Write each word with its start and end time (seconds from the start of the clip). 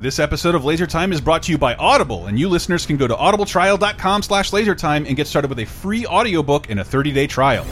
This 0.00 0.20
episode 0.20 0.54
of 0.54 0.64
Laser 0.64 0.86
Time 0.86 1.12
is 1.12 1.20
brought 1.20 1.42
to 1.42 1.50
you 1.50 1.58
by 1.58 1.74
Audible, 1.74 2.28
and 2.28 2.38
you 2.38 2.48
listeners 2.48 2.86
can 2.86 2.96
go 2.96 3.08
to 3.08 3.16
audibletrial.com 3.16 4.22
slash 4.22 4.52
lasertime 4.52 5.08
and 5.08 5.16
get 5.16 5.26
started 5.26 5.48
with 5.48 5.58
a 5.58 5.64
free 5.64 6.06
audiobook 6.06 6.70
and 6.70 6.78
a 6.78 6.84
30-day 6.84 7.26
trial. 7.26 7.66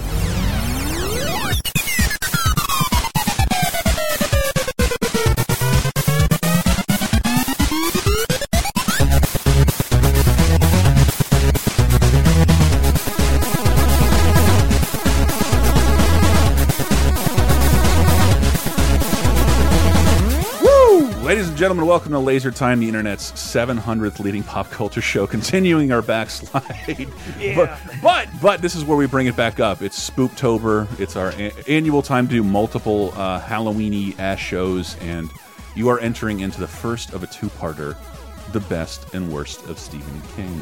And 21.56 21.60
gentlemen, 21.60 21.86
welcome 21.86 22.12
to 22.12 22.18
Laser 22.18 22.50
Time, 22.50 22.80
the 22.80 22.86
internet's 22.86 23.32
700th 23.32 24.18
leading 24.18 24.42
pop 24.42 24.70
culture 24.70 25.00
show, 25.00 25.26
continuing 25.38 25.90
our 25.90 26.02
backslide. 26.02 27.08
Yeah. 27.40 27.54
But, 27.56 28.02
but 28.02 28.28
but 28.42 28.60
this 28.60 28.74
is 28.74 28.84
where 28.84 28.98
we 28.98 29.06
bring 29.06 29.26
it 29.26 29.36
back 29.36 29.58
up. 29.58 29.80
It's 29.80 30.10
Spooktober. 30.10 31.00
It's 31.00 31.16
our 31.16 31.32
annual 31.66 32.02
time 32.02 32.28
to 32.28 32.34
do 32.34 32.44
multiple 32.44 33.10
uh, 33.14 33.40
Halloweeny 33.40 34.18
ass 34.18 34.38
shows, 34.38 34.98
and 35.00 35.30
you 35.74 35.88
are 35.88 35.98
entering 35.98 36.40
into 36.40 36.60
the 36.60 36.68
first 36.68 37.14
of 37.14 37.22
a 37.22 37.26
two-parter, 37.26 37.96
the 38.52 38.60
best 38.60 39.14
and 39.14 39.32
worst 39.32 39.64
of 39.64 39.78
Stephen 39.78 40.20
King. 40.36 40.60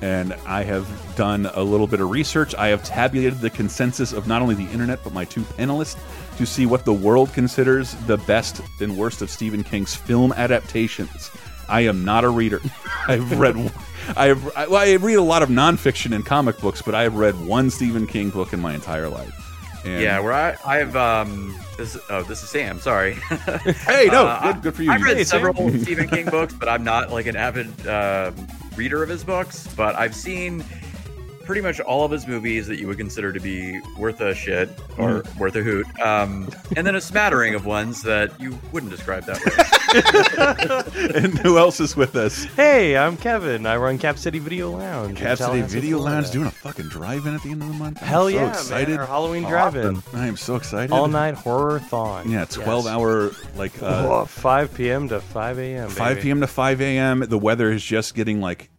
And 0.00 0.32
I 0.46 0.64
have 0.64 0.88
done 1.14 1.46
a 1.54 1.62
little 1.62 1.86
bit 1.86 2.00
of 2.00 2.10
research. 2.10 2.56
I 2.56 2.68
have 2.68 2.82
tabulated 2.82 3.38
the 3.38 3.50
consensus 3.50 4.12
of 4.12 4.26
not 4.26 4.42
only 4.42 4.56
the 4.56 4.68
internet 4.72 4.98
but 5.04 5.12
my 5.12 5.24
two 5.24 5.42
panelists 5.42 5.96
to 6.38 6.46
see 6.46 6.66
what 6.66 6.84
the 6.84 6.92
world 6.92 7.32
considers 7.32 7.94
the 8.06 8.16
best 8.18 8.60
and 8.80 8.96
worst 8.96 9.22
of 9.22 9.28
Stephen 9.30 9.62
King's 9.64 9.94
film 9.94 10.32
adaptations. 10.32 11.30
I 11.68 11.82
am 11.82 12.04
not 12.04 12.24
a 12.24 12.28
reader. 12.30 12.60
I've 13.08 13.38
read, 13.38 13.56
I 14.16 14.26
have, 14.26 14.56
I, 14.56 14.66
well, 14.68 14.80
I 14.80 14.94
read 14.94 15.16
a 15.16 15.22
lot 15.22 15.42
of 15.42 15.48
nonfiction 15.50 16.14
and 16.14 16.24
comic 16.24 16.58
books, 16.58 16.80
but 16.80 16.94
I 16.94 17.02
have 17.02 17.16
read 17.16 17.34
one 17.46 17.70
Stephen 17.70 18.06
King 18.06 18.30
book 18.30 18.52
in 18.52 18.60
my 18.60 18.74
entire 18.74 19.08
life. 19.08 19.34
And 19.84 20.02
Yeah, 20.02 20.18
where 20.20 20.32
I 20.32 20.56
I've 20.64 20.96
um 20.96 21.54
this 21.76 21.96
oh 22.10 22.22
this 22.22 22.42
is 22.42 22.48
Sam. 22.48 22.80
Sorry. 22.80 23.14
Hey, 23.86 24.08
no, 24.10 24.26
Uh, 24.26 24.52
good, 24.52 24.62
good 24.62 24.74
for 24.74 24.82
you. 24.82 24.90
I've 24.90 25.02
read 25.02 25.16
Hey, 25.18 25.24
several 25.24 25.54
Stephen 25.80 26.08
King 26.08 26.26
books, 26.30 26.54
but 26.54 26.68
I'm 26.68 26.82
not 26.84 27.10
like 27.12 27.26
an 27.26 27.36
avid 27.36 27.86
um, 27.86 28.34
reader 28.76 29.02
of 29.02 29.08
his 29.08 29.22
books. 29.24 29.68
But 29.76 29.94
I've 29.96 30.14
seen 30.16 30.64
pretty 31.48 31.62
much 31.62 31.80
all 31.80 32.04
of 32.04 32.10
his 32.10 32.26
movies 32.26 32.66
that 32.66 32.78
you 32.78 32.86
would 32.86 32.98
consider 32.98 33.32
to 33.32 33.40
be 33.40 33.80
worth 33.96 34.20
a 34.20 34.34
shit 34.34 34.68
or 34.98 35.22
Mm. 35.22 35.36
worth 35.38 35.56
a 35.56 35.62
hoot, 35.62 35.86
um, 35.98 36.46
and 36.76 36.86
then 36.86 36.94
a 36.94 37.00
smattering 37.00 37.54
of 37.54 37.64
ones 37.64 38.02
that 38.02 38.38
you 38.38 38.58
wouldn't 38.70 38.92
describe 38.92 39.24
that 39.24 39.40
way. 41.06 41.12
and 41.22 41.38
who 41.38 41.56
else 41.56 41.80
is 41.80 41.96
with 41.96 42.16
us? 42.16 42.44
Hey, 42.44 42.98
I'm 42.98 43.16
Kevin. 43.16 43.64
I 43.64 43.78
run 43.78 43.96
Cap 43.96 44.18
City 44.18 44.38
Video 44.38 44.70
Lounge. 44.76 45.16
Cap 45.16 45.38
City 45.38 45.62
Video 45.62 45.96
Florida. 45.96 46.16
Lounge 46.16 46.30
doing 46.30 46.46
a 46.48 46.50
fucking 46.50 46.90
drive-in 46.90 47.34
at 47.34 47.42
the 47.42 47.50
end 47.50 47.62
of 47.62 47.68
the 47.68 47.74
month. 47.74 47.98
I'm 48.02 48.06
Hell 48.08 48.24
so 48.24 48.28
yeah, 48.28 48.50
excited! 48.50 48.90
man! 48.90 48.98
Our 49.00 49.06
Halloween 49.06 49.44
drive-in, 49.44 50.02
I 50.12 50.26
am 50.26 50.36
so 50.36 50.56
excited. 50.56 50.92
all 50.92 51.08
night 51.08 51.34
horror 51.34 51.78
thon. 51.80 52.30
Yeah, 52.30 52.44
12 52.44 52.86
hour 52.86 53.30
like 53.56 53.72
uh, 53.82 54.06
Oh, 54.06 54.24
5 54.26 54.74
p.m. 54.74 55.08
to 55.08 55.20
5 55.20 55.58
a.m. 55.58 55.88
5 55.88 56.20
p.m. 56.20 56.40
to 56.42 56.46
5 56.46 56.80
a.m. 56.82 57.20
The 57.20 57.38
weather 57.38 57.70
is 57.72 57.82
just 57.82 58.14
getting 58.14 58.42
like 58.42 58.64
a 58.64 58.77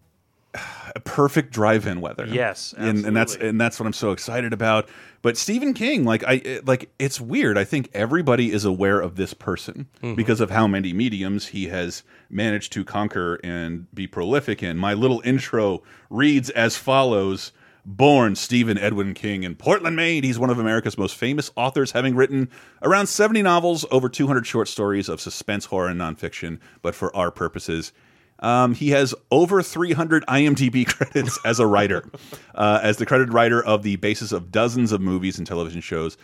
perfect 1.04 1.52
drive-in 1.54 2.02
weather. 2.02 2.26
Yes, 2.28 2.73
and, 2.78 3.06
and 3.06 3.16
that's 3.16 3.36
and 3.36 3.59
that's 3.59 3.80
what 3.80 3.86
I'm 3.88 3.94
so 3.94 4.12
excited 4.12 4.54
about. 4.54 4.90
But 5.22 5.36
Stephen 5.38 5.73
King, 5.73 6.06
like 6.06 6.23
I 6.26 6.62
like, 6.64 6.92
it's 7.00 7.20
weird. 7.20 7.58
I 7.58 7.64
think 7.66 7.90
everybody 7.94 8.52
is 8.52 8.64
aware 8.66 9.00
of 9.00 9.16
this 9.16 9.34
person 9.34 9.88
Mm-hmm. 10.02 10.16
because 10.16 10.40
of 10.40 10.50
how 10.52 10.67
many 10.67 10.94
mediums 10.94 11.48
he 11.48 11.67
has 11.67 12.04
managed 12.30 12.72
to 12.73 12.84
conquer 12.86 13.36
and 13.44 13.88
be 13.94 14.08
prolific 14.08 14.64
in. 14.64 14.78
My 14.78 14.94
little 14.94 15.22
intro 15.26 15.84
reads 16.10 16.50
as 16.52 16.78
follows. 16.78 17.52
Born 17.86 18.36
Stephen 18.36 18.78
Edwin 18.78 19.16
King 19.16 19.42
in 19.44 19.56
Portland, 19.56 19.95
Maine. 19.95 20.22
He's 20.22 20.38
one 20.38 20.52
of 20.52 20.60
America's 20.60 20.95
most 20.95 21.16
famous 21.16 21.49
authors, 21.55 21.92
having 21.94 22.14
written 22.16 22.49
around 22.83 23.08
70 23.08 23.42
novels, 23.42 23.83
over 23.89 24.10
200 24.10 24.45
short 24.45 24.67
stories 24.67 25.10
of 25.10 25.20
suspense, 25.20 25.66
horror, 25.66 25.88
and 25.88 25.99
nonfiction. 25.99 26.60
But 26.83 26.94
for 26.94 27.16
our 27.16 27.32
purposes, 27.32 27.92
um, 28.39 28.73
he 28.73 28.89
has 28.92 29.14
over 29.32 29.61
300 29.61 30.26
IMDb 30.27 30.86
credits 30.95 31.39
as 31.45 31.60
a 31.60 31.66
writer, 31.67 32.10
uh, 32.55 32.80
as 32.82 32.98
the 32.98 33.05
credited 33.05 33.33
writer 33.33 33.64
of 33.64 33.83
the 33.83 33.98
basis 33.98 34.32
of 34.32 34.52
dozens 34.52 34.92
of 34.92 35.02
movies 35.02 35.38
and 35.38 35.45
television 35.45 35.82
shows, 35.82 36.17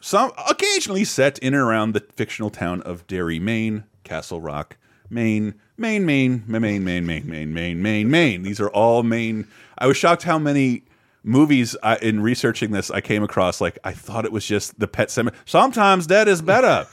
some 0.00 0.32
occasionally 0.48 1.04
set 1.04 1.38
in 1.38 1.54
and 1.54 1.62
around 1.62 1.92
the 1.92 2.00
fictional 2.00 2.50
town 2.50 2.82
of 2.82 3.06
Derry, 3.06 3.38
Maine, 3.38 3.84
Castle 4.04 4.40
Rock, 4.40 4.76
Maine, 5.10 5.54
Maine, 5.76 6.04
Maine, 6.04 6.44
Maine, 6.46 6.62
Maine, 6.62 6.84
Maine, 6.84 7.06
Maine, 7.26 7.52
Maine, 7.52 7.82
Maine, 7.82 8.10
Maine. 8.10 8.42
These 8.42 8.60
are 8.60 8.70
all 8.70 9.02
Maine. 9.02 9.46
I 9.78 9.86
was 9.86 9.96
shocked 9.96 10.22
how 10.22 10.38
many 10.38 10.82
movies 11.22 11.76
I, 11.82 11.96
in 11.96 12.20
researching 12.20 12.70
this 12.70 12.90
I 12.90 13.00
came 13.00 13.22
across. 13.22 13.60
Like 13.60 13.78
I 13.84 13.92
thought 13.92 14.24
it 14.24 14.32
was 14.32 14.46
just 14.46 14.78
the 14.78 14.88
Pet 14.88 15.08
Sematary. 15.08 15.34
Sometimes 15.44 16.06
that 16.06 16.28
is 16.28 16.40
better. 16.40 16.86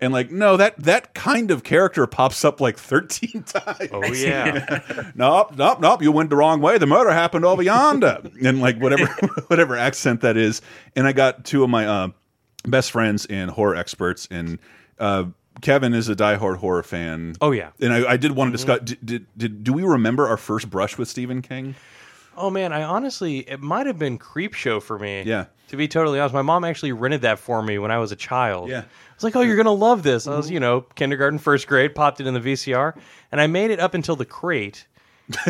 And 0.00 0.12
like 0.12 0.30
no, 0.30 0.56
that 0.56 0.76
that 0.82 1.14
kind 1.14 1.50
of 1.50 1.64
character 1.64 2.06
pops 2.06 2.44
up 2.44 2.60
like 2.60 2.78
thirteen 2.78 3.42
times 3.46 3.88
Oh 3.92 4.04
yeah. 4.12 5.10
nope, 5.14 5.56
nope, 5.56 5.80
nope. 5.80 6.02
You 6.02 6.12
went 6.12 6.30
the 6.30 6.36
wrong 6.36 6.60
way. 6.60 6.78
The 6.78 6.86
murder 6.86 7.10
happened 7.10 7.44
over 7.44 7.62
yonder, 7.62 8.20
and 8.44 8.60
like 8.60 8.78
whatever, 8.78 9.06
whatever 9.48 9.76
accent 9.76 10.20
that 10.22 10.36
is. 10.36 10.62
And 10.96 11.06
I 11.06 11.12
got 11.12 11.44
two 11.44 11.64
of 11.64 11.70
my 11.70 11.86
uh, 11.86 12.08
best 12.64 12.90
friends 12.90 13.26
and 13.26 13.50
horror 13.50 13.76
experts, 13.76 14.28
and 14.30 14.58
uh, 14.98 15.24
Kevin 15.60 15.94
is 15.94 16.08
a 16.08 16.14
diehard 16.16 16.56
horror 16.56 16.82
fan. 16.82 17.34
Oh, 17.40 17.50
yeah. 17.50 17.70
and 17.80 17.92
I, 17.92 18.12
I 18.12 18.16
did 18.16 18.32
want 18.32 18.48
to 18.48 18.52
discuss. 18.52 18.80
Did, 18.80 18.98
did, 19.04 19.26
did 19.36 19.64
do 19.64 19.72
we 19.72 19.82
remember 19.82 20.26
our 20.28 20.36
first 20.36 20.70
brush 20.70 20.98
with 20.98 21.08
Stephen 21.08 21.42
King? 21.42 21.74
Oh 22.38 22.50
man, 22.50 22.72
I 22.72 22.82
honestly, 22.84 23.38
it 23.38 23.60
might 23.60 23.86
have 23.86 23.98
been 23.98 24.18
Creepshow 24.18 24.82
for 24.82 24.98
me. 24.98 25.22
Yeah. 25.22 25.46
To 25.68 25.76
be 25.76 25.86
totally 25.88 26.18
honest, 26.18 26.32
my 26.34 26.42
mom 26.42 26.64
actually 26.64 26.92
rented 26.92 27.22
that 27.22 27.38
for 27.38 27.62
me 27.62 27.78
when 27.78 27.90
I 27.90 27.98
was 27.98 28.10
a 28.12 28.16
child. 28.16 28.70
Yeah. 28.70 28.80
I 28.80 29.14
was 29.16 29.24
like, 29.24 29.36
"Oh, 29.36 29.42
you're 29.42 29.56
gonna 29.56 29.72
love 29.72 30.02
this." 30.02 30.26
I 30.26 30.34
was, 30.36 30.50
you 30.50 30.60
know, 30.60 30.82
kindergarten, 30.94 31.38
first 31.38 31.66
grade, 31.66 31.94
popped 31.94 32.20
it 32.20 32.26
in 32.26 32.32
the 32.32 32.40
VCR, 32.40 32.96
and 33.32 33.40
I 33.40 33.48
made 33.48 33.70
it 33.70 33.80
up 33.80 33.92
until 33.94 34.16
the 34.16 34.24
crate. 34.24 34.86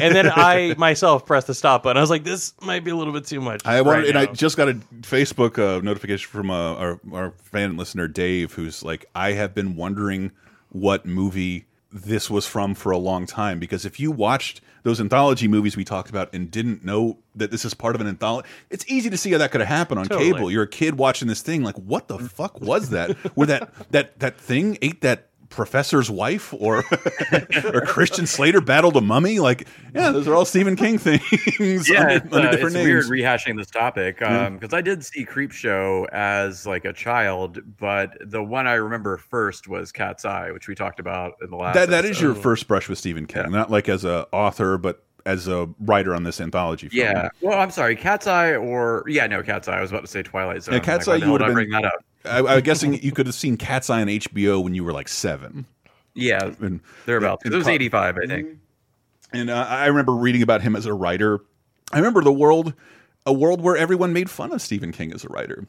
and 0.00 0.12
then 0.12 0.28
I 0.28 0.74
myself 0.78 1.24
pressed 1.24 1.46
the 1.46 1.54
stop 1.54 1.84
button. 1.84 1.98
I 1.98 2.00
was 2.00 2.10
like, 2.10 2.24
"This 2.24 2.52
might 2.62 2.82
be 2.82 2.90
a 2.90 2.96
little 2.96 3.12
bit 3.12 3.26
too 3.26 3.40
much." 3.40 3.64
I 3.64 3.80
wanted, 3.82 4.00
right 4.00 4.08
and 4.08 4.18
I 4.18 4.26
just 4.26 4.56
got 4.56 4.68
a 4.68 4.74
Facebook 5.02 5.56
uh, 5.56 5.80
notification 5.82 6.28
from 6.28 6.50
uh, 6.50 6.74
our 6.74 7.00
our 7.12 7.30
fan 7.42 7.76
listener 7.76 8.08
Dave, 8.08 8.54
who's 8.54 8.82
like, 8.82 9.04
I 9.14 9.32
have 9.32 9.54
been 9.54 9.76
wondering 9.76 10.32
what 10.70 11.06
movie 11.06 11.67
this 11.90 12.28
was 12.28 12.46
from 12.46 12.74
for 12.74 12.92
a 12.92 12.98
long 12.98 13.26
time 13.26 13.58
because 13.58 13.84
if 13.84 13.98
you 13.98 14.10
watched 14.10 14.60
those 14.82 15.00
anthology 15.00 15.48
movies 15.48 15.76
we 15.76 15.84
talked 15.84 16.10
about 16.10 16.32
and 16.34 16.50
didn't 16.50 16.84
know 16.84 17.18
that 17.34 17.50
this 17.50 17.64
is 17.64 17.74
part 17.74 17.94
of 17.94 18.00
an 18.00 18.06
anthology, 18.06 18.48
it's 18.70 18.84
easy 18.88 19.08
to 19.10 19.16
see 19.16 19.32
how 19.32 19.38
that 19.38 19.50
could 19.50 19.60
have 19.60 19.68
happened 19.68 20.00
on 20.00 20.06
Totally. 20.06 20.32
cable. 20.32 20.50
You're 20.50 20.64
a 20.64 20.68
kid 20.68 20.98
watching 20.98 21.28
this 21.28 21.40
thing, 21.42 21.62
like, 21.62 21.76
what 21.76 22.08
the 22.08 22.18
fuck 22.18 22.60
was 22.60 22.90
that? 22.90 23.12
Where 23.36 23.46
that 23.46 23.72
that 23.90 24.18
that 24.20 24.38
thing 24.38 24.76
ate 24.82 25.00
that 25.00 25.27
professor's 25.48 26.10
wife 26.10 26.52
or 26.54 26.84
or 27.64 27.80
Christian 27.82 28.26
Slater 28.26 28.60
battled 28.60 28.96
a 28.96 29.00
mummy? 29.00 29.40
Like 29.40 29.66
yeah 29.94 30.10
those 30.10 30.28
are 30.28 30.34
all 30.34 30.44
Stephen 30.44 30.76
King 30.76 30.98
things 30.98 31.88
yeah, 31.88 32.00
under, 32.00 32.14
it's, 32.14 32.32
under 32.32 32.48
uh, 32.48 32.50
different 32.50 32.66
it's 32.66 32.74
names. 32.74 32.86
weird 32.86 33.04
rehashing 33.06 33.56
this 33.56 33.70
topic 33.70 34.20
Um, 34.22 34.58
because 34.58 34.74
I 34.74 34.80
did 34.80 35.04
see 35.04 35.24
Creepshow 35.24 36.08
as 36.10 36.66
like 36.66 36.84
a 36.84 36.92
child, 36.92 37.60
but 37.78 38.16
the 38.20 38.42
one 38.42 38.66
I 38.66 38.74
remember 38.74 39.16
first 39.16 39.68
was 39.68 39.92
Cat's 39.92 40.24
Eye, 40.24 40.52
which 40.52 40.68
we 40.68 40.74
talked 40.74 41.00
about 41.00 41.34
in 41.42 41.50
the 41.50 41.56
last. 41.56 41.74
that 41.74 41.90
that 41.90 42.04
is 42.04 42.20
your 42.20 42.34
first 42.34 42.68
brush 42.68 42.88
with 42.88 42.98
Stephen 42.98 43.26
King, 43.26 43.50
not 43.50 43.70
like 43.70 43.88
as 43.88 44.04
a 44.04 44.26
author, 44.32 44.78
but 44.78 45.04
as 45.26 45.48
a 45.48 45.68
writer 45.80 46.14
on 46.14 46.22
this 46.24 46.40
anthology. 46.40 46.88
Film. 46.88 47.04
Yeah. 47.06 47.28
Well, 47.40 47.58
I'm 47.58 47.70
sorry, 47.70 47.96
Cat's 47.96 48.26
Eye 48.26 48.54
or 48.56 49.04
yeah, 49.06 49.26
no, 49.26 49.42
Cat's 49.42 49.68
Eye. 49.68 49.78
I 49.78 49.80
was 49.80 49.90
about 49.90 50.02
to 50.02 50.06
say 50.06 50.22
Twilight 50.22 50.62
Zone. 50.62 50.74
Yeah, 50.74 50.80
Cat's 50.80 51.06
Like, 51.06 51.22
Eye, 51.22 51.26
you 51.26 51.34
I 51.34 51.38
been- 51.38 51.52
bring 51.54 51.70
that 51.70 51.84
up. 51.84 52.04
I, 52.24 52.40
I'm 52.56 52.60
guessing 52.62 52.94
you 53.02 53.12
could 53.12 53.26
have 53.26 53.34
seen 53.34 53.56
Cat's 53.56 53.88
Eye 53.90 54.00
on 54.00 54.08
HBO 54.08 54.62
when 54.62 54.74
you 54.74 54.84
were 54.84 54.92
like 54.92 55.08
seven. 55.08 55.66
Yeah, 56.14 56.52
And, 56.60 56.80
thereabouts. 57.06 57.44
'cause 57.44 57.52
It 57.52 57.56
was 57.56 57.66
Co- 57.66 57.70
85, 57.72 58.18
I 58.22 58.26
think. 58.26 58.48
and 59.32 59.50
uh, 59.50 59.66
I 59.68 59.86
remember 59.86 60.12
reading 60.14 60.42
about 60.42 60.62
him 60.62 60.74
as 60.74 60.84
a 60.84 60.92
writer. 60.92 61.40
I 61.92 61.98
remember 61.98 62.22
the 62.22 62.32
world, 62.32 62.74
a 63.24 63.32
world 63.32 63.60
where 63.60 63.76
everyone 63.76 64.12
made 64.12 64.28
fun 64.28 64.52
of 64.52 64.60
Stephen 64.60 64.90
King 64.92 65.12
as 65.12 65.24
a 65.24 65.28
writer. 65.28 65.66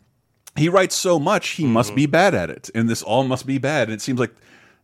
He 0.56 0.68
writes 0.68 0.96
so 0.96 1.20
much, 1.20 1.50
he 1.50 1.66
must 1.66 1.94
be 1.96 2.08
bad 2.08 2.34
at 2.34 2.50
it, 2.50 2.70
and 2.74 2.90
this 2.90 3.04
all 3.04 3.24
must 3.24 3.46
be 3.46 3.58
bad. 3.60 3.88
And 3.90 3.94
it 3.94 4.02
seems 4.02 4.20
like 4.20 4.34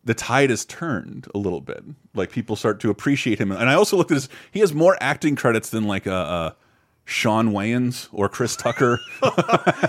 the 0.05 0.13
tide 0.13 0.51
has 0.51 0.63
turned 0.65 1.27
a 1.33 1.37
little 1.37 1.61
bit. 1.61 1.83
Like 2.13 2.31
people 2.31 2.55
start 2.55 2.79
to 2.81 2.89
appreciate 2.89 3.39
him. 3.39 3.51
And 3.51 3.69
I 3.69 3.73
also 3.73 3.97
looked 3.97 4.11
at 4.11 4.15
his; 4.15 4.29
he 4.51 4.59
has 4.61 4.73
more 4.73 4.97
acting 5.01 5.35
credits 5.35 5.69
than 5.69 5.85
like 5.85 6.07
uh, 6.07 6.11
uh, 6.11 6.51
Shawn 7.05 7.49
Wayans 7.49 8.07
or 8.11 8.29
Chris 8.29 8.55
Tucker. 8.55 8.99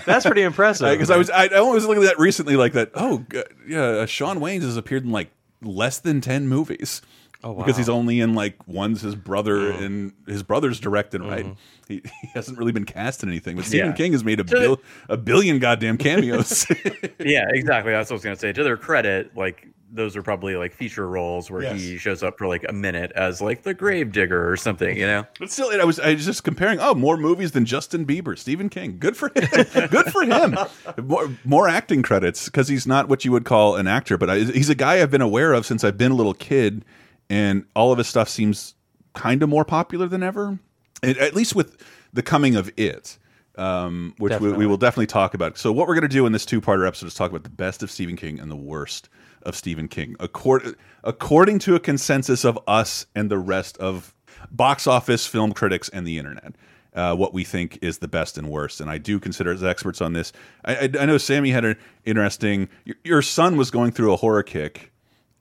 That's 0.07 0.25
pretty 0.25 0.43
impressive. 0.43 0.91
Because 0.91 1.11
I 1.11 1.17
was 1.19 1.31
I, 1.31 1.47
I 1.47 1.61
was 1.61 1.87
looking 1.87 2.03
at 2.03 2.09
that 2.09 2.19
recently, 2.19 2.57
like 2.57 2.73
that. 2.73 2.91
Oh, 2.95 3.25
yeah, 3.67 3.83
uh, 3.83 4.07
Shawn 4.07 4.39
Wayans 4.41 4.63
has 4.63 4.77
appeared 4.77 5.05
in 5.05 5.11
like 5.11 5.31
less 5.63 5.99
than 5.99 6.21
ten 6.21 6.49
movies. 6.49 7.03
Oh, 7.45 7.53
wow. 7.53 7.59
Because 7.59 7.77
he's 7.77 7.89
only 7.89 8.21
in 8.21 8.35
like 8.35 8.57
one's 8.67 9.03
his 9.03 9.15
brother 9.15 9.73
mm. 9.73 9.83
and 9.83 10.13
his 10.27 10.43
brother's 10.43 10.81
directed, 10.81 11.23
right? 11.23 11.45
Mm-hmm. 11.45 11.53
He, 11.89 12.03
he 12.23 12.29
hasn't 12.35 12.59
really 12.59 12.73
been 12.73 12.87
cast 12.87 13.23
in 13.23 13.29
anything. 13.29 13.57
But 13.57 13.67
Stephen 13.67 13.91
Yeah. 13.91 13.95
King 13.95 14.13
has 14.13 14.25
made 14.25 14.41
a, 14.41 14.45
bil 14.45 14.81
a 15.09 15.17
billion 15.17 15.59
goddamn 15.59 15.99
cameos. 15.99 16.67
yeah, 17.21 17.47
exactly. 17.51 17.93
That's 17.93 18.11
what 18.11 18.15
I 18.15 18.17
was 18.17 18.25
gonna 18.25 18.37
say. 18.37 18.53
To 18.53 18.65
their 18.65 18.77
credit, 18.77 19.37
like 19.37 19.69
those 19.93 20.17
are 20.17 20.23
probably 20.23 20.57
like 20.57 20.73
feature 20.73 21.09
roles 21.09 21.51
where 21.51 21.75
he 21.75 21.97
shows 21.97 22.23
up 22.23 22.39
for 22.39 22.47
like 22.47 22.65
a 22.69 22.73
minute 22.73 23.13
as 23.15 23.41
like 23.41 23.63
the 23.63 23.73
grave 23.73 24.13
digger 24.13 24.51
or 24.51 24.57
something. 24.57 24.97
You 24.97 25.07
know? 25.07 25.27
But 25.39 25.51
still, 25.51 25.71
I 25.71 25.85
was 25.85 26.01
I 26.01 26.15
was 26.15 26.25
just 26.25 26.45
comparing. 26.45 26.79
Oh, 26.81 26.95
more 26.95 27.17
movies 27.17 27.53
than 27.53 27.65
Justin 27.65 28.05
Bieber, 28.05 28.39
Stephen 28.39 28.69
King. 28.69 28.99
Good 28.99 29.17
for 29.17 29.29
him. 29.29 29.45
Good 29.89 30.13
for 30.13 30.23
him. 30.25 30.57
More, 31.03 31.31
more 31.45 31.69
acting 31.69 32.03
credits 32.03 32.47
because 32.47 32.69
he's 32.69 32.87
not 32.87 33.09
what 33.09 33.25
you 33.25 33.33
would 33.33 33.45
call 33.45 33.77
an 33.77 33.87
actor, 33.87 34.19
but 34.19 34.31
I, 34.31 34.39
he's 34.41 34.69
a 34.69 34.75
guy 34.75 35.01
I've 35.01 35.11
been 35.11 35.23
aware 35.23 35.53
of 35.53 35.67
since 35.67 35.85
I've 35.85 35.99
been 35.99 36.13
a 36.13 36.17
little 36.17 36.35
kid, 36.35 36.85
and 37.29 37.65
all 37.75 37.93
of 37.93 37.99
his 37.99 38.07
stuff 38.07 38.29
seems 38.29 38.75
kind 39.15 39.43
of 39.43 39.49
more 39.49 39.65
popular 39.65 40.07
than 40.07 40.23
ever. 40.23 40.59
And 41.03 41.19
at 41.19 41.35
least 41.35 41.55
with 41.55 41.83
the 42.13 42.23
coming 42.23 42.57
of 42.57 42.71
it. 42.77 43.19
Um, 43.59 44.15
which 44.19 44.39
we, 44.39 44.53
we 44.53 44.67
will 44.67 44.77
definitely 44.77 45.07
talk 45.07 45.33
about. 45.33 45.57
So, 45.57 45.73
what 45.73 45.89
we're 45.89 45.95
going 45.95 46.03
to 46.03 46.09
do 46.09 46.27
in 46.27 46.33
this 46.33 46.45
two-parter 46.45 46.87
episode 46.87 47.07
is 47.07 47.15
talk 47.15 47.31
about 47.31 47.43
the 47.43 47.49
best 47.49 47.83
of 47.83 47.91
Stephen 47.91 48.15
King 48.15 48.39
and 48.39 48.51
the 48.51 48.57
worst 48.57 49.09
of 49.45 49.57
Stephen 49.57 49.89
King, 49.89 50.15
according 50.21 50.75
according 51.05 51.61
to 51.61 51.75
a 51.75 51.81
consensus 51.81 52.45
of 52.45 52.59
us 52.67 53.07
and 53.15 53.31
the 53.31 53.39
rest 53.39 53.79
of 53.79 54.15
box 54.51 54.87
office, 54.87 55.27
film 55.27 55.53
critics, 55.53 55.89
and 55.89 56.07
the 56.07 56.19
internet. 56.19 56.55
Uh, 56.93 57.15
what 57.15 57.33
we 57.33 57.45
think 57.45 57.79
is 57.83 57.99
the 57.99 58.09
best 58.09 58.37
and 58.37 58.51
worst, 58.51 58.81
and 58.81 58.91
I 58.91 58.99
do 58.99 59.19
consider 59.21 59.53
as 59.53 59.63
experts 59.63 60.01
on 60.01 60.15
this. 60.15 60.33
I, 60.65 60.77
I, 60.77 60.91
I 61.01 61.07
know 61.07 61.19
Sammy 61.19 61.51
had 61.51 61.65
an 61.65 61.77
interesting. 62.05 62.69
Your, 62.85 62.97
your 63.05 63.23
son 63.23 63.57
was 63.57 63.71
going 63.71 63.93
through 63.93 64.13
a 64.13 64.17
horror 64.17 64.43
kick, 64.43 64.93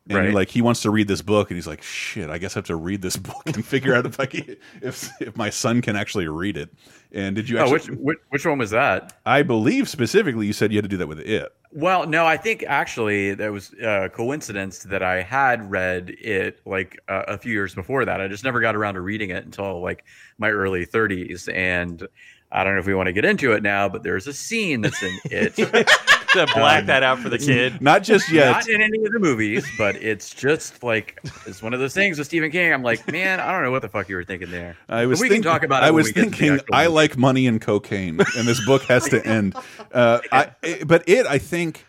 and 0.07 0.18
Right. 0.18 0.34
like 0.34 0.50
he 0.50 0.62
wants 0.62 0.81
to 0.84 0.90
read 0.92 1.07
this 1.07 1.22
book, 1.22 1.50
and 1.50 1.56
he's 1.57 1.68
like, 1.68 1.81
"Shit, 1.81 2.30
I 2.30 2.38
guess 2.38 2.56
I 2.56 2.60
have 2.60 2.66
to 2.66 2.75
read 2.75 3.02
this 3.02 3.18
book 3.18 3.44
and 3.48 3.66
figure 3.66 3.96
out 3.96 4.06
if 4.06 4.19
I 4.19 4.25
can, 4.28 4.56
if 4.81 5.10
if 5.22 5.36
my 5.36 5.50
son 5.50 5.81
can 5.81 5.96
actually 5.96 6.28
read 6.28 6.57
it." 6.57 6.69
And 7.12 7.36
did 7.36 7.48
you 7.50 7.57
Oh, 7.60 7.74
actually? 7.74 7.96
which, 7.96 8.00
which 8.00 8.18
which 8.30 8.46
one 8.46 8.57
was 8.60 8.69
that? 8.72 9.18
I 9.25 9.42
believe 9.42 9.88
specifically 9.90 10.46
you 10.48 10.54
said 10.54 10.72
you 10.72 10.78
had 10.78 10.84
to 10.86 10.90
do 10.90 10.98
that 10.98 11.07
with 11.07 11.19
it. 11.19 11.52
Well, 11.72 12.07
no, 12.07 12.25
I 12.25 12.38
think 12.38 12.63
actually 12.68 13.34
that 13.36 13.52
was 13.52 13.74
a 13.81 14.10
coincidence 14.10 14.80
that 14.84 15.02
I 15.04 15.22
had 15.22 15.69
read 15.69 16.10
it 16.22 16.62
like 16.66 17.00
uh, 17.10 17.24
a 17.28 17.38
few 17.38 17.52
years 17.52 17.74
before 17.75 18.06
that. 18.06 18.22
I 18.22 18.28
just 18.30 18.44
never 18.46 18.62
got 18.62 18.75
around 18.75 18.94
to 18.94 19.02
reading 19.02 19.30
it 19.31 19.44
until 19.44 19.81
like 19.81 20.06
my 20.38 20.50
early 20.52 20.86
30s. 20.86 21.54
And 21.54 22.07
I 22.52 22.63
don't 22.63 22.74
know 22.75 22.80
if 22.80 22.86
we 22.86 22.94
want 22.96 23.07
to 23.07 23.13
get 23.13 23.25
into 23.25 23.52
it 23.54 23.62
now, 23.63 23.90
but 23.90 24.04
there's 24.04 24.25
a 24.28 24.34
scene 24.34 24.81
that's 24.81 25.02
in 25.04 25.19
it. 25.25 25.57
to 26.36 26.46
black 26.54 26.86
that 26.86 27.04
out 27.04 27.20
for 27.20 27.30
the 27.30 27.38
kid. 27.38 27.82
Not 27.82 28.04
just 28.04 28.32
yet. 28.32 28.52
Not 28.52 28.70
in 28.70 28.82
any 28.82 29.04
of 29.06 29.12
the 29.12 29.20
movies, 29.20 29.66
but 29.78 29.96
it's 29.98 30.30
just 30.30 30.84
like 30.84 31.20
it's 31.46 31.62
one 31.62 31.74
of 31.74 31.80
those 31.80 31.94
things 31.94 32.18
with 32.18 32.28
Stephen 32.28 32.52
King. 32.52 32.72
I'm 32.74 32.84
like, 32.84 33.12
man, 33.12 33.40
I 33.40 33.52
don't 33.52 33.64
know 33.64 33.72
what 33.72 33.82
the 33.82 33.90
fuck 33.90 34.08
you 34.10 34.16
were 34.16 34.24
thinking 34.24 34.52
there. 34.52 34.78
I 34.88 35.06
was 35.06 35.20
But 35.20 35.24
we 35.24 35.30
thinking, 35.30 35.44
can 35.44 35.52
talk 35.52 35.64
about 35.64 35.84
it. 35.84 35.88
I 35.88 35.92
was 35.92 36.08
we 36.08 36.14
get 36.14 36.24
to 36.26 36.30
the 36.30 36.36
thinking, 36.36 36.66
I 36.72 36.88
like 36.88 37.18
money 37.18 37.48
and 37.48 37.60
cocaine, 37.60 38.20
and 38.38 38.48
this 38.48 38.64
book 38.66 38.84
has 38.84 39.06
to 39.10 39.26
end. 39.26 39.56
Uh, 39.92 40.20
I, 40.32 40.52
it- 40.64 40.88
but 40.88 41.04
it, 41.08 41.26
I 41.26 41.38
think, 41.38 41.86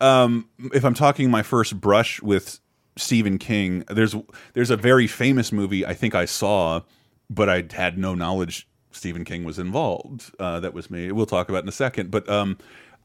um, 0.00 0.48
if 0.74 0.84
I'm 0.84 0.94
talking 0.94 1.30
my 1.30 1.42
first 1.42 1.80
brush 1.80 2.20
with 2.22 2.60
Stephen 2.96 3.38
King, 3.38 3.84
there's 3.88 4.14
there's 4.54 4.70
a 4.70 4.76
very 4.76 5.06
famous 5.06 5.52
movie 5.52 5.84
I 5.84 5.94
think 5.94 6.14
I 6.14 6.24
saw, 6.24 6.80
but 7.28 7.48
I 7.48 7.64
had 7.72 7.98
no 7.98 8.14
knowledge 8.14 8.66
Stephen 8.92 9.24
King 9.24 9.44
was 9.44 9.58
involved. 9.58 10.32
Uh, 10.38 10.60
that 10.60 10.72
was 10.72 10.90
me. 10.90 11.12
We'll 11.12 11.26
talk 11.26 11.48
about 11.50 11.58
it 11.58 11.62
in 11.64 11.68
a 11.68 11.72
second. 11.72 12.10
But 12.10 12.26
um, 12.30 12.56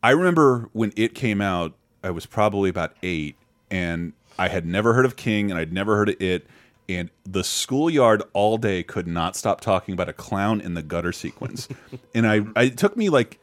I 0.03 0.11
remember 0.11 0.69
when 0.73 0.93
it 0.95 1.13
came 1.13 1.41
out, 1.41 1.73
I 2.03 2.11
was 2.11 2.25
probably 2.25 2.69
about 2.69 2.95
eight, 3.03 3.35
and 3.69 4.13
I 4.37 4.47
had 4.47 4.65
never 4.65 4.93
heard 4.93 5.05
of 5.05 5.15
King, 5.15 5.51
and 5.51 5.59
I'd 5.59 5.71
never 5.71 5.95
heard 5.95 6.09
of 6.09 6.21
it. 6.21 6.47
And 6.89 7.09
the 7.23 7.43
schoolyard 7.43 8.23
all 8.33 8.57
day 8.57 8.83
could 8.83 9.07
not 9.07 9.35
stop 9.35 9.61
talking 9.61 9.93
about 9.93 10.09
a 10.09 10.13
clown 10.13 10.59
in 10.59 10.73
the 10.73 10.81
gutter 10.81 11.11
sequence. 11.11 11.67
and 12.15 12.27
I, 12.27 12.41
I, 12.55 12.63
it 12.63 12.77
took 12.77 12.97
me 12.97 13.09
like 13.09 13.39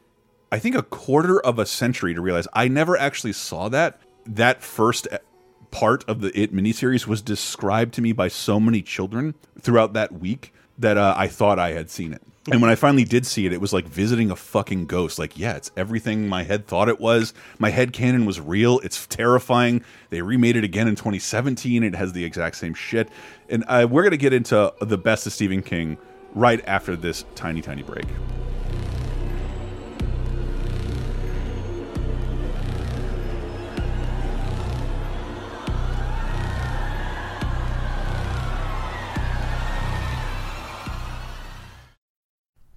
I 0.51 0.59
think 0.59 0.75
a 0.75 0.83
quarter 0.83 1.39
of 1.39 1.59
a 1.59 1.65
century 1.65 2.13
to 2.13 2.21
realize 2.21 2.47
I 2.53 2.67
never 2.67 2.97
actually 2.97 3.33
saw 3.33 3.69
that. 3.69 3.99
That 4.25 4.61
first 4.61 5.07
e- 5.11 5.17
part 5.71 6.03
of 6.07 6.21
the 6.21 6.37
It 6.39 6.53
miniseries 6.53 7.07
was 7.07 7.21
described 7.21 7.93
to 7.95 8.01
me 8.01 8.11
by 8.11 8.27
so 8.27 8.59
many 8.59 8.81
children 8.81 9.35
throughout 9.59 9.93
that 9.93 10.11
week 10.11 10.53
that 10.79 10.97
uh, 10.97 11.13
I 11.15 11.27
thought 11.27 11.59
I 11.59 11.71
had 11.71 11.89
seen 11.89 12.13
it. 12.13 12.21
And 12.51 12.61
when 12.61 12.71
I 12.71 12.75
finally 12.75 13.03
did 13.03 13.25
see 13.27 13.45
it, 13.45 13.53
it 13.53 13.61
was 13.61 13.73
like 13.73 13.85
visiting 13.85 14.31
a 14.31 14.35
fucking 14.35 14.87
ghost. 14.87 15.19
Like, 15.19 15.37
yeah, 15.37 15.55
it's 15.55 15.69
everything 15.77 16.27
my 16.27 16.43
head 16.43 16.65
thought 16.65 16.89
it 16.89 16.99
was. 16.99 17.33
My 17.59 17.69
head 17.69 17.93
canon 17.93 18.25
was 18.25 18.39
real. 18.39 18.79
It's 18.79 19.05
terrifying. 19.05 19.83
They 20.09 20.21
remade 20.21 20.55
it 20.55 20.63
again 20.63 20.87
in 20.87 20.95
2017. 20.95 21.83
It 21.83 21.95
has 21.95 22.13
the 22.13 22.23
exact 22.23 22.55
same 22.55 22.73
shit. 22.73 23.09
And 23.49 23.63
uh, 23.67 23.87
we're 23.89 24.01
going 24.01 24.11
to 24.11 24.17
get 24.17 24.33
into 24.33 24.73
the 24.81 24.97
best 24.97 25.27
of 25.27 25.33
Stephen 25.33 25.61
King 25.61 25.97
right 26.33 26.65
after 26.67 26.95
this 26.95 27.23
tiny, 27.35 27.61
tiny 27.61 27.83
break. 27.83 28.05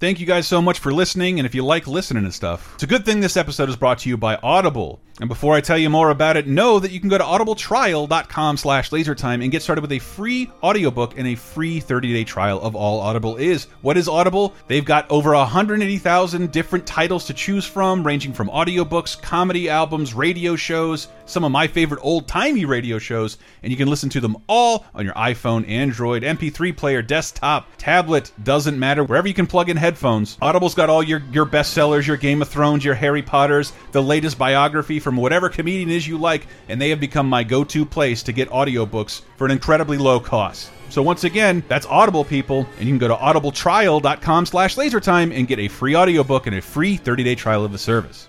Thank 0.02 0.18
you 0.18 0.26
guys 0.26 0.48
so 0.48 0.60
much 0.60 0.80
for 0.80 0.92
listening, 0.92 1.38
and 1.38 1.46
if 1.46 1.54
you 1.54 1.64
like 1.64 1.86
listening 1.86 2.24
and 2.24 2.34
stuff, 2.34 2.74
it's 2.74 2.82
a 2.82 2.88
good 2.88 3.04
thing 3.04 3.20
this 3.20 3.36
episode 3.36 3.68
is 3.68 3.76
brought 3.76 4.00
to 4.00 4.08
you 4.08 4.16
by 4.16 4.34
Audible. 4.42 5.00
And 5.20 5.28
before 5.28 5.54
I 5.54 5.60
tell 5.60 5.78
you 5.78 5.88
more 5.90 6.10
about 6.10 6.36
it, 6.36 6.48
know 6.48 6.80
that 6.80 6.90
you 6.90 6.98
can 6.98 7.08
go 7.08 7.18
to 7.18 7.22
audibletrial.com 7.22 8.56
slash 8.56 8.90
lasertime 8.90 9.44
and 9.44 9.52
get 9.52 9.62
started 9.62 9.82
with 9.82 9.92
a 9.92 10.00
free 10.00 10.50
audiobook 10.60 11.16
and 11.16 11.28
a 11.28 11.36
free 11.36 11.80
30-day 11.80 12.24
trial 12.24 12.60
of 12.62 12.74
all 12.74 12.98
Audible 12.98 13.36
is. 13.36 13.68
What 13.82 13.96
is 13.96 14.08
Audible? 14.08 14.54
They've 14.66 14.84
got 14.84 15.08
over 15.08 15.34
180,000 15.34 16.50
different 16.50 16.84
titles 16.84 17.24
to 17.26 17.34
choose 17.34 17.64
from, 17.64 18.04
ranging 18.04 18.32
from 18.32 18.48
audiobooks, 18.48 19.22
comedy 19.22 19.70
albums, 19.70 20.14
radio 20.14 20.56
shows, 20.56 21.06
some 21.32 21.44
of 21.44 21.50
my 21.50 21.66
favorite 21.66 22.00
old-timey 22.02 22.64
radio 22.64 22.98
shows, 22.98 23.38
and 23.62 23.70
you 23.70 23.76
can 23.76 23.88
listen 23.88 24.08
to 24.10 24.20
them 24.20 24.36
all 24.48 24.84
on 24.94 25.04
your 25.04 25.14
iPhone, 25.14 25.68
Android, 25.68 26.22
MP3 26.22 26.76
player, 26.76 27.02
desktop, 27.02 27.68
tablet, 27.78 28.30
doesn't 28.42 28.78
matter, 28.78 29.02
wherever 29.02 29.26
you 29.26 29.34
can 29.34 29.46
plug 29.46 29.68
in 29.68 29.76
headphones. 29.76 30.36
Audible's 30.40 30.74
got 30.74 30.90
all 30.90 31.02
your, 31.02 31.22
your 31.32 31.46
bestsellers, 31.46 32.06
your 32.06 32.16
Game 32.16 32.42
of 32.42 32.48
Thrones, 32.48 32.84
your 32.84 32.94
Harry 32.94 33.22
Potters, 33.22 33.72
the 33.92 34.02
latest 34.02 34.38
biography 34.38 35.00
from 35.00 35.16
whatever 35.16 35.48
comedian 35.48 35.90
is 35.90 36.06
you 36.06 36.18
like, 36.18 36.46
and 36.68 36.80
they 36.80 36.90
have 36.90 37.00
become 37.00 37.28
my 37.28 37.42
go-to 37.42 37.84
place 37.84 38.22
to 38.22 38.32
get 38.32 38.50
audiobooks 38.50 39.22
for 39.36 39.44
an 39.44 39.50
incredibly 39.50 39.98
low 39.98 40.20
cost. 40.20 40.70
So 40.90 41.02
once 41.02 41.24
again, 41.24 41.62
that's 41.68 41.86
Audible 41.86 42.24
people, 42.24 42.66
and 42.78 42.86
you 42.86 42.92
can 42.92 42.98
go 42.98 43.08
to 43.08 43.14
audibletrial.com 43.14 44.44
slash 44.44 44.76
lasertime 44.76 45.34
and 45.34 45.48
get 45.48 45.58
a 45.58 45.68
free 45.68 45.96
audiobook 45.96 46.46
and 46.46 46.54
a 46.54 46.60
free 46.60 46.98
30-day 46.98 47.34
trial 47.34 47.64
of 47.64 47.72
the 47.72 47.78
service. 47.78 48.28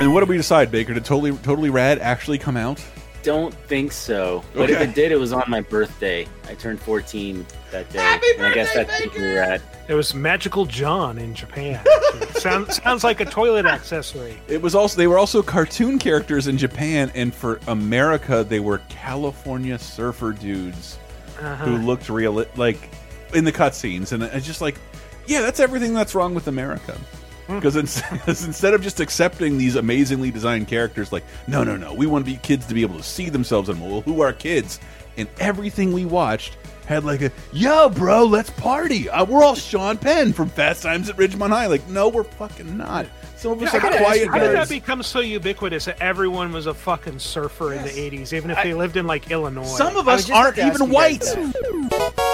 And 0.00 0.12
what 0.12 0.20
did 0.20 0.28
we 0.28 0.36
decide, 0.36 0.70
Baker? 0.70 0.92
Did 0.94 1.04
Totally 1.04 1.32
Totally 1.38 1.70
Rad 1.70 1.98
actually 2.00 2.38
come 2.38 2.56
out? 2.56 2.84
Don't 3.22 3.54
think 3.54 3.90
so. 3.92 4.44
But 4.54 4.68
if 4.68 4.78
it 4.80 4.94
did, 4.94 5.10
it 5.12 5.16
was 5.16 5.32
on 5.32 5.44
my 5.48 5.62
birthday. 5.62 6.26
I 6.46 6.54
turned 6.54 6.78
14 6.80 7.46
that 7.70 7.88
day. 7.90 8.20
and 8.36 8.44
I 8.46 8.52
guess 8.52 8.74
that's 8.74 8.90
where 9.16 9.18
we're 9.18 9.40
at. 9.42 9.62
It 9.88 9.94
was 9.94 10.14
Magical 10.14 10.66
John 10.66 11.16
in 11.16 11.34
Japan. 11.34 11.82
sounds 12.34 12.82
sounds 12.82 13.02
like 13.04 13.20
a 13.20 13.24
toilet 13.24 13.64
accessory. 13.66 14.36
It 14.48 14.60
was 14.60 14.74
also 14.74 14.96
they 14.98 15.06
were 15.06 15.18
also 15.18 15.42
cartoon 15.42 15.98
characters 15.98 16.48
in 16.48 16.58
Japan, 16.58 17.10
and 17.14 17.34
for 17.34 17.60
America 17.68 18.44
they 18.46 18.60
were 18.60 18.78
California 18.90 19.78
surfer 19.78 20.32
dudes 20.32 20.98
Uh-huh. 21.38 21.64
who 21.64 21.78
looked 21.78 22.08
real 22.10 22.44
like 22.56 22.90
in 23.32 23.44
the 23.44 23.52
cutscenes, 23.52 24.12
and 24.12 24.22
it's 24.22 24.46
just 24.46 24.60
like, 24.60 24.76
yeah, 25.26 25.40
that's 25.40 25.60
everything 25.60 25.94
that's 25.94 26.14
wrong 26.14 26.34
with 26.34 26.48
America. 26.48 26.98
Because 27.46 27.76
instead 28.44 28.74
of 28.74 28.82
just 28.82 29.00
accepting 29.00 29.58
these 29.58 29.76
amazingly 29.76 30.30
designed 30.30 30.68
characters, 30.68 31.12
like, 31.12 31.24
no, 31.46 31.64
no, 31.64 31.76
no, 31.76 31.92
we 31.92 32.06
want 32.06 32.24
to 32.24 32.30
be 32.30 32.38
kids 32.38 32.66
to 32.66 32.74
be 32.74 32.82
able 32.82 32.96
to 32.96 33.02
see 33.02 33.28
themselves 33.28 33.68
in 33.68 33.78
them. 33.78 33.90
Well, 33.90 34.00
who 34.02 34.20
are 34.20 34.32
kids? 34.32 34.80
And 35.16 35.28
everything 35.38 35.92
we 35.92 36.04
watched 36.04 36.56
had 36.86 37.04
like 37.04 37.22
a, 37.22 37.30
yo, 37.52 37.88
bro, 37.88 38.24
let's 38.24 38.50
party. 38.50 39.08
Uh, 39.08 39.24
we're 39.24 39.42
all 39.42 39.54
Sean 39.54 39.96
Penn 39.96 40.32
from 40.32 40.48
Fast 40.48 40.82
Times 40.82 41.08
at 41.08 41.16
Ridgemont 41.16 41.50
High. 41.50 41.66
Like, 41.66 41.88
no, 41.88 42.08
we're 42.08 42.24
fucking 42.24 42.76
not. 42.76 43.06
Some 43.36 43.52
of 43.52 43.62
us 43.62 43.72
How 43.72 43.78
are 43.78 43.90
did, 43.90 44.00
quiet 44.00 44.28
how 44.28 44.38
did 44.38 44.54
that 44.54 44.68
become 44.68 45.02
so 45.02 45.20
ubiquitous 45.20 45.84
that 45.84 46.00
everyone 46.00 46.52
was 46.52 46.66
a 46.66 46.74
fucking 46.74 47.18
surfer 47.18 47.74
in 47.74 47.82
the 47.82 47.90
80s, 47.90 48.32
even 48.32 48.50
if 48.50 48.62
they 48.62 48.74
lived 48.74 48.96
in 48.96 49.06
like 49.06 49.30
Illinois? 49.30 49.64
Some 49.64 49.96
of 49.96 50.08
us 50.08 50.30
aren't 50.30 50.58
even 50.58 50.70
ask 50.70 50.80
you 50.80 50.86
white. 50.86 52.33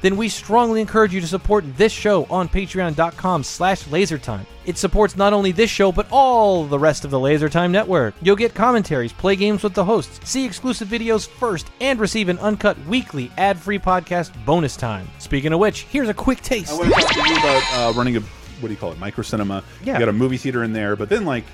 Then 0.00 0.16
we 0.16 0.28
strongly 0.28 0.80
encourage 0.80 1.14
you 1.14 1.20
to 1.20 1.26
support 1.26 1.64
this 1.76 1.92
show 1.92 2.24
on 2.26 2.48
patreon.com 2.48 3.42
slash 3.44 3.84
lasertime. 3.84 4.46
It 4.64 4.78
supports 4.78 5.16
not 5.16 5.32
only 5.32 5.52
this 5.52 5.70
show, 5.70 5.92
but 5.92 6.06
all 6.10 6.64
the 6.64 6.78
rest 6.78 7.04
of 7.04 7.10
the 7.10 7.18
LaserTime 7.18 7.70
network. 7.70 8.14
You'll 8.20 8.36
get 8.36 8.54
commentaries, 8.54 9.12
play 9.12 9.36
games 9.36 9.62
with 9.62 9.74
the 9.74 9.84
hosts, 9.84 10.28
see 10.28 10.44
exclusive 10.44 10.88
videos 10.88 11.28
first, 11.28 11.70
and 11.80 12.00
receive 12.00 12.28
an 12.28 12.38
uncut 12.40 12.76
weekly 12.86 13.30
ad-free 13.38 13.78
podcast 13.78 14.32
bonus 14.44 14.76
time. 14.76 15.08
Speaking 15.18 15.52
of 15.52 15.60
which, 15.60 15.82
here's 15.82 16.08
a 16.08 16.14
quick 16.14 16.40
taste. 16.40 16.72
I 16.72 16.74
want 16.74 16.92
to 16.92 17.00
talk 17.00 17.12
to 17.12 17.28
you 17.28 17.36
about 17.36 17.62
uh, 17.74 17.92
running 17.96 18.16
a 18.16 18.20
what 18.60 18.68
do 18.68 18.74
you 18.74 18.80
call 18.80 18.90
it, 18.92 18.98
micro 18.98 19.22
cinema. 19.22 19.62
Yeah. 19.84 19.94
You 19.94 19.98
got 20.00 20.08
a 20.08 20.12
movie 20.14 20.38
theater 20.38 20.64
in 20.64 20.72
there, 20.72 20.96
but 20.96 21.08
then 21.08 21.24
like 21.24 21.44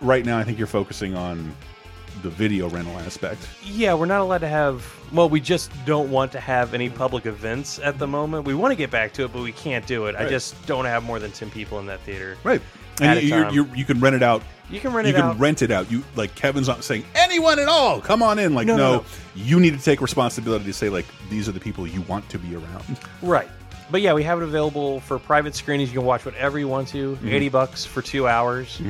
right 0.00 0.24
now, 0.24 0.38
I 0.38 0.44
think 0.44 0.58
you're 0.58 0.66
focusing 0.66 1.14
on 1.14 1.54
the 2.22 2.30
video 2.30 2.68
rental 2.68 2.98
aspect. 2.98 3.48
Yeah, 3.62 3.94
we're 3.94 4.06
not 4.06 4.20
allowed 4.20 4.38
to 4.38 4.48
have. 4.48 4.86
Well, 5.12 5.28
we 5.28 5.40
just 5.40 5.72
don't 5.86 6.10
want 6.10 6.32
to 6.32 6.40
have 6.40 6.74
any 6.74 6.88
public 6.88 7.26
events 7.26 7.78
at 7.78 7.98
the 7.98 8.06
moment. 8.06 8.44
We 8.44 8.54
want 8.54 8.72
to 8.72 8.76
get 8.76 8.90
back 8.90 9.12
to 9.14 9.24
it, 9.24 9.32
but 9.32 9.42
we 9.42 9.52
can't 9.52 9.86
do 9.86 10.06
it. 10.06 10.14
I 10.16 10.28
just 10.28 10.66
don't 10.66 10.84
have 10.84 11.02
more 11.02 11.18
than 11.18 11.32
ten 11.32 11.50
people 11.50 11.78
in 11.80 11.86
that 11.86 12.00
theater. 12.00 12.36
Right. 12.44 12.62
And 13.00 13.22
you, 13.22 13.28
you're, 13.28 13.50
you're, 13.50 13.76
you 13.76 13.84
can 13.84 13.98
rent 14.00 14.14
it 14.14 14.22
out. 14.22 14.42
You 14.68 14.78
can 14.78 14.92
rent 14.92 15.08
it. 15.08 15.10
you 15.10 15.16
can 15.16 15.24
out. 15.24 15.38
rent 15.38 15.62
it 15.62 15.70
out. 15.70 15.90
You 15.90 16.04
like 16.16 16.34
Kevin's 16.34 16.68
not 16.68 16.84
saying 16.84 17.04
anyone 17.14 17.58
at 17.58 17.68
all. 17.68 18.00
Come 18.00 18.22
on 18.22 18.38
in. 18.38 18.54
Like 18.54 18.66
no, 18.66 18.76
No, 18.76 18.96
no, 18.98 19.04
you 19.34 19.58
need 19.58 19.76
to 19.76 19.82
take 19.82 20.00
responsibility 20.00 20.64
to 20.66 20.72
say 20.72 20.88
like 20.88 21.06
these 21.28 21.48
are 21.48 21.52
the 21.52 21.60
people 21.60 21.86
you 21.86 22.02
want 22.02 22.28
to 22.28 22.38
be 22.38 22.54
around. 22.54 22.98
Right. 23.22 23.48
But 23.90 24.02
yeah, 24.02 24.12
we 24.12 24.22
have 24.22 24.40
it 24.40 24.44
available 24.44 25.00
for 25.00 25.18
private 25.18 25.56
screenings. 25.56 25.90
You 25.90 25.98
can 25.98 26.06
watch 26.06 26.24
whatever 26.24 26.58
you 26.60 26.68
want 26.68 26.88
to. 26.88 27.16
Mm-hmm. 27.16 27.28
Eighty 27.28 27.48
bucks 27.48 27.84
for 27.84 28.02
two 28.02 28.28
hours. 28.28 28.80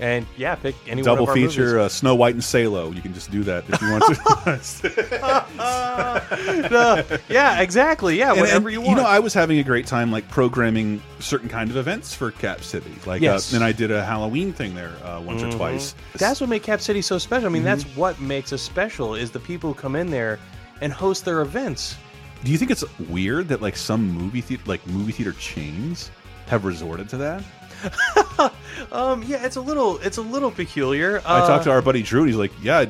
And 0.00 0.26
yeah, 0.36 0.54
pick 0.54 0.76
any 0.86 1.02
Double 1.02 1.26
one 1.26 1.30
of 1.30 1.34
feature 1.44 1.62
movies. 1.62 1.74
uh, 1.80 1.88
Snow 1.88 2.14
White 2.14 2.34
and 2.34 2.44
Salo. 2.44 2.92
You 2.92 3.02
can 3.02 3.12
just 3.14 3.32
do 3.32 3.42
that 3.44 3.64
if 3.68 3.80
you 3.82 3.90
want 3.90 4.04
to. 4.04 5.44
Uh, 5.58 7.18
yeah, 7.28 7.60
exactly. 7.60 8.16
Yeah, 8.18 8.30
And- 8.32 8.40
whatever 8.40 8.68
and, 8.68 8.72
you 8.74 8.80
want. 8.80 8.90
You 8.98 9.02
know, 9.02 9.08
I 9.08 9.18
was 9.18 9.34
having 9.34 9.58
a 9.58 9.64
great 9.64 9.86
time 9.86 10.10
like 10.12 10.28
programming 10.28 11.02
certain 11.18 11.48
kind 11.48 11.70
of 11.70 11.76
events 11.76 12.14
for 12.14 12.30
Cap 12.30 12.62
City. 12.62 12.92
Like, 13.06 13.20
Yes. 13.22 13.52
uh, 13.52 13.56
and 13.56 13.64
I 13.64 13.72
did 13.72 13.90
a 13.90 14.04
Halloween 14.04 14.52
thing 14.52 14.74
there 14.74 14.92
uh, 15.04 15.20
once 15.20 15.42
or 15.42 15.50
twice. 15.50 15.94
That's 16.14 16.40
what 16.40 16.48
makes 16.48 16.66
Cap 16.66 16.80
City 16.80 17.02
so 17.02 17.18
special. 17.18 17.46
I 17.48 17.50
mean, 17.50 17.64
that's 17.64 17.84
Mm-hmm. 17.84 18.00
what 18.00 18.20
makes 18.20 18.52
us 18.52 18.62
special 18.62 19.14
is 19.14 19.30
the 19.30 19.40
people 19.40 19.72
who 19.72 19.80
come 19.80 19.96
in 19.96 20.10
there 20.10 20.38
and 20.80 20.92
host 20.92 21.24
their 21.24 21.40
events. 21.40 21.96
Do 22.44 22.50
you 22.52 22.58
think 22.58 22.70
it's 22.70 22.84
weird 23.00 23.48
that 23.48 23.60
like 23.62 23.76
some 23.76 24.08
movie 24.10 24.40
theater, 24.40 24.62
like 24.66 24.86
movie 24.86 25.12
theater 25.12 25.32
chains, 25.32 26.10
have 26.46 26.64
resorted 26.64 27.08
to 27.10 27.16
that? 27.18 27.42
Um, 28.92 29.22
yeah, 29.24 29.44
it's 29.44 29.56
a 29.56 29.60
little, 29.60 29.98
it's 29.98 30.18
a 30.18 30.22
little 30.22 30.50
peculiar. 30.52 31.20
I 31.26 31.40
Uh, 31.40 31.46
talked 31.48 31.64
to 31.64 31.70
our 31.70 31.82
buddy 31.82 32.02
Drew, 32.02 32.20
and 32.20 32.28
he's 32.28 32.38
like, 32.38 32.52
"Yeah, 32.62 32.86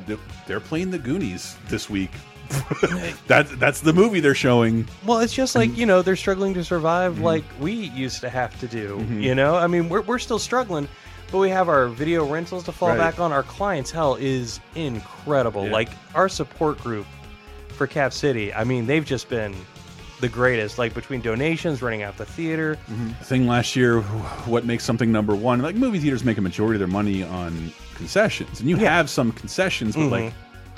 they're 0.46 0.60
playing 0.60 0.90
the 0.90 0.98
Goonies 0.98 1.56
this 1.68 1.88
week. 1.90 2.10
that 3.26 3.48
that's 3.58 3.80
the 3.80 3.92
movie 3.92 4.20
they're 4.20 4.34
showing." 4.34 4.86
Well, 5.06 5.18
it's 5.20 5.32
just 5.32 5.54
like 5.56 5.76
you 5.76 5.86
know 5.86 6.02
they're 6.02 6.14
struggling 6.14 6.54
to 6.54 6.62
survive 6.64 7.14
Mm-hmm. 7.14 7.22
like 7.24 7.44
we 7.58 7.72
used 7.72 8.20
to 8.20 8.28
have 8.30 8.58
to 8.60 8.68
do. 8.68 9.04
You 9.18 9.34
know, 9.34 9.56
I 9.56 9.66
mean 9.66 9.88
we're 9.88 10.02
we're 10.02 10.18
still 10.18 10.38
struggling, 10.38 10.86
but 11.32 11.38
we 11.38 11.48
have 11.50 11.68
our 11.70 11.88
video 11.88 12.24
rentals 12.26 12.64
to 12.64 12.72
fall 12.72 12.90
Right. 12.90 12.98
back 12.98 13.18
on. 13.18 13.32
Our 13.32 13.42
clientele 13.42 14.16
is 14.16 14.60
incredible. 14.74 15.66
Yeah. 15.66 15.72
Like 15.72 15.88
our 16.14 16.28
support 16.28 16.78
group 16.82 17.06
for 17.70 17.86
Cap 17.86 18.12
City. 18.12 18.52
I 18.52 18.62
mean 18.64 18.86
they've 18.86 19.04
just 19.06 19.28
been 19.30 19.54
the 20.20 20.28
greatest. 20.28 20.78
Like 20.78 20.94
between 20.94 21.20
donations, 21.20 21.82
running 21.82 22.02
out 22.02 22.16
the 22.16 22.26
theater. 22.26 22.78
The 22.88 23.24
thing 23.24 23.46
last 23.46 23.76
year, 23.76 24.00
what 24.46 24.64
makes 24.64 24.84
something 24.84 25.10
number 25.12 25.34
one? 25.34 25.60
Like 25.62 25.76
movie 25.76 25.98
theaters 25.98 26.24
make 26.24 26.38
a 26.38 26.42
majority 26.42 26.76
of 26.76 26.80
their 26.80 26.88
money 26.88 27.22
on 27.22 27.72
concessions, 27.94 28.60
and 28.60 28.68
you 28.68 28.76
have 28.76 29.08
some 29.10 29.32
concessions, 29.32 29.94
but 29.96 30.08
like 30.08 30.24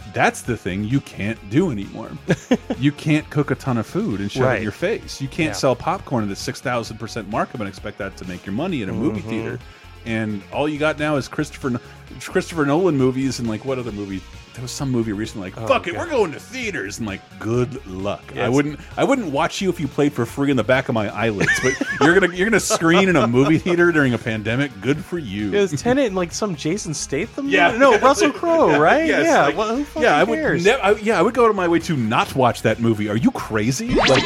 Mm-hmm. 0.01 0.13
that's 0.15 0.43
the 0.43 0.57
thing 0.57 0.85
you 0.85 1.01
can't 1.03 1.39
do 1.51 1.71
anymore. 1.71 2.11
you 2.79 2.91
can't 2.93 3.29
cook 3.31 3.51
a 3.51 3.55
ton 3.55 3.77
of 3.79 3.87
food 3.87 4.21
and 4.21 4.33
shove 4.33 4.53
it 4.55 4.57
in 4.59 4.63
your 4.63 4.73
face. 4.73 5.21
You 5.21 5.29
can't 5.29 5.49
Yeah. 5.49 5.53
sell 5.53 5.77
popcorn 5.77 6.25
at 6.25 6.31
a 6.31 6.37
six 6.37 6.61
thousand 6.61 6.97
percent 6.99 7.29
markup 7.29 7.61
and 7.61 7.69
expect 7.69 7.99
that 7.99 8.17
to 8.19 8.25
make 8.27 8.45
your 8.47 8.55
money 8.55 8.83
in 8.83 8.89
a 8.89 8.93
movie 8.93 9.21
Mm-hmm. 9.21 9.29
theater. 9.29 9.59
And 10.07 10.43
all 10.51 10.67
you 10.67 10.79
got 10.79 10.99
now 10.99 11.17
is 11.17 11.29
Christopher 11.29 11.79
Christopher 12.21 12.65
Nolan 12.65 12.97
movies 12.97 13.39
and 13.39 13.47
like 13.49 13.65
what 13.67 13.79
other 13.79 13.93
movie? 13.93 14.23
There 14.55 14.63
was 14.63 14.73
some 14.73 14.91
movie 14.91 15.13
recently 15.13 15.51
like 15.51 15.61
oh, 15.63 15.67
fuck 15.69 15.87
it, 15.87 15.91
Oh, 15.91 15.95
God. 15.95 16.05
we're 16.07 16.11
going 16.11 16.33
to 16.33 16.41
theaters 16.41 16.99
and 16.99 17.07
like 17.07 17.21
good 17.39 17.87
luck. 17.87 18.37
I 18.37 18.49
wouldn't 18.49 18.81
I 18.97 19.05
wouldn't 19.05 19.31
watch 19.31 19.61
you 19.61 19.71
if 19.71 19.79
you 19.79 19.87
played 19.87 20.13
for 20.13 20.27
free 20.27 20.51
in 20.51 20.57
the 20.57 20.65
back 20.65 20.89
of 20.89 20.95
my 20.95 21.09
eyelids, 21.09 21.53
but 21.63 21.73
you're 22.01 22.19
gonna 22.19 22.35
you're 22.35 22.49
gonna 22.51 22.59
screen 22.61 23.09
in 23.09 23.17
a 23.17 23.27
movie 23.29 23.59
theater 23.59 23.93
during 23.93 24.13
a 24.13 24.19
pandemic. 24.19 24.73
Good 24.81 25.05
for 25.05 25.19
you. 25.19 25.55
It 25.55 25.61
was 25.71 25.81
Tenet 25.81 26.07
and 26.07 26.17
like 26.17 26.33
some 26.33 26.57
Jason 26.57 26.95
Statham. 26.95 27.49
Yeah. 27.49 27.69
movie? 27.69 27.79
no 27.79 27.99
Russell 28.01 28.33
Crowe, 28.33 28.79
right? 28.81 29.07
Yes, 29.07 29.27
yeah, 29.27 29.43
like- 29.47 29.57
well, 29.57 29.77
who 29.77 30.03
yeah, 30.03 30.17
I 30.17 30.25
would. 30.25 30.37
cares? 30.37 30.67
I, 30.67 30.93
yeah, 30.95 31.19
I 31.19 31.23
would 31.23 31.35
go 31.35 31.47
to 31.47 31.55
my 31.55 31.69
way 31.69 31.79
to 31.81 31.97
not 31.97 32.35
watch 32.35 32.63
that 32.63 32.81
movie. 32.81 33.09
Are 33.09 33.17
you 33.17 33.31
crazy? 33.31 33.95
Like, 33.95 34.25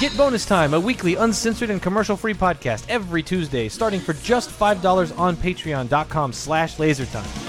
Get 0.00 0.16
Bonus 0.16 0.44
Time, 0.46 0.74
a 0.74 0.80
weekly 0.80 1.14
uncensored 1.16 1.70
and 1.70 1.80
commercial-free 1.80 2.34
podcast 2.34 2.84
every 2.88 3.22
Tuesday, 3.22 3.68
starting 3.68 3.98
for 4.00 4.12
just 4.12 4.50
$5 4.50 5.18
on 5.18 5.36
patreon.com 5.36 6.32
slash 6.34 6.76
lasertime. 6.76 7.45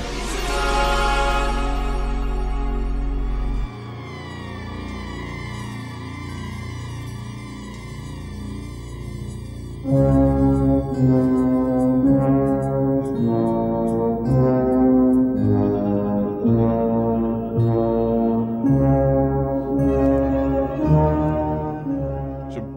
So 9.87 9.93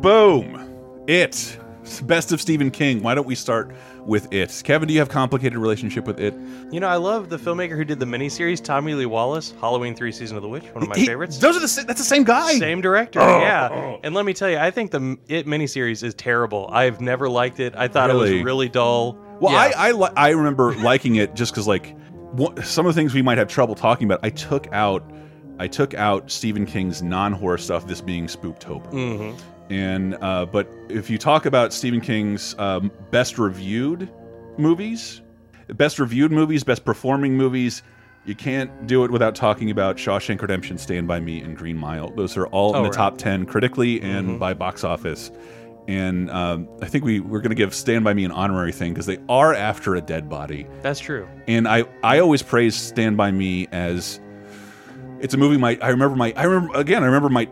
boom, 0.00 1.02
it. 1.08 1.59
Best 1.98 2.30
of 2.30 2.40
Stephen 2.40 2.70
King. 2.70 3.02
Why 3.02 3.14
don't 3.14 3.26
we 3.26 3.34
start 3.34 3.74
with 4.06 4.32
it? 4.32 4.60
Kevin, 4.64 4.86
do 4.86 4.94
you 4.94 5.00
have 5.00 5.08
complicated 5.08 5.58
relationship 5.58 6.06
with 6.06 6.20
it? 6.20 6.34
You 6.70 6.78
know, 6.78 6.86
I 6.88 6.96
love 6.96 7.28
the 7.30 7.36
filmmaker 7.38 7.76
who 7.76 7.84
did 7.84 7.98
the 7.98 8.06
miniseries, 8.06 8.62
Tommy 8.62 8.94
Lee 8.94 9.06
Wallace, 9.06 9.54
Halloween 9.60 9.94
Three: 9.96 10.12
Season 10.12 10.36
of 10.36 10.42
the 10.42 10.48
Witch, 10.48 10.64
one 10.72 10.82
of 10.84 10.88
my 10.90 10.96
He- 10.96 11.06
favorites. 11.06 11.38
Those 11.38 11.56
are 11.56 11.60
the 11.60 11.84
that's 11.86 11.98
the 12.00 12.04
same 12.06 12.22
guy. 12.24 12.52
Same 12.58 12.80
director, 12.80 13.18
yeah. 13.20 13.96
And 14.04 14.14
let 14.14 14.24
me 14.24 14.32
tell 14.34 14.50
you, 14.50 14.58
I 14.58 14.70
think 14.70 14.90
the 14.92 15.16
It 15.28 15.46
miniseries 15.46 16.04
is 16.04 16.14
terrible. 16.14 16.68
I've 16.72 17.00
never 17.00 17.28
liked 17.28 17.58
it. 17.58 17.74
I 17.76 17.88
thought 17.88 18.10
it 18.10 18.14
was 18.14 18.30
really 18.30 18.68
dull. 18.68 19.18
Well, 19.40 19.52
Yeah. 19.52 19.72
I 19.76 19.88
I, 19.88 19.92
li- 19.92 20.12
I 20.16 20.28
remember 20.30 20.74
liking 20.76 21.16
it 21.16 21.34
just 21.34 21.52
because 21.52 21.66
like 21.66 21.96
some 22.62 22.86
of 22.86 22.94
the 22.94 23.00
things 23.00 23.14
we 23.14 23.22
might 23.22 23.38
have 23.38 23.48
trouble 23.48 23.74
talking 23.74 24.06
about. 24.06 24.20
I 24.22 24.30
took 24.30 24.70
out 24.72 25.02
I 25.58 25.66
took 25.66 25.92
out 25.94 26.30
Stephen 26.30 26.64
King's 26.66 27.02
non 27.02 27.32
horror 27.32 27.58
stuff. 27.58 27.86
This 27.86 28.00
being 28.00 28.26
Spooktober. 28.26 28.90
Mhm. 28.92 29.38
And 29.70 30.16
uh, 30.20 30.46
but 30.46 30.68
if 30.88 31.08
you 31.08 31.16
talk 31.16 31.46
about 31.46 31.72
Stephen 31.72 32.00
King's 32.00 32.54
um, 32.58 32.90
best 33.10 33.38
reviewed 33.38 34.10
movies, 34.58 35.22
best 35.68 35.98
reviewed 35.98 36.32
movies, 36.32 36.64
best 36.64 36.84
performing 36.84 37.36
movies, 37.36 37.82
you 38.26 38.34
can't 38.34 38.86
do 38.86 39.04
it 39.04 39.10
without 39.12 39.34
talking 39.36 39.70
about 39.70 39.96
Shawshank 39.96 40.42
Redemption, 40.42 40.76
Stand 40.76 41.06
by 41.08 41.20
Me, 41.20 41.40
and 41.40 41.56
Green 41.56 41.76
Mile. 41.76 42.10
Those 42.10 42.36
are 42.36 42.46
all 42.48 42.70
in 42.74 42.80
Oh, 42.80 42.82
the 42.82 42.88
right. 42.88 42.96
top 42.96 43.16
ten 43.18 43.46
critically 43.46 44.02
and 44.02 44.38
by 44.40 44.54
box 44.54 44.82
office. 44.84 45.30
And 45.88 46.30
um, 46.30 46.68
I 46.82 46.86
think 46.86 47.04
we 47.04 47.20
we're 47.20 47.40
going 47.40 47.50
to 47.50 47.56
give 47.56 47.72
Stand 47.74 48.04
by 48.04 48.12
Me 48.12 48.24
an 48.24 48.32
honorary 48.32 48.72
thing 48.72 48.92
because 48.92 49.06
they 49.06 49.18
are 49.28 49.54
after 49.54 49.94
a 49.94 50.00
dead 50.00 50.28
body. 50.28 50.66
That's 50.82 50.98
true. 51.00 51.28
And 51.46 51.68
I 51.68 51.84
I 52.02 52.18
always 52.18 52.42
praise 52.42 52.74
Stand 52.74 53.16
by 53.16 53.30
Me 53.30 53.68
as 53.70 54.20
it's 55.20 55.32
a 55.34 55.36
movie. 55.36 55.56
My 55.58 55.78
I 55.80 55.88
remember 55.90 56.16
my 56.16 56.32
I 56.36 56.42
remember 56.42 56.76
again. 56.76 57.04
I 57.04 57.06
remember 57.06 57.28
my 57.28 57.44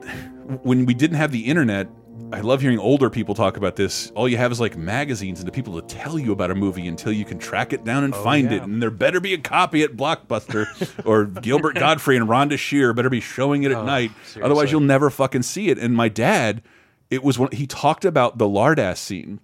when 0.65 0.85
we 0.85 0.95
didn't 0.95 1.17
have 1.17 1.31
the 1.31 1.47
internet. 1.47 1.87
I 2.31 2.41
love 2.41 2.61
hearing 2.61 2.79
older 2.79 3.09
people 3.09 3.35
talk 3.35 3.57
about 3.57 3.77
this. 3.77 4.11
All 4.15 4.29
you 4.29 4.37
have 4.37 4.53
is 4.53 4.61
like 4.61 4.77
magazines 4.77 5.39
and 5.41 5.49
the 5.49 5.53
people 5.53 5.81
to 5.81 5.87
tell 5.95 6.19
you 6.19 6.33
about 6.33 6.51
a 6.51 6.55
movie 6.55 6.87
until 6.87 7.11
you 7.11 7.25
can 7.25 7.39
track 7.39 7.73
it 7.73 7.85
down 7.85 8.05
and 8.05 8.13
oh, 8.13 8.23
find 8.23 8.53
it. 8.53 8.63
And 8.63 8.83
there 8.83 8.91
better 8.91 9.19
be 9.19 9.33
a 9.33 9.39
copy 9.39 9.83
at 9.83 9.97
Blockbuster 9.97 10.67
or 11.07 11.25
Gilbert 11.25 11.77
Gottfried 11.77 12.21
and 12.21 12.29
Rhonda 12.29 12.59
Shear 12.59 12.93
better 12.93 13.09
be 13.09 13.21
showing 13.21 13.63
it 13.63 13.71
at 13.71 13.79
oh, 13.79 13.85
night. 13.85 14.13
Otherwise, 14.43 14.71
you'll 14.71 14.81
never 14.81 15.09
fucking 15.09 15.43
see 15.43 15.71
it. 15.71 15.79
And 15.79 15.97
my 15.97 16.09
dad, 16.09 16.63
it 17.11 17.23
was 17.23 17.39
when 17.39 17.51
he 17.53 17.67
talked 17.67 18.05
about 18.05 18.39
the 18.39 18.47
Lardass 18.47 18.99
scene 18.99 19.41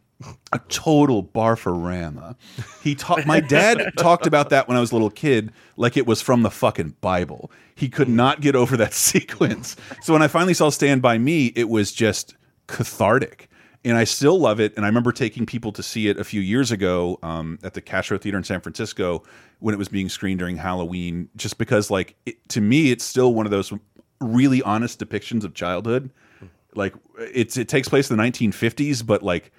a 0.52 0.58
total 0.68 1.22
barfarama. 1.22 2.36
He 2.82 2.94
talked. 2.94 3.26
My 3.26 3.40
dad 3.40 3.92
talked 3.98 4.26
about 4.26 4.50
that 4.50 4.68
when 4.68 4.76
I 4.76 4.80
was 4.80 4.92
a 4.92 4.94
little 4.94 5.10
kid, 5.10 5.52
like 5.76 5.96
it 5.96 6.06
was 6.06 6.22
from 6.22 6.42
the 6.42 6.50
fucking 6.50 6.96
Bible. 7.00 7.50
He 7.74 7.88
could 7.88 8.08
hmm. 8.08 8.16
not 8.16 8.40
get 8.40 8.54
over 8.54 8.76
that 8.76 8.94
sequence. 8.94 9.76
So 10.02 10.12
when 10.12 10.22
I 10.22 10.28
finally 10.28 10.54
saw 10.54 10.70
Stand 10.70 11.02
by 11.02 11.18
Me, 11.18 11.52
it 11.56 11.68
was 11.68 11.92
just 11.92 12.34
cathartic. 12.66 13.48
And 13.84 13.98
I 13.98 14.04
still 14.04 14.38
love 14.38 14.60
it. 14.60 14.74
And 14.76 14.84
I 14.84 14.88
remember 14.88 15.12
taking 15.12 15.44
people 15.44 15.70
to 15.72 15.82
see 15.82 16.08
it 16.08 16.18
a 16.18 16.24
few 16.24 16.40
years 16.40 16.72
ago 16.72 17.18
um, 17.22 17.58
at 17.62 17.74
the 17.74 17.82
Castro 17.82 18.16
Theater 18.16 18.38
in 18.38 18.44
San 18.44 18.60
Francisco 18.60 19.22
when 19.58 19.74
it 19.74 19.78
was 19.78 19.88
being 19.88 20.08
screened 20.08 20.38
during 20.38 20.56
Halloween, 20.56 21.28
just 21.36 21.58
because, 21.58 21.90
like, 21.90 22.16
it, 22.24 22.48
to 22.48 22.60
me, 22.62 22.90
it's 22.90 23.04
still 23.04 23.34
one 23.34 23.46
of 23.46 23.50
those 23.50 23.72
really 24.20 24.62
honest 24.62 24.98
depictions 25.00 25.44
of 25.44 25.52
childhood. 25.52 26.10
Like, 26.74 26.94
it's 27.18 27.56
it 27.56 27.68
takes 27.68 27.88
place 27.88 28.10
in 28.10 28.16
the 28.16 28.22
1950s, 28.22 29.06
but 29.06 29.22
like, 29.22 29.52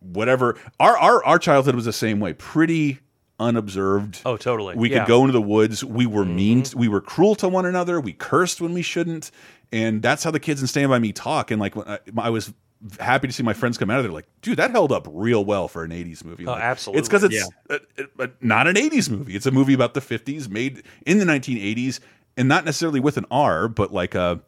whatever. 0.00 0.58
Our 0.78 0.96
our 0.98 1.24
our 1.24 1.38
childhood 1.38 1.74
was 1.74 1.86
the 1.86 1.92
same 1.92 2.20
way, 2.20 2.34
pretty 2.34 3.00
unobserved. 3.40 4.20
Oh, 4.24 4.36
totally. 4.36 4.76
We 4.76 4.90
Yeah. 4.90 5.00
could 5.00 5.08
go 5.08 5.20
into 5.22 5.32
the 5.32 5.42
woods. 5.42 5.82
We 5.84 6.06
were 6.06 6.24
mean. 6.24 6.64
We 6.76 6.86
were 6.88 7.00
cruel 7.00 7.34
to 7.36 7.48
one 7.48 7.66
another. 7.66 8.00
We 8.00 8.12
cursed 8.12 8.60
when 8.60 8.74
we 8.74 8.82
shouldn't, 8.82 9.30
and 9.72 10.02
that's 10.02 10.22
how 10.22 10.30
the 10.30 10.38
kids 10.40 10.60
in 10.60 10.66
Stand 10.68 10.90
by 10.90 10.98
Me 10.98 11.12
talk. 11.12 11.50
And 11.50 11.60
like, 11.60 11.74
when 11.74 11.88
I, 11.88 11.98
I 12.18 12.30
was 12.30 12.52
happy 12.98 13.26
to 13.26 13.32
see 13.32 13.42
my 13.42 13.52
friends 13.52 13.76
come 13.78 13.90
out 13.90 13.98
of 13.98 14.04
there, 14.04 14.12
like, 14.12 14.26
dude, 14.42 14.58
that 14.58 14.70
held 14.70 14.92
up 14.92 15.06
real 15.10 15.44
well 15.44 15.66
for 15.68 15.82
an 15.82 15.90
'80s 15.90 16.24
movie. 16.24 16.46
Oh, 16.46 16.52
Like, 16.52 16.62
absolutely. 16.62 16.98
It's 17.00 17.08
because 17.08 17.24
it's 17.24 17.48
uh, 17.68 17.78
uh, 18.18 18.26
not 18.40 18.66
an 18.68 18.76
'80s 18.76 19.10
movie. 19.10 19.34
It's 19.34 19.46
a 19.46 19.50
movie 19.50 19.74
about 19.74 19.94
the 19.94 20.00
'50s, 20.00 20.48
made 20.48 20.82
in 21.06 21.18
the 21.18 21.24
1980s, 21.24 22.00
and 22.36 22.46
not 22.48 22.64
necessarily 22.64 23.00
with 23.00 23.16
an 23.16 23.26
R, 23.30 23.68
but 23.68 23.92
like 23.92 24.14
a 24.14 24.40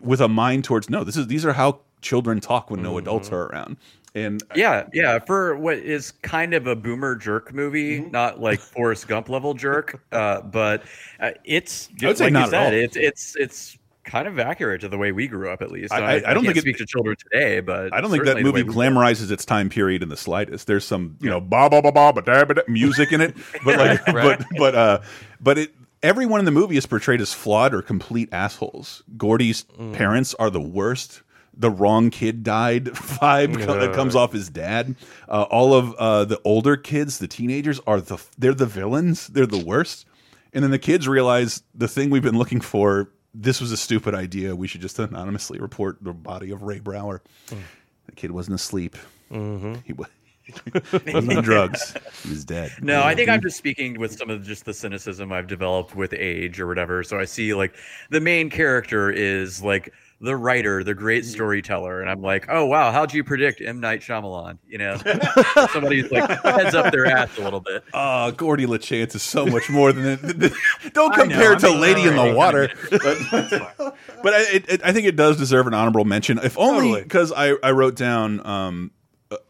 with 0.00 0.20
a 0.20 0.28
mind 0.28 0.64
towards 0.64 0.88
no. 0.88 1.04
This 1.04 1.16
is 1.16 1.26
these 1.26 1.44
are 1.44 1.52
how 1.52 1.80
children 2.00 2.40
talk 2.40 2.70
when 2.70 2.82
no 2.82 2.98
adults 2.98 3.30
are 3.30 3.44
around. 3.46 3.76
And 4.14 4.42
Yeah, 4.54 4.88
yeah. 4.92 5.18
For 5.20 5.56
what 5.56 5.78
is 5.78 6.10
kind 6.22 6.52
of 6.54 6.66
a 6.66 6.76
boomer 6.76 7.16
jerk 7.16 7.54
movie, 7.54 8.00
Mm-hmm. 8.00 8.10
not 8.10 8.40
like 8.40 8.60
Forrest 8.60 9.08
Gump 9.08 9.28
level 9.28 9.54
jerk, 9.54 10.02
uh, 10.12 10.42
but 10.42 10.82
uh, 11.20 11.30
it's 11.44 11.88
I 12.02 12.06
would 12.08 12.18
say 12.18 12.24
like 12.24 12.32
not 12.34 12.38
you 12.40 12.44
at 12.46 12.50
said, 12.50 12.74
all. 12.74 12.78
it's 12.80 12.96
it's 12.96 13.36
it's 13.36 13.78
kind 14.04 14.26
of 14.26 14.38
accurate 14.40 14.80
to 14.80 14.88
the 14.88 14.98
way 14.98 15.12
we 15.12 15.28
grew 15.28 15.48
up, 15.48 15.62
at 15.62 15.70
least. 15.70 15.92
I- 15.92 15.96
And 15.98 16.26
I- 16.26 16.30
I 16.30 16.34
don't 16.34 16.44
think 16.44 16.56
it- 16.56 16.62
speaks 16.62 16.78
to 16.80 16.86
children 16.86 17.16
today, 17.16 17.60
but 17.60 17.94
I 17.94 18.00
don't 18.00 18.10
think 18.10 18.24
that 18.24 18.36
movie 18.38 18.50
way 18.50 18.62
we 18.64 18.72
grew 18.72 18.82
up. 18.82 18.92
glamorizes 18.92 19.30
its 19.30 19.44
time 19.44 19.68
period 19.70 20.02
in 20.02 20.08
the 20.08 20.16
slightest. 20.16 20.66
There's 20.66 20.84
some, 20.84 21.16
you 21.20 21.30
know, 21.30 21.40
ba 21.40 21.70
ba 21.70 21.80
ba 21.80 21.92
ba 21.92 22.12
ba 22.12 22.64
music 22.68 23.12
in 23.12 23.20
it, 23.20 23.34
but 23.64 23.78
like, 23.78 24.06
Right. 24.08 24.38
but 24.38 24.46
but 24.58 24.74
uh, 24.74 25.00
but 25.40 25.58
it. 25.58 25.74
Everyone 26.04 26.40
in 26.40 26.44
the 26.46 26.50
movie 26.50 26.76
is 26.76 26.84
portrayed 26.84 27.20
as 27.20 27.32
flawed 27.32 27.72
or 27.72 27.80
complete 27.80 28.28
assholes. 28.32 29.04
Gordie's 29.16 29.64
Mm. 29.78 29.92
parents 29.92 30.34
are 30.34 30.50
the 30.50 30.60
worst. 30.60 31.21
The 31.54 31.70
wrong 31.70 32.10
kid 32.10 32.42
died 32.42 32.84
vibe 32.86 33.64
co- 33.64 33.78
that 33.78 33.94
comes 33.94 34.16
off 34.16 34.32
his 34.32 34.48
dad. 34.48 34.96
Uh, 35.28 35.42
all 35.42 35.74
of 35.74 35.94
uh, 35.94 36.24
the 36.24 36.40
older 36.44 36.76
kids, 36.76 37.18
the 37.18 37.28
teenagers, 37.28 37.80
are 37.86 38.00
the 38.00 38.22
they're 38.38 38.54
the 38.54 38.66
villains. 38.66 39.28
They're 39.28 39.46
the 39.46 39.62
worst. 39.62 40.06
And 40.54 40.62
then 40.62 40.70
the 40.70 40.78
kids 40.78 41.08
realize 41.08 41.62
the 41.74 41.88
thing 41.88 42.10
we've 42.10 42.22
been 42.22 42.38
looking 42.38 42.60
for. 42.60 43.10
This 43.34 43.60
was 43.60 43.72
a 43.72 43.76
stupid 43.76 44.14
idea. 44.14 44.54
We 44.54 44.66
should 44.66 44.82
just 44.82 44.98
anonymously 44.98 45.58
report 45.58 45.98
the 46.02 46.12
body 46.12 46.50
of 46.50 46.62
Ray 46.62 46.80
Brower. 46.80 47.22
The 47.48 48.12
kid 48.14 48.30
wasn't 48.30 48.56
asleep. 48.56 48.96
He 49.30 49.92
was. 49.94 50.08
he 51.04 51.14
was 51.14 51.28
on 51.28 51.42
drugs. 51.42 51.94
He's 52.24 52.44
dead. 52.44 52.72
No, 52.82 53.02
I 53.02 53.14
think 53.14 53.28
I'm 53.28 53.40
just 53.40 53.56
speaking 53.56 53.98
with 53.98 54.12
some 54.12 54.28
of 54.28 54.44
just 54.44 54.64
the 54.64 54.74
cynicism 54.74 55.32
I've 55.32 55.46
developed 55.46 55.94
with 55.94 56.12
age 56.12 56.60
or 56.60 56.66
whatever. 56.66 57.02
So 57.04 57.18
I 57.18 57.24
see 57.24 57.54
like 57.54 57.74
the 58.10 58.20
main 58.20 58.50
character 58.50 59.10
is 59.10 59.62
like 59.62 59.92
the 60.22 60.36
writer, 60.36 60.84
the 60.84 60.94
great 60.94 61.24
storyteller, 61.24 62.00
and 62.00 62.08
I'm 62.08 62.22
like, 62.22 62.46
oh 62.48 62.64
wow, 62.64 62.92
how'd 62.92 63.12
you 63.12 63.24
predict 63.24 63.60
M 63.60 63.80
Night 63.80 64.00
Shyamalan? 64.00 64.58
You 64.68 64.78
know, 64.78 64.96
somebody's 65.72 66.10
like 66.12 66.30
heads 66.42 66.74
up 66.76 66.92
their 66.92 67.06
ass 67.06 67.36
a 67.38 67.42
little 67.42 67.60
bit. 67.60 67.82
Oh, 67.92 68.30
Gordie 68.30 68.66
LaChance 68.66 69.16
is 69.16 69.22
so 69.22 69.44
much 69.44 69.68
more 69.68 69.92
than 69.92 70.06
it. 70.06 70.52
Don't 70.92 71.12
I 71.12 71.16
know, 71.16 71.22
compare 71.24 71.54
I 71.54 71.58
to 71.58 71.66
mean, 71.66 71.80
Lady 71.80 72.02
in 72.04 72.16
the 72.16 72.34
Water. 72.34 72.70
But, 72.92 73.96
but 74.22 74.34
I, 74.34 74.40
it, 74.52 74.68
it, 74.68 74.84
I 74.84 74.92
think 74.92 75.06
it 75.06 75.16
does 75.16 75.36
deserve 75.36 75.66
an 75.66 75.74
honorable 75.74 76.04
mention, 76.04 76.38
if 76.38 76.56
only 76.58 76.88
Totally. 76.88 77.02
because 77.02 77.32
I, 77.32 77.54
I 77.62 77.72
wrote 77.72 77.96
down. 77.96 78.44
Um, 78.46 78.92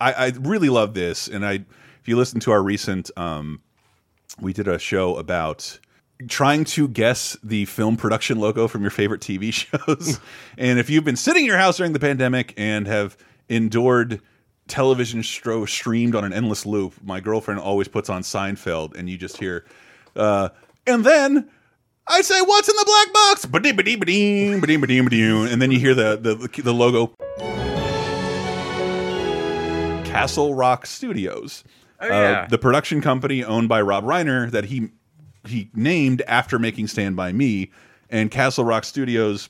I, 0.01 0.13
I 0.13 0.33
really 0.41 0.69
love 0.69 0.95
this, 0.95 1.29
and 1.29 1.45
I 1.45 1.65
if 2.01 2.09
you 2.09 2.17
listen 2.17 2.41
to 2.41 2.53
our 2.53 2.63
recent, 2.63 3.11
um, 3.17 3.61
we 4.41 4.53
did 4.53 4.69
a 4.69 4.79
show 4.79 5.17
about 5.17 5.79
trying 6.29 6.65
to 6.65 6.89
guess 6.89 7.37
the 7.43 7.65
film 7.67 7.97
production 7.97 8.39
logo 8.39 8.69
from 8.69 8.83
your 8.83 8.91
favorite 8.91 9.21
TV 9.21 9.53
shows. 9.53 10.21
and 10.59 10.79
if 10.79 10.91
you've 10.91 11.05
been 11.05 11.17
sitting 11.17 11.43
in 11.43 11.49
your 11.49 11.59
house 11.59 11.77
during 11.77 11.93
the 11.93 12.01
pandemic 12.01 12.55
and 12.57 12.87
have 12.87 13.17
endured 13.49 14.21
television 14.69 15.21
stro 15.21 15.69
streamed 15.69 16.15
on 16.15 16.25
an 16.25 16.33
endless 16.33 16.65
loop, 16.65 16.95
my 17.03 17.21
girlfriend 17.21 17.61
always 17.61 17.89
puts 17.89 18.09
on 18.09 18.23
Seinfeld, 18.23 18.97
and 18.97 19.09
you 19.09 19.19
just 19.19 19.37
hear, 19.37 19.65
uh, 20.17 20.49
and 20.87 21.05
then. 21.05 21.49
I 22.05 22.21
say, 22.23 22.41
what's 22.41 22.69
in 22.69 22.75
the 22.75 22.85
black 22.85 23.13
box? 23.15 23.47
And 25.47 25.63
then 25.63 25.71
you 25.71 25.79
hear 25.79 25.95
the, 25.95 26.17
the, 26.17 26.63
the 26.63 26.75
logo. 26.75 27.15
Castle 30.05 30.53
Rock 30.53 30.85
Studios. 30.85 31.63
Oh, 32.01 32.07
yeah. 32.09 32.43
Uh, 32.43 32.47
the 32.49 32.59
production 32.59 33.01
company 33.01 33.45
owned 33.45 33.69
by 33.69 33.81
Rob 33.81 34.05
Reiner 34.05 34.51
that 34.51 34.65
he 34.65 34.91
he 35.47 35.71
named 35.75 36.23
after 36.27 36.59
making 36.59 36.89
Stand 36.89 37.17
by 37.17 37.33
Me, 37.33 37.71
and 38.11 38.31
Castle 38.31 38.65
Rock 38.65 38.85
Studios 38.85 39.49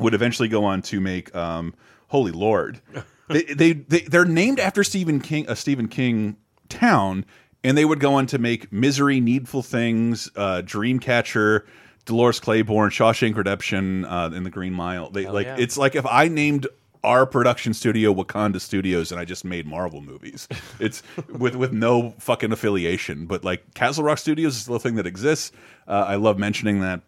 would 0.00 0.14
eventually 0.14 0.48
go 0.48 0.64
on 0.64 0.82
to 0.82 1.00
make 1.00 1.34
um, 1.34 1.74
Holy 2.08 2.32
Lord. 2.32 2.80
they, 3.28 3.42
they 3.42 3.72
they 3.72 4.00
they're 4.00 4.24
named 4.24 4.60
after 4.60 4.84
Stephen 4.84 5.20
King, 5.20 5.46
a 5.48 5.56
Stephen 5.56 5.88
King 5.88 6.36
town, 6.68 7.24
and 7.62 7.76
they 7.76 7.84
would 7.84 8.00
go 8.00 8.14
on 8.14 8.26
to 8.26 8.38
make 8.38 8.72
Misery, 8.72 9.20
Needful 9.20 9.62
Things, 9.62 10.30
uh, 10.36 10.62
Dreamcatcher. 10.64 11.64
Dolores 12.04 12.40
Claiborne, 12.40 12.88
Shawshank 12.88 13.36
Redemption, 13.36 14.06
uh, 14.06 14.30
and 14.32 14.46
The 14.46 14.48
Green 14.48 14.72
Mile. 14.72 15.10
They 15.10 15.28
like 15.28 15.44
yeah. 15.44 15.56
it's 15.58 15.76
like 15.76 15.94
if 15.94 16.06
I 16.06 16.28
named 16.28 16.66
our 17.04 17.26
production 17.26 17.74
studio 17.74 18.12
Wakanda 18.12 18.60
Studios 18.60 19.10
and 19.12 19.20
I 19.20 19.24
just 19.24 19.44
made 19.44 19.66
Marvel 19.66 20.00
movies. 20.00 20.48
It's 20.80 21.02
with 21.28 21.56
with 21.56 21.72
no 21.72 22.14
fucking 22.18 22.52
affiliation, 22.52 23.26
but 23.26 23.42
like 23.44 23.74
Castle 23.74 24.04
Rock 24.04 24.18
Studios 24.18 24.56
is 24.56 24.66
the 24.66 24.78
thing 24.78 24.94
that 24.94 25.06
exists. 25.06 25.50
Uh, 25.88 26.04
I 26.06 26.14
love 26.16 26.38
mentioning 26.38 26.80
that. 26.80 27.00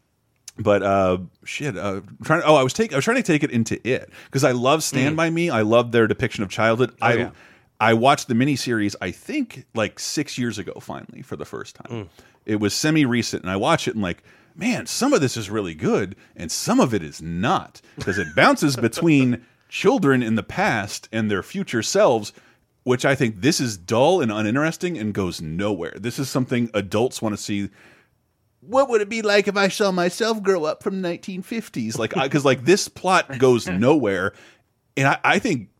But 0.58 0.82
uh, 0.82 1.18
shit, 1.44 1.76
uh, 1.76 2.00
trying. 2.24 2.42
Oh, 2.44 2.56
I 2.56 2.62
was 2.62 2.72
take. 2.72 2.92
I 2.92 2.96
was 2.96 3.04
trying 3.04 3.16
to 3.16 3.22
take 3.22 3.42
it 3.42 3.50
into 3.50 3.76
it 3.88 4.10
because 4.26 4.44
I 4.44 4.52
love 4.52 4.82
Stand 4.82 5.16
by 5.16 5.30
Me. 5.30 5.48
I 5.50 5.62
love 5.62 5.92
their 5.92 6.06
depiction 6.06 6.42
of 6.42 6.50
childhood. 6.50 6.94
I 7.00 7.14
yeah. 7.14 7.30
I 7.80 7.94
watched 7.94 8.28
the 8.28 8.34
miniseries. 8.34 8.94
I 9.00 9.10
think 9.10 9.64
like 9.74 9.98
six 9.98 10.36
years 10.36 10.58
ago. 10.58 10.74
Finally, 10.80 11.22
for 11.22 11.36
the 11.36 11.46
first 11.46 11.76
time, 11.76 12.10
it 12.44 12.56
was 12.56 12.74
semi 12.74 13.06
recent, 13.06 13.42
and 13.42 13.50
I 13.50 13.56
watch 13.56 13.88
it 13.88 13.94
and 13.94 14.02
like. 14.02 14.22
Man, 14.56 14.84
some 14.84 15.12
of 15.12 15.20
this 15.20 15.36
is 15.36 15.48
really 15.48 15.74
good, 15.74 16.16
and 16.34 16.50
some 16.50 16.80
of 16.80 16.92
it 16.92 17.04
is 17.04 17.22
not 17.22 17.80
because 17.96 18.18
it 18.18 18.34
bounces 18.34 18.76
between 18.76 19.46
children 19.70 20.22
in 20.22 20.34
the 20.34 20.42
past 20.42 21.08
and 21.10 21.30
their 21.30 21.42
future 21.42 21.82
selves, 21.82 22.34
which 22.82 23.06
I 23.06 23.14
think 23.14 23.40
this 23.40 23.60
is 23.60 23.78
dull 23.78 24.20
and 24.20 24.30
uninteresting 24.30 24.98
and 24.98 25.14
goes 25.14 25.40
nowhere. 25.40 25.94
This 25.96 26.18
is 26.18 26.28
something 26.28 26.70
adults 26.74 27.22
want 27.22 27.34
to 27.34 27.42
see 27.42 27.70
what 28.60 28.90
would 28.90 29.00
it 29.00 29.08
be 29.08 29.22
like 29.22 29.48
if 29.48 29.56
I 29.56 29.68
saw 29.68 29.90
myself 29.90 30.42
grow 30.42 30.64
up 30.64 30.82
from 30.82 31.00
the 31.00 31.08
1950s? 31.08 31.98
Like, 31.98 32.12
because 32.14 32.44
like 32.44 32.64
this 32.64 32.88
plot 32.88 33.38
goes 33.38 33.66
nowhere, 33.68 34.34
and 34.96 35.08
I, 35.08 35.18
I 35.24 35.38
think 35.38 35.70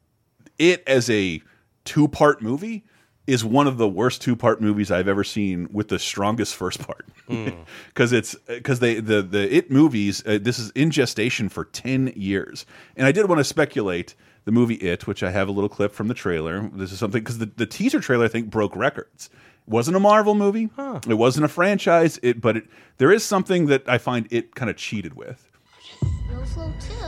it 0.58 0.82
as 0.86 1.10
a 1.10 1.42
two 1.84 2.08
part 2.08 2.40
movie 2.40 2.84
is 3.26 3.44
one 3.44 3.66
of 3.66 3.76
the 3.76 3.88
worst 3.88 4.22
two 4.22 4.34
part 4.34 4.60
movies 4.60 4.90
I've 4.90 5.08
ever 5.08 5.24
seen 5.24 5.68
with 5.72 5.88
the 5.88 5.98
strongest 5.98 6.54
first 6.56 6.80
part. 6.86 7.06
Because 7.86 8.12
it's 8.12 8.34
because 8.48 8.80
they 8.80 8.98
the 8.98 9.22
the 9.22 9.54
it 9.54 9.70
movies 9.70 10.20
uh, 10.26 10.38
this 10.42 10.58
is 10.58 10.70
in 10.70 10.90
gestation 10.90 11.48
for 11.48 11.64
10 11.64 12.12
years. 12.16 12.66
And 12.96 13.06
I 13.06 13.12
did 13.12 13.28
want 13.28 13.38
to 13.38 13.44
speculate 13.44 14.16
the 14.46 14.50
movie 14.50 14.74
it 14.74 15.06
which 15.06 15.22
I 15.22 15.30
have 15.30 15.46
a 15.46 15.52
little 15.52 15.68
clip 15.68 15.92
from 15.92 16.08
the 16.08 16.14
trailer. 16.14 16.68
This 16.72 16.90
is 16.90 16.98
something 16.98 17.22
because 17.22 17.38
the, 17.38 17.46
the 17.46 17.66
teaser 17.66 18.00
trailer 18.00 18.24
I 18.24 18.28
think 18.28 18.50
broke 18.50 18.74
records. 18.74 19.30
It 19.66 19.70
wasn't 19.70 19.96
a 19.96 20.00
Marvel 20.00 20.34
movie. 20.34 20.70
It 21.08 21.14
wasn't 21.14 21.44
a 21.44 21.48
franchise. 21.48 22.18
It 22.20 22.40
but 22.40 22.56
it, 22.56 22.64
there 22.98 23.12
is 23.12 23.22
something 23.22 23.66
that 23.66 23.88
I 23.88 23.98
find 23.98 24.26
it 24.32 24.56
kind 24.56 24.68
of 24.68 24.76
cheated 24.76 25.14
with 25.14 25.48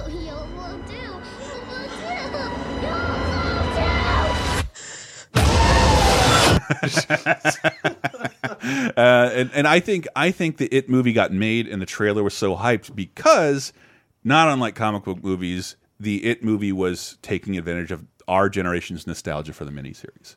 uh, 8.96 9.30
and 9.32 9.50
and 9.52 9.66
I 9.68 9.80
think 9.80 10.06
I 10.16 10.30
think 10.30 10.56
the 10.58 10.68
It 10.74 10.88
movie 10.88 11.12
got 11.12 11.32
made 11.32 11.66
and 11.66 11.80
the 11.80 11.86
trailer 11.86 12.22
was 12.22 12.34
so 12.34 12.56
hyped 12.56 12.94
because 12.94 13.72
not 14.24 14.48
unlike 14.48 14.74
comic 14.74 15.04
book 15.04 15.22
movies, 15.22 15.76
the 15.98 16.24
It 16.24 16.44
movie 16.44 16.72
was 16.72 17.18
taking 17.22 17.56
advantage 17.58 17.90
of 17.90 18.04
our 18.28 18.48
generation's 18.48 19.06
nostalgia 19.06 19.52
for 19.52 19.64
the 19.64 19.72
miniseries. 19.72 20.36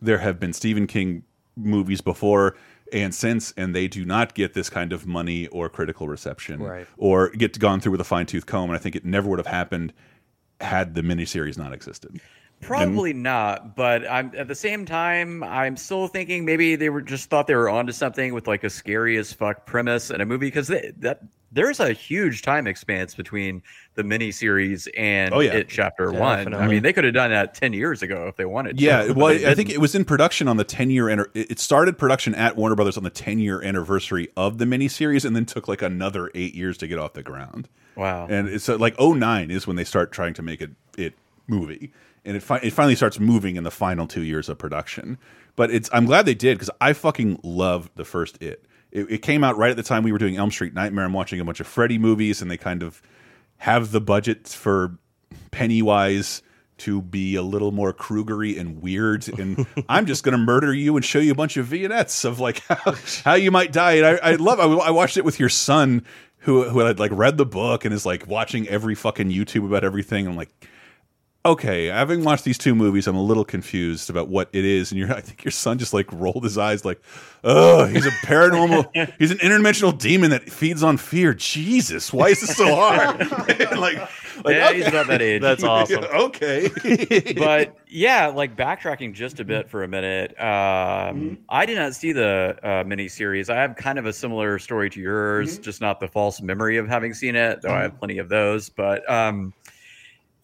There 0.00 0.18
have 0.18 0.38
been 0.38 0.52
Stephen 0.52 0.86
King 0.86 1.22
movies 1.56 2.00
before 2.00 2.56
and 2.92 3.14
since, 3.14 3.52
and 3.56 3.74
they 3.74 3.88
do 3.88 4.04
not 4.04 4.34
get 4.34 4.54
this 4.54 4.70
kind 4.70 4.92
of 4.92 5.06
money 5.06 5.48
or 5.48 5.68
critical 5.68 6.06
reception, 6.06 6.62
Right. 6.62 6.86
or 6.96 7.30
get 7.30 7.58
gone 7.58 7.80
through 7.80 7.92
with 7.92 8.00
a 8.00 8.04
fine 8.04 8.26
tooth 8.26 8.46
comb. 8.46 8.70
And 8.70 8.76
I 8.78 8.78
think 8.78 8.94
it 8.94 9.04
never 9.04 9.28
would 9.28 9.38
have 9.40 9.46
happened 9.48 9.92
had 10.60 10.94
the 10.94 11.00
miniseries 11.02 11.58
not 11.58 11.72
existed. 11.72 12.20
Probably 12.60 13.12
not, 13.12 13.76
but 13.76 14.10
I'm 14.10 14.32
at 14.36 14.48
the 14.48 14.54
same 14.54 14.86
time 14.86 15.42
I'm 15.42 15.76
still 15.76 16.08
thinking 16.08 16.44
maybe 16.44 16.74
they 16.74 16.88
were 16.90 17.02
just 17.02 17.30
thought 17.30 17.46
they 17.46 17.54
were 17.54 17.68
onto 17.68 17.92
something 17.92 18.34
with 18.34 18.46
like 18.48 18.64
a 18.64 18.70
scary 18.70 19.16
as 19.18 19.32
fuck 19.32 19.66
premise 19.66 20.10
in 20.10 20.20
a 20.20 20.26
movie 20.26 20.46
because 20.46 20.68
that 20.68 21.20
there's 21.52 21.80
a 21.80 21.92
huge 21.92 22.42
time 22.42 22.66
expanse 22.66 23.14
between 23.14 23.62
the 23.94 24.02
miniseries 24.02 24.88
and 24.96 25.32
Oh, 25.32 25.40
yeah. 25.40 25.52
it 25.54 25.68
chapter 25.68 26.12
one. 26.12 26.52
I 26.54 26.66
mean, 26.66 26.82
they 26.82 26.92
could 26.92 27.04
have 27.04 27.14
done 27.14 27.30
that 27.30 27.54
ten 27.54 27.72
years 27.72 28.02
ago 28.02 28.26
if 28.26 28.36
they 28.36 28.44
wanted. 28.44 28.78
to, 28.78 28.82
Yeah, 28.84 29.06
but 29.08 29.16
well, 29.16 29.48
I 29.48 29.54
think 29.54 29.70
it 29.70 29.78
was 29.78 29.94
in 29.94 30.04
production 30.04 30.48
on 30.48 30.56
the 30.56 30.64
10 30.64 30.90
year. 30.90 31.08
It 31.34 31.58
started 31.58 31.96
production 31.98 32.34
at 32.34 32.56
Warner 32.56 32.74
Brothers 32.74 32.96
on 32.96 33.04
the 33.04 33.10
10 33.10 33.38
year 33.38 33.62
anniversary 33.62 34.28
of 34.36 34.58
the 34.58 34.64
miniseries, 34.64 35.24
and 35.24 35.36
then 35.36 35.46
took 35.46 35.68
like 35.68 35.82
another 35.82 36.30
eight 36.34 36.54
years 36.54 36.76
to 36.78 36.88
get 36.88 36.98
off 36.98 37.12
the 37.12 37.22
ground. 37.22 37.68
wow. 37.94 38.26
And 38.28 38.48
it's 38.48 38.68
uh, 38.68 38.76
like 38.76 38.98
09 38.98 39.50
is 39.50 39.66
when 39.66 39.76
they 39.76 39.84
start 39.84 40.10
trying 40.10 40.34
to 40.34 40.42
make 40.42 40.60
it 40.60 40.70
it 40.98 41.14
movie, 41.46 41.92
and 42.26 42.36
it 42.36 42.42
fi 42.42 42.56
it 42.58 42.72
finally 42.72 42.96
starts 42.96 43.18
moving 43.18 43.56
in 43.56 43.64
the 43.64 43.70
final 43.70 44.06
two 44.06 44.22
years 44.22 44.48
of 44.48 44.58
production. 44.58 45.18
But 45.54 45.70
it's 45.70 45.88
I'm 45.92 46.04
glad 46.04 46.26
they 46.26 46.34
did 46.34 46.58
because 46.58 46.70
I 46.80 46.92
fucking 46.92 47.40
love 47.42 47.88
the 47.94 48.04
first 48.04 48.42
It. 48.42 48.66
it. 48.92 49.10
It 49.10 49.22
came 49.22 49.42
out 49.42 49.56
right 49.56 49.70
at 49.70 49.76
the 49.76 49.82
time 49.82 50.02
we 50.02 50.12
were 50.12 50.18
doing 50.18 50.36
Elm 50.36 50.50
Street 50.50 50.74
Nightmare. 50.74 51.04
I'm 51.04 51.12
watching 51.12 51.40
a 51.40 51.44
bunch 51.44 51.60
of 51.60 51.66
Freddy 51.66 51.98
movies, 51.98 52.42
and 52.42 52.50
they 52.50 52.56
kind 52.58 52.82
of 52.82 53.00
have 53.58 53.92
the 53.92 54.00
budget 54.00 54.48
for 54.48 54.98
Pennywise 55.50 56.42
to 56.78 57.00
be 57.00 57.36
a 57.36 57.42
little 57.42 57.72
more 57.72 57.92
Krugery 57.94 58.58
and 58.58 58.82
weird, 58.82 59.26
and 59.38 59.66
I'm 59.88 60.04
just 60.04 60.22
going 60.24 60.32
to 60.36 60.38
murder 60.38 60.74
you 60.74 60.94
and 60.96 61.04
show 61.04 61.18
you 61.18 61.32
a 61.32 61.34
bunch 61.34 61.56
of 61.56 61.64
vignettes 61.66 62.24
of 62.24 62.38
like 62.38 62.60
how, 62.68 62.94
how 63.24 63.34
you 63.34 63.50
might 63.50 63.72
die. 63.72 63.92
And 63.94 64.06
I, 64.06 64.32
I 64.32 64.34
love. 64.34 64.60
I, 64.60 64.64
I 64.64 64.90
watched 64.90 65.16
it 65.16 65.24
with 65.24 65.40
your 65.40 65.48
son, 65.48 66.04
who 66.40 66.64
who 66.64 66.80
had 66.80 66.98
like 66.98 67.12
read 67.14 67.38
the 67.38 67.46
book 67.46 67.84
and 67.84 67.94
is 67.94 68.04
like 68.04 68.26
watching 68.26 68.68
every 68.68 68.94
fucking 68.94 69.30
YouTube 69.30 69.64
about 69.64 69.84
everything. 69.84 70.26
I'm 70.26 70.36
like, 70.36 70.50
okay, 71.46 71.86
having 71.86 72.24
watched 72.24 72.44
these 72.44 72.58
two 72.58 72.74
movies, 72.74 73.06
I'm 73.06 73.16
a 73.16 73.22
little 73.22 73.44
confused 73.44 74.10
about 74.10 74.28
what 74.28 74.48
it 74.52 74.64
is. 74.64 74.90
And 74.92 74.98
you're, 74.98 75.12
I 75.14 75.20
think 75.20 75.44
your 75.44 75.52
son 75.52 75.78
just 75.78 75.92
like 75.94 76.10
rolled 76.12 76.44
his 76.44 76.58
eyes, 76.58 76.84
like, 76.84 77.00
oh, 77.44 77.86
he's 77.86 78.04
a 78.06 78.10
paranormal, 78.10 79.12
he's 79.18 79.30
an 79.30 79.38
interdimensional 79.38 79.96
demon 79.96 80.30
that 80.30 80.50
feeds 80.50 80.82
on 80.82 80.96
fear. 80.96 81.32
Jesus, 81.34 82.12
why 82.12 82.28
is 82.28 82.40
this 82.40 82.56
so 82.56 82.74
hard? 82.74 83.18
like, 83.76 83.78
like, 84.44 84.56
yeah, 84.56 84.68
okay. 84.68 84.76
he's 84.76 84.86
about 84.86 85.06
that 85.06 85.22
age. 85.22 85.40
That's 85.40 85.62
awesome. 85.64 86.04
okay. 86.04 86.68
but 87.36 87.76
yeah, 87.88 88.26
like 88.26 88.56
backtracking 88.56 89.14
just 89.14 89.40
a 89.40 89.44
bit 89.44 89.68
for 89.70 89.82
a 89.84 89.88
minute. 89.88 90.30
Um, 90.40 91.06
Mm-hmm. 91.06 91.34
I 91.48 91.66
did 91.66 91.76
not 91.78 91.94
see 91.94 92.12
the 92.12 92.56
uh, 92.62 92.84
miniseries. 92.84 93.48
I 93.48 93.56
have 93.56 93.76
kind 93.76 93.98
of 93.98 94.06
a 94.06 94.12
similar 94.12 94.58
story 94.58 94.90
to 94.90 95.00
yours, 95.00 95.54
Mm-hmm. 95.54 95.62
just 95.62 95.80
not 95.80 96.00
the 96.00 96.08
false 96.08 96.40
memory 96.42 96.76
of 96.78 96.88
having 96.88 97.14
seen 97.14 97.36
it, 97.36 97.62
though 97.62 97.72
I 97.72 97.82
have 97.82 97.98
plenty 97.98 98.18
of 98.18 98.28
those. 98.28 98.68
But 98.68 99.08
um, 99.10 99.52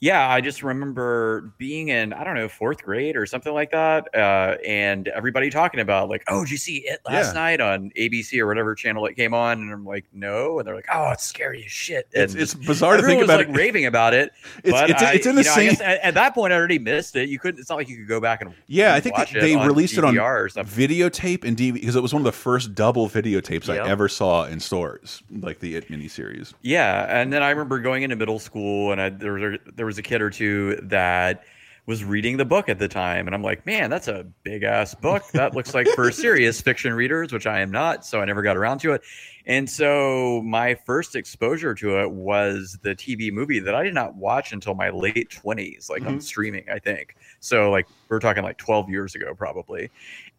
yeah, 0.03 0.29
I 0.29 0.41
just 0.41 0.65
remember 0.65 1.53
being 1.59 1.87
in 1.89 2.13
I 2.13 2.25
don't 2.25 2.35
know 2.35 2.49
fourth 2.49 2.83
grade 2.83 3.17
or 3.17 3.25
something 3.25 3.55
like 3.55 3.71
that, 3.71 4.13
uh, 4.13 4.57
and 4.67 5.07
everybody 5.07 5.49
talking 5.49 5.79
about 5.79 6.09
like, 6.09 6.25
"Oh, 6.27 6.41
did 6.43 6.51
you 6.51 6.57
see 6.57 6.79
it 6.79 6.99
last 7.07 7.29
Yeah. 7.29 7.41
night 7.41 7.61
on 7.61 7.93
ABC 7.97 8.41
or 8.41 8.49
whatever 8.49 8.75
channel 8.75 9.07
it 9.07 9.15
came 9.15 9.33
on?" 9.33 9.61
And 9.61 9.73
I'm 9.73 9.85
like, 9.87 10.07
"No," 10.13 10.59
and 10.59 10.67
they're 10.67 10.75
like, 10.75 10.89
"Oh, 10.93 11.11
it's 11.13 11.23
scary 11.25 11.63
as 11.65 11.71
shit." 11.71 12.09
It's, 12.11 12.33
And 12.35 12.43
it's 12.43 12.53
bizarre 12.53 12.97
to 12.97 13.03
think 13.05 13.21
was 13.21 13.29
about 13.29 13.39
like 13.39 13.49
it. 13.51 13.57
raving 13.57 13.87
about 13.87 14.13
it. 14.13 14.33
It's, 14.65 14.73
but 14.73 14.91
it's, 14.91 15.03
I- 15.03 15.13
it's 15.15 15.27
in 15.27 15.37
the 15.37 15.43
know, 15.45 15.55
same. 15.55 15.73
at, 15.81 16.01
at 16.01 16.15
that 16.15 16.35
point, 16.35 16.53
I 16.53 16.57
already 16.57 16.81
missed 16.81 17.15
it. 17.15 17.29
You 17.29 17.39
couldn't. 17.39 17.61
It's 17.61 17.71
not 17.71 17.77
like 17.77 17.89
you 17.89 17.97
could 17.97 18.09
go 18.09 18.21
back 18.21 18.43
and 18.43 18.53
Yeah, 18.67 18.95
I 18.95 19.01
think 19.01 19.15
they, 19.33 19.41
they 19.41 19.55
on 19.55 19.67
released 19.69 19.97
it 19.99 20.05
on 20.05 20.15
DVR 20.15 20.45
or 20.45 20.49
something. 20.49 20.89
videotape 20.89 21.45
and 21.45 21.57
DVD 21.57 21.75
because 21.75 21.95
it 21.95 22.03
was 22.03 22.13
one 22.13 22.23
of 22.23 22.25
the 22.25 22.33
first 22.33 22.75
double 22.75 23.09
videotapes 23.09 23.69
Yep. 23.69 23.85
I 23.87 23.89
ever 23.89 24.09
saw 24.09 24.47
in 24.47 24.59
stores, 24.59 25.23
like 25.31 25.61
the 25.61 25.77
It 25.77 25.89
miniseries. 25.91 26.55
Yeah, 26.63 27.07
and 27.09 27.33
then 27.33 27.43
I 27.45 27.51
remember 27.51 27.79
going 27.79 28.03
into 28.03 28.17
middle 28.17 28.41
school, 28.41 28.91
and 28.91 29.01
I, 29.01 29.09
there 29.11 29.33
was 29.35 29.59
there 29.77 29.87
was 29.87 29.92
a 29.99 30.03
kid 30.03 30.21
or 30.21 30.31
two 30.31 30.77
that 30.83 31.45
was 31.87 32.05
reading 32.05 32.37
the 32.37 32.45
book 32.45 32.69
at 32.69 32.79
the 32.79 32.87
time, 32.87 33.27
and 33.27 33.35
I'm 33.35 33.43
like, 33.43 33.67
man, 33.67 33.91
that's 33.91 34.07
a 34.07 34.25
big 34.45 34.63
ass 34.63 34.95
book. 34.95 35.27
That 35.33 35.55
looks 35.55 35.75
like 35.75 35.89
for 35.89 36.11
serious 36.13 36.61
fiction 36.61 36.93
readers, 36.95 37.33
which 37.33 37.47
I 37.47 37.61
am 37.61 37.73
not, 37.73 38.07
so 38.07 38.21
I 38.21 38.25
never 38.25 38.43
got 38.43 38.57
around 38.57 38.79
to 38.81 38.93
it. 38.93 39.03
And 39.47 39.69
so 39.69 40.43
my 40.45 40.75
first 40.75 41.17
exposure 41.17 41.75
to 41.75 42.01
it 42.01 42.11
was 42.13 42.79
the 42.83 42.95
TV 42.95 43.33
movie 43.33 43.59
that 43.59 43.75
I 43.75 43.83
did 43.83 43.95
not 43.95 44.15
watch 44.15 44.53
until 44.53 44.75
my 44.75 44.91
late 44.91 45.31
20s, 45.31 45.91
like 45.91 46.03
on 46.03 46.09
mm-hmm. 46.09 46.21
streaming, 46.21 46.65
I 46.73 46.79
think. 46.79 47.17
So 47.41 47.71
like 47.71 47.89
we're 48.09 48.21
talking 48.21 48.45
like 48.45 48.59
12 48.59 48.89
years 48.89 49.17
ago, 49.17 49.35
probably. 49.35 49.91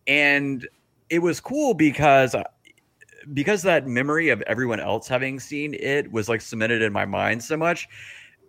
And 0.07 0.65
it 1.09 1.19
was 1.19 1.41
cool 1.41 1.73
because 1.73 2.35
because 3.33 3.61
that 3.61 3.87
memory 3.87 4.29
of 4.29 4.41
everyone 4.43 4.79
else 4.79 5.07
having 5.07 5.39
seen 5.39 5.73
it 5.75 6.11
was 6.11 6.27
like 6.27 6.41
cemented 6.41 6.81
in 6.81 6.91
my 6.91 7.05
mind 7.05 7.41
so 7.41 7.55
much 7.55 7.87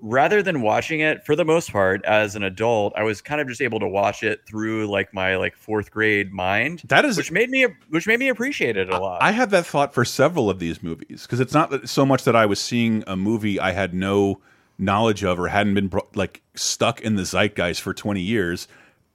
rather 0.00 0.42
than 0.42 0.60
watching 0.60 1.00
it 1.00 1.24
for 1.24 1.34
the 1.34 1.44
most 1.44 1.72
part 1.72 2.04
as 2.04 2.36
an 2.36 2.42
adult 2.42 2.92
i 2.96 3.02
was 3.02 3.20
kind 3.22 3.40
of 3.40 3.48
just 3.48 3.62
able 3.62 3.80
to 3.80 3.88
watch 3.88 4.22
it 4.22 4.40
through 4.46 4.86
like 4.86 5.12
my 5.14 5.36
like 5.36 5.56
fourth 5.56 5.90
grade 5.90 6.32
mind 6.32 6.82
That 6.88 7.04
is 7.04 7.16
which 7.16 7.30
made 7.32 7.48
me 7.48 7.66
which 7.88 8.06
made 8.06 8.18
me 8.18 8.28
appreciate 8.28 8.76
it 8.76 8.90
a 8.90 8.98
lot 8.98 9.22
I 9.22 9.30
had 9.30 9.50
that 9.50 9.64
thought 9.64 9.94
for 9.94 10.04
several 10.04 10.50
of 10.50 10.58
these 10.58 10.82
movies 10.82 11.22
because 11.22 11.40
it's 11.40 11.54
not 11.54 11.70
that- 11.70 11.88
so 11.88 12.04
much 12.04 12.24
that 12.24 12.36
I 12.36 12.44
was 12.44 12.60
seeing 12.60 13.02
a 13.06 13.16
movie 13.16 13.58
I 13.58 13.72
had 13.72 13.94
no 13.94 14.40
knowledge 14.78 15.22
of 15.24 15.38
or 15.38 15.48
hadn't 15.48 15.74
been 15.74 15.90
like 16.14 16.42
stuck 16.54 17.00
in 17.00 17.14
the 17.14 17.22
zeitgeist 17.24 17.80
for 17.80 17.94
20 17.94 18.20
years. 18.20 18.66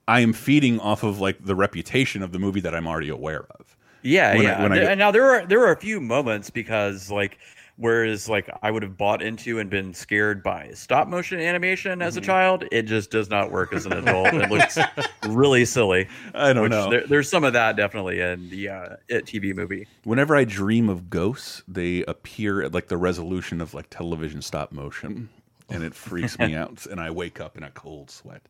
I 0.08 0.20
am 0.20 0.32
feeding 0.32 0.80
off 0.80 1.02
of 1.04 1.20
like 1.20 1.44
the 1.44 1.54
reputation 1.54 2.22
of 2.22 2.32
the 2.32 2.38
movie 2.38 2.60
that 2.60 2.74
I'm 2.74 2.88
already 2.88 3.10
aware 3.10 3.44
of. 3.60 3.76
Yeah, 4.02 4.34
when 4.34 4.46
I- 4.46 4.48
yeah. 4.48 4.62
when 4.62 4.72
I 4.72 4.76
and 4.78 4.98
now 4.98 5.10
there 5.10 5.30
are 5.30 5.46
there 5.46 5.60
are 5.60 5.72
a 5.72 5.76
few 5.76 6.00
moments 6.00 6.48
because 6.50 7.10
like 7.10 7.38
whereas 7.80 8.28
like 8.28 8.48
I 8.62 8.70
would 8.70 8.82
have 8.84 8.96
bought 8.96 9.22
into 9.22 9.58
and 9.58 9.68
been 9.68 9.92
scared 9.94 10.42
by 10.42 10.70
stop 10.74 11.08
motion 11.08 11.40
animation 11.40 12.00
as 12.02 12.14
Mm-hmm. 12.14 12.22
a 12.22 12.26
child, 12.26 12.64
it 12.70 12.82
just 12.82 13.10
does 13.10 13.28
not 13.30 13.50
work 13.50 13.72
as 13.72 13.86
an 13.86 13.92
adult. 13.94 14.34
it 14.34 14.50
looks 14.50 14.78
really 15.26 15.64
silly. 15.64 16.06
I 16.34 16.52
don't 16.52 16.70
know. 16.70 16.90
There, 16.90 17.06
there's 17.06 17.28
some 17.28 17.42
of 17.44 17.54
that 17.54 17.76
definitely 17.76 18.20
in 18.20 18.50
the 18.50 18.68
uh, 18.68 18.96
It 19.08 19.24
TV 19.26 19.54
movie. 19.56 19.86
Whenever 20.04 20.36
I 20.36 20.44
dream 20.44 20.88
of 20.88 21.10
ghosts, 21.10 21.62
they 21.66 22.04
appear 22.04 22.62
at 22.62 22.72
like 22.72 22.88
the 22.88 22.96
resolution 22.98 23.60
of 23.60 23.74
like 23.74 23.88
television 23.90 24.42
stop 24.42 24.70
motion, 24.72 25.28
and 25.68 25.82
it 25.82 25.94
freaks 25.94 26.38
me 26.38 26.54
out, 26.56 26.86
and 26.86 27.00
I 27.00 27.10
wake 27.10 27.40
up 27.40 27.56
in 27.56 27.62
a 27.62 27.70
cold 27.70 28.10
sweat. 28.10 28.42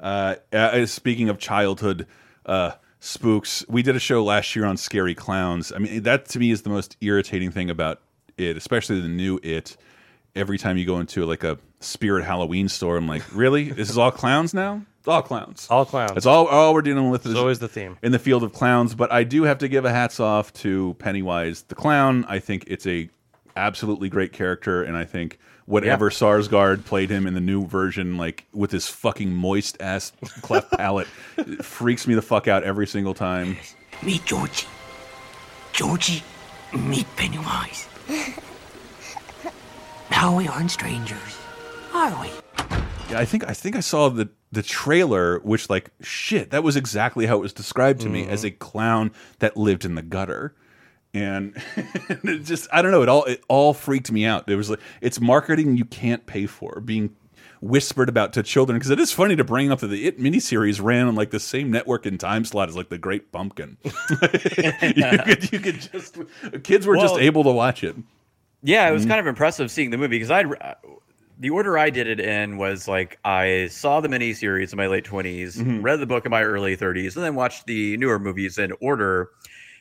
Uh, 0.00 0.36
uh, 0.52 0.86
speaking 0.86 1.28
of 1.28 1.38
childhood 1.38 2.06
uh, 2.46 2.72
spooks, 3.00 3.64
we 3.68 3.82
did 3.82 3.96
a 3.96 4.00
show 4.00 4.22
last 4.24 4.54
year 4.56 4.64
on 4.64 4.76
scary 4.76 5.14
clowns. 5.14 5.72
I 5.72 5.78
mean, 5.78 6.02
that 6.02 6.26
to 6.30 6.38
me 6.38 6.50
is 6.50 6.62
the 6.62 6.70
most 6.70 6.96
irritating 7.00 7.50
thing 7.50 7.70
about 7.70 8.00
it, 8.38 8.56
especially 8.56 9.00
the 9.00 9.08
new 9.08 9.38
it. 9.42 9.76
Every 10.36 10.58
time 10.58 10.76
you 10.76 10.84
go 10.84 10.98
into 10.98 11.24
like 11.26 11.44
a 11.44 11.58
spirit 11.80 12.24
Halloween 12.24 12.68
store, 12.68 12.96
I'm 12.96 13.06
like, 13.06 13.22
really? 13.32 13.70
This 13.70 13.88
is 13.90 13.96
all 13.98 14.10
clowns 14.10 14.52
now? 14.52 14.82
It's 14.98 15.06
all 15.08 15.22
clowns. 15.22 15.66
All 15.70 15.84
clowns. 15.84 16.12
It's 16.16 16.26
all. 16.26 16.46
All 16.46 16.72
we're 16.74 16.82
dealing 16.82 17.10
with 17.10 17.24
is 17.26 17.32
It's 17.32 17.38
always 17.40 17.58
the 17.58 17.68
theme. 17.68 17.98
in 18.02 18.10
the 18.10 18.18
field 18.18 18.42
of 18.42 18.52
clowns. 18.52 18.94
But 18.94 19.12
I 19.12 19.22
do 19.22 19.44
have 19.44 19.58
to 19.58 19.68
give 19.68 19.84
a 19.84 19.90
hats 19.90 20.18
off 20.18 20.52
to 20.54 20.96
Pennywise 20.98 21.62
the 21.62 21.74
clown. 21.74 22.24
I 22.26 22.38
think 22.38 22.64
it's 22.68 22.86
a 22.86 23.10
absolutely 23.56 24.08
great 24.08 24.32
character, 24.32 24.82
and 24.82 24.96
I 24.96 25.04
think 25.04 25.38
whatever 25.66 26.10
Skarsgård 26.10 26.84
played 26.84 27.10
him 27.10 27.26
in 27.26 27.34
the 27.34 27.40
new 27.40 27.66
version, 27.66 28.16
like 28.16 28.46
with 28.52 28.70
his 28.72 28.88
fucking 28.88 29.32
moist 29.32 29.76
ass 29.80 30.12
cleft 30.42 30.72
palate, 30.76 31.06
it 31.36 31.64
freaks 31.64 32.06
me 32.08 32.14
the 32.14 32.22
fuck 32.22 32.48
out 32.48 32.64
every 32.64 32.86
single 32.86 33.14
time. 33.14 33.56
Meet 34.02 34.24
Georgie. 34.24 34.66
Georgie, 35.72 36.22
meet 36.72 37.06
Pennywise. 37.16 37.88
now 40.10 40.36
we 40.36 40.48
aren't 40.48 40.70
strangers, 40.70 41.38
are 41.92 42.20
we? 42.20 42.28
Yeah, 43.10 43.18
I 43.18 43.24
think 43.24 43.48
I 43.48 43.52
think 43.52 43.76
I 43.76 43.80
saw 43.80 44.08
the 44.08 44.30
the 44.52 44.62
trailer, 44.62 45.40
which 45.40 45.68
like 45.68 45.90
shit, 46.00 46.50
that 46.50 46.62
was 46.62 46.76
exactly 46.76 47.26
how 47.26 47.36
it 47.36 47.42
was 47.42 47.52
described 47.52 48.00
to 48.02 48.08
me 48.08 48.26
as 48.26 48.40
mm-hmm. 48.40 48.48
a 48.48 48.50
clown 48.52 49.10
that 49.40 49.56
lived 49.56 49.84
in 49.84 49.94
the 49.94 50.02
gutter. 50.02 50.54
And 51.12 51.60
it 51.76 52.44
just 52.44 52.68
I 52.72 52.82
don't 52.82 52.90
know, 52.90 53.02
it 53.02 53.08
all 53.08 53.24
it 53.24 53.42
all 53.48 53.74
freaked 53.74 54.10
me 54.10 54.24
out. 54.24 54.48
It 54.48 54.56
was 54.56 54.70
like 54.70 54.80
it's 55.00 55.20
marketing 55.20 55.76
you 55.76 55.84
can't 55.84 56.24
pay 56.26 56.46
for, 56.46 56.80
being 56.80 57.14
whispered 57.64 58.08
about 58.10 58.32
to 58.34 58.42
children 58.42 58.78
because 58.78 58.90
it 58.90 59.00
is 59.00 59.10
funny 59.10 59.34
to 59.34 59.44
bring 59.44 59.72
up 59.72 59.80
that 59.80 59.86
the 59.86 60.06
It 60.06 60.20
miniseries 60.20 60.82
ran 60.82 61.06
on 61.06 61.14
like 61.14 61.30
the 61.30 61.40
same 61.40 61.70
network 61.70 62.04
and 62.04 62.20
time 62.20 62.44
slot 62.44 62.68
as 62.68 62.76
like 62.76 62.90
the 62.90 62.98
Great 62.98 63.32
Pumpkin. 63.32 63.78
you, 63.84 63.90
could, 65.24 65.52
you 65.52 65.58
could 65.60 65.80
just 65.80 66.18
kids 66.62 66.86
were 66.86 66.96
just 66.96 67.16
able 67.16 67.42
to 67.44 67.50
watch 67.52 67.82
it. 67.82 67.96
Yeah, 68.62 68.88
it 68.88 68.92
was 68.92 69.06
kind 69.06 69.20
of 69.20 69.26
impressive 69.26 69.70
seeing 69.70 69.90
the 69.90 69.96
movie 69.98 70.18
because 70.18 70.30
I 70.30 70.44
the 71.38 71.50
order 71.50 71.76
I 71.76 71.90
did 71.90 72.06
it 72.06 72.20
in 72.20 72.58
was 72.58 72.86
like 72.86 73.18
I 73.24 73.66
saw 73.70 74.00
the 74.00 74.08
miniseries 74.08 74.72
in 74.72 74.76
my 74.76 74.86
late 74.86 75.04
20s, 75.04 75.56
Mm-hmm. 75.56 75.82
read 75.82 76.00
the 76.00 76.06
book 76.06 76.24
in 76.26 76.30
my 76.30 76.42
early 76.42 76.76
30s, 76.76 77.16
and 77.16 77.24
then 77.24 77.34
watched 77.34 77.66
the 77.66 77.96
newer 77.96 78.18
movies 78.18 78.58
in 78.58 78.72
order. 78.80 79.30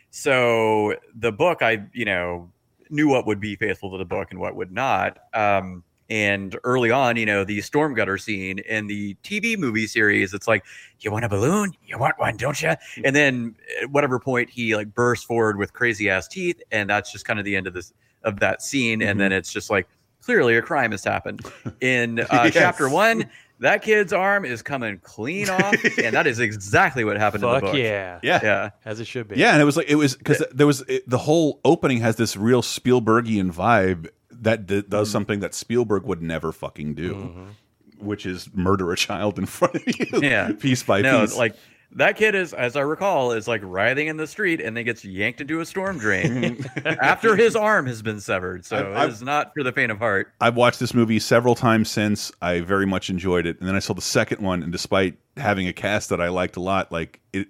So 0.09 0.95
the 1.15 1.31
book, 1.31 1.61
I 1.61 1.83
you 1.93 2.05
know 2.05 2.49
knew 2.89 3.07
what 3.07 3.25
would 3.25 3.39
be 3.39 3.55
faithful 3.55 3.91
to 3.91 3.97
the 3.97 4.05
book 4.05 4.29
and 4.31 4.39
what 4.39 4.55
would 4.55 4.71
not. 4.71 5.17
Um, 5.33 5.83
and 6.13 6.55
early 6.63 6.91
on, 6.91 7.15
you 7.17 7.25
know, 7.25 7.43
the 7.43 7.59
storm 7.61 7.95
gutter 7.95 8.19
scene 8.19 8.59
in 8.59 8.85
the 8.85 9.15
TV 9.23 9.57
movie 9.57 9.87
series, 9.87 10.31
it's 10.33 10.47
like, 10.47 10.63
you 10.99 11.11
want 11.11 11.25
a 11.25 11.29
balloon? 11.29 11.71
You 11.87 11.97
want 11.97 12.19
one, 12.19 12.37
don't 12.37 12.61
you? 12.61 12.73
And 13.03 13.15
then 13.15 13.55
at 13.81 13.89
whatever 13.89 14.19
point 14.19 14.49
he 14.51 14.75
like 14.75 14.93
bursts 14.93 15.25
forward 15.25 15.57
with 15.57 15.73
crazy 15.73 16.09
ass 16.11 16.27
teeth, 16.27 16.61
and 16.71 16.87
that's 16.89 17.11
just 17.11 17.25
kind 17.25 17.39
of 17.39 17.45
the 17.45 17.55
end 17.55 17.65
of 17.65 17.73
this 17.73 17.91
of 18.23 18.39
that 18.41 18.61
scene. 18.61 19.01
And 19.01 19.19
then 19.19 19.31
it's 19.31 19.51
just 19.51 19.69
like 19.71 19.87
clearly 20.21 20.55
a 20.55 20.61
crime 20.61 20.91
has 20.91 21.03
happened. 21.03 21.41
In 21.81 22.19
uh, 22.21 22.25
Yes. 22.31 22.53
chapter 22.53 22.87
one, 22.87 23.29
that 23.59 23.81
kid's 23.81 24.13
arm 24.13 24.45
is 24.45 24.61
coming 24.61 24.99
clean 25.03 25.49
off, 25.49 25.75
and 25.97 26.15
that 26.15 26.27
is 26.27 26.39
exactly 26.39 27.03
what 27.03 27.17
happened 27.17 27.43
in 27.43 27.49
the 27.49 27.55
Fuck 27.55 27.63
book. 27.71 27.75
yeah. 27.75 28.19
Yeah. 28.21 28.39
yeah. 28.43 28.69
As 28.85 28.99
it 28.99 29.07
should 29.07 29.27
be. 29.29 29.37
Yeah, 29.37 29.53
and 29.53 29.61
it 29.61 29.65
was 29.65 29.77
like 29.77 29.89
it 29.89 29.95
was 29.95 30.15
because 30.15 30.43
there 30.53 30.67
was 30.67 30.81
it, 30.87 31.09
the 31.09 31.17
whole 31.17 31.59
opening 31.65 32.01
has 32.01 32.17
this 32.17 32.37
real 32.37 32.61
Spielbergian 32.61 33.51
vibe 33.51 34.09
that 34.43 34.65
d 34.65 34.81
does 34.81 35.07
mm-hmm. 35.07 35.11
something 35.11 35.39
that 35.41 35.53
Spielberg 35.53 36.03
would 36.03 36.21
never 36.21 36.51
fucking 36.51 36.95
do, 36.95 37.13
mm-hmm. 37.15 38.05
which 38.05 38.25
is 38.25 38.49
murder 38.53 38.91
a 38.91 38.97
child 38.97 39.37
in 39.37 39.45
front 39.45 39.75
of 39.75 39.83
you, 39.87 40.07
Yeah. 40.21 40.51
piece 40.53 40.83
by 40.83 41.01
no, 41.01 41.21
piece. 41.21 41.37
like 41.37 41.55
that 41.95 42.17
kid 42.17 42.33
is, 42.35 42.53
as 42.53 42.75
I 42.75 42.81
recall, 42.81 43.33
is 43.33 43.47
like 43.47 43.61
writhing 43.63 44.07
in 44.07 44.17
the 44.17 44.27
street 44.27 44.59
and 44.59 44.75
then 44.75 44.83
gets 44.85 45.05
yanked 45.05 45.41
into 45.41 45.59
a 45.59 45.65
storm 45.65 45.97
drain 45.97 46.65
after 46.85 47.35
his 47.35 47.55
arm 47.55 47.85
has 47.85 48.01
been 48.01 48.19
severed. 48.19 48.65
So 48.65 48.77
I- 48.93 49.05
it 49.05 49.09
is 49.09 49.21
not 49.21 49.53
for 49.53 49.63
the 49.63 49.71
faint 49.71 49.91
of 49.91 49.99
heart. 49.99 50.33
I've 50.41 50.55
watched 50.55 50.79
this 50.79 50.93
movie 50.93 51.19
several 51.19 51.55
times 51.55 51.89
since. 51.89 52.31
I 52.41 52.61
very 52.61 52.85
much 52.85 53.09
enjoyed 53.09 53.45
it, 53.45 53.59
and 53.59 53.67
then 53.67 53.75
I 53.75 53.79
saw 53.79 53.93
the 53.93 54.01
second 54.01 54.41
one, 54.41 54.63
and 54.63 54.71
despite 54.71 55.17
having 55.37 55.67
a 55.67 55.73
cast 55.73 56.09
that 56.09 56.19
I 56.19 56.29
liked 56.29 56.55
a 56.55 56.61
lot, 56.61 56.91
like 56.91 57.19
it, 57.31 57.47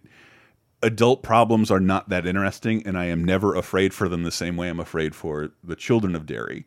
adult 0.81 1.23
problems 1.23 1.71
are 1.71 1.79
not 1.79 2.09
that 2.09 2.25
interesting, 2.25 2.85
and 2.85 2.97
I 2.97 3.05
am 3.05 3.23
never 3.23 3.55
afraid 3.55 3.93
for 3.93 4.09
them 4.09 4.23
the 4.23 4.31
same 4.31 4.57
way 4.57 4.69
I'm 4.69 4.79
afraid 4.79 5.15
for 5.15 5.51
the 5.63 5.75
children 5.75 6.15
of 6.15 6.25
Derry. 6.25 6.65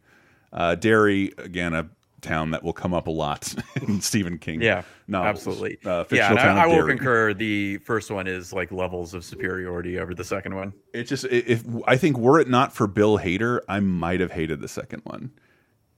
Uh, 0.52 0.74
Derry, 0.74 1.32
again, 1.38 1.74
a 1.74 1.88
town 2.22 2.50
that 2.50 2.62
will 2.62 2.72
come 2.72 2.92
up 2.92 3.06
a 3.06 3.10
lot 3.10 3.54
in 3.82 4.00
Stephen 4.00 4.38
King. 4.38 4.60
Yeah, 4.60 4.82
novels. 5.06 5.38
absolutely. 5.38 5.78
Uh, 5.84 6.04
yeah, 6.10 6.30
and 6.30 6.38
I, 6.38 6.64
I 6.64 6.66
will 6.66 6.86
concur. 6.86 7.34
The 7.34 7.78
first 7.78 8.10
one 8.10 8.26
is 8.26 8.52
like 8.52 8.72
levels 8.72 9.14
of 9.14 9.24
superiority 9.24 9.98
over 9.98 10.14
the 10.14 10.24
second 10.24 10.54
one. 10.54 10.72
It 10.92 11.04
just 11.04 11.24
if 11.24 11.64
I 11.86 11.96
think 11.96 12.18
were 12.18 12.40
it 12.40 12.48
not 12.48 12.74
for 12.74 12.86
Bill 12.86 13.18
Hader, 13.18 13.60
I 13.68 13.80
might 13.80 14.20
have 14.20 14.32
hated 14.32 14.60
the 14.60 14.68
second 14.68 15.02
one. 15.04 15.30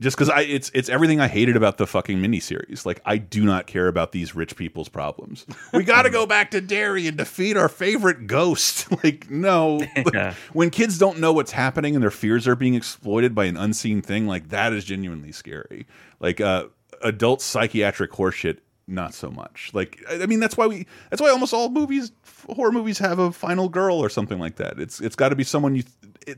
Just 0.00 0.16
because 0.16 0.30
I 0.30 0.42
it's 0.42 0.70
it's 0.74 0.88
everything 0.88 1.20
I 1.20 1.26
hated 1.26 1.56
about 1.56 1.76
the 1.76 1.86
fucking 1.86 2.18
miniseries. 2.18 2.86
Like 2.86 3.00
I 3.04 3.16
do 3.18 3.44
not 3.44 3.66
care 3.66 3.88
about 3.88 4.12
these 4.12 4.32
rich 4.34 4.54
people's 4.54 4.88
problems. 4.88 5.44
We 5.72 5.82
got 5.82 6.02
to 6.02 6.10
go 6.10 6.24
back 6.24 6.52
to 6.52 6.60
Derry 6.60 7.08
and 7.08 7.16
defeat 7.16 7.56
our 7.56 7.68
favorite 7.68 8.28
ghost. 8.28 8.86
like 9.04 9.28
no, 9.28 9.80
Yeah. 10.14 10.34
when 10.52 10.70
kids 10.70 10.98
don't 10.98 11.18
know 11.18 11.32
what's 11.32 11.50
happening 11.50 11.96
and 11.96 12.02
their 12.02 12.12
fears 12.12 12.46
are 12.46 12.54
being 12.54 12.74
exploited 12.74 13.34
by 13.34 13.46
an 13.46 13.56
unseen 13.56 14.00
thing, 14.00 14.28
like 14.28 14.50
that 14.50 14.72
is 14.72 14.84
genuinely 14.84 15.32
scary. 15.32 15.84
Like 16.20 16.40
uh, 16.40 16.66
adult 17.02 17.42
psychiatric 17.42 18.12
horseshit, 18.12 18.58
not 18.86 19.14
so 19.14 19.32
much. 19.32 19.70
Like 19.74 20.00
I 20.08 20.22
I 20.22 20.26
mean, 20.26 20.38
that's 20.38 20.56
why 20.56 20.68
we 20.68 20.86
that's 21.10 21.20
why 21.20 21.30
almost 21.30 21.52
all 21.52 21.70
movies, 21.70 22.12
horror 22.54 22.70
movies, 22.70 23.00
have 23.00 23.18
a 23.18 23.32
final 23.32 23.68
girl 23.68 23.96
or 23.96 24.08
something 24.08 24.38
like 24.38 24.56
that. 24.56 24.78
It's 24.78 25.00
it's 25.00 25.16
got 25.16 25.30
to 25.30 25.36
be 25.36 25.42
someone 25.42 25.74
you 25.74 25.82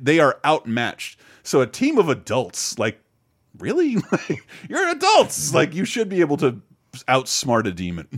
they 0.00 0.18
are 0.18 0.38
outmatched. 0.46 1.20
So 1.42 1.60
a 1.60 1.66
team 1.66 1.98
of 1.98 2.08
adults, 2.08 2.78
like 2.78 2.98
really, 3.60 3.96
you're 4.68 4.88
adults. 4.90 5.54
Like 5.54 5.74
you 5.74 5.84
should 5.84 6.08
be 6.08 6.20
able 6.20 6.36
to 6.38 6.60
outsmart 7.08 7.66
a 7.66 7.72
demon. 7.72 8.08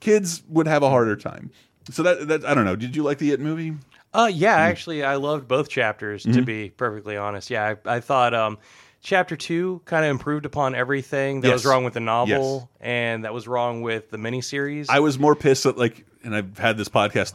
Kids 0.00 0.42
would 0.48 0.66
have 0.68 0.82
a 0.82 0.90
harder 0.90 1.16
time. 1.16 1.50
So 1.90 2.02
that 2.02 2.28
that 2.28 2.44
I 2.44 2.54
don't 2.54 2.64
know. 2.64 2.76
Did 2.76 2.94
you 2.96 3.02
like 3.02 3.18
the 3.18 3.32
It 3.32 3.40
movie? 3.40 3.74
Uh, 4.12 4.30
yeah, 4.32 4.56
Mm. 4.58 4.70
actually, 4.70 5.02
I 5.02 5.16
loved 5.16 5.48
both 5.48 5.68
chapters. 5.68 6.22
To 6.22 6.28
Mm-hmm. 6.28 6.44
be 6.44 6.70
perfectly 6.70 7.16
honest, 7.16 7.50
yeah, 7.50 7.74
I, 7.84 7.96
I 7.96 8.00
thought 8.00 8.32
um, 8.32 8.58
chapter 9.02 9.36
two 9.36 9.82
kind 9.86 10.04
of 10.04 10.10
improved 10.12 10.46
upon 10.46 10.74
everything 10.76 11.40
that 11.40 11.52
was 11.52 11.64
wrong 11.66 11.84
with 11.84 11.94
the 11.94 12.00
novel 12.00 12.70
and 12.80 13.24
that 13.24 13.34
was 13.34 13.48
wrong 13.48 13.82
with 13.82 14.10
the 14.10 14.16
miniseries. 14.16 14.86
I 14.88 15.00
was 15.00 15.18
more 15.18 15.34
pissed 15.34 15.66
at 15.66 15.76
like, 15.76 16.06
and 16.24 16.34
I've 16.34 16.58
had 16.58 16.76
this 16.76 16.88
podcast 16.88 17.34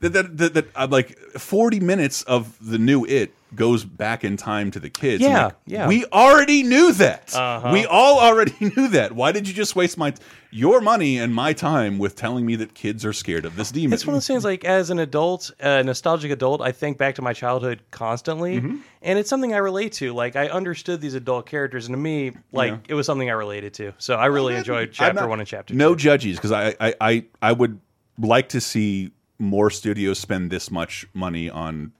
that 0.00 0.12
that, 0.12 0.36
that, 0.38 0.54
that 0.54 0.66
I'm 0.76 0.90
like 0.90 1.18
40 1.18 1.80
minutes 1.80 2.22
of 2.22 2.56
the 2.66 2.78
new 2.78 3.04
It 3.04 3.34
goes 3.54 3.84
back 3.84 4.24
in 4.24 4.38
time 4.38 4.70
to 4.70 4.80
the 4.80 4.88
kids. 4.88 5.22
Yeah, 5.22 5.44
like, 5.46 5.54
yeah. 5.66 5.86
We 5.86 6.06
already 6.06 6.62
knew 6.62 6.90
that. 6.94 7.34
Uh-huh. 7.36 7.68
We 7.70 7.84
all 7.84 8.18
already 8.18 8.54
knew 8.76 8.88
that. 8.88 9.12
Why 9.12 9.30
did 9.30 9.46
you 9.46 9.52
just 9.52 9.76
waste 9.76 9.98
my 9.98 10.14
your 10.50 10.80
money 10.80 11.18
and 11.18 11.34
my 11.34 11.52
time 11.52 11.98
with 11.98 12.16
telling 12.16 12.46
me 12.46 12.56
that 12.56 12.72
kids 12.74 13.04
are 13.04 13.12
scared 13.12 13.44
of 13.44 13.56
this 13.56 13.70
demon? 13.70 13.92
It's 13.92 14.06
one 14.06 14.14
of 14.14 14.16
those 14.16 14.26
things 14.26 14.44
like 14.44 14.64
as 14.64 14.88
an 14.88 14.98
adult, 14.98 15.50
a 15.60 15.82
nostalgic 15.82 16.30
adult, 16.30 16.62
I 16.62 16.72
think 16.72 16.96
back 16.96 17.14
to 17.16 17.22
my 17.22 17.32
childhood 17.34 17.82
constantly, 17.90 18.56
Mm-hmm. 18.60 18.76
and 19.02 19.18
it's 19.18 19.28
something 19.28 19.52
I 19.52 19.58
relate 19.58 19.92
to. 19.94 20.14
Like 20.14 20.34
I 20.34 20.48
understood 20.48 21.00
these 21.02 21.14
adult 21.14 21.44
characters, 21.46 21.86
and 21.86 21.92
to 21.92 21.98
me, 21.98 22.32
like 22.52 22.70
Yeah. 22.72 22.78
it 22.88 22.94
was 22.94 23.04
something 23.04 23.28
I 23.28 23.34
related 23.34 23.74
to. 23.74 23.92
So 23.98 24.14
I 24.14 24.26
really 24.26 24.54
enjoyed 24.54 24.88
I'm 24.88 24.94
chapter 24.94 25.20
not- 25.20 25.28
one 25.28 25.40
and 25.40 25.48
chapter 25.48 25.74
No 25.74 25.90
two. 25.94 25.98
judges, 26.00 26.36
because 26.36 26.52
I, 26.52 26.74
I 26.80 26.94
I 27.00 27.24
I 27.42 27.52
would 27.52 27.78
like 28.18 28.48
to 28.50 28.60
see 28.60 29.12
more 29.38 29.70
studios 29.70 30.18
spend 30.18 30.50
this 30.50 30.70
much 30.70 31.06
money 31.14 31.50
on 31.50 31.92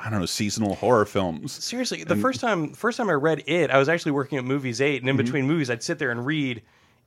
I 0.00 0.10
don't 0.10 0.18
know 0.18 0.26
seasonal 0.26 0.74
horror 0.74 1.04
films. 1.04 1.52
Seriously, 1.52 2.02
the 2.04 2.16
first 2.16 2.40
time 2.40 2.72
first 2.72 2.96
time 2.96 3.08
I 3.08 3.12
read 3.14 3.44
it, 3.46 3.70
I 3.70 3.78
was 3.78 3.88
actually 3.88 4.12
working 4.12 4.36
at 4.38 4.44
Movies 4.44 4.80
Eight, 4.80 5.02
and 5.02 5.08
in 5.08 5.16
Mm-hmm. 5.16 5.24
between 5.24 5.46
movies, 5.46 5.70
I'd 5.70 5.82
sit 5.82 5.98
there 6.00 6.10
and 6.10 6.26
read 6.26 6.62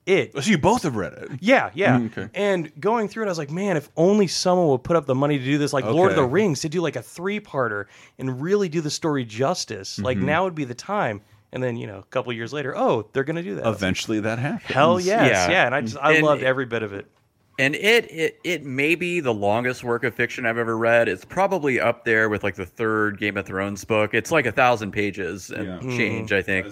it. 0.05 0.31
So 0.41 0.49
you 0.49 0.57
both 0.57 0.83
have 0.83 0.95
read 0.95 1.13
it. 1.13 1.29
Yeah, 1.41 1.69
yeah. 1.73 1.99
Mm, 1.99 2.05
okay. 2.17 2.29
And 2.33 2.71
going 2.79 3.07
through 3.09 3.23
it, 3.23 3.25
I 3.27 3.29
was 3.29 3.37
like, 3.37 3.51
man, 3.51 3.75
if 3.77 3.89
only 3.97 4.25
someone 4.27 4.67
would 4.69 4.83
put 4.83 4.95
up 4.95 5.05
the 5.05 5.13
money 5.13 5.37
to 5.37 5.43
do 5.43 5.57
this, 5.57 5.73
like 5.73 5.83
Lord 5.85 6.11
of 6.11 6.15
the 6.15 6.23
Rings, 6.23 6.61
to 6.61 6.69
do 6.69 6.81
like 6.81 6.95
a 6.95 7.01
three 7.03 7.39
parter 7.39 7.85
and 8.17 8.41
really 8.41 8.69
do 8.69 8.79
the 8.81 8.89
story 8.89 9.25
justice. 9.25 9.99
Like 9.99 10.17
Mm-hmm. 10.17 10.25
now 10.25 10.43
would 10.45 10.55
be 10.55 10.63
the 10.63 10.73
time. 10.73 11.21
And 11.51 11.61
then 11.61 11.75
you 11.75 11.85
know, 11.87 11.99
a 11.99 12.03
couple 12.03 12.31
years 12.31 12.53
later, 12.53 12.73
oh, 12.77 13.09
they're 13.11 13.25
gonna 13.25 13.43
do 13.43 13.55
that. 13.55 13.67
Eventually, 13.67 14.21
that 14.21 14.39
happens. 14.39 14.63
Hell 14.73 14.97
yes, 14.99 15.27
Yeah. 15.29 15.51
yeah. 15.51 15.65
And 15.65 15.75
I 15.75 15.81
just 15.81 15.97
I 15.97 16.13
And- 16.13 16.25
loved 16.25 16.41
every 16.43 16.65
bit 16.65 16.81
of 16.83 16.93
it. 16.93 17.11
And 17.59 17.75
it, 17.75 18.09
it 18.11 18.39
it 18.43 18.63
may 18.63 18.95
be 18.95 19.19
the 19.19 19.33
longest 19.33 19.83
work 19.83 20.03
of 20.03 20.15
fiction 20.15 20.45
I've 20.45 20.57
ever 20.57 20.77
read. 20.77 21.07
It's 21.07 21.25
probably 21.25 21.79
up 21.79 22.05
there 22.05 22.29
with 22.29 22.43
like 22.43 22.55
the 22.55 22.65
third 22.65 23.19
Game 23.19 23.37
of 23.37 23.45
Thrones 23.45 23.83
book. 23.85 24.13
It's 24.13 24.31
like 24.31 24.45
a 24.45 24.51
thousand 24.51 24.91
pages 24.91 25.51
and 25.51 25.67
Yeah. 25.83 25.95
change, 25.97 26.31
I 26.31 26.41
think. 26.41 26.67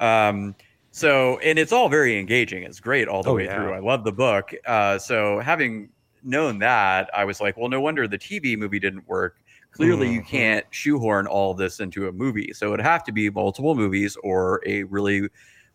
Um, 0.00 0.54
so 0.90 1.38
and 1.38 1.58
it's 1.58 1.72
all 1.72 1.88
very 1.88 2.18
engaging. 2.18 2.62
It's 2.62 2.80
great 2.80 3.08
all 3.08 3.22
the 3.22 3.30
Oh, 3.30 3.36
way 3.36 3.44
yeah. 3.44 3.54
through. 3.54 3.72
I 3.72 3.78
love 3.78 4.04
the 4.04 4.12
book. 4.12 4.52
Uh, 4.66 4.98
so 4.98 5.38
having 5.40 5.88
known 6.22 6.58
that, 6.58 7.08
I 7.14 7.24
was 7.24 7.40
like, 7.40 7.56
well, 7.56 7.68
no 7.68 7.80
wonder 7.80 8.06
the 8.08 8.18
TV 8.18 8.56
movie 8.56 8.78
didn't 8.80 9.06
work. 9.08 9.36
Clearly, 9.70 10.08
you 10.12 10.20
Mhm. 10.20 10.26
can't 10.28 10.66
shoehorn 10.70 11.26
all 11.26 11.52
this 11.54 11.80
into 11.80 12.06
a 12.08 12.12
movie. 12.12 12.52
So 12.52 12.72
it'd 12.74 12.84
have 12.84 13.02
to 13.04 13.12
be 13.12 13.28
multiple 13.30 13.74
movies 13.74 14.16
or 14.22 14.60
a 14.66 14.84
really 14.84 15.28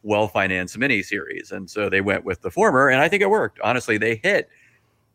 well 0.03 0.27
financed 0.27 0.77
miniseries. 0.77 1.51
And 1.51 1.69
so 1.69 1.89
they 1.89 2.01
went 2.01 2.23
with 2.23 2.41
the 2.41 2.51
former, 2.51 2.87
and 2.89 3.01
I 3.01 3.07
think 3.09 3.21
it 3.21 3.29
worked. 3.29 3.59
Honestly, 3.61 3.97
they 3.97 4.15
hit 4.15 4.49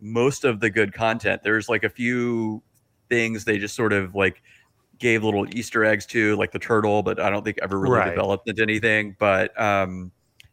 most 0.00 0.44
of 0.44 0.60
the 0.60 0.70
good 0.70 0.92
content. 0.92 1.42
There's 1.42 1.68
like 1.68 1.84
a 1.84 1.88
few 1.88 2.62
things 3.08 3.44
they 3.44 3.58
just 3.58 3.74
sort 3.76 3.92
of 3.92 4.14
like 4.14 4.42
gave 4.98 5.24
little 5.24 5.46
Easter 5.56 5.84
eggs 5.84 6.06
to, 6.06 6.36
like 6.36 6.52
the 6.52 6.58
turtle, 6.58 7.02
but 7.02 7.18
I 7.20 7.30
don't 7.30 7.44
think 7.44 7.58
ever 7.62 7.78
really 7.78 7.96
Right. 7.98 8.10
developed 8.10 8.48
into 8.48 8.62
anything. 8.62 9.16
But 9.18 9.58
um, 9.60 10.12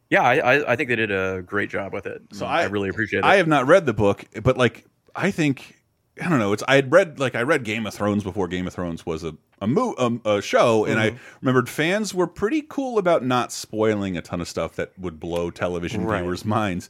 yeah, 0.09 0.23
I, 0.23 0.35
I, 0.55 0.71
I 0.71 0.75
think 0.75 0.89
they 0.89 0.95
did 0.95 1.11
a 1.11 1.41
great 1.45 1.69
job 1.69 1.93
with 1.93 2.05
it. 2.05 2.21
So 2.33 2.45
I- 2.45 2.61
I 2.61 2.65
really 2.65 2.89
appreciate 2.89 3.19
it. 3.19 3.25
I 3.25 3.35
have 3.35 3.47
not 3.47 3.67
read 3.67 3.85
the 3.85 3.93
book, 3.93 4.23
but 4.43 4.57
like 4.57 4.85
I 5.15 5.31
think 5.31 5.80
I 6.19 6.27
don't 6.27 6.39
know. 6.39 6.51
It's 6.53 6.63
I 6.67 6.75
had 6.75 6.91
read 6.91 7.19
like 7.19 7.35
I 7.35 7.41
read 7.43 7.63
Game 7.63 7.85
of 7.85 7.93
Thrones 7.93 8.23
before 8.23 8.47
Game 8.47 8.67
of 8.67 8.73
Thrones 8.73 9.05
was 9.05 9.23
a 9.23 9.35
a, 9.61 9.67
mo 9.67 9.93
um, 9.97 10.21
a 10.25 10.41
show, 10.41 10.85
and 10.85 10.99
I 10.99 11.15
remembered 11.41 11.69
fans 11.69 12.13
were 12.13 12.27
pretty 12.27 12.63
cool 12.67 12.97
about 12.97 13.23
not 13.23 13.51
spoiling 13.51 14.17
a 14.17 14.21
ton 14.21 14.41
of 14.41 14.47
stuff 14.47 14.75
that 14.75 14.97
would 14.99 15.19
blow 15.19 15.51
television 15.51 16.03
Right. 16.05 16.21
viewers' 16.21 16.43
minds. 16.43 16.89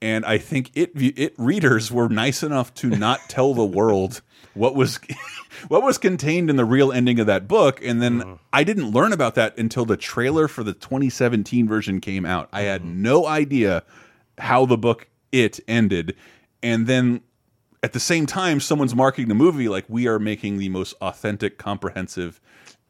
And 0.00 0.24
I 0.24 0.38
think 0.38 0.70
it 0.74 0.90
it 0.94 1.34
readers 1.36 1.92
were 1.92 2.08
nice 2.08 2.42
enough 2.42 2.72
to 2.74 2.88
not 2.88 3.20
tell 3.28 3.54
the 3.54 3.64
world 3.64 4.22
what 4.54 4.74
was 4.74 4.98
what 5.68 5.82
was 5.82 5.98
contained 5.98 6.48
in 6.48 6.56
the 6.56 6.64
real 6.64 6.92
ending 6.92 7.20
of 7.20 7.26
that 7.26 7.46
book. 7.46 7.84
And 7.84 8.00
then 8.00 8.38
I 8.52 8.64
didn't 8.64 8.90
learn 8.90 9.12
about 9.12 9.34
that 9.34 9.56
until 9.58 9.84
the 9.84 9.96
trailer 9.96 10.48
for 10.48 10.64
the 10.64 10.72
2017 10.72 11.68
version 11.68 12.00
came 12.00 12.24
out. 12.24 12.48
I 12.52 12.62
had 12.62 12.84
no 12.84 13.26
idea 13.26 13.82
how 14.38 14.64
the 14.64 14.78
book 14.78 15.08
it 15.30 15.60
ended 15.68 16.16
and 16.62 16.86
then 16.86 17.20
at 17.82 17.92
the 17.92 18.00
same 18.00 18.26
time 18.26 18.60
someone's 18.60 18.94
marketing 18.94 19.28
the 19.28 19.34
movie 19.34 19.68
like 19.68 19.84
we 19.88 20.06
are 20.06 20.18
making 20.18 20.58
the 20.58 20.68
most 20.68 20.94
authentic 21.00 21.58
comprehensive 21.58 22.40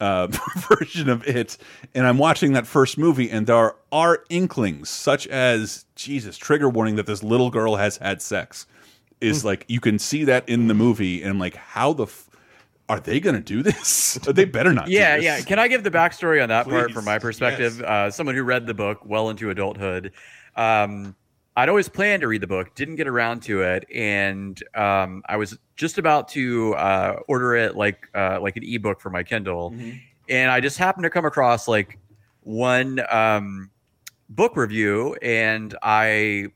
uh, 0.00 0.26
version 0.56 1.08
of 1.08 1.26
it 1.26 1.56
and 1.94 2.06
i'm 2.06 2.18
watching 2.18 2.52
that 2.52 2.66
first 2.66 2.98
movie 2.98 3.30
and 3.30 3.46
there 3.46 3.74
are 3.90 4.24
inklings 4.28 4.88
such 4.90 5.26
as 5.28 5.84
jesus 5.94 6.36
trigger 6.36 6.68
warning 6.68 6.96
that 6.96 7.06
this 7.06 7.22
little 7.22 7.50
girl 7.50 7.76
has 7.76 7.96
had 7.98 8.20
sex 8.20 8.66
is 9.20 9.44
like 9.44 9.64
you 9.68 9.80
can 9.80 9.98
see 9.98 10.24
that 10.24 10.48
in 10.48 10.66
the 10.66 10.74
movie 10.74 11.22
and 11.22 11.38
like 11.38 11.54
how 11.54 11.92
the 11.92 12.04
f 12.04 12.28
are 12.88 13.00
they 13.00 13.20
gonna 13.20 13.40
do 13.40 13.62
this 13.62 14.14
they 14.28 14.44
better 14.44 14.72
not 14.72 14.86
do 14.86 14.92
yeah, 14.92 15.16
this. 15.16 15.24
yeah. 15.24 15.40
Can 15.40 15.58
I 15.58 15.68
give 15.68 15.82
the 15.82 15.90
backstory 15.90 16.42
on 16.42 16.48
that 16.50 16.68
part 16.68 16.92
from 16.92 17.04
my 17.04 17.18
perspective? 17.18 17.80
Uh, 17.80 18.10
someone 18.10 18.34
who 18.34 18.42
read 18.42 18.66
the 18.66 18.74
book 18.74 19.06
well 19.06 19.30
into 19.30 19.48
adulthood. 19.48 20.12
Um, 20.56 21.14
I'd 21.56 21.68
always 21.68 21.88
planned 21.88 22.22
to 22.22 22.28
read 22.28 22.40
the 22.40 22.46
book, 22.46 22.74
didn't 22.74 22.96
get 22.96 23.06
around 23.06 23.42
to 23.42 23.62
it, 23.62 23.84
and 23.94 24.62
um, 24.74 25.22
I 25.28 25.36
was 25.36 25.58
just 25.76 25.98
about 25.98 26.28
to 26.28 26.74
uh, 26.74 27.16
order 27.28 27.54
it 27.56 27.76
like 27.76 28.08
uh, 28.14 28.40
like 28.40 28.56
an 28.56 28.62
ebook 28.64 29.00
for 29.00 29.10
my 29.10 29.22
Kindle, 29.22 29.70
Mm-hmm. 29.72 29.96
and 30.28 30.50
I 30.50 30.60
just 30.60 30.78
happened 30.78 31.04
to 31.04 31.10
come 31.10 31.24
across 31.26 31.68
like 31.68 31.98
one 32.42 33.00
um, 33.10 33.70
book 34.30 34.56
review, 34.56 35.14
and 35.20 35.76
I 35.82 36.46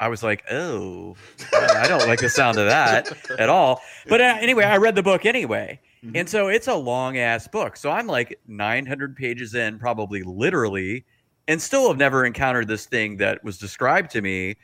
I 0.00 0.08
was 0.08 0.22
like, 0.22 0.44
oh, 0.50 1.16
I 1.52 1.86
don't 1.88 2.06
like 2.06 2.20
the 2.20 2.28
sound 2.30 2.58
of 2.58 2.66
that 2.66 3.12
at 3.38 3.48
all. 3.48 3.80
But 4.08 4.20
uh, 4.20 4.36
anyway, 4.40 4.64
I 4.64 4.76
read 4.76 4.94
the 4.94 5.02
book 5.02 5.24
anyway. 5.26 5.80
Mm-hmm. 6.04 6.16
And 6.16 6.28
so 6.28 6.48
it's 6.48 6.68
a 6.68 6.74
long 6.74 7.16
ass 7.16 7.48
book. 7.48 7.76
So 7.78 7.90
I'm 7.90 8.06
like 8.06 8.38
900 8.46 9.16
pages 9.16 9.54
in, 9.54 9.78
probably 9.78 10.22
literally, 10.22 11.06
and 11.48 11.60
still 11.60 11.88
have 11.88 11.96
never 11.96 12.24
encountered 12.24 12.68
this 12.68 12.86
thing 12.86 13.16
that 13.18 13.42
was 13.44 13.58
described 13.58 14.10
to 14.12 14.22
me. 14.22 14.56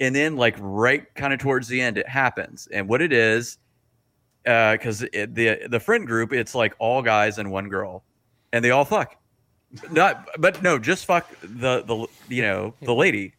And 0.00 0.14
then, 0.14 0.36
like 0.36 0.56
right 0.58 1.12
kind 1.14 1.32
of 1.32 1.38
towards 1.38 1.68
the 1.68 1.80
end, 1.80 1.98
it 1.98 2.08
happens. 2.08 2.66
And 2.72 2.88
what 2.88 3.00
it 3.00 3.12
is, 3.12 3.58
because 4.44 5.00
the 5.00 5.66
the 5.68 5.80
friend 5.80 6.06
group, 6.06 6.32
it's 6.32 6.54
like 6.54 6.74
all 6.78 7.00
guys 7.00 7.38
and 7.38 7.50
one 7.50 7.68
girl, 7.68 8.02
and 8.52 8.64
they 8.64 8.70
all 8.70 8.84
fuck. 8.84 9.16
Not, 9.90 10.28
but 10.38 10.62
no, 10.62 10.78
just 10.78 11.04
fuck 11.06 11.28
the 11.42 11.82
the 11.82 12.06
you 12.28 12.42
know 12.42 12.74
the 12.82 12.94
lady. 12.94 13.34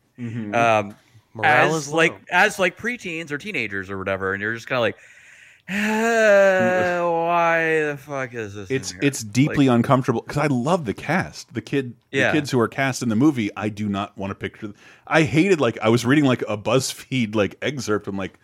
Um, 0.55 0.95
Morale 1.33 1.75
as 1.75 1.91
like 1.91 2.13
as 2.31 2.57
like 2.59 2.77
preteens 2.77 3.31
or 3.31 3.37
teenagers 3.37 3.89
or 3.89 3.97
whatever, 3.97 4.33
and 4.33 4.41
you're 4.41 4.53
just 4.53 4.67
kind 4.67 4.77
of 4.77 4.81
like, 4.81 4.95
"Uh, 4.95 4.99
why 5.67 7.57
the 7.83 7.97
fuck 7.99 8.33
is 8.33 8.53
this? 8.55 8.69
It's 8.69 8.91
here?" 8.91 8.99
it's 9.03 9.23
deeply 9.23 9.67
Like, 9.67 9.75
uncomfortable 9.77 10.21
because 10.21 10.37
I 10.37 10.47
love 10.47 10.85
the 10.85 10.93
cast. 10.93 11.53
The 11.53 11.61
kid, 11.61 11.93
Yeah. 12.11 12.31
the 12.31 12.37
kids 12.39 12.51
who 12.51 12.59
are 12.59 12.67
cast 12.67 13.01
in 13.01 13.09
the 13.09 13.15
movie, 13.15 13.49
I 13.57 13.69
do 13.69 13.89
not 13.89 14.17
want 14.17 14.31
to 14.31 14.35
picture. 14.35 14.73
I 15.07 15.23
hated 15.23 15.59
like 15.59 15.77
I 15.81 15.89
was 15.89 16.05
reading 16.05 16.25
like 16.25 16.43
a 16.47 16.57
BuzzFeed 16.57 17.35
like 17.35 17.55
excerpt. 17.61 18.07
I'm 18.07 18.17
like, 18.17 18.39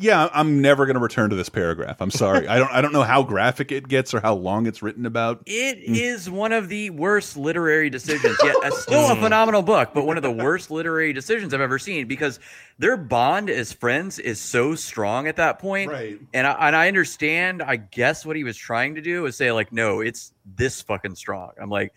yeah, 0.00 0.30
I'm 0.32 0.62
never 0.62 0.86
going 0.86 0.94
to 0.94 1.00
return 1.00 1.28
to 1.28 1.36
this 1.36 1.50
paragraph. 1.50 2.00
I'm 2.00 2.10
sorry. 2.10 2.48
I 2.48 2.58
don't 2.58 2.72
I 2.72 2.80
don't 2.80 2.92
know 2.92 3.02
how 3.02 3.22
graphic 3.22 3.70
it 3.70 3.86
gets 3.86 4.14
or 4.14 4.20
how 4.20 4.34
long 4.34 4.66
it's 4.66 4.82
written 4.82 5.04
about. 5.04 5.42
It 5.44 5.86
hmm. 5.86 5.94
is 5.94 6.30
one 6.30 6.52
of 6.52 6.70
the 6.70 6.88
worst 6.90 7.36
literary 7.36 7.90
decisions. 7.90 8.38
Yet, 8.42 8.56
it's 8.62 8.82
still 8.82 9.10
a 9.10 9.16
phenomenal 9.16 9.60
book, 9.60 9.90
but 9.92 10.06
one 10.06 10.16
of 10.16 10.22
the 10.22 10.30
worst 10.30 10.70
literary 10.70 11.12
decisions 11.12 11.52
I've 11.52 11.60
ever 11.60 11.78
seen 11.78 12.08
because 12.08 12.40
their 12.78 12.96
bond 12.96 13.50
as 13.50 13.74
friends 13.74 14.18
is 14.18 14.40
so 14.40 14.74
strong 14.74 15.28
at 15.28 15.36
that 15.36 15.58
point. 15.58 15.90
Right. 15.90 16.18
And 16.32 16.46
I, 16.46 16.68
and 16.68 16.74
I 16.74 16.88
understand. 16.88 17.62
I 17.62 17.76
guess 17.76 18.24
what 18.24 18.36
he 18.36 18.44
was 18.44 18.56
trying 18.56 18.94
to 18.94 19.02
do 19.02 19.26
is 19.26 19.36
say 19.36 19.52
like, 19.52 19.70
no, 19.70 20.00
it's 20.00 20.32
this 20.46 20.80
fucking 20.80 21.16
strong. 21.16 21.52
I'm 21.60 21.68
like, 21.68 21.92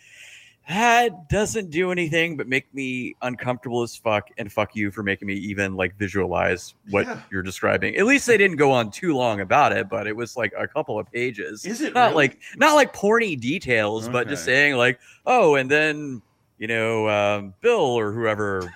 that 0.70 1.28
doesn't 1.30 1.70
do 1.72 1.92
anything 1.92 2.38
but 2.38 2.48
make 2.48 2.74
me 2.74 3.16
uncomfortable 3.22 3.82
as 3.84 3.96
fuck, 3.96 4.30
and 4.38 4.52
fuck 4.52 4.76
you 4.76 4.92
for 4.92 5.04
making 5.04 5.28
me 5.28 5.34
even 5.36 5.76
like 5.76 5.96
visualize 5.98 6.74
what 6.90 7.06
Yeah. 7.06 7.20
you're 7.32 7.44
describing. 7.44 7.96
At 7.98 8.06
least 8.06 8.28
they 8.28 8.38
didn't 8.38 8.58
go 8.58 8.72
on 8.72 8.90
too 8.92 9.16
long 9.16 9.42
about 9.42 9.74
it, 9.74 9.90
but 9.90 10.08
it 10.08 10.16
was 10.16 10.38
like 10.38 10.54
a 10.58 10.68
couple 10.68 10.98
of 10.98 11.12
pages. 11.12 11.66
Is 11.66 11.82
it 11.82 11.94
not 11.94 12.12
really? 12.12 12.16
like 12.16 12.40
not 12.58 12.76
like 12.76 12.94
porny 12.96 13.40
details, 13.40 14.08
but 14.08 14.28
just 14.30 14.46
saying 14.46 14.76
like, 14.76 15.00
oh, 15.26 15.56
and 15.56 15.70
then 15.70 16.22
you 16.60 16.68
know, 16.68 17.10
um, 17.10 17.54
Bill 17.60 17.82
or 17.82 18.14
whoever 18.14 18.74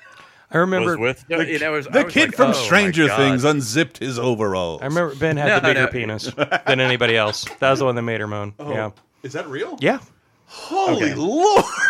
I 0.52 0.58
remember. 0.58 0.98
was 0.98 1.20
with 1.20 1.26
you 1.30 1.60
know, 1.60 1.74
it 1.74 1.78
was- 1.78 1.88
I 1.88 1.92
The 1.92 2.04
was 2.06 2.14
kid 2.14 2.30
like, 2.30 2.36
from 2.36 2.50
oh 2.50 2.54
Stranger 2.54 3.08
Things 3.08 3.46
unzipped 3.46 4.00
his 4.00 4.20
overalls. 4.20 4.82
I 4.82 4.86
remember 4.86 5.16
Ben 5.16 5.38
had 5.38 5.48
No, 5.48 5.56
the 5.56 5.62
bigger 5.62 5.82
no. 5.82 5.88
penis 5.88 6.32
than 6.66 6.82
anybody 6.82 7.16
else. 7.16 7.46
That 7.60 7.70
was 7.70 7.80
the 7.80 7.86
one 7.86 7.96
that 7.96 8.02
made 8.02 8.20
her 8.20 8.28
moan. 8.28 8.54
Oh, 8.60 8.72
Yeah. 8.72 8.90
Is 9.24 9.32
that 9.34 9.48
real? 9.48 9.78
Yeah. 9.82 10.00
Holy 10.50 11.14
lord! 11.14 11.66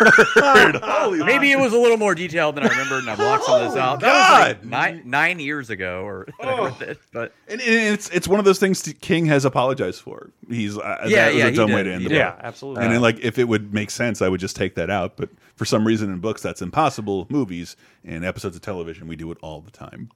Holy 0.82 1.22
Maybe 1.22 1.52
it 1.52 1.58
was 1.60 1.72
a 1.72 1.78
little 1.78 1.96
more 1.96 2.14
detailed 2.16 2.56
than 2.56 2.64
I 2.64 2.68
remember, 2.68 2.98
and 2.98 3.08
I 3.08 3.14
blocked 3.14 3.44
some 3.44 3.62
of 3.62 3.68
this 3.72 3.80
out. 3.80 4.00
That 4.00 4.12
was 4.12 4.48
like 4.48 4.62
God. 4.62 4.68
nine 4.68 5.02
nine 5.04 5.38
years 5.38 5.70
ago, 5.70 6.02
or 6.02 6.26
Oh. 6.40 6.76
but 7.12 7.32
And, 7.46 7.60
and 7.60 7.94
it's 7.94 8.08
it's 8.10 8.26
one 8.26 8.40
of 8.40 8.44
those 8.44 8.58
things 8.58 8.82
King 9.00 9.26
has 9.26 9.44
apologized 9.44 10.00
for. 10.00 10.30
He's 10.48 10.76
uh, 10.76 10.80
Yeah, 11.06 11.26
that 11.26 11.26
was 11.34 11.36
yeah, 11.36 11.46
a 11.46 11.50
he 11.50 11.56
dumb 11.56 11.70
way 11.70 11.76
did. 11.76 11.84
to 11.84 11.92
end 11.92 12.02
He 12.02 12.08
the 12.08 12.14
did. 12.14 12.24
book. 12.24 12.36
Yeah, 12.40 12.46
absolutely. 12.46 12.82
And 12.84 12.92
then, 12.92 13.00
like, 13.00 13.20
if 13.20 13.38
it 13.38 13.44
would 13.44 13.72
make 13.72 13.90
sense, 13.90 14.20
I 14.22 14.28
would 14.28 14.40
just 14.40 14.56
take 14.56 14.74
that 14.74 14.90
out. 14.90 15.16
But 15.16 15.28
for 15.54 15.64
some 15.64 15.86
reason, 15.86 16.10
in 16.12 16.18
books, 16.18 16.42
that's 16.42 16.60
impossible. 16.60 17.28
Movies 17.30 17.76
and 18.04 18.24
episodes 18.24 18.56
of 18.56 18.62
television, 18.62 19.06
we 19.06 19.14
do 19.14 19.30
it 19.30 19.38
all 19.40 19.60
the 19.60 19.70
time. 19.70 20.10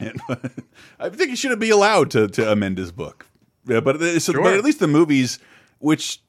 And 0.00 0.20
I 0.98 1.08
think 1.08 1.30
he 1.30 1.36
shouldn't 1.36 1.60
be 1.60 1.70
allowed 1.70 2.10
to 2.10 2.26
to 2.26 2.50
amend 2.50 2.78
his 2.78 2.90
book. 2.90 3.26
Yeah, 3.64 3.78
but, 3.80 3.96
it's- 3.96 4.24
Sure. 4.24 4.42
but 4.42 4.54
at 4.54 4.64
least 4.64 4.80
the 4.80 4.88
movies, 4.88 5.38
which 5.78 6.20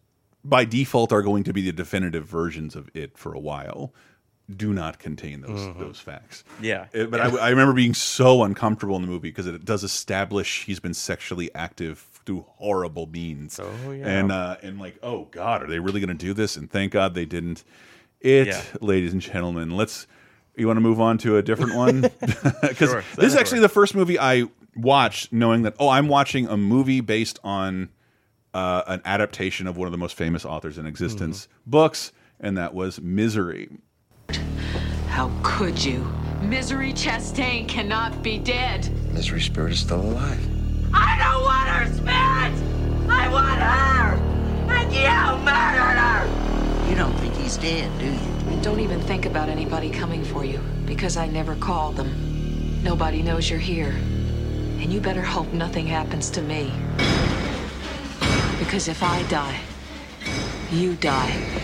by 0.47 0.65
default 0.65 1.11
are 1.11 1.21
going 1.21 1.43
to 1.43 1.53
be 1.53 1.61
the 1.61 1.71
definitive 1.71 2.25
versions 2.25 2.75
of 2.75 2.89
it 2.93 3.17
for 3.17 3.33
a 3.33 3.39
while, 3.39 3.93
do 4.55 4.73
not 4.73 4.97
contain 4.99 5.41
those 5.41 5.59
Mm-hmm. 5.59 5.79
those 5.79 5.99
facts. 5.99 6.43
yeah, 6.61 6.85
Uh, 6.95 7.05
But 7.05 7.19
I, 7.21 7.29
I 7.37 7.49
remember 7.49 7.73
being 7.73 7.93
so 7.93 8.43
uncomfortable 8.43 8.95
in 8.95 9.01
the 9.01 9.07
movie 9.07 9.29
because 9.29 9.45
it 9.47 9.65
does 9.65 9.83
establish 9.83 10.63
he's 10.65 10.79
been 10.79 10.93
sexually 10.93 11.53
active 11.53 11.99
through 12.25 12.45
horrible 12.57 13.07
means. 13.07 13.59
Oh, 13.59 13.91
yeah. 13.91 14.07
and 14.07 14.31
uh, 14.31 14.55
and 14.63 14.79
like, 14.79 14.97
oh 15.03 15.25
God, 15.31 15.63
are 15.63 15.67
they 15.67 15.79
really 15.79 15.99
going 15.99 16.17
to 16.17 16.25
do 16.25 16.33
this? 16.33 16.55
And 16.55 16.71
thank 16.71 16.93
God 16.93 17.13
they 17.13 17.25
didn't. 17.25 17.63
It, 18.21 18.47
Yeah. 18.47 18.61
ladies 18.81 19.11
and 19.13 19.21
gentlemen, 19.21 19.71
let's. 19.71 20.07
You 20.55 20.65
want 20.65 20.77
to 20.77 20.81
move 20.81 20.99
on 20.99 21.19
to 21.19 21.37
a 21.37 21.43
different 21.43 21.75
one 21.75 22.01
because 22.01 22.77
Sure. 22.89 23.03
this 23.15 23.25
is 23.25 23.35
actually 23.35 23.59
the 23.59 23.69
first 23.69 23.93
movie 23.93 24.17
I 24.17 24.45
watched, 24.75 25.31
knowing 25.31 25.61
that 25.63 25.75
oh, 25.79 25.89
I'm 25.89 26.07
watching 26.07 26.47
a 26.47 26.57
movie 26.57 26.99
based 27.01 27.37
on 27.43 27.89
uh, 28.57 28.83
an 28.87 29.01
adaptation 29.05 29.67
of 29.67 29.77
one 29.77 29.85
of 29.87 29.91
the 29.91 29.97
most 29.99 30.15
famous 30.15 30.43
authors 30.43 30.77
in 30.79 30.87
existence 30.87 31.45
Mm-hmm. 31.45 31.69
books, 31.69 32.11
and 32.39 32.57
that 32.57 32.73
was 32.73 32.99
Misery. 32.99 33.69
How 35.09 35.31
could 35.43 35.83
you? 35.83 35.99
Misery 36.41 36.91
Chastain 36.93 37.67
cannot 37.67 38.21
be 38.23 38.37
dead. 38.39 38.89
Misery 39.13 39.41
Spirit 39.41 39.73
is 39.73 39.79
still 39.79 40.01
alive. 40.01 40.39
I 40.93 41.17
don't 41.23 41.43
want 41.43 41.69
her 41.69 41.85
spirit! 41.95 42.53
I 43.09 43.29
want 43.29 43.61
her! 43.61 44.15
And 44.73 44.91
you 44.93 45.45
murdered 45.45 45.97
her! 46.07 46.89
You 46.89 46.95
don't 46.95 47.13
think 47.19 47.35
he's 47.35 47.57
dead, 47.57 47.91
do 47.99 48.05
you? 48.05 48.61
Don't 48.61 48.79
even 48.79 48.99
think 49.01 49.25
about 49.27 49.49
anybody 49.49 49.89
coming 49.91 50.23
for 50.23 50.43
you, 50.43 50.59
because 50.85 51.15
I 51.15 51.27
never 51.27 51.55
called 51.55 51.95
them. 51.95 52.09
Nobody 52.83 53.21
knows 53.21 53.49
you're 53.49 53.59
here. 53.59 53.91
And 54.79 54.91
you 54.91 54.99
better 54.99 55.21
hope 55.21 55.51
nothing 55.53 55.85
happens 55.87 56.29
to 56.31 56.41
me. 56.41 56.71
Because 58.59 58.87
if 58.87 59.03
I 59.03 59.23
die, 59.23 59.59
you 60.71 60.95
die. 60.95 61.63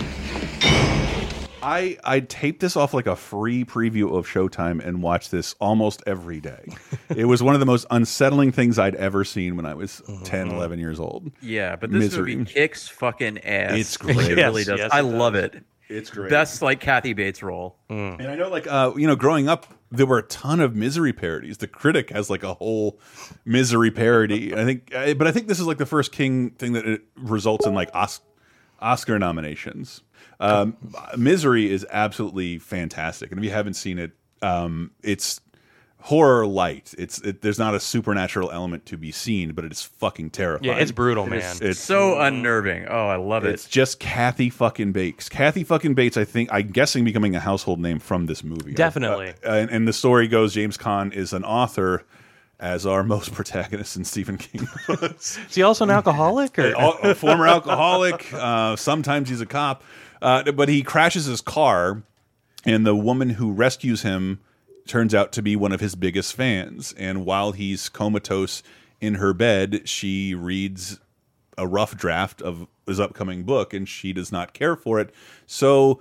I 1.62 1.96
I 2.04 2.20
tape 2.20 2.60
this 2.60 2.76
off 2.76 2.92
like 2.92 3.06
a 3.06 3.16
free 3.16 3.64
preview 3.64 4.16
of 4.16 4.26
Showtime 4.26 4.84
and 4.86 5.02
watch 5.02 5.30
this 5.30 5.54
almost 5.60 6.02
every 6.06 6.40
day. 6.40 6.68
it 7.16 7.24
was 7.24 7.42
one 7.42 7.54
of 7.54 7.60
the 7.60 7.66
most 7.66 7.86
unsettling 7.90 8.52
things 8.52 8.78
I'd 8.78 8.94
ever 8.96 9.24
seen 9.24 9.56
when 9.56 9.64
I 9.64 9.72
was 9.74 10.02
uh-huh. 10.06 10.24
10, 10.24 10.48
11 10.50 10.78
years 10.78 11.00
old. 11.00 11.32
yeah. 11.40 11.74
But 11.76 11.90
this 11.90 12.00
Misery. 12.00 12.36
movie 12.36 12.52
kicks 12.52 12.86
fucking 12.88 13.38
ass. 13.38 13.72
It's 13.78 13.96
great. 13.96 14.16
It 14.30 14.36
really 14.36 14.60
Yes, 14.62 14.66
does. 14.66 14.78
yes, 14.78 14.90
I 14.92 15.00
it 15.00 15.02
love 15.04 15.34
it. 15.34 15.64
It's 15.88 16.10
great. 16.10 16.30
Best 16.30 16.62
like 16.62 16.80
Kathy 16.80 17.12
Bates 17.12 17.42
role. 17.42 17.76
And 17.88 18.22
I 18.22 18.34
know, 18.36 18.48
like, 18.48 18.66
uh, 18.66 18.92
you 18.96 19.06
know, 19.06 19.16
growing 19.16 19.48
up, 19.48 19.66
there 19.90 20.06
were 20.06 20.18
a 20.18 20.22
ton 20.24 20.60
of 20.60 20.74
misery 20.74 21.12
parodies. 21.12 21.58
The 21.58 21.68
Critic 21.68 22.10
has 22.10 22.30
like 22.30 22.42
a 22.42 22.54
whole 22.54 22.98
misery 23.44 23.90
parody. 23.90 24.50
And 24.50 24.60
I 24.60 24.64
think, 24.64 24.94
I- 24.94 25.14
but 25.14 25.26
I 25.26 25.32
think 25.32 25.46
this 25.48 25.60
is 25.60 25.66
like 25.66 25.78
the 25.78 25.86
first 25.86 26.10
King 26.12 26.50
thing 26.52 26.72
that 26.72 26.86
it 26.86 27.02
results 27.16 27.66
in 27.66 27.74
like 27.74 27.90
Os 27.94 28.20
Oscar 28.80 29.18
nominations. 29.18 30.02
Um, 30.40 30.76
misery 31.16 31.70
is 31.70 31.86
absolutely 31.90 32.58
fantastic, 32.58 33.30
and 33.30 33.38
if 33.38 33.44
you 33.44 33.50
haven't 33.52 33.74
seen 33.74 33.98
it, 33.98 34.12
um, 34.42 34.90
it's 35.02 35.40
horror 36.04 36.46
light. 36.46 36.94
It's 36.98 37.18
it, 37.22 37.40
there's 37.40 37.58
not 37.58 37.74
a 37.74 37.80
supernatural 37.80 38.50
element 38.50 38.84
to 38.86 38.98
be 38.98 39.10
seen, 39.10 39.52
but 39.52 39.64
it's 39.64 39.82
fucking 39.82 40.30
terrifying. 40.30 40.70
Yeah, 40.70 40.78
it's 40.78 40.92
brutal, 40.92 41.26
man. 41.26 41.56
It's 41.62 41.80
So 41.80 42.20
unnerving. 42.20 42.86
Oh, 42.88 43.08
I 43.08 43.16
love 43.16 43.44
it. 43.46 43.54
it's 43.54 43.66
just 43.66 44.00
Kathy 44.00 44.50
fucking 44.50 44.92
Bates. 44.92 45.30
Kathy 45.30 45.64
fucking 45.64 45.94
Bates, 45.94 46.18
I 46.18 46.24
think, 46.24 46.50
I'm 46.52 46.68
guessing 46.68 47.04
becoming 47.04 47.34
a 47.34 47.40
household 47.40 47.80
name 47.80 47.98
from 48.00 48.26
this 48.26 48.44
movie. 48.44 48.74
Definitely. 48.74 49.30
Uh, 49.44 49.52
and, 49.52 49.70
and 49.70 49.88
the 49.88 49.94
story 49.94 50.28
goes 50.28 50.52
James 50.52 50.76
Caan 50.76 51.10
is 51.10 51.32
an 51.32 51.42
author, 51.42 52.04
as 52.60 52.84
are 52.84 53.02
most 53.02 53.32
protagonists 53.34 53.96
in 53.96 54.04
Stephen 54.04 54.36
King. 54.36 54.68
Is 54.88 55.38
he 55.50 55.62
also 55.62 55.84
an 55.84 55.90
alcoholic? 55.90 56.58
Or? 56.58 56.72
a 56.72 56.88
a 57.10 57.14
former 57.14 57.46
alcoholic. 57.46 58.30
Uh, 58.32 58.76
sometimes 58.76 59.30
he's 59.30 59.40
a 59.40 59.46
cop. 59.46 59.82
Uh, 60.20 60.52
but 60.52 60.68
he 60.68 60.82
crashes 60.82 61.24
his 61.24 61.40
car, 61.40 62.02
and 62.66 62.84
the 62.86 62.94
woman 62.94 63.30
who 63.30 63.52
rescues 63.52 64.02
him 64.02 64.40
turns 64.86 65.14
out 65.14 65.32
to 65.32 65.42
be 65.42 65.56
one 65.56 65.72
of 65.72 65.80
his 65.80 65.94
biggest 65.94 66.34
fans. 66.34 66.94
And 66.98 67.24
while 67.24 67.52
he's 67.52 67.88
comatose 67.88 68.62
in 69.00 69.14
her 69.16 69.32
bed, 69.32 69.88
she 69.88 70.34
reads 70.34 71.00
a 71.56 71.66
rough 71.66 71.96
draft 71.96 72.42
of 72.42 72.66
his 72.86 73.00
upcoming 73.00 73.44
book, 73.44 73.72
and 73.72 73.88
she 73.88 74.12
does 74.12 74.30
not 74.30 74.52
care 74.52 74.76
for 74.76 75.00
it. 75.00 75.10
So 75.46 76.00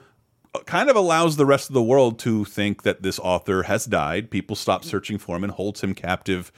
uh, 0.54 0.60
kind 0.66 0.90
of 0.90 0.96
allows 0.96 1.36
the 1.36 1.46
rest 1.46 1.70
of 1.70 1.74
the 1.74 1.84
world 1.84 2.20
to 2.20 2.46
think 2.46 2.84
that 2.84 3.04
this 3.04 3.20
author 3.20 3.64
has 3.64 3.86
died. 3.86 4.30
People 4.30 4.56
stop 4.56 4.84
searching 4.84 5.18
for 5.18 5.36
him 5.36 5.44
and 5.44 5.54
holds 5.54 5.82
him 5.82 5.94
captive 5.94 6.52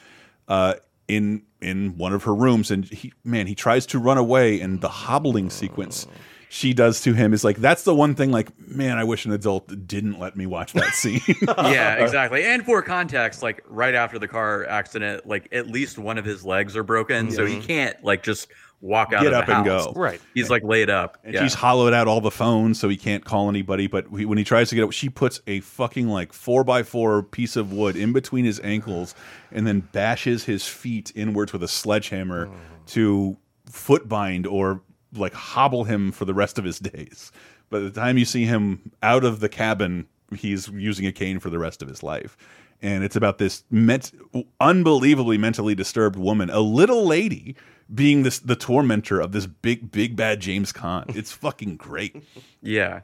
uh, 0.48 0.76
in 1.08 1.44
in 1.62 1.98
one 1.98 2.14
of 2.14 2.24
her 2.24 2.36
rooms. 2.36 2.72
And 2.72 2.86
he, 2.86 3.14
man, 3.24 3.48
he 3.48 3.56
tries 3.56 3.86
to 3.88 4.00
run 4.00 4.18
away, 4.18 4.60
and 4.60 4.82
the 4.82 4.90
hobbling 4.90 5.50
sequence 5.50 6.08
she 6.50 6.74
does 6.74 7.02
to 7.02 7.14
him 7.14 7.34
is 7.34 7.44
like 7.44 7.58
that's 7.58 7.84
the 7.84 7.96
one 7.96 8.16
thing. 8.16 8.32
Like, 8.32 8.58
man, 8.60 8.98
I 8.98 9.04
wish 9.04 9.26
an 9.26 9.32
adult 9.32 9.88
didn't 9.88 10.20
let 10.20 10.36
me 10.36 10.46
watch 10.46 10.74
that 10.74 10.90
scene. 10.94 11.22
yeah, 11.42 11.96
exactly. 11.96 12.44
And 12.44 12.66
for 12.66 12.82
context, 12.82 13.44
like 13.44 13.64
right 13.68 13.96
after 13.96 14.20
the 14.20 14.28
car 14.28 14.66
accident, 14.66 15.28
like 15.28 15.48
at 15.52 15.68
least 15.68 15.98
one 15.98 16.18
of 16.18 16.26
his 16.26 16.46
legs 16.46 16.76
are 16.76 16.84
broken, 16.84 17.32
so 17.32 17.46
he 17.46 17.60
can't 17.60 18.04
like 18.04 18.24
just 18.24 18.48
walk 18.82 19.14
out 19.14 19.24
Get 19.24 19.34
of 19.34 19.40
up 19.40 19.46
the 19.48 19.58
and 19.58 19.68
house. 19.68 19.86
go. 19.88 19.94
Right. 19.94 20.22
He's 20.34 20.50
like 20.50 20.64
laid 20.64 20.90
up. 20.90 21.18
And 21.24 21.34
yeah. 21.34 21.44
she's 21.44 21.54
hollowed 21.54 21.94
out 21.94 22.08
all 22.08 22.22
the 22.22 22.32
phones, 22.32 22.80
so 22.80 22.88
he 22.88 22.98
can't 22.98 23.26
call 23.26 23.50
anybody. 23.50 23.88
But 23.88 24.06
he, 24.16 24.26
when 24.26 24.38
he 24.38 24.44
tries 24.44 24.70
to 24.70 24.76
get 24.76 24.84
up, 24.84 24.92
she 24.92 25.10
puts 25.10 25.42
a 25.48 25.60
fucking 25.62 26.08
like 26.08 26.34
four 26.34 26.64
by 26.64 26.84
four 26.84 27.24
piece 27.24 27.56
of 27.56 27.74
wood 27.74 27.96
in 27.96 28.14
between 28.14 28.46
his 28.46 28.60
ankles, 28.62 29.16
and 29.52 29.66
then 29.66 29.82
bashes 29.92 30.46
his 30.46 30.68
feet 30.68 31.12
inwards 31.16 31.52
with 31.52 31.64
a 31.64 31.68
sledgehammer 31.68 32.48
oh. 32.48 32.56
to 32.88 33.38
foot 33.66 34.08
bind 34.08 34.46
or 34.46 34.82
like 35.18 35.34
hobble 35.34 35.84
him 35.86 36.12
for 36.12 36.26
the 36.26 36.34
rest 36.34 36.58
of 36.58 36.66
his 36.66 36.80
days. 36.80 37.32
By 37.70 37.80
the 37.80 37.90
time 37.92 38.18
you 38.18 38.26
see 38.26 38.46
him 38.46 38.92
out 39.02 39.24
of 39.24 39.40
the 39.40 39.50
cabin, 39.50 40.08
he's 40.36 40.68
using 40.70 41.06
a 41.08 41.12
cane 41.12 41.40
for 41.40 41.50
the 41.50 41.60
rest 41.60 41.82
of 41.82 41.88
his 41.88 42.04
life. 42.04 42.38
And 42.82 43.04
it's 43.04 43.16
about 43.16 43.38
this 43.38 43.64
ment 43.72 44.12
unbelievably 44.60 45.38
mentally 45.38 45.76
disturbed 45.76 46.18
woman, 46.20 46.50
a 46.50 46.60
little 46.60 47.06
lady, 47.06 47.56
being 47.94 48.24
this 48.24 48.40
the 48.40 48.56
tormentor 48.56 49.20
of 49.20 49.32
this 49.32 49.46
big 49.48 49.92
big 49.92 50.16
bad 50.16 50.40
James 50.42 50.72
Caan. 50.74 51.16
It's 51.16 51.32
fucking 51.46 51.78
great. 51.78 52.16
Yeah. 52.62 53.02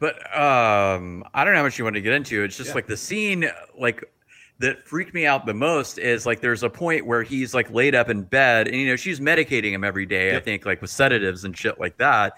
But 0.00 0.16
um 0.36 1.24
I 1.34 1.44
don't 1.44 1.52
know 1.52 1.58
how 1.58 1.64
much 1.64 1.78
you 1.78 1.84
want 1.84 1.94
to 1.96 2.00
get 2.02 2.12
into. 2.14 2.42
It's 2.42 2.56
just 2.56 2.68
Yeah. 2.70 2.74
like 2.74 2.86
the 2.86 2.96
scene 2.96 3.48
like 3.78 4.04
that 4.58 4.86
freaked 4.88 5.12
me 5.12 5.26
out 5.26 5.44
the 5.44 5.54
most 5.54 5.98
is 5.98 6.24
like 6.24 6.40
there's 6.40 6.62
a 6.62 6.70
point 6.70 7.06
where 7.06 7.22
he's 7.22 7.52
like 7.54 7.70
laid 7.70 7.94
up 7.94 8.08
in 8.08 8.22
bed 8.22 8.66
and 8.68 8.76
you 8.76 8.86
know 8.86 8.96
she's 8.96 9.20
medicating 9.20 9.72
him 9.72 9.84
every 9.84 10.06
day, 10.06 10.34
I 10.36 10.40
think 10.40 10.64
like 10.64 10.80
with 10.80 10.90
sedatives 10.90 11.44
and 11.44 11.56
shit 11.56 11.78
like 11.78 11.98
that. 11.98 12.34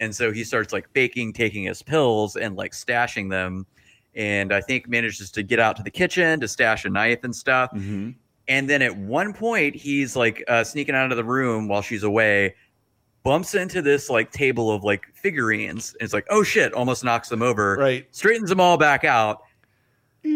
And 0.00 0.14
so 0.14 0.32
he 0.32 0.44
starts 0.44 0.72
like 0.72 0.88
faking 0.92 1.32
taking 1.32 1.64
his 1.64 1.82
pills 1.82 2.36
and 2.36 2.56
like 2.56 2.72
stashing 2.72 3.30
them 3.30 3.66
and 4.14 4.52
I 4.52 4.60
think 4.60 4.88
manages 4.88 5.30
to 5.30 5.42
get 5.42 5.58
out 5.58 5.76
to 5.76 5.82
the 5.82 5.90
kitchen 5.90 6.40
to 6.40 6.48
stash 6.48 6.84
a 6.84 6.90
knife 6.90 7.24
and 7.24 7.34
stuff. 7.34 7.70
Mhm. 7.72 8.16
And 8.48 8.68
then 8.68 8.82
at 8.82 8.94
one 8.96 9.32
point, 9.32 9.74
he's 9.74 10.16
like 10.16 10.42
uh, 10.48 10.64
sneaking 10.64 10.94
out 10.94 11.10
of 11.12 11.16
the 11.16 11.24
room 11.24 11.68
while 11.68 11.80
she's 11.80 12.02
away, 12.02 12.54
bumps 13.22 13.54
into 13.54 13.80
this 13.80 14.10
like 14.10 14.32
table 14.32 14.70
of 14.70 14.82
like 14.82 15.06
figurines. 15.14 15.94
And 15.94 16.04
it's 16.04 16.12
like, 16.12 16.26
oh 16.28 16.42
shit, 16.42 16.74
almost 16.74 17.04
knocks 17.04 17.28
them 17.28 17.40
over. 17.40 17.76
Right. 17.76 18.06
Straightens 18.10 18.50
them 18.50 18.60
all 18.60 18.76
back 18.76 19.04
out. 19.04 19.44